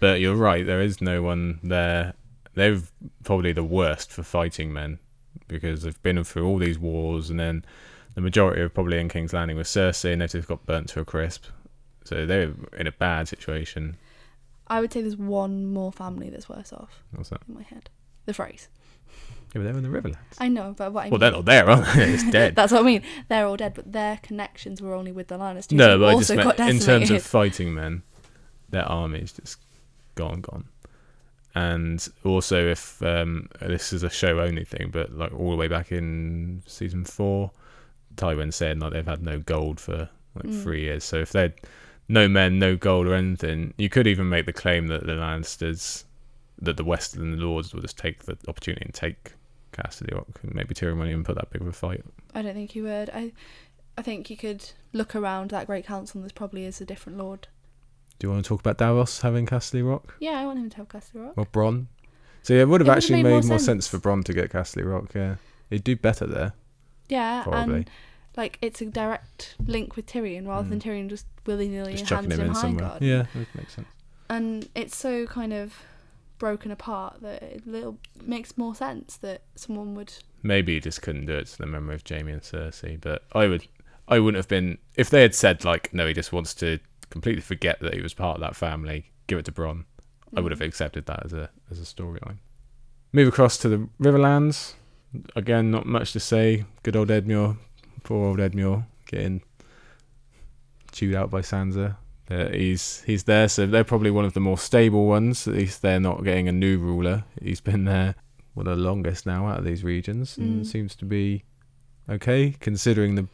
But 0.00 0.18
you're 0.18 0.34
right, 0.34 0.66
there 0.66 0.80
is 0.80 1.00
no 1.00 1.22
one 1.22 1.60
there. 1.62 2.14
They're 2.54 2.80
probably 3.22 3.52
the 3.52 3.62
worst 3.62 4.10
for 4.10 4.24
fighting 4.24 4.72
men 4.72 4.98
because 5.46 5.82
they've 5.82 6.02
been 6.02 6.24
through 6.24 6.44
all 6.44 6.58
these 6.58 6.78
wars, 6.78 7.30
and 7.30 7.38
then 7.38 7.64
the 8.16 8.20
majority 8.20 8.62
are 8.62 8.68
probably 8.68 8.98
in 8.98 9.08
King's 9.08 9.32
Landing 9.32 9.56
with 9.56 9.68
Cersei, 9.68 10.12
and 10.12 10.20
they've 10.20 10.28
just 10.28 10.48
got 10.48 10.66
burnt 10.66 10.88
to 10.88 11.00
a 11.00 11.04
crisp. 11.04 11.44
So 12.02 12.26
they're 12.26 12.52
in 12.76 12.88
a 12.88 12.92
bad 12.92 13.28
situation. 13.28 13.96
I 14.72 14.80
would 14.80 14.92
say 14.92 15.00
there's 15.02 15.16
one 15.16 15.66
more 15.72 15.92
family 15.92 16.30
that's 16.30 16.48
worse 16.48 16.72
off 16.72 17.02
What's 17.14 17.28
that? 17.30 17.40
in 17.48 17.54
my 17.54 17.62
head. 17.62 17.90
The 18.26 18.32
Freys. 18.32 18.68
Yeah, 19.54 19.60
but 19.60 19.64
they're 19.64 19.76
in 19.76 19.82
the 19.82 19.88
Riverlands. 19.90 20.16
I 20.38 20.48
know, 20.48 20.74
but 20.76 20.92
what 20.92 21.06
I 21.06 21.08
Well, 21.10 21.18
they're 21.18 21.30
not 21.30 21.44
there, 21.44 21.68
are 21.68 21.82
they? 21.94 22.12
It's 22.14 22.30
dead. 22.30 22.54
That's 22.56 22.72
what 22.72 22.80
I 22.80 22.84
mean. 22.84 23.02
They're 23.28 23.46
all 23.46 23.56
dead, 23.58 23.74
but 23.74 23.92
their 23.92 24.18
connections 24.22 24.80
were 24.80 24.94
only 24.94 25.12
with 25.12 25.28
the 25.28 25.36
Lannisters. 25.38 25.72
No, 25.72 25.98
but 25.98 26.06
I 26.08 26.18
just 26.18 26.30
also 26.30 26.36
meant 26.56 26.58
in 26.60 26.78
terms 26.78 27.10
of 27.10 27.22
fighting 27.22 27.74
men, 27.74 28.02
their 28.70 28.84
army's 28.86 29.32
just 29.32 29.58
gone, 30.14 30.40
gone. 30.40 30.64
And 31.54 32.08
also, 32.24 32.66
if 32.66 33.02
um, 33.02 33.48
this 33.60 33.92
is 33.92 34.02
a 34.02 34.08
show 34.10 34.40
only 34.40 34.64
thing, 34.64 34.88
but 34.90 35.12
like 35.12 35.32
all 35.38 35.50
the 35.50 35.56
way 35.56 35.68
back 35.68 35.92
in 35.92 36.62
season 36.66 37.04
four, 37.04 37.50
Tywin 38.16 38.52
said 38.54 38.80
like 38.80 38.92
they've 38.94 39.06
had 39.06 39.22
no 39.22 39.38
gold 39.38 39.78
for 39.80 40.08
like 40.34 40.46
Mm. 40.46 40.62
three 40.62 40.80
years. 40.82 41.04
So 41.04 41.18
if 41.18 41.32
they'd 41.32 41.52
no 42.08 42.28
men, 42.28 42.58
no 42.58 42.76
gold 42.76 43.06
or 43.06 43.14
anything, 43.14 43.74
you 43.76 43.88
could 43.88 44.06
even 44.06 44.28
make 44.28 44.46
the 44.46 44.52
claim 44.52 44.86
that 44.88 45.06
the 45.06 45.12
Lannisters, 45.12 46.04
that 46.60 46.76
the 46.76 46.84
Western 46.84 47.40
lords 47.40 47.72
will 47.74 47.80
just 47.82 47.98
take 47.98 48.24
the 48.24 48.36
opportunity 48.48 48.84
and 48.84 48.94
take 48.94 49.32
Casterly 49.72 50.14
Rock. 50.14 50.40
And 50.42 50.54
maybe 50.54 50.74
Tyrion 50.74 50.98
won't 50.98 51.10
even 51.10 51.24
put 51.24 51.36
that 51.36 51.50
big 51.50 51.62
of 51.62 51.68
a 51.68 51.72
fight. 51.72 52.04
I 52.34 52.42
don't 52.42 52.54
think 52.54 52.72
he 52.72 52.82
would. 52.82 53.10
I, 53.10 53.32
I 53.96 54.02
think 54.02 54.28
you 54.30 54.36
could 54.36 54.70
look 54.92 55.14
around 55.16 55.50
that 55.50 55.66
great 55.66 55.86
council. 55.86 56.18
and 56.20 56.28
There 56.28 56.34
probably 56.34 56.64
is 56.64 56.80
a 56.80 56.84
different 56.84 57.18
lord. 57.18 57.48
Do 58.18 58.26
you 58.26 58.32
want 58.32 58.44
to 58.44 58.48
talk 58.48 58.60
about 58.60 58.78
Davos 58.78 59.20
having 59.22 59.46
Casterly 59.46 59.88
Rock? 59.88 60.14
Yeah, 60.20 60.38
I 60.38 60.44
want 60.46 60.58
him 60.58 60.70
to 60.70 60.76
have 60.78 60.88
Casterly 60.88 61.24
Rock. 61.26 61.34
Or 61.36 61.46
Bronn. 61.46 61.86
So 62.42 62.54
yeah, 62.54 62.62
it 62.62 62.68
would 62.68 62.80
have 62.80 62.88
It 62.88 62.90
would've 62.90 62.96
actually 62.96 63.16
made 63.22 63.22
made, 63.24 63.30
more 63.30 63.40
more 63.42 63.58
sense. 63.58 63.86
sense. 63.86 63.88
for 63.88 63.98
Bronn 63.98 64.24
to 64.24 64.32
get 64.32 64.50
Casterly 64.50 64.84
Rock. 64.90 65.12
Yeah, 65.14 65.36
he'd 65.70 65.84
do 65.84 65.96
better 65.96 66.26
there, 66.26 66.52
Yeah, 67.08 67.42
probably. 67.44 67.74
and 67.76 67.90
like 68.36 68.58
it's 68.62 68.80
a 68.80 68.86
direct 68.86 69.54
link 69.66 69.96
with 69.96 70.06
Tyrion 70.06 70.46
rather 70.46 70.68
than 70.68 70.80
Mm. 70.80 70.82
Tyrion 70.82 71.08
just 71.08 71.26
willy 71.46 71.68
nilly 71.68 71.92
Just 71.94 72.10
hands 72.10 72.26
chucking 72.26 72.30
him 72.32 72.40
him 72.40 72.46
in 72.46 72.52
High 72.54 72.60
somewhere. 72.60 72.88
Garden. 72.88 73.08
Yeah, 73.08 73.26
that 73.34 73.54
makes 73.54 73.74
sense. 73.74 73.88
and 74.30 74.68
it's 74.74 74.96
so 74.96 75.26
kind 75.26 75.52
of 75.52 75.74
broken 76.38 76.70
apart 76.70 77.20
that 77.22 77.42
it 77.42 77.66
little 77.66 77.98
makes 78.24 78.56
more 78.58 78.74
sense 78.74 79.16
that 79.18 79.42
someone 79.54 79.94
would. 79.94 80.12
Maybe 80.42 80.74
he 80.74 80.80
just 80.80 81.02
couldn't 81.02 81.26
do 81.26 81.34
it 81.34 81.46
to 81.48 81.58
the 81.58 81.66
memory 81.66 81.94
of 81.94 82.02
Jaime 82.08 82.32
and 82.32 82.42
Cersei. 82.42 83.00
But 83.00 83.22
I 83.32 83.46
would, 83.46 83.68
I 84.08 84.18
wouldn't 84.18 84.38
have 84.38 84.48
been 84.48 84.78
if 84.96 85.08
they 85.10 85.22
had 85.22 85.34
said 85.36 85.64
like, 85.64 85.92
no, 85.94 86.06
he 86.06 86.12
just 86.14 86.32
wants 86.32 86.52
to 86.54 86.80
completely 87.10 87.42
forget 87.42 87.78
that 87.80 87.94
he 87.94 88.00
was 88.00 88.12
part 88.14 88.36
of 88.36 88.40
that 88.40 88.56
family. 88.56 89.10
Give 89.28 89.38
it 89.38 89.44
to 89.44 89.52
Bronn. 89.52 89.84
I 90.36 90.40
would 90.40 90.50
have 90.50 90.60
Mm. 90.60 90.66
accepted 90.66 91.06
that 91.06 91.24
as 91.26 91.32
a 91.32 91.50
as 91.70 91.78
a 91.78 91.84
storyline. 91.84 92.38
Move 93.12 93.28
across 93.28 93.56
to 93.58 93.68
the 93.68 93.88
Riverlands. 94.00 94.74
Again, 95.36 95.70
not 95.70 95.84
much 95.86 96.12
to 96.14 96.20
say. 96.20 96.64
Good 96.82 96.96
old 96.96 97.08
Edmure, 97.10 97.58
poor 98.02 98.26
old 98.28 98.38
Edmure, 98.38 98.84
getting 99.06 99.42
chewed 100.92 101.14
out 101.14 101.30
by 101.30 101.40
Sansa. 101.40 101.96
Uh, 102.30 102.48
he's 102.48 103.02
he's 103.02 103.24
there, 103.24 103.48
so 103.48 103.66
they're 103.66 103.84
probably 103.84 104.10
one 104.10 104.24
of 104.24 104.32
the 104.34 104.40
more 104.40 104.56
stable 104.58 105.06
ones. 105.06 105.46
At 105.48 105.54
least 105.54 105.82
they're 105.82 106.00
not 106.00 106.24
getting 106.24 106.48
a 106.48 106.52
new 106.52 106.78
ruler. 106.78 107.24
He's 107.42 107.60
been 107.60 107.84
there 107.84 108.14
well 108.54 108.64
the 108.64 108.76
longest 108.76 109.26
now 109.26 109.46
out 109.48 109.58
of 109.58 109.64
these 109.64 109.82
regions, 109.84 110.36
and 110.38 110.62
Mm. 110.62 110.66
seems 110.66 110.94
to 110.96 111.04
be 111.04 111.44
okay 112.08 112.54
considering 112.60 113.14
the 113.14 113.26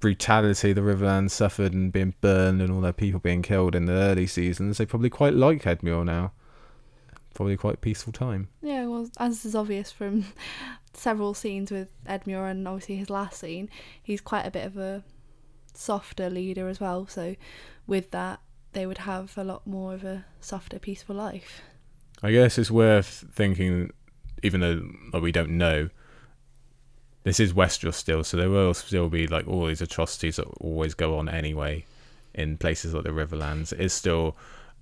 brutality 0.00 0.72
the 0.72 0.80
Riverlands 0.80 1.30
suffered 1.30 1.72
and 1.72 1.92
being 1.92 2.14
burned 2.20 2.60
and 2.60 2.72
all 2.72 2.80
their 2.80 2.92
people 2.92 3.20
being 3.20 3.42
killed 3.42 3.74
in 3.76 3.84
the 3.86 3.92
early 3.92 4.26
seasons. 4.26 4.78
They 4.78 4.86
probably 4.86 5.10
quite 5.10 5.34
like 5.34 5.62
Edmure 5.62 6.04
now. 6.04 6.32
Probably 7.34 7.56
quite 7.56 7.80
peaceful 7.80 8.12
time. 8.12 8.48
Yeah, 8.62 8.81
as 9.18 9.44
is 9.44 9.54
obvious 9.54 9.90
from 9.90 10.26
several 10.92 11.34
scenes 11.34 11.70
with 11.70 11.88
Edmure 12.06 12.50
and 12.50 12.66
obviously 12.66 12.96
his 12.96 13.10
last 13.10 13.40
scene, 13.40 13.68
he's 14.02 14.20
quite 14.20 14.46
a 14.46 14.50
bit 14.50 14.66
of 14.66 14.76
a 14.76 15.02
softer 15.74 16.28
leader 16.30 16.68
as 16.68 16.80
well. 16.80 17.06
So, 17.06 17.36
with 17.86 18.10
that, 18.10 18.40
they 18.72 18.86
would 18.86 18.98
have 18.98 19.36
a 19.36 19.44
lot 19.44 19.66
more 19.66 19.94
of 19.94 20.04
a 20.04 20.24
softer, 20.40 20.78
peaceful 20.78 21.16
life. 21.16 21.62
I 22.22 22.32
guess 22.32 22.58
it's 22.58 22.70
worth 22.70 23.24
thinking, 23.32 23.90
even 24.42 24.60
though 24.60 24.82
like, 25.12 25.22
we 25.22 25.32
don't 25.32 25.58
know, 25.58 25.90
this 27.24 27.40
is 27.40 27.52
Westeros 27.52 27.94
still, 27.94 28.24
so 28.24 28.36
there 28.36 28.50
will 28.50 28.74
still 28.74 29.08
be 29.08 29.26
like 29.26 29.46
all 29.46 29.66
these 29.66 29.82
atrocities 29.82 30.36
that 30.36 30.46
always 30.60 30.94
go 30.94 31.18
on 31.18 31.28
anyway 31.28 31.84
in 32.34 32.56
places 32.56 32.94
like 32.94 33.04
the 33.04 33.10
Riverlands. 33.10 33.72
It 33.72 33.80
is 33.80 33.92
still 33.92 34.36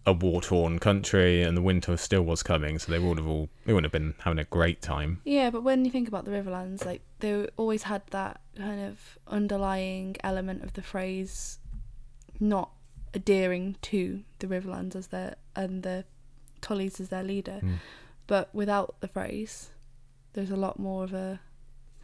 a 0.07 0.13
war 0.13 0.41
torn 0.41 0.79
country, 0.79 1.43
and 1.43 1.57
the 1.57 1.63
winter 1.63 1.97
still 1.97 2.23
was 2.23 2.43
coming, 2.43 2.79
so 2.79 2.91
they 2.91 2.99
would 2.99 3.19
have 3.19 3.27
all 3.27 3.49
they 3.65 3.73
wouldn't 3.73 3.93
have 3.93 4.01
been 4.01 4.15
having 4.21 4.39
a 4.39 4.45
great 4.45 4.81
time. 4.81 5.21
Yeah, 5.25 5.51
but 5.51 5.63
when 5.63 5.85
you 5.85 5.91
think 5.91 6.09
about 6.09 6.25
the 6.25 6.31
Riverlands, 6.31 6.85
like 6.85 7.03
they 7.21 7.47
always 7.57 7.85
had 7.85 8.03
that 8.11 8.41
kind 8.57 8.81
of 8.81 9.19
underlying 9.27 10.17
element 10.25 10.65
of 10.65 10.73
the 10.73 10.83
Freys 10.83 11.59
not 12.39 12.71
adhering 13.13 13.77
to 13.83 14.23
the 14.39 14.47
Riverlands 14.47 14.97
as 14.97 15.09
their 15.09 15.37
and 15.55 15.83
the 15.83 16.05
Tullys 16.63 17.01
as 17.01 17.09
their 17.09 17.23
leader. 17.23 17.61
Mm. 17.63 17.75
But 18.27 18.55
without 18.55 18.97
the 19.01 19.09
Freys, 19.09 19.69
there's 20.33 20.51
a 20.51 20.57
lot 20.57 20.79
more 20.79 21.05
of 21.05 21.13
a 21.13 21.41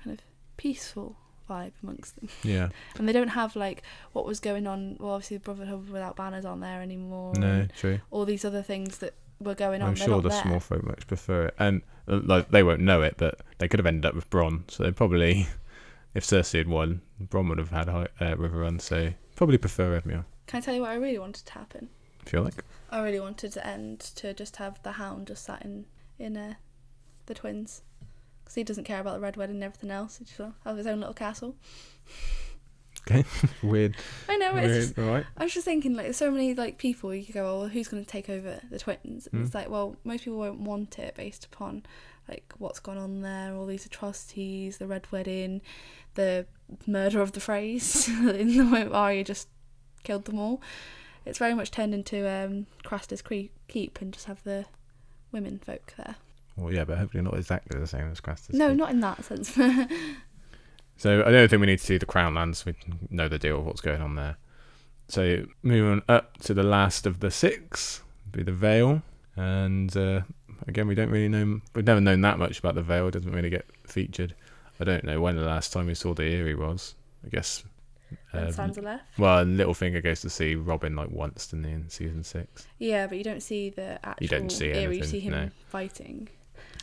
kind 0.03 0.19
of 0.19 0.25
peaceful 0.57 1.17
vibe 1.49 1.73
amongst 1.83 2.17
them. 2.17 2.29
Yeah. 2.43 2.69
And 2.97 3.09
they 3.09 3.13
don't 3.13 3.29
have 3.29 3.57
like 3.57 3.83
what 4.13 4.27
was 4.27 4.41
going 4.41 4.67
on. 4.67 4.97
Well, 5.01 5.13
obviously, 5.13 5.39
the 5.39 5.45
Brotherhood 5.45 5.89
without 5.91 6.17
banners 6.17 6.45
aren't 6.45 6.63
there 6.63 6.83
anymore. 6.83 7.35
No, 7.35 7.67
true. 7.77 8.01
All 8.11 8.25
these 8.25 8.45
other 8.45 8.63
things 8.63 8.99
that 8.99 9.15
were 9.41 9.55
going 9.55 9.83
on. 9.83 9.91
I'm 9.91 9.95
sure 9.95 10.21
the 10.21 10.29
there. 10.29 10.43
small 10.43 10.61
folk 10.61 10.85
much 10.85 11.07
prefer 11.07 11.47
it, 11.47 11.55
and 11.59 11.83
uh, 12.09 12.21
like 12.25 12.51
they 12.51 12.63
won't 12.63 12.81
know 12.81 13.03
it, 13.03 13.15
but 13.19 13.41
they 13.59 13.69
could 13.69 13.79
have 13.79 13.87
ended 13.87 14.07
up 14.07 14.15
with 14.15 14.29
Bronn. 14.31 14.71
So 14.71 14.85
they 14.85 14.93
probably, 14.93 15.47
if 16.15 16.25
Cersei 16.25 16.59
had 16.59 16.69
won, 16.69 17.03
Bronn 17.23 17.49
would 17.49 17.59
have 17.59 17.71
had 17.71 17.89
high, 17.89 18.09
uh, 18.21 18.35
Riverrun. 18.37 18.81
So 18.81 19.13
probably 19.35 19.59
prefer 19.59 20.01
Edmure. 20.01 20.25
Can 20.47 20.59
I 20.59 20.61
tell 20.61 20.75
you 20.75 20.83
what 20.83 20.91
I 20.91 20.95
really 20.95 21.19
wanted 21.19 21.47
to 21.47 21.53
happen? 21.53 21.89
If 22.25 22.33
you 22.33 22.41
like. 22.41 22.55
I 22.91 23.03
really 23.03 23.21
wanted 23.21 23.53
to 23.53 23.67
end 23.67 24.01
to 24.17 24.33
just 24.33 24.57
have 24.57 24.81
the 24.83 24.93
Hound 24.93 25.27
just 25.27 25.45
sat 25.45 25.63
in 25.63 25.87
in 26.19 26.37
uh, 26.37 26.55
the 27.27 27.35
twins, 27.35 27.83
because 28.47 28.55
he 28.55 28.65
doesn't 28.65 28.85
care 28.85 29.01
about 29.01 29.15
the 29.15 29.21
Red 29.21 29.37
Wedding 29.37 29.57
and 29.57 29.65
everything 29.65 29.91
else. 29.91 30.19
He 30.19 30.25
just 30.25 30.37
to 30.37 30.53
have 30.65 30.77
his 30.79 30.87
own 30.87 31.01
little 31.01 31.13
castle. 31.15 31.57
Okay, 33.09 33.25
weird. 33.63 33.95
I 34.29 34.37
know 34.37 34.57
it's. 34.57 34.87
Just, 34.87 34.97
Weird. 34.97 35.09
Right. 35.09 35.25
I 35.37 35.45
was 35.45 35.53
just 35.55 35.65
thinking, 35.65 35.95
like, 35.95 36.07
there's 36.07 36.17
so 36.17 36.31
many 36.31 36.55
like 36.55 36.79
people 36.79 37.15
you 37.15 37.25
could 37.25 37.35
go, 37.35 37.49
oh, 37.49 37.59
well, 37.61 37.69
who's 37.69 37.89
going 37.89 38.05
to 38.05 38.09
take 38.11 38.29
over 38.31 38.61
the 38.71 38.79
twins? 38.79 39.29
And 39.29 39.43
Mm. 39.43 39.47
it's 39.47 39.55
like, 39.55 39.69
well, 39.69 39.97
most 40.05 40.25
people 40.25 40.39
won't 40.39 40.61
want 40.61 40.99
it 40.99 41.15
based 41.15 41.45
upon 41.45 41.85
like 42.29 42.53
what's 42.59 42.81
gone 42.81 42.99
on 42.99 43.21
there, 43.23 43.55
all 43.55 43.67
these 43.67 43.87
atrocities, 43.87 44.79
the 44.79 44.87
red 44.87 45.07
wedding, 45.13 45.61
the 46.15 46.47
murder 46.87 47.21
of 47.21 47.31
the 47.33 47.41
Freys 47.41 48.09
in 48.35 48.57
the 48.57 48.65
way 48.67 48.85
Arya 48.91 49.23
just 49.23 49.49
killed 50.03 50.25
them 50.25 50.39
all. 50.41 50.61
It's 51.25 51.39
very 51.39 51.55
much 51.55 51.71
turned 51.71 51.95
into 51.95 52.29
um, 52.29 52.67
Craster's 52.85 53.23
Cre- 53.23 53.51
Keep 53.69 54.01
and 54.01 54.13
just 54.13 54.27
have 54.27 54.43
the 54.43 54.65
women 55.31 55.59
folk 55.65 55.93
there. 55.97 56.17
Well, 56.57 56.73
yeah, 56.73 56.85
but 56.85 56.99
hopefully 56.99 57.23
not 57.23 57.35
exactly 57.35 57.79
the 57.79 57.87
same 57.87 58.11
as 58.11 58.21
Craster's. 58.21 58.57
No, 58.57 58.73
not 58.73 58.91
in 58.91 59.01
that 59.01 59.25
sense. 59.25 59.59
So 60.97 61.23
I 61.27 61.31
don't 61.31 61.49
think 61.49 61.61
we 61.61 61.67
need 61.67 61.79
to 61.79 61.85
see 61.85 61.99
the 61.99 62.07
Crown 62.07 62.35
Lands. 62.35 62.65
We 62.65 62.75
know 63.11 63.29
the 63.29 63.39
deal 63.39 63.59
of 63.59 63.67
what's 63.67 63.81
going 63.81 64.01
on 64.01 64.15
there. 64.15 64.37
So 65.09 65.45
moving 65.63 66.03
up 66.09 66.39
to 66.39 66.55
the 66.55 66.63
last 66.63 67.07
of 67.07 67.21
the 67.21 67.31
six, 67.31 68.03
be 68.33 68.43
the 68.43 68.53
Vale, 68.53 69.03
and 69.37 69.95
uh, 69.97 70.23
again 70.67 70.89
we 70.89 70.95
don't 70.95 71.11
really 71.11 71.29
know. 71.29 71.61
We've 71.75 71.85
never 71.85 72.01
known 72.01 72.23
that 72.23 72.39
much 72.39 72.59
about 72.59 72.75
the 72.75 72.83
Vale. 72.83 73.09
It 73.09 73.13
doesn't 73.13 73.31
really 73.31 73.51
get 73.51 73.67
featured. 73.87 74.35
I 74.81 74.85
don't 74.85 75.05
know 75.05 75.21
when 75.21 75.37
the 75.37 75.45
last 75.45 75.73
time 75.73 75.87
we 75.87 75.95
saw 75.95 76.15
the 76.15 76.25
Eyrie 76.25 76.55
was. 76.55 76.95
I 77.25 77.29
guess. 77.29 77.63
Um, 78.33 78.47
Sansa 78.49 78.83
left. 78.83 79.19
well, 79.19 79.45
Littlefinger 79.45 80.03
goes 80.03 80.21
to 80.21 80.31
see 80.31 80.55
Robin 80.55 80.95
like 80.95 81.11
once, 81.11 81.49
didn't 81.49 81.65
he, 81.65 81.73
in 81.73 81.89
season 81.91 82.23
six? 82.23 82.67
Yeah, 82.79 83.07
but 83.07 83.19
you 83.19 83.25
don't 83.25 83.43
see 83.43 83.69
the 83.71 83.99
actual 84.07 84.23
You 84.23 84.29
don't 84.29 84.51
see 84.51 84.71
area. 84.71 84.99
You 84.99 85.05
see 85.05 85.21
him 85.21 85.33
no. 85.33 85.51
fighting, 85.69 86.29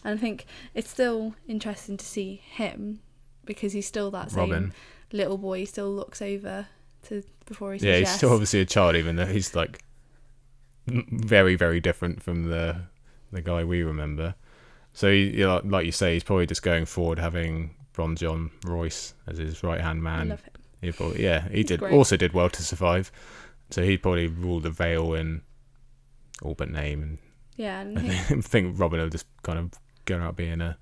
and 0.03 0.17
I 0.17 0.21
think 0.21 0.45
it's 0.73 0.89
still 0.89 1.35
interesting 1.47 1.97
to 1.97 2.05
see 2.05 2.41
him 2.51 2.99
because 3.45 3.73
he's 3.73 3.87
still 3.87 4.11
that 4.11 4.31
same 4.31 4.51
Robin. 4.51 4.73
little 5.11 5.37
boy. 5.37 5.59
He 5.59 5.65
still 5.65 5.93
looks 5.93 6.21
over 6.21 6.67
to 7.03 7.23
before 7.45 7.73
he 7.73 7.79
says 7.79 7.85
Yeah, 7.85 7.97
he's 7.97 8.07
yes. 8.07 8.17
still 8.17 8.31
obviously 8.33 8.61
a 8.61 8.65
child, 8.65 8.95
even 8.95 9.15
though 9.15 9.25
he's 9.25 9.55
like 9.55 9.81
very, 10.87 11.55
very 11.55 11.79
different 11.79 12.21
from 12.21 12.49
the 12.49 12.77
the 13.31 13.41
guy 13.41 13.63
we 13.63 13.81
remember. 13.81 14.35
So, 14.93 15.09
he, 15.11 15.23
you 15.31 15.45
know, 15.45 15.59
like 15.63 15.87
you 15.87 15.91
say, 15.91 16.13
he's 16.13 16.23
probably 16.23 16.45
just 16.45 16.61
going 16.61 16.85
forward, 16.85 17.17
having 17.17 17.73
Bron 17.93 18.15
John 18.15 18.51
Royce 18.63 19.15
as 19.25 19.39
his 19.39 19.63
right 19.63 19.81
hand 19.81 19.99
I 19.99 20.01
man. 20.03 20.29
love 20.29 20.41
him. 20.41 20.53
He 20.81 20.91
probably, 20.91 21.23
yeah, 21.23 21.47
he 21.49 21.57
He's 21.57 21.65
did 21.65 21.79
great. 21.79 21.93
also 21.93 22.15
did 22.15 22.33
well 22.33 22.49
to 22.49 22.61
survive. 22.61 23.11
So 23.71 23.81
he 23.81 23.97
probably 23.97 24.27
ruled 24.27 24.63
the 24.63 24.69
Vale 24.69 25.15
in 25.15 25.41
all 26.43 26.53
but 26.53 26.69
name, 26.69 27.17
Yeah, 27.55 27.79
and 27.81 27.97
and 27.97 28.11
he, 28.11 28.35
I 28.35 28.41
think 28.41 28.77
Robin 28.79 28.99
will 28.99 29.09
just 29.09 29.25
kind 29.41 29.57
of 29.57 29.71
go 30.05 30.19
out 30.19 30.35
being 30.35 30.61
a 30.61 30.77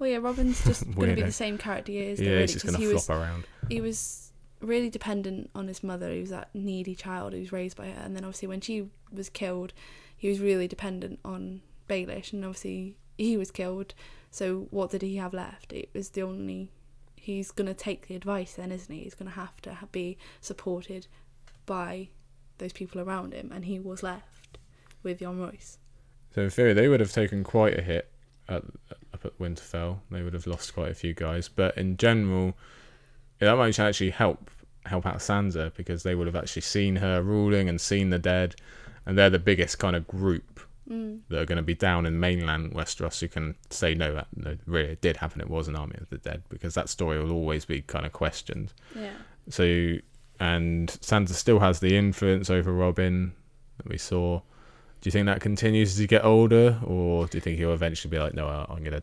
well, 0.00 0.08
yeah, 0.08 0.16
Robin's 0.16 0.64
just 0.64 0.90
going 0.94 1.10
to 1.10 1.14
be 1.14 1.22
the 1.22 1.30
same 1.30 1.58
character 1.58 1.92
he 1.92 1.98
is. 1.98 2.20
yeah, 2.20 2.30
really, 2.30 2.40
he's 2.42 2.54
just 2.54 2.64
going 2.64 2.74
to 2.74 2.80
he 2.80 2.86
flop 2.86 2.94
was 2.94 3.10
around. 3.10 3.44
he 3.68 3.80
was 3.82 4.32
really 4.60 4.88
dependent 4.88 5.50
on 5.54 5.68
his 5.68 5.84
mother. 5.84 6.10
He 6.10 6.20
was 6.20 6.30
that 6.30 6.48
needy 6.54 6.94
child 6.94 7.34
who 7.34 7.40
was 7.40 7.52
raised 7.52 7.76
by 7.76 7.88
her, 7.88 8.00
and 8.02 8.16
then 8.16 8.24
obviously 8.24 8.48
when 8.48 8.62
she 8.62 8.88
was 9.12 9.28
killed, 9.28 9.74
he 10.16 10.28
was 10.28 10.40
really 10.40 10.66
dependent 10.66 11.20
on 11.24 11.60
Baelish, 11.88 12.32
and 12.32 12.44
obviously 12.44 12.96
he 13.18 13.36
was 13.36 13.50
killed. 13.50 13.94
So 14.30 14.68
what 14.70 14.90
did 14.90 15.02
he 15.02 15.16
have 15.16 15.34
left? 15.34 15.72
It 15.72 15.90
was 15.92 16.10
the 16.10 16.22
only. 16.22 16.70
He's 17.14 17.50
gonna 17.50 17.74
take 17.74 18.08
the 18.08 18.16
advice 18.16 18.54
then, 18.54 18.72
isn't 18.72 18.94
he? 18.94 19.02
He's 19.02 19.14
gonna 19.14 19.30
have 19.32 19.60
to 19.62 19.76
be 19.92 20.16
supported 20.40 21.06
by 21.66 22.08
those 22.56 22.72
people 22.72 23.02
around 23.02 23.34
him, 23.34 23.50
and 23.52 23.66
he 23.66 23.78
was 23.78 24.02
left 24.02 24.56
with 25.02 25.20
Jon 25.20 25.38
Royce. 25.38 25.78
So 26.34 26.42
in 26.42 26.50
theory, 26.50 26.72
they 26.72 26.88
would 26.88 27.00
have 27.00 27.12
taken 27.12 27.44
quite 27.44 27.78
a 27.78 27.82
hit 27.82 28.09
at, 28.50 28.62
up 29.14 29.24
at 29.24 29.38
Winterfell. 29.38 29.98
They 30.10 30.22
would 30.22 30.34
have 30.34 30.46
lost 30.46 30.74
quite 30.74 30.90
a 30.90 30.94
few 30.94 31.14
guys, 31.14 31.48
but 31.48 31.76
in 31.76 31.96
general, 31.96 32.54
that 33.38 33.56
might 33.56 33.78
actually 33.78 34.10
help 34.10 34.50
help 34.86 35.04
out 35.06 35.18
Sansa 35.18 35.74
because 35.74 36.02
they 36.02 36.14
would 36.14 36.26
have 36.26 36.36
actually 36.36 36.62
seen 36.62 36.96
her 36.96 37.22
ruling 37.22 37.68
and 37.68 37.80
seen 37.80 38.10
the 38.10 38.18
dead, 38.18 38.56
and 39.06 39.16
they're 39.16 39.30
the 39.30 39.38
biggest 39.38 39.78
kind 39.78 39.96
of 39.96 40.06
group 40.06 40.60
Mm. 40.90 41.20
that 41.28 41.38
are 41.40 41.44
going 41.44 41.56
to 41.56 41.62
be 41.62 41.74
down 41.74 42.04
in 42.04 42.18
mainland 42.18 42.72
Westeros 42.72 43.20
who 43.20 43.28
can 43.28 43.54
say 43.68 43.94
no, 43.94 44.12
that 44.12 44.26
no, 44.34 44.56
really 44.66 44.88
it 44.94 45.00
did 45.00 45.18
happen. 45.18 45.40
It 45.40 45.48
was 45.48 45.68
an 45.68 45.76
army 45.76 45.94
of 46.00 46.10
the 46.10 46.18
dead 46.18 46.42
because 46.48 46.74
that 46.74 46.88
story 46.88 47.22
will 47.22 47.30
always 47.30 47.64
be 47.64 47.82
kind 47.82 48.04
of 48.04 48.12
questioned. 48.12 48.72
Yeah. 48.96 49.12
So, 49.48 49.98
and 50.40 50.88
Sansa 50.88 51.34
still 51.34 51.60
has 51.60 51.78
the 51.78 51.96
influence 51.96 52.50
over 52.50 52.72
Robin 52.72 53.34
that 53.76 53.88
we 53.88 53.98
saw. 53.98 54.40
Do 55.00 55.08
you 55.08 55.12
think 55.12 55.26
that 55.26 55.40
continues 55.40 55.92
as 55.92 55.98
he 55.98 56.06
get 56.06 56.24
older, 56.24 56.78
or 56.84 57.26
do 57.26 57.36
you 57.38 57.40
think 57.40 57.58
he'll 57.58 57.72
eventually 57.72 58.10
be 58.10 58.18
like, 58.18 58.34
no, 58.34 58.46
I- 58.46 58.66
I'm 58.68 58.82
gonna 58.84 59.02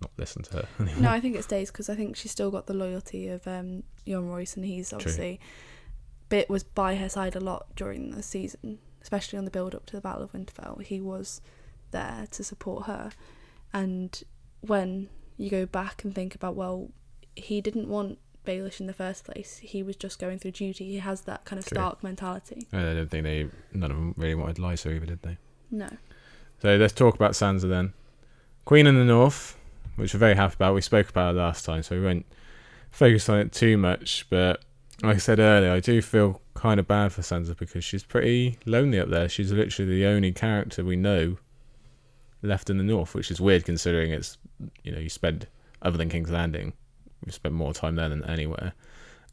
not 0.00 0.10
listen 0.16 0.42
to 0.44 0.52
her? 0.58 0.68
anymore? 0.80 1.02
No, 1.02 1.10
I 1.10 1.20
think 1.20 1.36
it 1.36 1.42
stays 1.44 1.70
because 1.70 1.88
I 1.88 1.94
think 1.96 2.16
she's 2.16 2.30
still 2.30 2.50
got 2.50 2.66
the 2.66 2.74
loyalty 2.74 3.28
of 3.28 3.46
um, 3.48 3.82
Jon 4.06 4.28
Royce, 4.28 4.54
and 4.56 4.64
he's 4.64 4.92
obviously 4.92 5.40
bit 6.28 6.48
was 6.50 6.62
by 6.62 6.94
her 6.96 7.08
side 7.08 7.34
a 7.34 7.40
lot 7.40 7.66
during 7.74 8.10
the 8.12 8.22
season, 8.22 8.78
especially 9.02 9.38
on 9.38 9.44
the 9.44 9.50
build 9.50 9.74
up 9.74 9.86
to 9.86 9.94
the 9.96 10.00
Battle 10.00 10.22
of 10.22 10.32
Winterfell. 10.32 10.82
He 10.82 11.00
was 11.00 11.40
there 11.90 12.26
to 12.30 12.44
support 12.44 12.86
her, 12.86 13.10
and 13.72 14.22
when 14.60 15.08
you 15.36 15.50
go 15.50 15.66
back 15.66 16.04
and 16.04 16.14
think 16.14 16.34
about, 16.34 16.54
well, 16.54 16.90
he 17.34 17.60
didn't 17.60 17.88
want 17.88 18.18
Baelish 18.48 18.80
in 18.80 18.86
the 18.86 18.92
first 18.92 19.24
place. 19.24 19.58
He 19.58 19.82
was 19.82 19.96
just 19.96 20.18
going 20.18 20.38
through 20.38 20.52
duty. 20.52 20.86
He 20.86 20.98
has 20.98 21.22
that 21.22 21.44
kind 21.44 21.58
of 21.58 21.66
True. 21.66 21.76
Stark 21.76 22.02
mentality. 22.02 22.66
Uh, 22.72 22.78
I 22.78 22.94
don't 22.94 23.10
think 23.10 23.24
they, 23.24 23.48
none 23.72 23.90
of 23.90 23.96
them 23.96 24.14
really 24.16 24.34
wanted 24.34 24.56
Lysa 24.56 24.94
either, 24.96 25.06
did 25.06 25.22
they? 25.22 25.36
No. 25.70 25.88
So 26.62 26.76
let's 26.76 26.92
talk 26.92 27.14
about 27.14 27.32
Sansa 27.32 27.68
then. 27.68 27.92
Queen 28.64 28.86
in 28.86 28.96
the 28.96 29.04
North, 29.04 29.56
which 29.96 30.14
we're 30.14 30.20
very 30.20 30.34
happy 30.34 30.54
about. 30.54 30.74
We 30.74 30.80
spoke 30.80 31.08
about 31.08 31.34
it 31.34 31.38
last 31.38 31.64
time, 31.64 31.82
so 31.82 31.96
we 31.96 32.04
won't 32.04 32.26
focus 32.90 33.28
on 33.28 33.38
it 33.38 33.52
too 33.52 33.76
much. 33.76 34.26
But 34.30 34.64
like 35.02 35.16
I 35.16 35.18
said 35.18 35.38
earlier, 35.38 35.72
I 35.72 35.80
do 35.80 36.00
feel 36.02 36.40
kind 36.54 36.80
of 36.80 36.88
bad 36.88 37.12
for 37.12 37.22
Sansa 37.22 37.56
because 37.56 37.84
she's 37.84 38.02
pretty 38.02 38.58
lonely 38.66 38.98
up 38.98 39.10
there. 39.10 39.28
She's 39.28 39.52
literally 39.52 39.90
the 39.90 40.06
only 40.06 40.32
character 40.32 40.84
we 40.84 40.96
know 40.96 41.38
left 42.42 42.70
in 42.70 42.78
the 42.78 42.84
North, 42.84 43.14
which 43.14 43.30
is 43.30 43.40
weird 43.40 43.64
considering 43.64 44.10
it's 44.10 44.38
you 44.82 44.92
know 44.92 44.98
you 44.98 45.08
spend 45.08 45.46
other 45.82 45.96
than 45.96 46.08
King's 46.08 46.30
Landing, 46.30 46.72
we 47.28 47.32
spent 47.32 47.54
more 47.54 47.72
time 47.72 47.94
there 47.96 48.08
than 48.08 48.24
anywhere, 48.24 48.72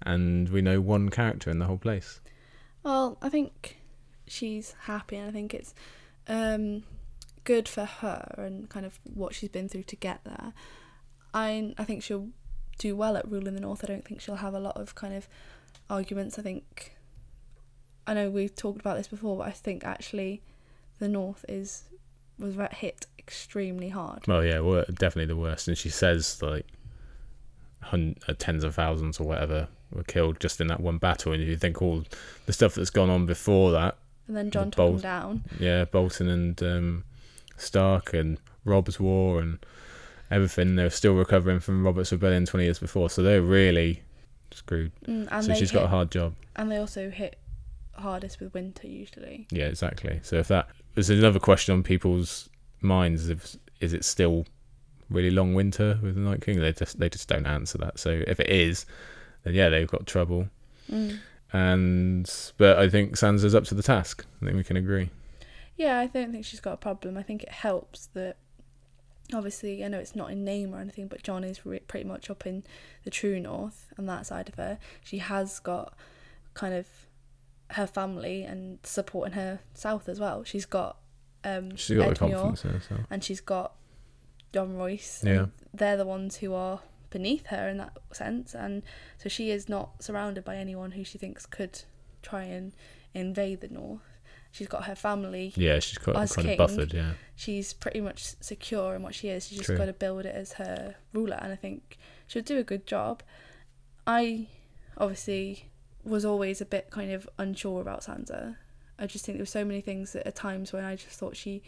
and 0.04 0.50
we 0.50 0.62
know 0.62 0.82
one 0.82 1.10
character 1.10 1.50
in 1.50 1.60
the 1.60 1.66
whole 1.66 1.78
place. 1.78 2.22
Well, 2.84 3.18
I 3.22 3.30
think 3.30 3.78
she's 4.28 4.76
happy, 4.82 5.16
and 5.16 5.28
I 5.28 5.32
think 5.32 5.54
it's 5.54 5.74
um, 6.28 6.84
good 7.44 7.68
for 7.68 7.86
her 7.86 8.36
and 8.38 8.70
kind 8.70 8.86
of 8.86 9.00
what 9.04 9.34
she's 9.34 9.50
been 9.50 9.70
through 9.70 9.84
to 9.84 9.96
get 9.96 10.22
there. 10.24 10.54
I 11.34 11.74
I 11.78 11.84
think 11.84 12.04
she'll 12.04 12.30
do 12.78 12.96
well 12.96 13.16
at 13.18 13.30
ruling 13.30 13.54
the 13.54 13.62
north. 13.62 13.84
I 13.84 13.88
don't 13.88 14.06
think 14.06 14.22
she'll 14.22 14.36
have 14.36 14.54
a 14.54 14.60
lot 14.60 14.78
of 14.78 14.96
kind 14.96 15.14
of 15.14 15.28
arguments. 15.90 16.38
I 16.38 16.42
think 16.42 16.96
I 18.08 18.14
know 18.14 18.30
we've 18.30 18.56
talked 18.56 18.80
about 18.80 18.98
this 18.98 19.08
before, 19.08 19.38
but 19.38 19.48
I 19.48 19.52
think 19.52 19.84
actually 19.86 20.42
the 21.00 21.08
north 21.08 21.46
is 21.48 21.86
was 22.38 22.56
hit 22.74 23.08
extremely 23.18 23.90
hard. 23.90 24.28
Well, 24.28 24.44
yeah, 24.44 24.84
definitely 24.90 25.28
the 25.28 25.38
worst. 25.38 25.68
And 25.68 25.78
she 25.78 25.90
says 25.90 26.42
like 26.42 26.66
hun- 27.86 28.16
uh, 28.28 28.34
tens 28.38 28.64
of 28.64 28.76
thousands 28.76 29.20
or 29.20 29.28
whatever 29.28 29.68
were 29.92 30.04
killed 30.04 30.40
just 30.40 30.60
in 30.62 30.68
that 30.68 30.80
one 30.82 30.98
battle. 30.98 31.32
And 31.34 31.42
if 31.42 31.48
you 31.48 31.58
think 31.58 31.82
all 31.82 32.04
the 32.46 32.54
stuff 32.54 32.76
that's 32.76 32.90
gone 32.90 33.10
on 33.10 33.26
before 33.26 33.72
that, 33.72 33.98
And 34.28 34.36
then 34.36 34.52
Jon 34.52 34.72
took 34.72 34.80
him 34.80 34.92
bold- 34.94 35.02
down. 35.02 35.44
yeah, 35.60 35.86
Bolton 35.86 36.28
and 36.30 36.62
um, 36.64 37.04
Stark 37.58 38.14
and 38.14 38.38
Robb's 38.66 39.00
War 39.00 39.40
and 39.40 39.60
everything, 40.32 40.76
they're 40.76 40.90
still 40.90 41.14
recovering 41.14 41.60
from 41.60 41.84
Robert's 41.86 42.12
Rebellion 42.12 42.46
20 42.46 42.64
years 42.66 42.80
before. 42.80 43.10
So 43.10 43.22
they're 43.22 43.42
really 43.42 44.02
screwed. 44.52 44.92
Mm, 45.08 45.30
so 45.42 45.48
they 45.48 45.60
she's 45.60 45.72
hit, 45.72 45.78
got 45.80 45.86
a 45.86 45.90
hard 45.90 46.12
job. 46.12 46.34
and 46.56 46.72
they 46.72 46.78
also 46.78 47.10
hit 47.10 47.38
hardest 47.94 48.40
with 48.42 48.54
winter 48.54 48.88
usually. 48.88 49.48
Yeah, 49.52 49.66
exactly. 49.68 50.20
So 50.24 50.38
if 50.38 50.48
that 50.50 50.68
there's 50.96 51.10
another 51.10 51.40
question 51.40 51.74
on 51.74 51.84
people's 51.84 52.50
minds: 52.82 53.30
if 53.30 53.56
is 53.80 53.94
it 53.94 54.04
still 54.06 54.46
really 55.10 55.30
long 55.32 55.54
winter 55.54 56.00
with 56.02 56.16
the 56.16 56.22
Night 56.22 56.42
King? 56.42 56.60
They 56.60 56.74
just 56.74 57.00
they 57.00 57.10
just 57.10 57.28
don't 57.28 57.46
answer 57.46 57.78
that. 57.80 58.00
So 58.00 58.24
if 58.28 58.40
it 58.40 58.50
is, 58.50 58.86
then 59.44 59.54
yeah, 59.54 59.70
they've 59.70 59.88
got 59.88 60.06
trouble. 60.06 60.48
Mm. 60.92 61.20
And 61.54 62.52
but 62.58 62.78
I 62.78 62.90
think 62.90 63.16
Sansa's 63.16 63.56
up 63.56 63.64
to 63.66 63.76
the 63.76 63.84
task. 63.84 64.26
I 64.42 64.46
think 64.46 64.58
we 64.58 64.64
can 64.64 64.78
agree. 64.78 65.10
Yeah, 65.78 66.00
I 66.00 66.08
don't 66.08 66.32
think 66.32 66.46
she's 66.46 66.60
got 66.60 66.74
a 66.74 66.78
problem. 66.78 67.18
I 67.18 67.24
think 67.24 67.44
it 67.44 67.52
helps 67.52 68.08
that 68.14 68.38
obviously 69.34 69.84
I 69.84 69.88
know 69.88 70.00
it's 70.00 70.16
not 70.16 70.32
in 70.32 70.44
name 70.44 70.74
or 70.74 70.80
anything, 70.80 71.08
but 71.08 71.24
Jon 71.24 71.44
is 71.44 71.66
re- 71.66 71.80
pretty 71.80 72.06
much 72.08 72.30
up 72.30 72.46
in 72.46 72.64
the 73.04 73.10
true 73.10 73.40
north 73.40 73.92
and 73.98 74.08
that 74.08 74.26
side 74.26 74.50
of 74.50 74.56
her. 74.56 74.80
She 75.04 75.18
has 75.20 75.60
got 75.60 75.94
kind 76.54 76.74
of 76.74 76.88
her 77.72 77.88
family 77.88 78.44
and 78.44 78.80
supporting 78.84 79.34
her 79.34 79.60
south 79.74 80.08
as 80.08 80.20
well. 80.20 80.44
She's 80.44 80.66
got 80.66 80.98
um 81.44 81.76
She's 81.76 81.98
got 81.98 82.10
the 82.10 82.16
confidence 82.16 82.66
in 82.66 82.72
herself. 82.72 83.02
and 83.10 83.24
she's 83.24 83.42
got 83.42 83.74
John 84.56 84.78
Royce. 84.78 85.22
Yeah. 85.22 85.48
They're 85.74 85.98
the 85.98 86.06
ones 86.06 86.38
who 86.38 86.54
are 86.54 86.80
beneath 87.10 87.48
her 87.48 87.68
in 87.68 87.78
that 87.78 87.98
sense 88.14 88.56
and 88.56 88.84
so 89.18 89.28
she 89.28 89.52
is 89.52 89.68
not 89.68 90.02
surrounded 90.02 90.46
by 90.46 90.56
anyone 90.56 90.92
who 90.92 91.04
she 91.04 91.18
thinks 91.18 91.46
could 91.46 91.82
try 92.22 92.44
and 92.44 92.72
invade 93.14 93.60
the 93.60 93.68
north. 93.68 94.00
She's 94.52 94.70
got 94.70 94.86
her 94.86 94.96
family 94.96 95.52
Yeah, 95.58 95.80
she's 95.80 95.98
quite 95.98 96.16
kind 96.16 96.30
king, 96.30 96.52
of 96.52 96.58
buffered. 96.58 96.94
Yeah, 96.94 97.12
she's 97.36 97.74
pretty 97.74 98.00
much 98.00 98.24
secure 98.40 98.96
in 98.96 99.04
what 99.04 99.14
she 99.14 99.28
is. 99.28 99.46
She's 99.46 99.58
just 99.58 99.68
True. 99.68 99.78
got 99.78 99.88
to 99.88 99.94
build 99.94 100.26
it 100.26 100.34
as 100.34 100.54
her 100.54 100.96
ruler, 101.12 101.38
and 101.42 101.52
I 101.52 101.58
think 101.58 101.98
she'll 102.28 102.42
do 102.42 102.58
a 102.58 102.64
good 102.64 102.88
job. 102.88 103.24
I 104.08 104.48
obviously 104.98 105.70
was 106.06 106.24
always 106.24 106.62
a 106.62 106.66
bit 106.66 106.90
kind 106.92 107.12
of 107.12 107.28
unsure 107.38 107.82
about 107.82 108.06
Sansa. 108.06 108.56
I 108.98 109.06
just 109.06 109.26
think 109.26 109.38
there 109.38 109.42
were 109.42 109.58
so 109.60 109.66
many 109.66 109.82
things 109.82 110.14
that 110.14 110.26
at 110.26 110.36
times 110.36 110.72
when 110.72 110.86
I 110.86 110.96
just 110.96 111.20
thought 111.20 111.36
she 111.36 111.62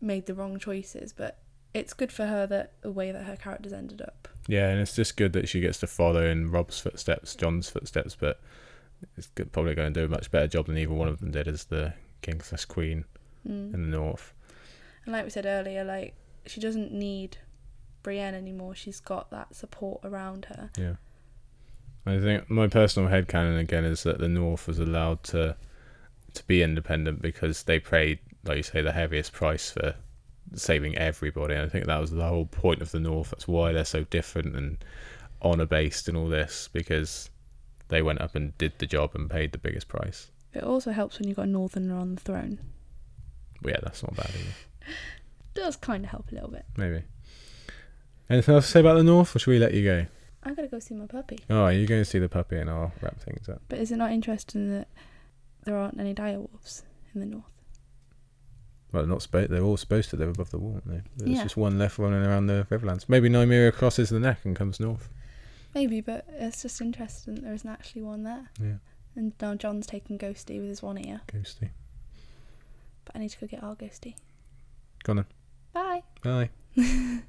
made 0.00 0.26
the 0.26 0.34
wrong 0.34 0.58
choices, 0.58 1.12
but 1.12 1.38
it's 1.74 1.92
good 1.92 2.12
for 2.12 2.26
her 2.26 2.46
that 2.46 2.72
the 2.82 2.90
way 2.90 3.12
that 3.12 3.24
her 3.24 3.36
characters 3.36 3.72
ended 3.72 4.00
up. 4.02 4.28
yeah, 4.48 4.68
and 4.68 4.80
it's 4.80 4.94
just 4.96 5.16
good 5.16 5.32
that 5.34 5.48
she 5.48 5.60
gets 5.60 5.78
to 5.80 5.86
follow 5.86 6.24
in 6.26 6.50
Robb's 6.50 6.78
footsteps, 6.80 7.34
Jon's 7.34 7.68
footsteps, 7.70 8.16
but 8.18 8.40
it's 9.16 9.28
good, 9.28 9.52
probably 9.52 9.74
going 9.74 9.92
to 9.92 10.00
do 10.00 10.06
a 10.06 10.08
much 10.08 10.30
better 10.30 10.46
job 10.48 10.66
than 10.66 10.78
either 10.78 10.92
one 10.92 11.08
of 11.08 11.20
them 11.20 11.30
did 11.30 11.48
as 11.48 11.64
the 11.64 11.94
king 12.22 12.40
slash 12.40 12.64
queen 12.66 13.04
Mm. 13.48 13.74
in 13.74 13.90
the 13.90 13.96
north. 13.96 14.32
And 15.04 15.12
like 15.12 15.24
we 15.24 15.30
said 15.30 15.46
earlier, 15.46 15.82
like 15.82 16.14
she 16.46 16.60
doesn't 16.60 16.92
need 16.92 17.38
Brienne 18.04 18.36
anymore. 18.36 18.76
She's 18.76 19.00
got 19.00 19.30
that 19.32 19.56
support 19.56 20.00
around 20.04 20.44
her. 20.44 20.70
Yeah. 20.78 20.94
I 22.06 22.20
think 22.20 22.48
my 22.48 22.68
personal 22.68 23.08
headcanon 23.10 23.58
again 23.58 23.84
is 23.84 24.04
that 24.04 24.18
the 24.18 24.28
North 24.28 24.68
was 24.68 24.78
allowed 24.78 25.24
to 25.24 25.56
to 26.34 26.44
be 26.46 26.62
independent 26.62 27.20
because 27.20 27.64
they 27.64 27.80
paid, 27.80 28.20
like 28.44 28.58
you 28.58 28.62
say, 28.62 28.80
the 28.80 28.92
heaviest 28.92 29.32
price 29.32 29.70
for 29.72 29.96
saving 30.54 30.96
everybody. 30.96 31.54
And 31.54 31.64
I 31.64 31.68
think 31.68 31.86
that 31.86 32.00
was 32.00 32.10
the 32.10 32.26
whole 32.26 32.46
point 32.46 32.82
of 32.82 32.90
the 32.90 33.00
North. 33.00 33.30
That's 33.30 33.48
why 33.48 33.72
they're 33.72 33.84
so 33.84 34.04
different 34.04 34.56
and 34.56 34.84
honor 35.40 35.66
based 35.66 36.08
and 36.08 36.16
all 36.16 36.28
this 36.28 36.68
because 36.72 37.30
they 37.88 38.02
went 38.02 38.20
up 38.20 38.34
and 38.34 38.56
did 38.58 38.72
the 38.78 38.86
job 38.86 39.10
and 39.14 39.28
paid 39.28 39.52
the 39.52 39.58
biggest 39.58 39.88
price. 39.88 40.30
It 40.54 40.62
also 40.62 40.92
helps 40.92 41.18
when 41.18 41.28
you've 41.28 41.36
got 41.36 41.46
a 41.46 41.50
northerner 41.50 41.96
on 41.96 42.14
the 42.14 42.20
throne. 42.20 42.58
But 43.60 43.72
yeah, 43.72 43.80
that's 43.82 44.02
not 44.02 44.16
bad 44.16 44.30
either. 44.34 44.94
Does 45.54 45.76
kind 45.76 46.04
of 46.04 46.10
help 46.10 46.30
a 46.30 46.34
little 46.34 46.50
bit. 46.50 46.64
Maybe. 46.76 47.02
Anything 48.30 48.54
else 48.54 48.66
to 48.66 48.72
say 48.72 48.80
about 48.80 48.94
the 48.94 49.04
North, 49.04 49.36
or 49.36 49.38
should 49.38 49.50
we 49.50 49.58
let 49.58 49.74
you 49.74 49.84
go? 49.84 50.06
I 50.42 50.54
gotta 50.54 50.68
go 50.68 50.78
see 50.78 50.94
my 50.94 51.06
puppy. 51.06 51.38
Oh, 51.50 51.68
you're 51.68 51.86
going 51.86 52.00
to 52.00 52.04
see 52.04 52.18
the 52.18 52.28
puppy, 52.28 52.56
and 52.56 52.68
I'll 52.68 52.92
wrap 53.00 53.20
things 53.20 53.48
up. 53.48 53.62
But 53.68 53.78
is 53.78 53.92
it 53.92 53.96
not 53.96 54.10
interesting 54.10 54.70
that 54.70 54.88
there 55.64 55.76
aren't 55.76 56.00
any 56.00 56.14
direwolves 56.14 56.82
in 57.14 57.20
the 57.20 57.26
north? 57.26 57.44
Well, 58.92 59.02
they're 59.02 59.10
not 59.10 59.22
supposed. 59.22 59.50
They're 59.50 59.62
all 59.62 59.76
supposed 59.78 60.10
to 60.10 60.16
live 60.16 60.28
above 60.28 60.50
the 60.50 60.58
wall, 60.58 60.74
aren't 60.74 60.86
they? 60.86 61.00
There's 61.16 61.30
Yeah. 61.38 61.42
just 61.42 61.56
one 61.56 61.78
left 61.78 61.98
running 61.98 62.22
around 62.24 62.46
the 62.46 62.66
Riverlands. 62.70 63.08
Maybe 63.08 63.28
Nymeria 63.30 63.72
crosses 63.72 64.10
the 64.10 64.20
neck 64.20 64.40
and 64.44 64.54
comes 64.54 64.78
north. 64.80 65.08
Maybe, 65.74 66.00
but 66.02 66.26
it's 66.32 66.60
just 66.62 66.80
interesting 66.82 67.36
that 67.36 67.40
there 67.44 67.54
isn't 67.54 67.68
actually 67.70 68.02
one 68.02 68.24
there. 68.24 68.50
Yeah, 68.60 68.74
And 69.16 69.32
now 69.40 69.54
Jon's 69.54 69.86
taking 69.86 70.18
Ghosty 70.18 70.58
with 70.60 70.68
his 70.68 70.82
one 70.82 70.98
ear. 70.98 71.22
ghosty. 71.28 71.70
But 73.06 73.16
I 73.16 73.18
need 73.20 73.30
to 73.30 73.40
go 73.40 73.46
get 73.46 73.62
our 73.62 73.74
Ghosty. 73.74 74.14
Go 75.04 75.12
on 75.12 75.16
then. 75.16 75.26
Bye. 75.72 76.02
Bye. 76.22 76.50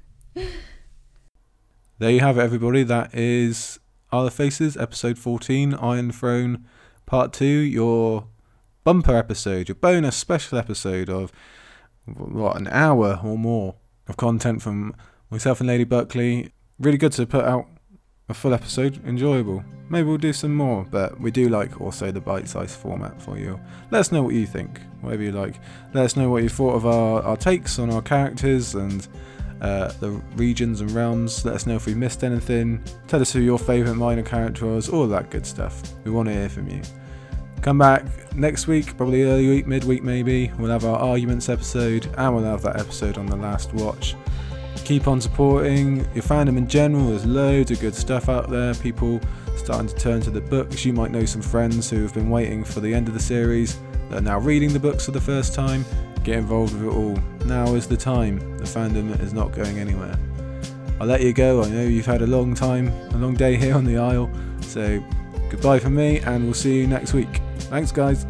There 1.98 2.10
you 2.10 2.20
have 2.20 2.38
it, 2.38 2.42
everybody. 2.42 2.82
That 2.82 3.14
is 3.14 3.78
of 4.10 4.32
Faces, 4.34 4.76
episode 4.76 5.16
14, 5.18 5.74
Iron 5.74 6.10
Throne, 6.10 6.66
part 7.06 7.32
2, 7.32 7.44
your 7.46 8.26
bumper 8.84 9.16
episode, 9.16 9.68
your 9.68 9.74
bonus 9.74 10.14
special 10.14 10.58
episode 10.58 11.08
of, 11.08 11.32
what, 12.04 12.56
an 12.56 12.68
hour 12.68 13.20
or 13.24 13.38
more 13.38 13.74
of 14.06 14.16
content 14.16 14.62
from 14.62 14.94
myself 15.30 15.60
and 15.60 15.68
Lady 15.68 15.84
Buckley. 15.84 16.52
Really 16.78 16.98
good 16.98 17.12
to 17.12 17.26
put 17.26 17.44
out 17.44 17.66
a 18.28 18.34
full 18.34 18.54
episode, 18.54 19.04
enjoyable. 19.06 19.64
Maybe 19.88 20.08
we'll 20.08 20.18
do 20.18 20.32
some 20.32 20.54
more, 20.54 20.86
but 20.90 21.18
we 21.20 21.30
do 21.30 21.48
like 21.48 21.80
also 21.80 22.10
the 22.10 22.20
bite 22.20 22.48
sized 22.48 22.78
format 22.78 23.20
for 23.20 23.38
you. 23.38 23.58
Let 23.90 24.00
us 24.00 24.12
know 24.12 24.22
what 24.22 24.34
you 24.34 24.46
think, 24.46 24.80
whatever 25.00 25.22
you 25.22 25.32
like. 25.32 25.56
Let 25.92 26.04
us 26.04 26.16
know 26.16 26.30
what 26.30 26.42
you 26.42 26.48
thought 26.48 26.74
of 26.74 26.86
our, 26.86 27.22
our 27.22 27.36
takes 27.36 27.78
on 27.78 27.90
our 27.90 28.02
characters 28.02 28.74
and 28.74 29.06
uh, 29.60 29.92
the 30.00 30.10
regions 30.36 30.80
and 30.80 30.90
realms. 30.90 31.44
Let 31.44 31.54
us 31.54 31.66
know 31.66 31.76
if 31.76 31.86
we 31.86 31.94
missed 31.94 32.24
anything. 32.24 32.82
Tell 33.08 33.20
us 33.20 33.32
who 33.32 33.40
your 33.40 33.58
favourite 33.58 33.96
minor 33.96 34.22
character 34.22 34.66
was, 34.66 34.88
all 34.88 35.06
that 35.08 35.30
good 35.30 35.46
stuff. 35.46 35.82
We 36.04 36.10
want 36.10 36.28
to 36.28 36.34
hear 36.34 36.48
from 36.48 36.68
you. 36.68 36.82
Come 37.64 37.78
back 37.78 38.04
next 38.34 38.66
week, 38.66 38.94
probably 38.94 39.22
early 39.22 39.48
week, 39.48 39.66
midweek 39.66 40.02
maybe. 40.02 40.52
We'll 40.58 40.70
have 40.70 40.84
our 40.84 40.98
arguments 40.98 41.48
episode 41.48 42.06
and 42.18 42.34
we'll 42.34 42.44
have 42.44 42.60
that 42.60 42.78
episode 42.78 43.16
on 43.16 43.24
the 43.24 43.36
last 43.36 43.72
watch. 43.72 44.16
Keep 44.84 45.08
on 45.08 45.18
supporting 45.18 46.06
your 46.12 46.24
fandom 46.24 46.58
in 46.58 46.68
general. 46.68 47.08
There's 47.08 47.24
loads 47.24 47.70
of 47.70 47.80
good 47.80 47.94
stuff 47.94 48.28
out 48.28 48.50
there. 48.50 48.74
People 48.74 49.18
starting 49.56 49.88
to 49.88 49.94
turn 49.94 50.20
to 50.20 50.30
the 50.30 50.42
books. 50.42 50.84
You 50.84 50.92
might 50.92 51.10
know 51.10 51.24
some 51.24 51.40
friends 51.40 51.88
who 51.88 52.02
have 52.02 52.12
been 52.12 52.28
waiting 52.28 52.64
for 52.64 52.80
the 52.80 52.92
end 52.92 53.08
of 53.08 53.14
the 53.14 53.20
series 53.20 53.78
that 54.10 54.18
are 54.18 54.20
now 54.20 54.40
reading 54.40 54.74
the 54.74 54.78
books 54.78 55.06
for 55.06 55.12
the 55.12 55.20
first 55.22 55.54
time. 55.54 55.86
Get 56.22 56.36
involved 56.36 56.74
with 56.74 56.82
it 56.82 56.94
all. 56.94 57.18
Now 57.46 57.74
is 57.74 57.88
the 57.88 57.96
time. 57.96 58.58
The 58.58 58.64
fandom 58.64 59.18
is 59.22 59.32
not 59.32 59.52
going 59.52 59.78
anywhere. 59.78 60.18
I'll 61.00 61.06
let 61.06 61.22
you 61.22 61.32
go. 61.32 61.62
I 61.62 61.70
know 61.70 61.84
you've 61.84 62.04
had 62.04 62.20
a 62.20 62.26
long 62.26 62.54
time, 62.54 62.88
a 62.88 63.16
long 63.16 63.32
day 63.32 63.56
here 63.56 63.74
on 63.74 63.86
the 63.86 63.96
Isle. 63.96 64.30
So 64.60 65.02
goodbye 65.48 65.78
from 65.78 65.94
me, 65.94 66.18
and 66.20 66.44
we'll 66.44 66.52
see 66.52 66.76
you 66.76 66.86
next 66.86 67.14
week. 67.14 67.40
Thanks, 67.74 67.90
guys. 67.90 68.24